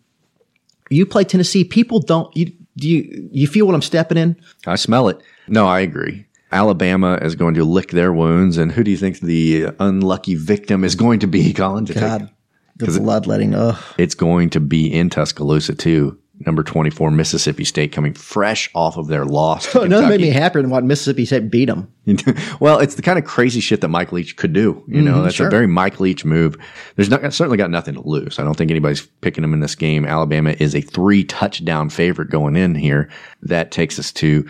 You 0.89 1.05
play 1.05 1.23
Tennessee, 1.23 1.63
people 1.63 1.99
don't, 1.99 2.35
you, 2.35 2.51
do 2.77 2.89
you, 2.89 3.29
you 3.31 3.47
feel 3.47 3.65
what 3.65 3.75
I'm 3.75 3.81
stepping 3.81 4.17
in? 4.17 4.35
I 4.65 4.75
smell 4.75 5.09
it. 5.09 5.21
No, 5.47 5.67
I 5.67 5.81
agree. 5.81 6.25
Alabama 6.51 7.19
is 7.21 7.35
going 7.35 7.53
to 7.55 7.63
lick 7.63 7.91
their 7.91 8.11
wounds, 8.11 8.57
and 8.57 8.71
who 8.71 8.83
do 8.83 8.89
you 8.89 8.97
think 8.97 9.19
the 9.19 9.67
unlucky 9.79 10.33
victim 10.33 10.83
is 10.83 10.95
going 10.95 11.19
to 11.19 11.27
be, 11.27 11.53
Colin? 11.53 11.85
To 11.85 11.93
God, 11.93 12.29
the 12.77 12.85
it- 12.85 12.99
bloodletting. 12.99 13.53
Ugh. 13.53 13.77
It's 13.97 14.15
going 14.15 14.49
to 14.51 14.59
be 14.59 14.91
in 14.91 15.09
Tuscaloosa 15.09 15.75
too. 15.75 16.17
Number 16.45 16.63
twenty-four, 16.63 17.11
Mississippi 17.11 17.65
State, 17.65 17.91
coming 17.91 18.13
fresh 18.13 18.69
off 18.73 18.95
of 18.95 19.07
their 19.07 19.25
loss. 19.25 19.69
To 19.73 19.85
Nothing 19.89 20.09
made 20.09 20.21
me 20.21 20.29
happier 20.29 20.61
than 20.61 20.71
what 20.71 20.85
Mississippi 20.85 21.25
State 21.25 21.49
beat 21.51 21.65
them. 21.65 21.91
well, 22.61 22.79
it's 22.79 22.95
the 22.95 23.01
kind 23.01 23.19
of 23.19 23.25
crazy 23.25 23.59
shit 23.59 23.81
that 23.81 23.89
Mike 23.89 24.13
Leach 24.13 24.37
could 24.37 24.53
do. 24.53 24.81
You 24.87 25.01
know, 25.01 25.15
Mhm, 25.17 25.23
that's 25.23 25.35
sure. 25.35 25.47
a 25.47 25.51
very 25.51 25.67
Mike 25.67 25.99
Leach 25.99 26.23
move. 26.23 26.55
There's 26.95 27.09
not 27.09 27.21
certainly 27.33 27.57
got 27.57 27.69
nothing 27.71 27.93
to 27.95 28.07
lose. 28.07 28.39
I 28.39 28.43
don't 28.43 28.55
think 28.55 28.71
anybody's 28.71 29.05
picking 29.21 29.41
them 29.41 29.53
in 29.53 29.59
this 29.59 29.75
game. 29.75 30.05
Alabama 30.05 30.55
is 30.59 30.73
a 30.75 30.81
three 30.81 31.25
touchdown 31.25 31.89
favorite 31.89 32.29
going 32.29 32.55
in 32.55 32.73
here. 32.73 33.09
That 33.43 33.71
takes 33.71 33.99
us 33.99 34.11
to 34.13 34.47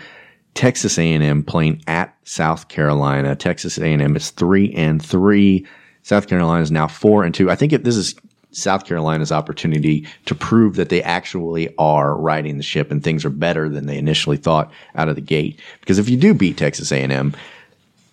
Texas 0.54 0.96
A&M 0.98 1.42
playing 1.42 1.82
at 1.88 2.16
South 2.24 2.68
Carolina. 2.68 3.34
Texas 3.34 3.78
A&M 3.78 4.14
is 4.16 4.30
three 4.30 4.72
and 4.74 5.04
three. 5.04 5.66
South 6.02 6.28
Carolina 6.28 6.62
is 6.62 6.70
now 6.70 6.86
four 6.86 7.24
and 7.24 7.34
two. 7.34 7.50
I 7.50 7.56
think 7.56 7.72
if 7.72 7.82
this 7.82 7.96
is 7.96 8.14
South 8.52 8.84
Carolina's 8.84 9.32
opportunity 9.32 10.06
to 10.26 10.34
prove 10.34 10.76
that 10.76 10.88
they 10.88 11.02
actually 11.02 11.74
are 11.78 12.16
riding 12.16 12.56
the 12.56 12.62
ship 12.62 12.90
and 12.90 13.02
things 13.02 13.24
are 13.24 13.30
better 13.30 13.68
than 13.68 13.86
they 13.86 13.98
initially 13.98 14.36
thought 14.36 14.72
out 14.94 15.08
of 15.08 15.14
the 15.14 15.20
gate. 15.20 15.60
Because 15.80 15.98
if 15.98 16.08
you 16.08 16.16
do 16.16 16.34
beat 16.34 16.56
Texas 16.56 16.90
A&M, 16.90 17.34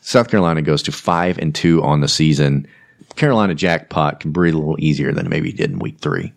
South 0.02 0.30
Carolina 0.30 0.62
goes 0.62 0.84
to 0.84 0.92
five 0.92 1.38
and 1.38 1.54
two 1.54 1.84
on 1.84 2.02
the 2.02 2.08
season. 2.08 2.68
Carolina 3.16 3.56
jackpot 3.56 4.20
can 4.20 4.32
breathe 4.32 4.54
a 4.54 4.58
little 4.58 4.80
easier 4.80 5.12
than 5.12 5.30
maybe 5.30 5.52
did 5.52 5.72
in 5.72 5.80
week 5.80 5.98
three. 6.00 6.32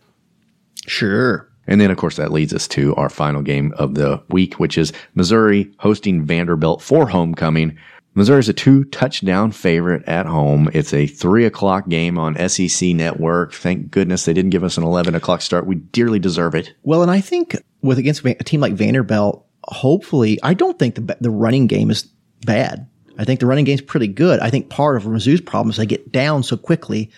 Sure. 0.86 1.46
And 1.66 1.80
then, 1.80 1.90
of 1.90 1.98
course, 1.98 2.16
that 2.16 2.32
leads 2.32 2.52
us 2.52 2.66
to 2.68 2.94
our 2.96 3.08
final 3.08 3.42
game 3.42 3.72
of 3.76 3.94
the 3.94 4.20
week, 4.28 4.58
which 4.58 4.76
is 4.76 4.92
Missouri 5.14 5.70
hosting 5.78 6.24
Vanderbilt 6.24 6.82
for 6.82 7.06
homecoming. 7.06 7.78
Missouri's 8.14 8.48
a 8.48 8.52
two 8.52 8.84
touchdown 8.84 9.52
favorite 9.52 10.02
at 10.08 10.26
home. 10.26 10.68
It's 10.72 10.92
a 10.92 11.06
three 11.06 11.44
o'clock 11.44 11.88
game 11.88 12.18
on 12.18 12.48
SEC 12.48 12.90
Network. 12.90 13.52
Thank 13.52 13.90
goodness 13.90 14.24
they 14.24 14.32
didn't 14.32 14.50
give 14.50 14.64
us 14.64 14.76
an 14.76 14.84
11 14.84 15.14
o'clock 15.14 15.42
start. 15.42 15.66
We 15.66 15.76
dearly 15.76 16.18
deserve 16.18 16.54
it. 16.54 16.74
Well, 16.82 17.02
and 17.02 17.10
I 17.10 17.20
think 17.20 17.56
with 17.82 17.98
against 17.98 18.24
a 18.24 18.34
team 18.34 18.60
like 18.60 18.72
Vanderbilt, 18.72 19.46
hopefully, 19.64 20.38
I 20.42 20.54
don't 20.54 20.78
think 20.78 20.96
the, 20.96 21.16
the 21.20 21.30
running 21.30 21.66
game 21.66 21.90
is 21.90 22.08
bad. 22.44 22.88
I 23.18 23.24
think 23.24 23.40
the 23.40 23.46
running 23.46 23.64
game's 23.64 23.82
pretty 23.82 24.08
good. 24.08 24.40
I 24.40 24.50
think 24.50 24.70
part 24.70 24.96
of 24.96 25.04
Mizzou's 25.04 25.40
problem 25.40 25.70
is 25.70 25.76
they 25.76 25.86
get 25.86 26.10
down 26.10 26.42
so 26.42 26.56
quickly 26.56 27.10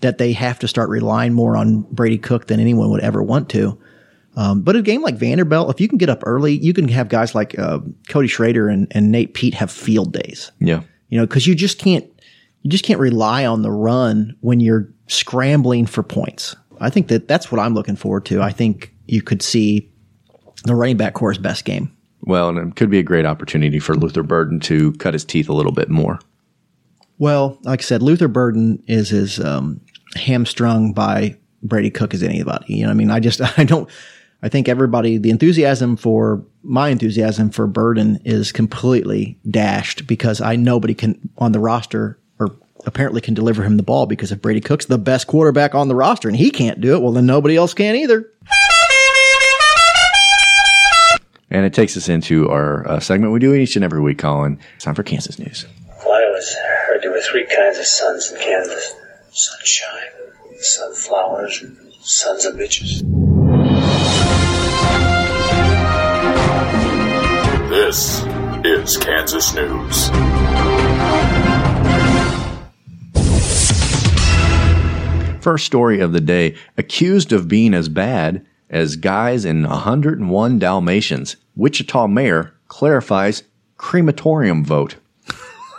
that 0.00 0.18
they 0.18 0.32
have 0.32 0.58
to 0.60 0.68
start 0.68 0.88
relying 0.88 1.34
more 1.34 1.56
on 1.56 1.82
Brady 1.90 2.18
Cook 2.18 2.46
than 2.46 2.60
anyone 2.60 2.90
would 2.90 3.00
ever 3.02 3.22
want 3.22 3.48
to. 3.50 3.78
Um, 4.40 4.62
but 4.62 4.74
a 4.74 4.80
game 4.80 5.02
like 5.02 5.16
Vanderbilt, 5.16 5.68
if 5.68 5.82
you 5.82 5.86
can 5.86 5.98
get 5.98 6.08
up 6.08 6.22
early, 6.24 6.56
you 6.56 6.72
can 6.72 6.88
have 6.88 7.10
guys 7.10 7.34
like 7.34 7.58
uh, 7.58 7.80
Cody 8.08 8.26
Schrader 8.26 8.70
and, 8.70 8.86
and 8.92 9.12
Nate 9.12 9.34
Peat 9.34 9.52
have 9.52 9.70
field 9.70 10.14
days. 10.14 10.50
Yeah, 10.60 10.80
you 11.10 11.18
know, 11.18 11.26
because 11.26 11.46
you 11.46 11.54
just 11.54 11.78
can't 11.78 12.06
you 12.62 12.70
just 12.70 12.82
can't 12.82 12.98
rely 12.98 13.44
on 13.44 13.60
the 13.60 13.70
run 13.70 14.34
when 14.40 14.58
you're 14.58 14.88
scrambling 15.08 15.84
for 15.84 16.02
points. 16.02 16.56
I 16.80 16.88
think 16.88 17.08
that 17.08 17.28
that's 17.28 17.52
what 17.52 17.58
I'm 17.58 17.74
looking 17.74 17.96
forward 17.96 18.24
to. 18.26 18.40
I 18.40 18.50
think 18.50 18.94
you 19.06 19.20
could 19.20 19.42
see 19.42 19.92
the 20.64 20.74
running 20.74 20.96
back 20.96 21.12
corps' 21.12 21.36
best 21.36 21.66
game. 21.66 21.94
Well, 22.22 22.48
and 22.48 22.70
it 22.70 22.76
could 22.76 22.88
be 22.88 22.98
a 22.98 23.02
great 23.02 23.26
opportunity 23.26 23.78
for 23.78 23.94
Luther 23.94 24.22
Burden 24.22 24.58
to 24.60 24.92
cut 24.94 25.12
his 25.12 25.24
teeth 25.24 25.50
a 25.50 25.54
little 25.54 25.72
bit 25.72 25.90
more. 25.90 26.18
Well, 27.18 27.58
like 27.64 27.80
I 27.80 27.82
said, 27.82 28.00
Luther 28.00 28.28
Burden 28.28 28.82
is 28.86 29.12
as 29.12 29.38
um, 29.38 29.82
hamstrung 30.16 30.94
by 30.94 31.36
Brady 31.62 31.90
Cook 31.90 32.14
as 32.14 32.22
anybody. 32.22 32.76
You 32.76 32.84
know, 32.84 32.90
I 32.90 32.94
mean, 32.94 33.10
I 33.10 33.20
just 33.20 33.42
I 33.58 33.64
don't. 33.64 33.86
I 34.42 34.48
think 34.48 34.68
everybody, 34.68 35.18
the 35.18 35.30
enthusiasm 35.30 35.96
for 35.96 36.42
my 36.62 36.88
enthusiasm 36.88 37.50
for 37.50 37.66
Burden 37.66 38.20
is 38.24 38.52
completely 38.52 39.38
dashed 39.48 40.06
because 40.06 40.40
I 40.40 40.56
nobody 40.56 40.94
can 40.94 41.30
on 41.38 41.52
the 41.52 41.60
roster 41.60 42.18
or 42.38 42.56
apparently 42.86 43.20
can 43.20 43.34
deliver 43.34 43.62
him 43.62 43.76
the 43.76 43.82
ball 43.82 44.06
because 44.06 44.32
if 44.32 44.40
Brady 44.40 44.60
Cook's 44.60 44.86
the 44.86 44.98
best 44.98 45.26
quarterback 45.26 45.74
on 45.74 45.88
the 45.88 45.94
roster 45.94 46.28
and 46.28 46.36
he 46.36 46.50
can't 46.50 46.80
do 46.80 46.94
it, 46.94 47.02
well 47.02 47.12
then 47.12 47.26
nobody 47.26 47.56
else 47.56 47.74
can 47.74 47.94
either. 47.96 48.30
And 51.52 51.66
it 51.66 51.74
takes 51.74 51.96
us 51.96 52.08
into 52.08 52.48
our 52.48 52.88
uh, 52.88 53.00
segment 53.00 53.32
we 53.32 53.40
do 53.40 53.52
each 53.54 53.74
and 53.74 53.84
every 53.84 54.00
week, 54.00 54.18
Colin. 54.18 54.58
It's 54.76 54.84
time 54.84 54.94
for 54.94 55.02
Kansas 55.02 55.38
news. 55.38 55.66
Well, 56.06 56.12
I 56.12 56.24
always 56.24 56.54
heard 56.54 57.02
there 57.02 57.10
were 57.10 57.20
three 57.20 57.44
kinds 57.44 57.76
of 57.76 57.86
suns 57.86 58.30
in 58.30 58.40
Kansas 58.40 58.94
sunshine, 59.32 60.10
sunflowers, 60.58 61.62
and 61.62 61.76
sons 62.02 62.44
of 62.44 62.54
bitches. 62.54 63.29
This 67.68 68.24
is 68.64 68.96
Kansas 68.96 69.54
News. 69.54 70.08
First 75.40 75.64
story 75.64 76.00
of 76.00 76.12
the 76.12 76.20
day 76.20 76.56
accused 76.76 77.32
of 77.32 77.48
being 77.48 77.72
as 77.72 77.88
bad 77.88 78.44
as 78.68 78.96
guys 78.96 79.44
in 79.44 79.62
101 79.62 80.58
Dalmatians. 80.58 81.36
Wichita 81.56 82.06
mayor 82.06 82.52
clarifies 82.68 83.42
crematorium 83.76 84.64
vote. 84.64 84.96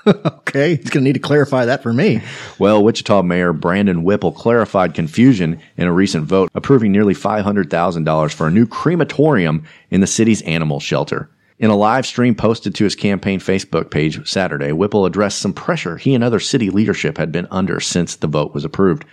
okay, 0.52 0.76
he's 0.76 0.90
going 0.90 1.04
to 1.04 1.10
need 1.10 1.14
to 1.14 1.20
clarify 1.20 1.66
that 1.66 1.82
for 1.82 1.94
me. 1.94 2.22
Well, 2.60 2.84
Wichita 2.84 3.22
Mayor 3.24 3.54
Brandon 3.54 4.04
Whipple 4.04 4.34
clarified 4.34 4.94
confusion 4.94 5.62
in 5.78 5.88
a 5.88 5.94
recent 5.94 6.26
vote, 6.26 6.52
approving 6.54 6.92
nearly 6.92 7.14
$500,000 7.14 8.34
for 8.34 8.48
a 8.48 8.52
new 8.52 8.68
crematorium 8.68 9.64
in 9.90 10.02
the 10.02 10.08
city's 10.08 10.42
animal 10.44 10.80
shelter. 10.80 11.30
In 11.58 11.70
a 11.70 11.76
live 11.76 12.06
stream 12.06 12.36
posted 12.36 12.76
to 12.76 12.84
his 12.84 12.96
campaign 12.96 13.40
Facebook 13.40 13.92
page 13.92 14.28
Saturday, 14.28 14.72
Whipple 14.72 15.06
addressed 15.06 15.40
some 15.40 15.54
pressure 15.54 15.98
he 15.98 16.14
and 16.14 16.24
other 16.24 16.40
city 16.40 16.70
leadership 16.70 17.18
had 17.18 17.32
been 17.32 17.48
under 17.52 17.80
since 17.80 18.16
the 18.16 18.28
vote 18.28 18.54
was 18.54 18.66
approved. 18.66 19.06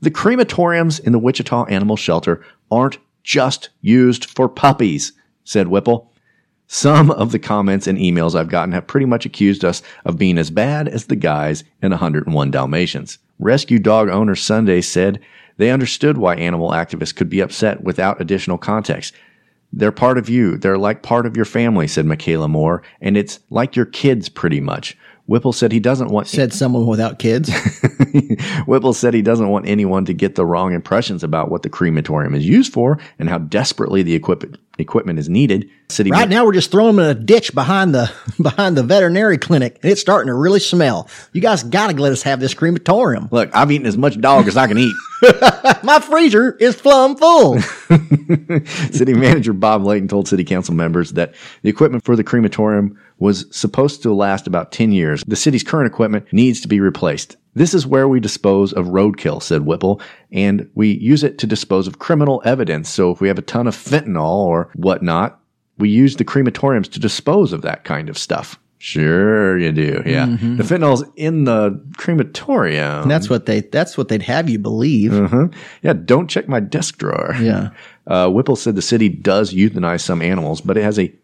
The 0.00 0.10
crematoriums 0.10 0.98
in 0.98 1.12
the 1.12 1.18
Wichita 1.18 1.66
Animal 1.66 1.96
Shelter 1.96 2.44
aren't 2.70 2.98
just 3.22 3.68
used 3.82 4.24
for 4.24 4.48
puppies, 4.48 5.12
said 5.44 5.68
Whipple. 5.68 6.11
Some 6.74 7.10
of 7.10 7.32
the 7.32 7.38
comments 7.38 7.86
and 7.86 7.98
emails 7.98 8.34
I've 8.34 8.48
gotten 8.48 8.72
have 8.72 8.86
pretty 8.86 9.04
much 9.04 9.26
accused 9.26 9.62
us 9.62 9.82
of 10.06 10.16
being 10.16 10.38
as 10.38 10.50
bad 10.50 10.88
as 10.88 11.04
the 11.04 11.16
guys 11.16 11.64
in 11.82 11.90
101 11.90 12.50
Dalmatians. 12.50 13.18
Rescue 13.38 13.78
dog 13.78 14.08
owner 14.08 14.34
Sunday 14.34 14.80
said 14.80 15.20
they 15.58 15.70
understood 15.70 16.16
why 16.16 16.34
animal 16.34 16.70
activists 16.70 17.14
could 17.14 17.28
be 17.28 17.40
upset 17.40 17.82
without 17.82 18.22
additional 18.22 18.56
context. 18.56 19.12
They're 19.70 19.92
part 19.92 20.16
of 20.16 20.30
you. 20.30 20.56
They're 20.56 20.78
like 20.78 21.02
part 21.02 21.26
of 21.26 21.36
your 21.36 21.44
family, 21.44 21.86
said 21.86 22.06
Michaela 22.06 22.48
Moore, 22.48 22.82
and 23.02 23.18
it's 23.18 23.40
like 23.50 23.76
your 23.76 23.84
kids 23.84 24.30
pretty 24.30 24.62
much. 24.62 24.96
Whipple 25.26 25.52
said 25.52 25.72
he 25.72 25.80
doesn't 25.80 26.08
want 26.08 26.26
said 26.26 26.52
someone 26.52 26.86
without 26.86 27.18
kids. 27.18 27.50
Whipple 28.66 28.92
said 28.92 29.14
he 29.14 29.22
doesn't 29.22 29.48
want 29.48 29.66
anyone 29.66 30.04
to 30.06 30.12
get 30.12 30.34
the 30.34 30.44
wrong 30.44 30.72
impressions 30.72 31.22
about 31.22 31.50
what 31.50 31.62
the 31.62 31.70
crematorium 31.70 32.34
is 32.34 32.46
used 32.46 32.72
for 32.72 32.98
and 33.18 33.28
how 33.28 33.38
desperately 33.38 34.02
the 34.02 34.14
equipment 34.14 34.58
equipment 34.78 35.18
is 35.18 35.28
needed. 35.28 35.70
City 35.88 36.10
right 36.10 36.28
now 36.28 36.44
we're 36.44 36.52
just 36.52 36.70
throwing 36.70 36.96
them 36.96 37.04
in 37.04 37.16
a 37.16 37.20
ditch 37.20 37.54
behind 37.54 37.94
the 37.94 38.10
behind 38.42 38.76
the 38.76 38.82
veterinary 38.82 39.38
clinic, 39.38 39.78
and 39.82 39.92
it's 39.92 40.00
starting 40.00 40.28
to 40.28 40.34
really 40.34 40.60
smell. 40.60 41.08
You 41.32 41.40
guys 41.40 41.62
got 41.62 41.90
to 41.90 41.96
let 41.96 42.12
us 42.12 42.22
have 42.22 42.40
this 42.40 42.54
crematorium. 42.54 43.28
Look, 43.30 43.50
I've 43.54 43.70
eaten 43.70 43.86
as 43.86 43.96
much 43.96 44.20
dog 44.20 44.48
as 44.48 44.56
I 44.56 44.66
can 44.66 44.78
eat. 44.78 44.94
My 45.82 46.00
freezer 46.00 46.56
is 46.56 46.74
plumb 46.76 47.16
full. 47.16 47.60
City 47.60 49.14
manager 49.14 49.52
Bob 49.52 49.84
Layton 49.84 50.08
told 50.08 50.26
city 50.26 50.44
council 50.44 50.74
members 50.74 51.12
that 51.12 51.34
the 51.62 51.70
equipment 51.70 52.04
for 52.04 52.16
the 52.16 52.24
crematorium 52.24 52.98
was 53.22 53.46
supposed 53.56 54.02
to 54.02 54.12
last 54.12 54.48
about 54.48 54.72
10 54.72 54.90
years. 54.90 55.22
The 55.26 55.36
city's 55.36 55.62
current 55.62 55.86
equipment 55.86 56.26
needs 56.32 56.60
to 56.60 56.68
be 56.68 56.80
replaced. 56.80 57.36
This 57.54 57.72
is 57.72 57.86
where 57.86 58.08
we 58.08 58.18
dispose 58.18 58.72
of 58.72 58.86
roadkill, 58.86 59.40
said 59.42 59.64
Whipple, 59.64 60.00
and 60.32 60.68
we 60.74 60.98
use 60.98 61.22
it 61.22 61.38
to 61.38 61.46
dispose 61.46 61.86
of 61.86 62.00
criminal 62.00 62.42
evidence. 62.44 62.88
So 62.88 63.12
if 63.12 63.20
we 63.20 63.28
have 63.28 63.38
a 63.38 63.42
ton 63.42 63.68
of 63.68 63.76
fentanyl 63.76 64.24
or 64.24 64.70
whatnot, 64.74 65.38
we 65.78 65.88
use 65.88 66.16
the 66.16 66.24
crematoriums 66.24 66.90
to 66.92 67.00
dispose 67.00 67.52
of 67.52 67.62
that 67.62 67.84
kind 67.84 68.08
of 68.08 68.18
stuff. 68.18 68.58
Sure, 68.78 69.56
you 69.56 69.70
do. 69.70 70.02
Yeah, 70.04 70.26
mm-hmm. 70.26 70.56
the 70.56 70.64
fentanyl's 70.64 71.04
in 71.14 71.44
the 71.44 71.80
crematorium. 71.98 73.02
And 73.02 73.10
that's 73.10 73.30
what 73.30 73.46
they. 73.46 73.60
That's 73.60 73.96
what 73.96 74.08
they'd 74.08 74.22
have 74.22 74.50
you 74.50 74.58
believe. 74.58 75.14
Uh-huh. 75.14 75.48
Yeah, 75.82 75.92
don't 75.92 76.28
check 76.28 76.48
my 76.48 76.58
desk 76.58 76.98
drawer. 76.98 77.36
Yeah. 77.40 77.70
Uh, 78.08 78.28
Whipple 78.28 78.56
said 78.56 78.74
the 78.74 78.82
city 78.82 79.08
does 79.08 79.54
euthanize 79.54 80.00
some 80.00 80.20
animals, 80.20 80.60
but 80.60 80.76
it 80.76 80.82
has 80.82 80.98
a 80.98 81.14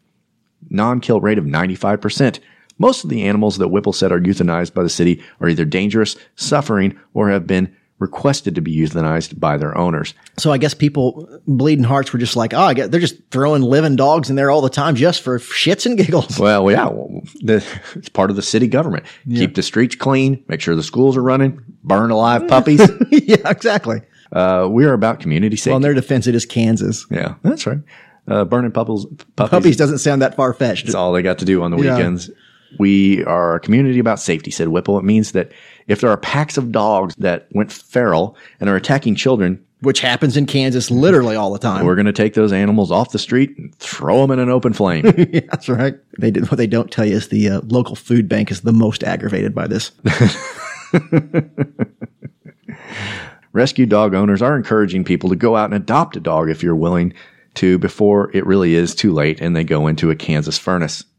non-kill 0.71 1.21
rate 1.21 1.39
of 1.39 1.47
ninety 1.47 1.75
five 1.75 2.01
percent. 2.01 2.41
Most 2.79 3.03
of 3.03 3.11
the 3.11 3.25
animals 3.25 3.59
that 3.59 3.69
Whipple 3.69 3.93
said 3.93 4.13
are 4.13 4.21
euthanized 4.21 4.73
by 4.73 4.85
the 4.85 4.89
city 4.89 5.23
are 5.41 5.49
either 5.49 5.65
dangerous, 5.65 6.17
suffering, 6.37 6.99
or 7.13 7.29
have 7.29 7.47
been 7.47 7.75
requested 7.99 8.55
to 8.55 8.61
be 8.61 8.77
euthanized 8.77 9.39
by 9.41 9.57
their 9.57 9.77
owners. 9.77 10.15
So 10.37 10.53
I 10.53 10.59
guess 10.59 10.75
people 10.75 11.41
bleeding 11.47 11.85
hearts 11.85 12.13
were 12.13 12.19
just 12.19 12.37
like, 12.37 12.55
oh, 12.55 12.61
I 12.61 12.75
guess 12.75 12.89
they're 12.89 13.01
just 13.01 13.17
throwing 13.31 13.63
living 13.63 13.97
dogs 13.97 14.31
in 14.31 14.37
there 14.37 14.51
all 14.51 14.61
the 14.61 14.71
time 14.71 14.95
just 14.95 15.23
for 15.23 15.39
shits 15.39 15.87
and 15.87 15.99
giggles. 15.99 16.39
Well, 16.49 16.71
yeah, 16.71 16.87
well, 16.87 17.23
the, 17.43 17.65
it's 17.97 18.09
part 18.09 18.31
of 18.31 18.37
the 18.37 18.43
city 18.43 18.69
government. 18.69 19.05
Yeah. 19.27 19.41
Keep 19.41 19.57
the 19.57 19.63
streets 19.63 19.97
clean, 19.97 20.43
make 20.47 20.61
sure 20.61 20.77
the 20.77 20.83
schools 20.85 21.17
are 21.17 21.23
running, 21.23 21.61
burn 21.83 22.11
alive 22.11 22.47
puppies. 22.47 22.81
yeah, 23.11 23.51
exactly. 23.51 24.01
Uh, 24.31 24.69
we 24.71 24.85
are 24.85 24.93
about 24.93 25.21
community 25.21 25.57
safety. 25.57 25.71
Well, 25.71 25.77
in 25.77 25.83
their 25.83 25.95
defense, 25.95 26.27
it 26.27 26.35
is 26.35 26.47
Kansas. 26.47 27.07
Yeah, 27.11 27.35
that's 27.43 27.67
right. 27.67 27.79
Uh, 28.29 28.45
burning 28.45 28.71
puppies, 28.71 29.07
puppies. 29.37 29.51
Puppies 29.51 29.77
doesn't 29.77 29.99
sound 29.99 30.23
that 30.23 30.37
far 30.37 30.53
fetched. 30.53 30.87
That's 30.87 30.95
all 30.95 31.13
they 31.13 31.23
got 31.23 31.39
to 31.39 31.45
do 31.45 31.63
on 31.63 31.71
the 31.71 31.79
yeah. 31.79 31.97
weekends. 31.97 32.31
We 32.79 33.25
are 33.25 33.55
a 33.55 33.61
community 33.61 33.99
about 33.99 34.21
safety, 34.21 34.51
said 34.51 34.69
Whipple. 34.69 34.99
It 34.99 35.05
means 35.05 35.33
that 35.33 35.53
if 35.87 36.03
there 36.03 36.11
are 36.11 36.19
packs 36.19 36.59
of 36.59 36.71
dogs 36.71 37.15
that 37.17 37.49
went 37.53 37.73
feral 37.73 38.37
and 38.61 38.69
are 38.69 38.77
attacking 38.77 39.15
children, 39.15 39.65
which 39.81 40.01
happens 40.01 40.37
in 40.37 40.45
Kansas 40.45 40.91
literally 40.91 41.37
all 41.37 41.53
the 41.53 41.59
time, 41.59 41.87
we're 41.87 41.95
going 41.95 42.07
to 42.07 42.13
take 42.13 42.35
those 42.35 42.53
animals 42.53 42.91
off 42.91 43.13
the 43.13 43.19
street 43.19 43.57
and 43.57 43.75
throw 43.77 44.21
them 44.21 44.33
in 44.33 44.39
an 44.39 44.51
open 44.51 44.73
flame. 44.73 45.07
yeah, 45.33 45.41
that's 45.51 45.69
right. 45.69 45.95
They 46.19 46.31
did, 46.31 46.51
what 46.51 46.57
they 46.57 46.67
don't 46.67 46.91
tell 46.91 47.07
you 47.07 47.17
is 47.17 47.29
the 47.29 47.49
uh, 47.49 47.61
local 47.65 47.95
food 47.95 48.29
bank 48.29 48.51
is 48.51 48.63
the 48.63 48.73
most 48.73 49.05
aggravated 49.05 49.55
by 49.55 49.67
this. 49.67 49.93
Rescue 53.53 53.87
dog 53.87 54.15
owners 54.15 54.43
are 54.43 54.57
encouraging 54.57 55.05
people 55.05 55.31
to 55.31 55.37
go 55.37 55.57
out 55.57 55.67
and 55.67 55.75
adopt 55.75 56.17
a 56.17 56.21
dog 56.21 56.51
if 56.51 56.63
you're 56.63 56.77
willing 56.77 57.15
to 57.59 57.79
before 57.79 58.31
it 58.35 58.45
really 58.47 58.75
is 58.75 58.95
too 58.95 59.13
late 59.13 59.41
and 59.41 59.55
they 59.55 59.65
go 59.65 59.87
into 59.87 60.11
a 60.11 60.17
Kansas 60.17 60.59
furnace. 60.59 61.05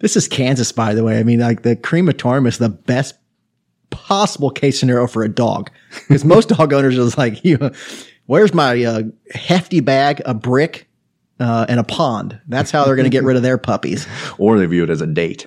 This 0.00 0.16
is 0.16 0.28
Kansas, 0.28 0.72
by 0.72 0.94
the 0.94 1.04
way. 1.04 1.18
I 1.18 1.22
mean, 1.22 1.40
like 1.40 1.62
the 1.62 1.76
crematorium 1.76 2.46
is 2.46 2.58
the 2.58 2.70
best 2.70 3.14
possible 3.90 4.50
case 4.50 4.80
scenario 4.80 5.06
for 5.06 5.22
a 5.22 5.28
dog 5.28 5.70
because 6.08 6.24
most 6.24 6.48
dog 6.56 6.72
owners 6.72 6.98
are 6.98 7.20
like, 7.20 7.44
you 7.44 7.58
know, 7.58 7.70
where's 8.26 8.54
my 8.54 8.82
uh, 8.82 9.02
hefty 9.32 9.80
bag, 9.80 10.22
a 10.24 10.32
brick, 10.32 10.88
uh, 11.38 11.66
and 11.68 11.78
a 11.78 11.84
pond? 11.84 12.40
That's 12.48 12.70
how 12.70 12.84
they're 12.84 12.96
going 12.96 13.04
to 13.04 13.10
get 13.10 13.24
rid 13.24 13.36
of 13.36 13.42
their 13.42 13.58
puppies. 13.58 14.06
Or 14.38 14.58
they 14.58 14.66
view 14.66 14.84
it 14.84 14.90
as 14.90 15.02
a 15.02 15.06
date. 15.06 15.46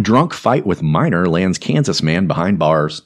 Drunk 0.00 0.32
fight 0.32 0.64
with 0.64 0.82
minor 0.82 1.28
lands 1.28 1.58
Kansas 1.58 2.02
man 2.02 2.26
behind 2.26 2.58
bars. 2.58 3.02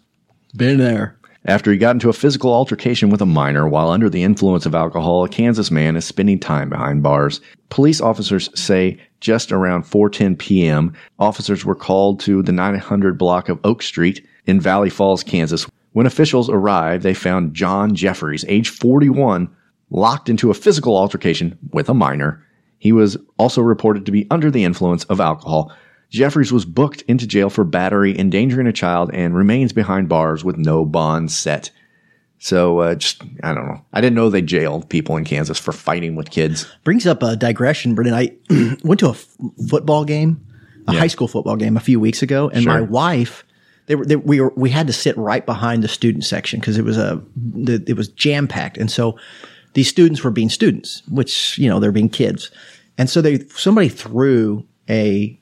Been 0.55 0.78
there. 0.78 1.19
After 1.44 1.73
he 1.73 1.78
got 1.78 1.97
into 1.97 2.09
a 2.09 2.12
physical 2.12 2.52
altercation 2.52 3.10
with 3.10 3.20
a 3.20 3.27
minor 3.27 3.66
while 3.66 3.90
under 3.90 4.09
the 4.09 4.23
influence 4.23 4.64
of 4.64 4.77
alcohol, 4.77 5.24
a 5.24 5.28
Kansas 5.28 5.73
man 5.73 5.97
is 5.97 6.05
spending 6.05 6.39
time 6.39 6.69
behind 6.69 7.02
bars. 7.02 7.40
Police 7.69 8.01
officers 8.01 8.48
say 8.55 9.01
just 9.20 9.51
around 9.51 9.82
4:10 9.82 10.39
p.m., 10.39 10.94
officers 11.19 11.64
were 11.64 11.74
called 11.74 12.20
to 12.20 12.43
the 12.43 12.52
900 12.52 13.19
block 13.19 13.48
of 13.48 13.59
Oak 13.64 13.82
Street 13.82 14.24
in 14.47 14.60
Valley 14.60 14.89
Falls, 14.89 15.24
Kansas. 15.24 15.66
When 15.93 16.06
officials 16.06 16.48
arrived, 16.48 17.02
they 17.02 17.14
found 17.14 17.55
John 17.55 17.97
Jeffries, 17.97 18.44
age 18.47 18.69
41, 18.69 19.48
locked 19.90 20.28
into 20.28 20.51
a 20.51 20.55
physical 20.55 20.97
altercation 20.97 21.59
with 21.73 21.89
a 21.89 21.94
minor. 21.94 22.47
He 22.78 22.93
was 22.93 23.16
also 23.36 23.62
reported 23.62 24.06
to 24.06 24.12
be 24.12 24.28
under 24.31 24.51
the 24.51 24.64
influence 24.64 25.05
of 25.05 25.20
alcohol. 25.20 25.73
Jeffries 26.12 26.52
was 26.52 26.64
booked 26.64 27.02
into 27.09 27.26
jail 27.26 27.48
for 27.51 27.64
battery, 27.64 28.18
endangering 28.18 28.66
a 28.66 28.72
child, 28.72 29.10
and 29.14 29.34
remains 29.34 29.72
behind 29.72 30.09
bars 30.09 30.44
with 30.44 30.56
no 30.59 30.84
bond 30.84 31.32
set. 31.32 31.70
So, 32.39 32.80
uh, 32.80 32.94
just, 32.97 33.22
I 33.43 33.55
don't 33.55 33.66
know. 33.68 33.84
I 33.93 34.01
didn't 34.01 34.16
know 34.16 34.28
they 34.28 34.43
jailed 34.43 34.90
people 34.90 35.16
in 35.16 35.24
Kansas 35.24 35.59
for 35.59 35.72
fighting 35.72 36.16
with 36.16 36.30
kids. 36.30 36.66
Brings 36.84 37.06
up 37.06 37.22
a 37.22 37.36
digression, 37.36 37.94
Brendan. 37.94 38.14
I 38.14 38.36
went 38.84 38.98
to 39.01 39.06
a 39.06 39.10
f- 39.12 39.26
football 39.70 40.05
game, 40.05 40.44
a 40.89 40.93
Yeah. 40.93 40.98
high 41.01 41.06
school 41.06 41.28
football 41.28 41.56
game 41.56 41.76
a 41.76 41.80
few 41.80 42.01
weeks 42.01 42.20
ago, 42.20 42.51
and 42.52 42.64
my 42.64 42.80
wife, 42.80 43.44
they 43.86 43.94
were, 43.94 44.05
they, 44.05 44.16
we 44.16 44.40
were, 44.40 44.52
we 44.56 44.70
had 44.70 44.89
to 44.89 44.93
sit 44.93 45.16
right 45.16 45.47
behind 45.47 45.82
the 45.84 45.89
student 45.89 46.24
section 46.24 46.59
because 46.60 46.76
it 46.78 46.84
was 46.84 46.98
a, 46.98 47.22
the, 47.36 47.82
it 47.86 47.97
was 47.97 48.09
jam 48.09 48.48
packed. 48.48 48.76
And 48.76 48.90
so 48.90 49.16
these 49.74 49.89
students 49.89 50.22
were 50.24 50.30
being 50.32 50.48
students, 50.51 51.02
which, 51.09 51.56
you 51.59 51.68
know, 51.70 51.78
they're 51.80 51.93
being 51.93 52.09
kids. 52.09 52.51
And 52.98 53.09
so 53.09 53.22
they, 53.22 53.39
somebody 53.51 53.89
threw 53.89 54.66
a, 54.90 55.39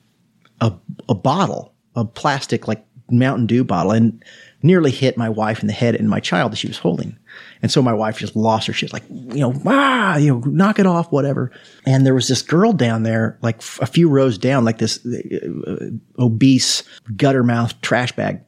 a, 0.61 0.73
a 1.09 1.15
bottle, 1.15 1.73
a 1.95 2.05
plastic 2.05 2.67
like 2.67 2.85
Mountain 3.09 3.47
Dew 3.47 3.63
bottle 3.63 3.91
and 3.91 4.23
nearly 4.63 4.91
hit 4.91 5.17
my 5.17 5.27
wife 5.27 5.61
in 5.61 5.67
the 5.67 5.73
head 5.73 5.95
and 5.95 6.09
my 6.09 6.19
child 6.19 6.51
that 6.51 6.57
she 6.57 6.67
was 6.67 6.77
holding. 6.77 7.17
And 7.61 7.71
so 7.71 7.81
my 7.81 7.93
wife 7.93 8.19
just 8.19 8.35
lost 8.35 8.67
her 8.67 8.73
shit, 8.73 8.93
like, 8.93 9.03
you 9.09 9.39
know, 9.39 9.53
ah, 9.65 10.17
you 10.17 10.31
know, 10.31 10.39
knock 10.45 10.79
it 10.79 10.85
off, 10.85 11.11
whatever. 11.11 11.51
And 11.85 12.05
there 12.05 12.13
was 12.13 12.27
this 12.27 12.41
girl 12.41 12.71
down 12.73 13.03
there, 13.03 13.37
like 13.41 13.57
a 13.79 13.85
few 13.85 14.09
rows 14.09 14.37
down, 14.37 14.63
like 14.63 14.77
this 14.77 15.05
uh, 15.05 15.89
obese 16.19 16.83
gutter 17.15 17.43
mouth 17.43 17.79
trash 17.81 18.11
bag. 18.13 18.41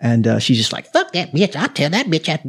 And 0.00 0.26
uh, 0.26 0.38
she's 0.38 0.56
just 0.56 0.72
like, 0.72 0.86
fuck 0.92 1.12
that 1.12 1.32
bitch. 1.32 1.54
I'll 1.56 1.68
tell 1.68 1.90
that 1.90 2.06
bitch. 2.06 2.28
I-" 2.28 2.40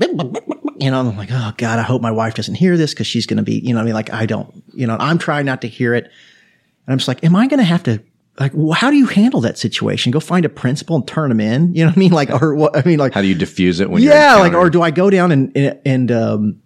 You 0.84 0.90
know, 0.90 1.00
I'm 1.00 1.18
like, 1.18 1.30
oh 1.32 1.54
God, 1.58 1.80
I 1.80 1.84
hope 1.84 2.02
my 2.02 2.12
wife 2.12 2.34
doesn't 2.34 2.56
hear 2.56 2.78
this 2.78 2.94
because 2.94 3.08
she's 3.08 3.26
going 3.26 3.38
to 3.38 3.44
be, 3.44 3.60
you 3.60 3.74
know, 3.74 3.82
I 3.82 3.84
mean, 3.84 3.94
like, 3.94 4.12
I 4.12 4.26
don't, 4.26 4.64
you 4.74 4.88
know, 4.88 4.98
I'm 5.00 5.18
trying 5.18 5.46
not 5.46 5.62
to 5.62 5.68
hear 5.68 5.94
it. 5.94 6.06
And 6.06 6.94
I'm 6.94 6.98
just 6.98 7.08
like, 7.08 7.24
am 7.24 7.36
I 7.36 7.48
going 7.48 7.60
to 7.60 7.64
have 7.66 7.84
to, 7.84 8.02
like, 8.40 8.54
wh- 8.54 8.74
how 8.76 8.90
do 8.90 8.96
you 8.98 9.06
handle 9.08 9.42
that 9.42 9.58
situation? 9.58 10.12
Go 10.12 10.20
find 10.20 10.46
a 10.46 10.50
principal 10.50 10.96
and 10.96 11.08
turn 11.08 11.30
them 11.30 11.40
in? 11.40 11.74
You 11.74 11.84
know 11.84 11.90
what 11.90 11.98
I 11.98 12.00
mean? 12.00 12.12
Like, 12.12 12.30
or 12.42 12.56
what? 12.56 12.76
I 12.76 12.84
mean, 12.88 13.00
like, 13.00 13.14
How 13.14 13.22
do 13.22 13.28
you 13.28 13.36
diffuse 13.36 13.80
it 13.80 13.90
when 13.90 14.02
you're 14.02 14.14
yeah, 14.14 14.36
like, 14.38 14.54
or 14.54 14.70
do 14.70 14.82
I 14.82 14.92
go 14.92 15.10
down 15.10 15.32
and 15.32 15.80
and 15.86 16.12
um, 16.12 16.62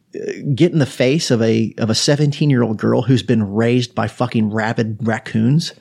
get 0.54 0.72
in 0.72 0.80
the 0.80 0.86
face 0.86 1.32
of 1.32 1.42
a 1.42 1.74
of 1.78 1.90
a 1.90 1.96
seventeen 1.96 2.50
year 2.50 2.64
old 2.64 2.78
girl 2.78 3.02
who's 3.02 3.24
been 3.24 3.44
raised 3.54 3.94
by 3.96 4.08
fucking 4.08 4.52
rabid 4.52 4.98
raccoons? 5.02 5.74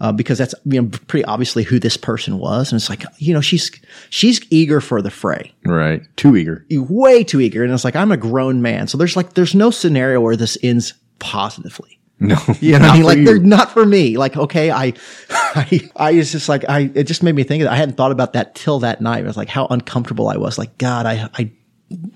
Uh, 0.00 0.10
because 0.10 0.36
that's 0.36 0.52
you 0.64 0.82
know 0.82 0.88
pretty 1.06 1.24
obviously 1.26 1.62
who 1.62 1.78
this 1.78 1.96
person 1.96 2.38
was, 2.38 2.72
and 2.72 2.80
it's 2.80 2.88
like 2.90 3.04
you 3.18 3.32
know 3.32 3.40
she's 3.40 3.70
she's 4.10 4.40
eager 4.50 4.80
for 4.80 5.00
the 5.00 5.10
fray, 5.12 5.52
Right. 5.64 6.02
Too 6.16 6.36
eager. 6.36 6.66
way 6.70 7.22
too 7.22 7.40
eager, 7.40 7.62
and 7.62 7.72
it's 7.72 7.84
like 7.84 7.94
I'm 7.94 8.10
a 8.10 8.16
grown 8.16 8.62
man, 8.62 8.88
so 8.88 8.98
there's 8.98 9.14
like 9.16 9.34
there's 9.34 9.54
no 9.54 9.70
scenario 9.70 10.20
where 10.20 10.34
this 10.34 10.58
ends 10.60 10.94
positively. 11.20 12.00
No. 12.22 12.38
You 12.60 12.72
know 12.72 12.78
not 12.78 12.90
I 12.90 12.94
mean? 12.94 13.02
Like 13.04 13.18
you. 13.18 13.24
they're 13.24 13.38
not 13.38 13.72
for 13.72 13.84
me. 13.84 14.16
Like, 14.16 14.36
okay, 14.36 14.70
I, 14.70 14.92
I, 15.30 15.90
I 15.96 16.12
was 16.12 16.32
just 16.32 16.48
like, 16.48 16.64
I, 16.68 16.90
it 16.94 17.04
just 17.04 17.22
made 17.22 17.34
me 17.34 17.42
think 17.42 17.62
of 17.62 17.68
I 17.68 17.76
hadn't 17.76 17.96
thought 17.96 18.12
about 18.12 18.34
that 18.34 18.54
till 18.54 18.78
that 18.80 19.00
night. 19.00 19.24
I 19.24 19.26
was 19.26 19.36
like, 19.36 19.48
how 19.48 19.66
uncomfortable 19.66 20.28
I 20.28 20.36
was. 20.36 20.58
Like, 20.58 20.78
God, 20.78 21.06
I, 21.06 21.28
I, 21.34 21.50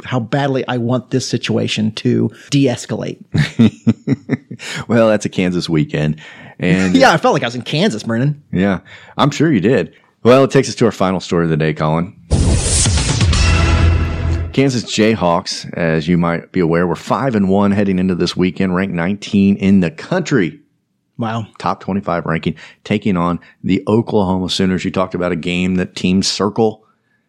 how 0.05 0.21
badly 0.21 0.67
I 0.69 0.79
want 0.79 1.11
this 1.11 1.29
situation 1.29 1.93
to 1.97 2.31
de-escalate. 2.51 3.23
Well, 4.89 5.09
that's 5.09 5.27
a 5.27 5.29
Kansas 5.29 5.69
weekend. 5.69 6.21
And 6.59 6.95
yeah, 6.95 7.13
I 7.13 7.19
felt 7.19 7.35
like 7.35 7.43
I 7.43 7.47
was 7.47 7.55
in 7.55 7.63
Kansas, 7.63 8.03
Brennan. 8.03 8.43
Yeah, 8.53 8.81
I'm 9.19 9.31
sure 9.31 9.53
you 9.53 9.61
did. 9.61 9.95
Well, 10.23 10.45
it 10.45 10.51
takes 10.51 10.69
us 10.69 10.75
to 10.77 10.87
our 10.87 10.93
final 10.93 11.21
story 11.21 11.45
of 11.45 11.51
the 11.51 11.57
day, 11.57 11.75
Colin. 11.75 12.19
Kansas 14.57 14.85
Jayhawks, 14.85 15.71
as 15.75 16.09
you 16.09 16.17
might 16.17 16.51
be 16.51 16.61
aware, 16.61 16.87
were 16.87 16.97
five 16.97 17.35
and 17.35 17.51
one 17.51 17.73
heading 17.73 17.99
into 17.99 18.15
this 18.15 18.35
weekend, 18.35 18.75
ranked 18.75 18.95
19 18.95 19.57
in 19.57 19.81
the 19.81 19.91
country. 19.91 20.59
Wow, 21.19 21.47
top 21.59 21.81
25 21.81 22.25
ranking, 22.25 22.55
taking 22.83 23.19
on 23.19 23.39
the 23.63 23.83
Oklahoma 23.87 24.49
Sooners. 24.49 24.83
You 24.83 24.91
talked 24.91 25.15
about 25.15 25.31
a 25.31 25.37
game 25.37 25.75
that 25.75 25.95
teams 25.95 26.27
circle. 26.27 26.87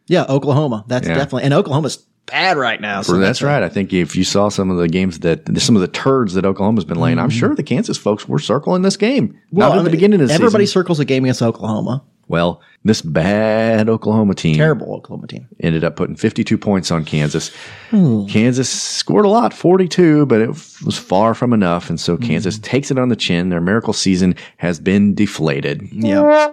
Yeah, 0.08 0.24
Oklahoma. 0.30 0.86
That's 0.88 1.06
Yeah. 1.06 1.16
definitely, 1.16 1.44
and 1.44 1.54
Oklahoma's 1.54 1.98
bad 2.28 2.56
right 2.56 2.80
now. 2.80 3.02
So 3.02 3.18
that's 3.18 3.42
right. 3.42 3.62
I 3.62 3.68
think 3.68 3.92
if 3.92 4.16
you 4.16 4.24
saw 4.24 4.48
some 4.48 4.72
of 4.72 4.78
the 4.78 4.88
games 4.88 5.20
that 5.20 5.50
some 5.62 5.76
of 5.76 5.82
the 5.82 5.88
turds 5.90 6.34
that 6.36 6.46
Oklahoma's 6.46 6.86
been 6.86 7.00
laying, 7.00 7.20
I'm 7.20 7.30
sure 7.30 7.54
the 7.56 7.62
Kansas 7.64 7.98
folks 7.98 8.26
were 8.30 8.40
circling 8.40 8.84
this 8.84 8.96
game. 8.96 9.28
Mm-hmm. 9.30 9.58
Well, 9.58 9.70
Not 9.72 9.80
at 9.80 9.84
the 9.84 9.90
beginning 9.90 10.22
of 10.22 10.30
the 10.30 10.34
everybody 10.34 10.66
season. 10.66 10.80
circles 10.82 11.02
a 11.02 11.06
game 11.06 11.26
against 11.26 11.42
Oklahoma. 11.42 12.04
Well, 12.30 12.62
this 12.84 13.02
bad 13.02 13.88
Oklahoma 13.90 14.34
team, 14.36 14.56
Terrible 14.58 14.94
Oklahoma 14.94 15.28
team. 15.28 15.48
ended 15.62 15.84
up 15.84 15.96
putting 15.96 16.16
52 16.16 16.58
points 16.58 16.92
on 16.92 17.06
Kansas. 17.06 17.52
Hmm. 17.90 18.26
Kansas 18.28 18.70
scored 18.70 19.26
a 19.26 19.30
lot, 19.30 19.54
42, 19.54 20.26
but 20.26 20.42
it 20.42 20.50
was 20.50 20.98
far 20.98 21.34
from 21.34 21.54
enough. 21.54 21.90
And 21.90 22.00
so 22.00 22.16
Hmm. 22.18 22.24
Kansas 22.24 22.58
takes 22.60 22.92
it 22.92 22.98
on 23.00 23.10
the 23.10 23.16
chin. 23.16 23.50
Their 23.50 23.62
miracle 23.62 23.94
season 23.94 24.36
has 24.58 24.80
been 24.80 25.14
deflated. 25.16 25.88
Yeah. 25.92 26.52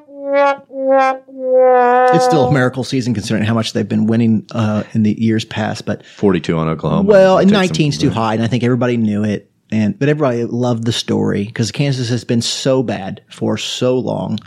It's 2.15 2.25
still 2.25 2.49
a 2.49 2.53
miracle 2.53 2.85
season 2.85 3.15
considering 3.15 3.45
how 3.45 3.55
much 3.55 3.73
they've 3.73 3.89
been 3.89 4.07
winning 4.07 4.47
uh, 4.53 4.85
in 4.93 5.03
the 5.03 5.21
years 5.21 5.45
past, 5.45 5.87
but 5.87 6.05
42 6.07 6.57
on 6.57 6.69
Oklahoma. 6.69 7.09
Well, 7.09 7.39
and 7.39 7.49
Take 7.51 7.69
some- 7.69 7.77
19's 7.77 7.99
too 7.99 8.11
high, 8.11 8.35
and 8.35 8.43
I 8.43 8.47
think 8.47 8.63
everybody 8.65 8.97
knew 8.97 9.25
it. 9.25 9.51
And 9.71 9.99
but 9.99 10.09
everybody 10.09 10.45
loved 10.45 10.85
the 10.85 10.93
story 10.93 11.45
because 11.45 11.73
Kansas 11.73 12.09
has 12.11 12.23
been 12.23 12.43
so 12.43 12.83
bad 12.83 13.23
for 13.31 13.57
so 13.57 13.99
long. 13.99 14.39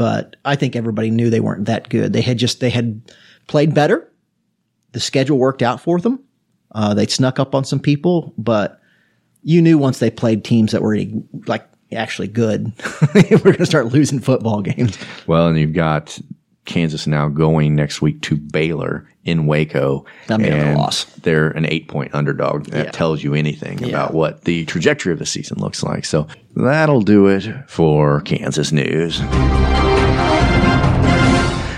But 0.00 0.36
I 0.46 0.56
think 0.56 0.76
everybody 0.76 1.10
knew 1.10 1.28
they 1.28 1.40
weren't 1.40 1.66
that 1.66 1.90
good. 1.90 2.14
They 2.14 2.22
had 2.22 2.38
just 2.38 2.60
they 2.60 2.70
had 2.70 3.02
played 3.48 3.74
better. 3.74 4.10
The 4.92 5.00
schedule 5.00 5.36
worked 5.36 5.60
out 5.60 5.78
for 5.78 6.00
them. 6.00 6.24
Uh, 6.74 6.94
they 6.94 7.06
snuck 7.06 7.38
up 7.38 7.54
on 7.54 7.66
some 7.66 7.80
people, 7.80 8.32
but 8.38 8.80
you 9.42 9.60
knew 9.60 9.76
once 9.76 9.98
they 9.98 10.10
played 10.10 10.42
teams 10.42 10.72
that 10.72 10.80
were 10.80 10.96
like 11.46 11.68
actually 11.92 12.28
good, 12.28 12.72
we're 13.14 13.38
going 13.40 13.56
to 13.56 13.66
start 13.66 13.88
losing 13.92 14.20
football 14.20 14.62
games. 14.62 14.96
Well, 15.26 15.48
and 15.48 15.58
you've 15.58 15.74
got 15.74 16.18
Kansas 16.64 17.06
now 17.06 17.28
going 17.28 17.76
next 17.76 18.00
week 18.00 18.22
to 18.22 18.36
Baylor 18.38 19.06
in 19.24 19.44
Waco. 19.44 20.06
Be 20.28 20.34
another 20.34 20.46
and 20.50 20.78
loss. 20.78 21.04
They're 21.16 21.50
an 21.50 21.66
eight 21.66 21.88
point 21.88 22.14
underdog. 22.14 22.68
That 22.68 22.86
Yeah. 22.86 22.90
tells 22.92 23.22
you 23.22 23.34
anything 23.34 23.80
Yeah. 23.80 23.88
about 23.88 24.14
what 24.14 24.44
the 24.44 24.64
trajectory 24.64 25.12
of 25.12 25.18
the 25.18 25.26
season 25.26 25.58
looks 25.58 25.82
like. 25.82 26.06
So 26.06 26.26
that'll 26.56 27.02
do 27.02 27.26
it 27.26 27.46
for 27.68 28.22
Kansas 28.22 28.72
news. 28.72 29.20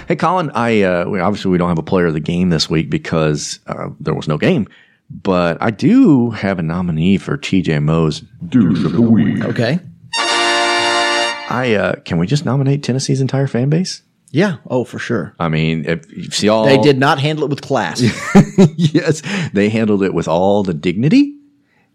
Hey, 0.09 0.17
Colin, 0.17 0.51
I 0.55 0.83
uh, 0.83 1.09
we- 1.09 1.21
obviously 1.21 1.51
we 1.51 1.59
don't 1.59 1.69
have 1.69 1.79
a 1.79 1.83
player 1.83 2.07
of 2.07 2.15
the 2.15 2.21
game 2.21 2.51
this 2.51 2.69
week 2.69 2.91
because 2.91 3.61
uh, 3.67 3.89
there 4.01 4.15
was 4.15 4.29
no 4.29 4.37
game, 4.37 4.67
but 5.11 5.57
I 5.63 5.71
do 5.71 6.31
have 6.31 6.59
a 6.59 6.63
nominee 6.63 7.17
for 7.19 7.39
TJ 7.39 7.83
Moe's 7.83 8.21
douche 8.49 8.85
of 8.85 8.93
the 8.93 9.01
week. 9.03 9.43
Okay. 9.45 9.79
I 10.17 11.75
uh, 11.79 11.95
can 12.01 12.19
we 12.19 12.27
just 12.27 12.45
nominate 12.45 12.83
Tennessee's 12.83 13.21
entire 13.21 13.47
fan 13.47 13.69
base? 13.69 14.03
Yeah. 14.31 14.57
Oh, 14.69 14.85
for 14.85 14.99
sure. 14.99 15.35
I 15.39 15.49
mean, 15.49 15.85
if 15.87 16.11
you 16.11 16.25
see 16.31 16.49
all 16.49 16.65
They 16.65 16.79
did 16.79 16.99
not 16.99 17.19
handle 17.21 17.45
it 17.45 17.51
with 17.51 17.61
class. 17.61 18.01
yes, 18.77 19.23
they 19.53 19.69
handled 19.69 20.03
it 20.03 20.15
with 20.15 20.27
all 20.27 20.63
the 20.63 20.73
dignity 20.75 21.37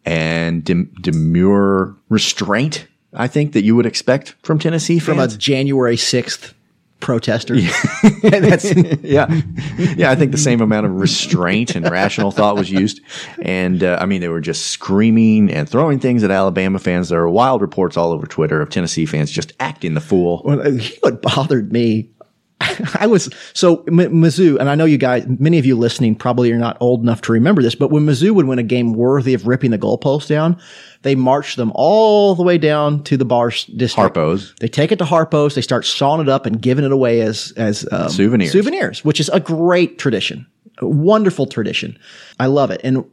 and 0.06 0.64
dem- 0.64 0.92
demure 1.02 1.98
restraint. 2.10 2.88
I 3.14 3.28
think 3.28 3.54
that 3.54 3.64
you 3.64 3.76
would 3.76 3.88
expect 3.88 4.36
from 4.44 4.60
Tennessee 4.60 5.00
from 5.00 5.18
a. 5.20 5.28
January 5.28 5.96
6th 5.96 6.54
protester. 7.00 7.56
That's 8.22 8.74
yeah, 9.04 9.28
yeah. 9.78 10.12
I 10.12 10.16
think 10.16 10.32
the 10.32 10.38
same 10.38 10.62
amount 10.62 10.86
of 10.86 10.94
restraint 10.94 11.76
and 11.76 11.90
rational 11.90 12.32
thought 12.32 12.56
was 12.56 12.70
used, 12.72 13.02
and 13.42 13.84
uh, 13.84 13.98
I 14.02 14.06
mean 14.06 14.22
they 14.22 14.30
were 14.30 14.42
just 14.42 14.68
screaming 14.68 15.52
and 15.52 15.70
throwing 15.70 16.00
things 16.00 16.24
at 16.24 16.32
Alabama 16.32 16.80
fans. 16.80 17.10
There 17.10 17.22
are 17.22 17.30
wild 17.30 17.62
reports 17.62 17.98
all 17.98 18.12
over 18.12 18.26
Twitter 18.28 18.62
of 18.62 18.70
Tennessee 18.70 19.06
fans 19.06 19.32
just 19.32 19.54
acting 19.60 19.94
the 19.94 20.02
fool. 20.02 20.42
Well, 20.44 20.78
what 21.02 21.22
bothered 21.22 21.72
me, 21.72 22.10
I 23.00 23.08
was 23.08 23.30
so 23.54 23.84
M- 23.88 23.98
Mizzou, 23.98 24.60
and 24.60 24.70
I 24.70 24.76
know 24.76 24.86
you 24.86 24.98
guys, 24.98 25.26
many 25.28 25.60
of 25.60 25.66
you 25.66 25.76
listening 25.76 26.16
probably 26.16 26.52
are 26.52 26.58
not 26.58 26.78
old 26.80 27.02
enough 27.02 27.22
to 27.24 27.32
remember 27.32 27.62
this, 27.62 27.76
but 27.76 27.92
when 27.92 28.06
Mizzou 28.06 28.32
would 28.32 28.48
win 28.48 28.58
a 28.58 28.64
game 28.64 28.94
worthy 28.94 29.34
of 29.34 29.46
ripping 29.46 29.72
the 29.72 29.78
goalpost 29.78 30.28
down, 30.28 30.60
they 31.04 31.14
marched 31.14 31.58
them 31.58 31.72
all 31.76 32.34
the 32.34 32.44
way 32.44 32.58
down 32.58 33.04
to 33.04 33.18
the 33.18 33.26
bar 33.26 33.50
district. 33.50 34.16
Harpo's. 34.16 34.56
They 34.60 34.68
take 34.68 34.92
it 34.92 34.98
to 35.00 35.06
Harpo's. 35.06 35.54
They 35.56 35.62
start 35.62 35.86
sawing 35.86 36.22
it 36.22 36.30
up 36.30 36.46
and 36.46 36.62
giving 36.62 36.84
it 36.84 36.92
away 36.92 37.22
as 37.22 37.54
as 37.58 37.88
um, 37.92 38.10
Souvenirs. 38.10 38.52
Souvenirs, 38.52 39.06
which 39.06 39.20
is 39.20 39.30
a 39.30 39.40
great 39.40 40.00
tradition, 40.00 40.48
a 40.80 40.88
wonderful 40.88 41.46
tradition. 41.46 41.98
I 42.40 42.48
love 42.48 42.72
it. 42.72 42.82
And 42.84 43.06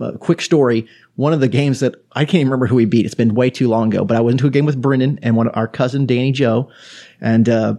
uh, 0.00 0.12
quick 0.12 0.40
story. 0.40 0.86
One 1.16 1.34
of 1.34 1.40
the 1.40 1.48
games 1.48 1.80
that 1.80 1.96
I 2.12 2.24
can't 2.24 2.36
even 2.36 2.48
remember 2.48 2.66
who 2.66 2.76
we 2.76 2.86
beat. 2.86 3.04
It's 3.04 3.14
been 3.14 3.34
way 3.34 3.50
too 3.50 3.68
long 3.68 3.92
ago, 3.92 4.04
but 4.04 4.16
I 4.16 4.20
went 4.20 4.40
to 4.40 4.46
a 4.46 4.50
game 4.50 4.64
with 4.64 4.80
Brendan 4.80 5.18
and 5.22 5.36
one 5.36 5.48
of 5.48 5.56
our 5.56 5.68
cousin 5.68 6.06
Danny 6.06 6.32
Joe, 6.32 6.70
and 7.20 7.48
uh, 7.48 7.74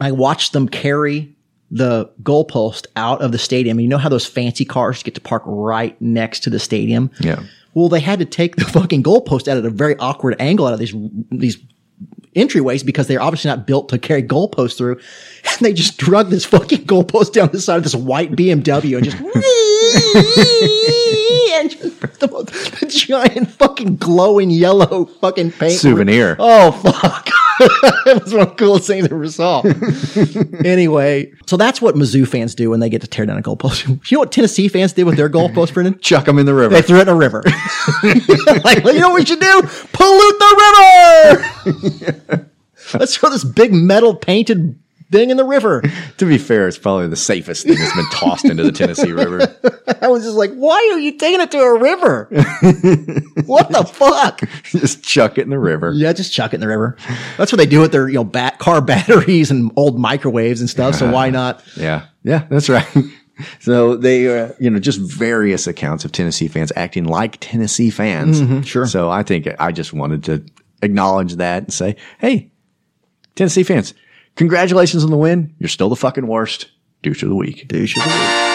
I 0.00 0.12
watched 0.12 0.52
them 0.52 0.68
carry 0.68 1.34
the 1.70 2.10
goalpost 2.22 2.86
out 2.96 3.22
of 3.22 3.32
the 3.32 3.38
stadium. 3.38 3.80
You 3.80 3.88
know 3.88 3.98
how 3.98 4.08
those 4.08 4.26
fancy 4.26 4.64
cars 4.64 5.02
get 5.02 5.14
to 5.14 5.20
park 5.20 5.42
right 5.46 6.00
next 6.00 6.40
to 6.40 6.50
the 6.50 6.58
stadium? 6.58 7.10
Yeah. 7.20 7.42
Well, 7.74 7.88
they 7.88 8.00
had 8.00 8.18
to 8.20 8.24
take 8.24 8.56
the 8.56 8.64
fucking 8.64 9.02
goalpost 9.02 9.48
out 9.48 9.56
at 9.56 9.64
a 9.64 9.70
very 9.70 9.96
awkward 9.98 10.36
angle 10.38 10.66
out 10.66 10.72
of 10.72 10.78
these 10.78 10.94
these 11.30 11.58
entryways 12.36 12.84
because 12.84 13.06
they're 13.08 13.22
obviously 13.22 13.48
not 13.48 13.66
built 13.66 13.88
to 13.88 13.98
carry 13.98 14.22
goalposts 14.22 14.76
through. 14.78 15.00
And 15.46 15.64
they 15.64 15.72
just 15.72 15.96
drug 15.96 16.28
this 16.28 16.44
fucking 16.44 16.86
goalpost 16.86 17.32
down 17.32 17.50
the 17.52 17.60
side 17.60 17.76
of 17.76 17.84
this 17.84 17.94
white 17.94 18.32
BMW 18.32 18.96
and 18.96 19.04
just 19.04 19.16
and 21.56 21.70
just 21.70 22.00
the, 22.20 22.26
the 22.80 22.86
giant 22.86 23.50
fucking 23.52 23.96
glowing 23.96 24.50
yellow 24.50 25.04
fucking 25.06 25.52
paint 25.52 25.74
Souvenir. 25.74 26.36
Oh 26.40 26.72
fuck. 26.72 27.30
it 27.60 28.22
was 28.22 28.34
one 28.34 28.42
of 28.42 28.48
the 28.50 28.54
coolest 28.56 28.86
things 28.86 29.06
I 29.06 29.14
ever 29.14 29.28
saw. 29.28 29.62
anyway, 30.64 31.32
so 31.46 31.56
that's 31.56 31.80
what 31.80 31.94
Mizzou 31.94 32.28
fans 32.28 32.54
do 32.54 32.68
when 32.68 32.80
they 32.80 32.90
get 32.90 33.00
to 33.02 33.06
tear 33.06 33.24
down 33.24 33.38
a 33.38 33.42
goalpost. 33.42 33.86
You 34.10 34.16
know 34.16 34.20
what 34.20 34.32
Tennessee 34.32 34.68
fans 34.68 34.92
did 34.92 35.04
with 35.04 35.16
their 35.16 35.30
goalpost, 35.30 35.72
Brendan? 35.72 35.98
Chuck 36.00 36.26
them 36.26 36.38
in 36.38 36.44
the 36.44 36.54
river. 36.54 36.74
They 36.74 36.82
threw 36.82 36.98
it 36.98 37.02
in 37.02 37.08
a 37.08 37.14
river. 37.14 37.42
like, 38.64 38.84
you 38.84 39.00
know 39.00 39.10
what 39.10 39.20
we 39.20 39.24
should 39.24 39.40
do? 39.40 39.62
Pollute 39.92 40.38
the 40.38 41.36
river! 41.38 41.55
Let's 42.94 43.16
throw 43.16 43.30
this 43.30 43.44
big 43.44 43.72
metal 43.72 44.14
painted 44.14 44.78
thing 45.10 45.30
in 45.30 45.36
the 45.36 45.44
river. 45.44 45.82
to 46.18 46.26
be 46.26 46.36
fair, 46.38 46.66
it's 46.68 46.78
probably 46.78 47.08
the 47.08 47.16
safest 47.16 47.64
thing 47.66 47.76
that's 47.76 47.94
been 47.94 48.08
tossed 48.10 48.44
into 48.44 48.62
the 48.64 48.72
Tennessee 48.72 49.12
River. 49.12 49.40
I 50.02 50.08
was 50.08 50.24
just 50.24 50.36
like, 50.36 50.52
why 50.52 50.90
are 50.92 50.98
you 50.98 51.16
taking 51.16 51.40
it 51.40 51.50
to 51.52 51.58
a 51.58 51.78
river? 51.78 52.24
what 53.46 53.70
the 53.70 53.84
fuck? 53.84 54.40
just 54.64 55.02
chuck 55.04 55.38
it 55.38 55.42
in 55.42 55.50
the 55.50 55.58
river. 55.58 55.92
Yeah, 55.92 56.12
just 56.12 56.32
chuck 56.32 56.52
it 56.52 56.56
in 56.56 56.60
the 56.60 56.68
river. 56.68 56.96
That's 57.36 57.52
what 57.52 57.58
they 57.58 57.66
do 57.66 57.80
with 57.80 57.92
their, 57.92 58.08
you 58.08 58.16
know, 58.16 58.24
bat 58.24 58.58
car 58.58 58.80
batteries 58.80 59.50
and 59.50 59.70
old 59.76 59.98
microwaves 59.98 60.60
and 60.60 60.68
stuff. 60.68 60.96
So 60.96 61.10
why 61.10 61.30
not? 61.30 61.62
Yeah, 61.76 62.06
yeah, 62.24 62.46
that's 62.50 62.68
right. 62.68 62.86
So 63.60 63.96
they, 63.96 64.40
uh, 64.40 64.52
you 64.58 64.70
know, 64.70 64.78
just 64.78 64.98
various 64.98 65.66
accounts 65.66 66.04
of 66.06 66.12
Tennessee 66.12 66.48
fans 66.48 66.72
acting 66.74 67.04
like 67.04 67.36
Tennessee 67.40 67.90
fans. 67.90 68.40
Mhm, 68.40 68.66
sure. 68.66 68.86
So 68.86 69.10
I 69.10 69.22
think 69.22 69.46
I 69.60 69.72
just 69.72 69.92
wanted 69.92 70.24
to 70.24 70.42
acknowledge 70.82 71.36
that 71.36 71.62
and 71.64 71.72
say, 71.72 71.96
hey, 72.18 72.50
Tennessee 73.34 73.62
fans, 73.62 73.94
congratulations 74.36 75.04
on 75.04 75.10
the 75.10 75.16
win. 75.16 75.54
You're 75.58 75.68
still 75.68 75.88
the 75.88 75.96
fucking 75.96 76.26
worst. 76.26 76.70
Douche 77.02 77.22
of 77.22 77.28
the 77.28 77.34
week. 77.34 77.68
Douche 77.68 77.96
of 77.96 78.02
the 78.04 78.08
week. 78.08 78.52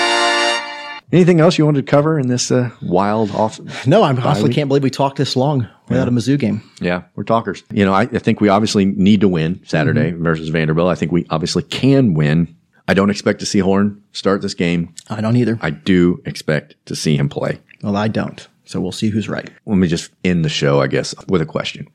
Anything 1.13 1.41
else 1.41 1.57
you 1.57 1.65
wanted 1.65 1.85
to 1.85 1.89
cover 1.91 2.17
in 2.17 2.27
this 2.29 2.51
uh, 2.51 2.69
wild 2.81 3.31
off? 3.31 3.59
No, 3.85 4.01
I 4.01 4.11
honestly 4.11 4.53
can't 4.53 4.69
believe 4.69 4.81
we 4.83 4.89
talked 4.89 5.17
this 5.17 5.35
long 5.35 5.67
without 5.89 6.07
a 6.07 6.11
Mizzou 6.11 6.39
game. 6.39 6.61
Yeah, 6.79 7.03
we're 7.15 7.25
talkers. 7.25 7.63
You 7.69 7.83
know, 7.83 7.93
I, 7.93 8.03
I 8.03 8.19
think 8.19 8.39
we 8.39 8.47
obviously 8.47 8.85
need 8.85 9.19
to 9.21 9.27
win 9.27 9.61
Saturday 9.65 10.11
Mm-hmm. 10.13 10.23
versus 10.23 10.47
Vanderbilt. 10.49 10.89
I 10.89 10.95
think 10.95 11.11
we 11.11 11.25
obviously 11.29 11.63
can 11.63 12.13
win. 12.13 12.55
I 12.87 12.93
don't 12.93 13.09
expect 13.09 13.41
to 13.41 13.45
see 13.45 13.59
Horn 13.59 14.01
start 14.13 14.41
this 14.41 14.53
game. 14.53 14.93
I 15.09 15.19
don't 15.19 15.35
either. 15.35 15.59
I 15.61 15.71
do 15.71 16.21
expect 16.25 16.75
to 16.85 16.95
see 16.95 17.17
him 17.17 17.27
play. 17.27 17.59
Well, 17.83 17.97
I 17.97 18.07
don't. 18.07 18.47
So 18.63 18.79
we'll 18.79 18.91
see 18.93 19.09
who's 19.09 19.27
right. 19.27 19.49
Let 19.65 19.75
me 19.77 19.87
just 19.89 20.11
end 20.23 20.45
the 20.45 20.49
show, 20.49 20.79
I 20.81 20.87
guess, 20.87 21.13
with 21.27 21.41
a 21.41 21.45
question. 21.45 21.89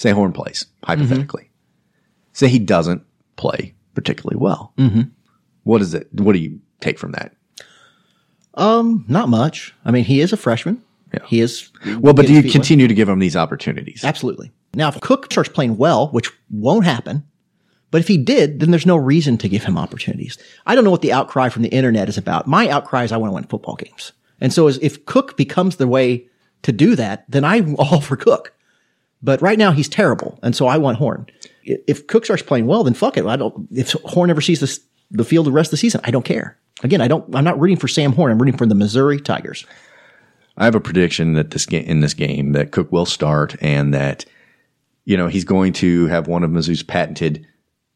Say 0.00 0.12
Horn 0.12 0.32
plays, 0.32 0.64
hypothetically. 0.82 1.50
Say 2.32 2.48
he 2.48 2.58
doesn't 2.58 3.04
play 3.36 3.74
particularly 3.94 4.38
well. 4.40 4.72
Mm-hmm. 4.78 5.02
What 5.64 5.82
is 5.82 5.92
it? 5.92 6.08
What 6.14 6.32
do 6.32 6.38
you 6.38 6.58
take 6.80 6.98
from 6.98 7.12
that? 7.12 7.34
Um, 8.54 9.04
not 9.08 9.28
much. 9.28 9.74
I 9.84 9.90
mean, 9.90 10.04
he 10.04 10.22
is 10.22 10.32
a 10.32 10.38
freshman. 10.38 10.82
He 11.26 11.40
is. 11.40 11.70
Well, 11.98 12.14
but 12.14 12.24
do 12.24 12.32
you 12.32 12.36
his 12.36 12.44
feet 12.44 12.48
wet. 12.48 12.52
continue 12.52 12.88
to 12.88 12.94
give 12.94 13.10
him 13.10 13.18
these 13.18 13.36
opportunities? 13.36 14.02
Absolutely. 14.02 14.50
Now, 14.72 14.88
if 14.88 14.98
Cook 15.02 15.30
starts 15.30 15.50
playing 15.50 15.76
well, 15.76 16.08
which 16.12 16.32
won't 16.48 16.86
happen, 16.86 17.26
but 17.90 18.00
if 18.00 18.08
he 18.08 18.16
did, 18.16 18.60
then 18.60 18.70
there's 18.70 18.86
no 18.86 18.96
reason 18.96 19.36
to 19.36 19.50
give 19.50 19.64
him 19.64 19.76
opportunities. 19.76 20.38
I 20.64 20.74
don't 20.74 20.84
know 20.84 20.90
what 20.90 21.02
the 21.02 21.12
outcry 21.12 21.50
from 21.50 21.60
the 21.60 21.68
internet 21.68 22.08
is 22.08 22.16
about. 22.16 22.46
My 22.46 22.70
outcry 22.70 23.04
is 23.04 23.12
I 23.12 23.18
want 23.18 23.32
to 23.32 23.34
win 23.34 23.44
football 23.44 23.76
games. 23.76 24.12
And 24.40 24.50
so 24.50 24.66
as, 24.66 24.78
if 24.78 25.04
Cook 25.04 25.36
becomes 25.36 25.76
the 25.76 25.86
way 25.86 26.26
to 26.62 26.72
do 26.72 26.96
that, 26.96 27.30
then 27.30 27.44
I'm 27.44 27.76
all 27.78 28.00
for 28.00 28.16
Cook. 28.16 28.54
But 29.22 29.42
right 29.42 29.58
now 29.58 29.72
he's 29.72 29.88
terrible. 29.88 30.38
And 30.42 30.56
so 30.56 30.66
I 30.66 30.78
want 30.78 30.98
Horn. 30.98 31.26
If 31.64 32.06
Cook 32.06 32.24
starts 32.24 32.42
playing 32.42 32.66
well, 32.66 32.84
then 32.84 32.94
fuck 32.94 33.16
it. 33.16 33.26
I 33.26 33.36
don't, 33.36 33.68
if 33.70 33.92
Horn 34.04 34.30
ever 34.30 34.40
sees 34.40 34.60
this, 34.60 34.80
the 35.10 35.24
field 35.24 35.46
the 35.46 35.52
rest 35.52 35.68
of 35.68 35.72
the 35.72 35.76
season, 35.76 36.00
I 36.04 36.10
don't 36.10 36.24
care. 36.24 36.56
Again, 36.82 37.00
I 37.02 37.08
don't, 37.08 37.34
I'm 37.36 37.44
not 37.44 37.60
rooting 37.60 37.76
for 37.76 37.88
Sam 37.88 38.12
Horn. 38.12 38.32
I'm 38.32 38.38
rooting 38.38 38.56
for 38.56 38.64
the 38.66 38.74
Missouri 38.74 39.20
Tigers. 39.20 39.66
I 40.56 40.64
have 40.64 40.74
a 40.74 40.80
prediction 40.80 41.34
that 41.34 41.50
this 41.50 41.66
game 41.66 41.84
in 41.84 42.00
this 42.00 42.14
game 42.14 42.52
that 42.52 42.70
Cook 42.72 42.90
will 42.92 43.06
start 43.06 43.56
and 43.62 43.92
that 43.94 44.24
you 45.04 45.16
know 45.16 45.28
he's 45.28 45.44
going 45.44 45.72
to 45.74 46.06
have 46.06 46.26
one 46.28 46.42
of 46.42 46.50
Mizzou's 46.50 46.82
patented 46.82 47.46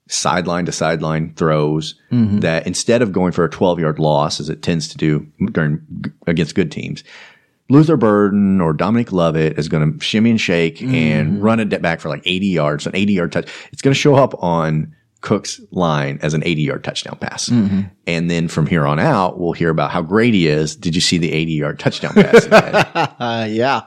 sideline 0.08 0.66
to 0.66 0.72
sideline 0.72 1.34
throws 1.34 1.94
Mhm. 2.12 2.40
that 2.42 2.66
instead 2.66 3.00
of 3.02 3.12
going 3.12 3.32
for 3.32 3.44
a 3.44 3.50
12 3.50 3.80
yard 3.80 3.98
loss 3.98 4.38
as 4.40 4.48
it 4.50 4.62
tends 4.62 4.88
to 4.88 4.96
do 4.98 5.26
during 5.52 5.80
against 6.26 6.54
good 6.54 6.70
teams 6.70 7.02
Luther 7.70 7.96
Burden 7.96 8.60
or 8.60 8.72
Dominic 8.72 9.10
Lovett 9.12 9.58
is 9.58 9.68
going 9.68 9.92
to 9.98 10.04
shimmy 10.04 10.30
and 10.30 10.40
shake 10.40 10.82
and 10.82 11.42
run 11.42 11.60
it 11.60 11.80
back 11.80 12.00
for 12.00 12.08
like 12.10 12.22
80 12.24 12.46
yards, 12.46 12.86
an 12.86 12.94
80 12.94 13.12
yard 13.14 13.32
touch. 13.32 13.48
It's 13.72 13.80
going 13.82 13.94
to 13.94 13.98
show 13.98 14.14
up 14.16 14.34
on 14.42 14.94
Cook's 15.22 15.58
line 15.70 16.18
as 16.20 16.34
an 16.34 16.42
80 16.44 16.60
yard 16.62 16.84
touchdown 16.84 17.16
pass. 17.18 17.48
Mhm. 17.48 17.90
And 18.06 18.30
then 18.30 18.48
from 18.48 18.66
here 18.66 18.86
on 18.86 19.00
out, 19.00 19.40
we'll 19.40 19.52
hear 19.54 19.70
about 19.70 19.90
how 19.90 20.02
great 20.02 20.34
he 20.34 20.46
is. 20.46 20.76
Did 20.76 20.94
you 20.94 21.00
see 21.00 21.16
the 21.16 21.32
80 21.32 21.52
yard 21.52 21.78
touchdown 21.78 22.12
pass? 22.12 22.46
uh, 22.46 23.46
yeah, 23.50 23.82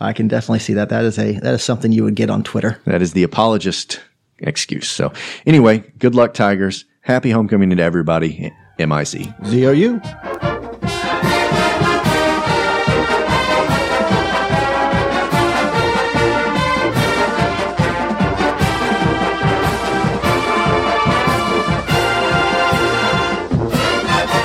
I 0.00 0.14
can 0.14 0.26
definitely 0.26 0.60
see 0.60 0.72
that. 0.74 0.88
That 0.88 1.04
is 1.04 1.18
a, 1.18 1.32
that 1.40 1.52
is 1.52 1.62
something 1.62 1.92
you 1.92 2.04
would 2.04 2.14
get 2.16 2.30
on 2.30 2.42
Twitter. 2.42 2.80
That 2.86 3.02
is 3.02 3.12
the 3.12 3.22
apologist 3.22 4.00
excuse. 4.38 4.88
So 4.88 5.12
anyway, 5.44 5.84
good 5.98 6.14
luck, 6.14 6.32
Tigers. 6.32 6.86
Happy 7.02 7.30
homecoming 7.30 7.68
to 7.76 7.82
everybody. 7.82 8.50
MIC. 8.78 9.28
ZOU. 9.44 10.49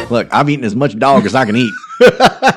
Look, 0.10 0.28
I've 0.32 0.50
eaten 0.50 0.66
as 0.66 0.76
much 0.76 0.98
dog 0.98 1.26
as 1.26 1.36
I 1.36 1.46
can 1.46 1.56
eat. 1.56 1.74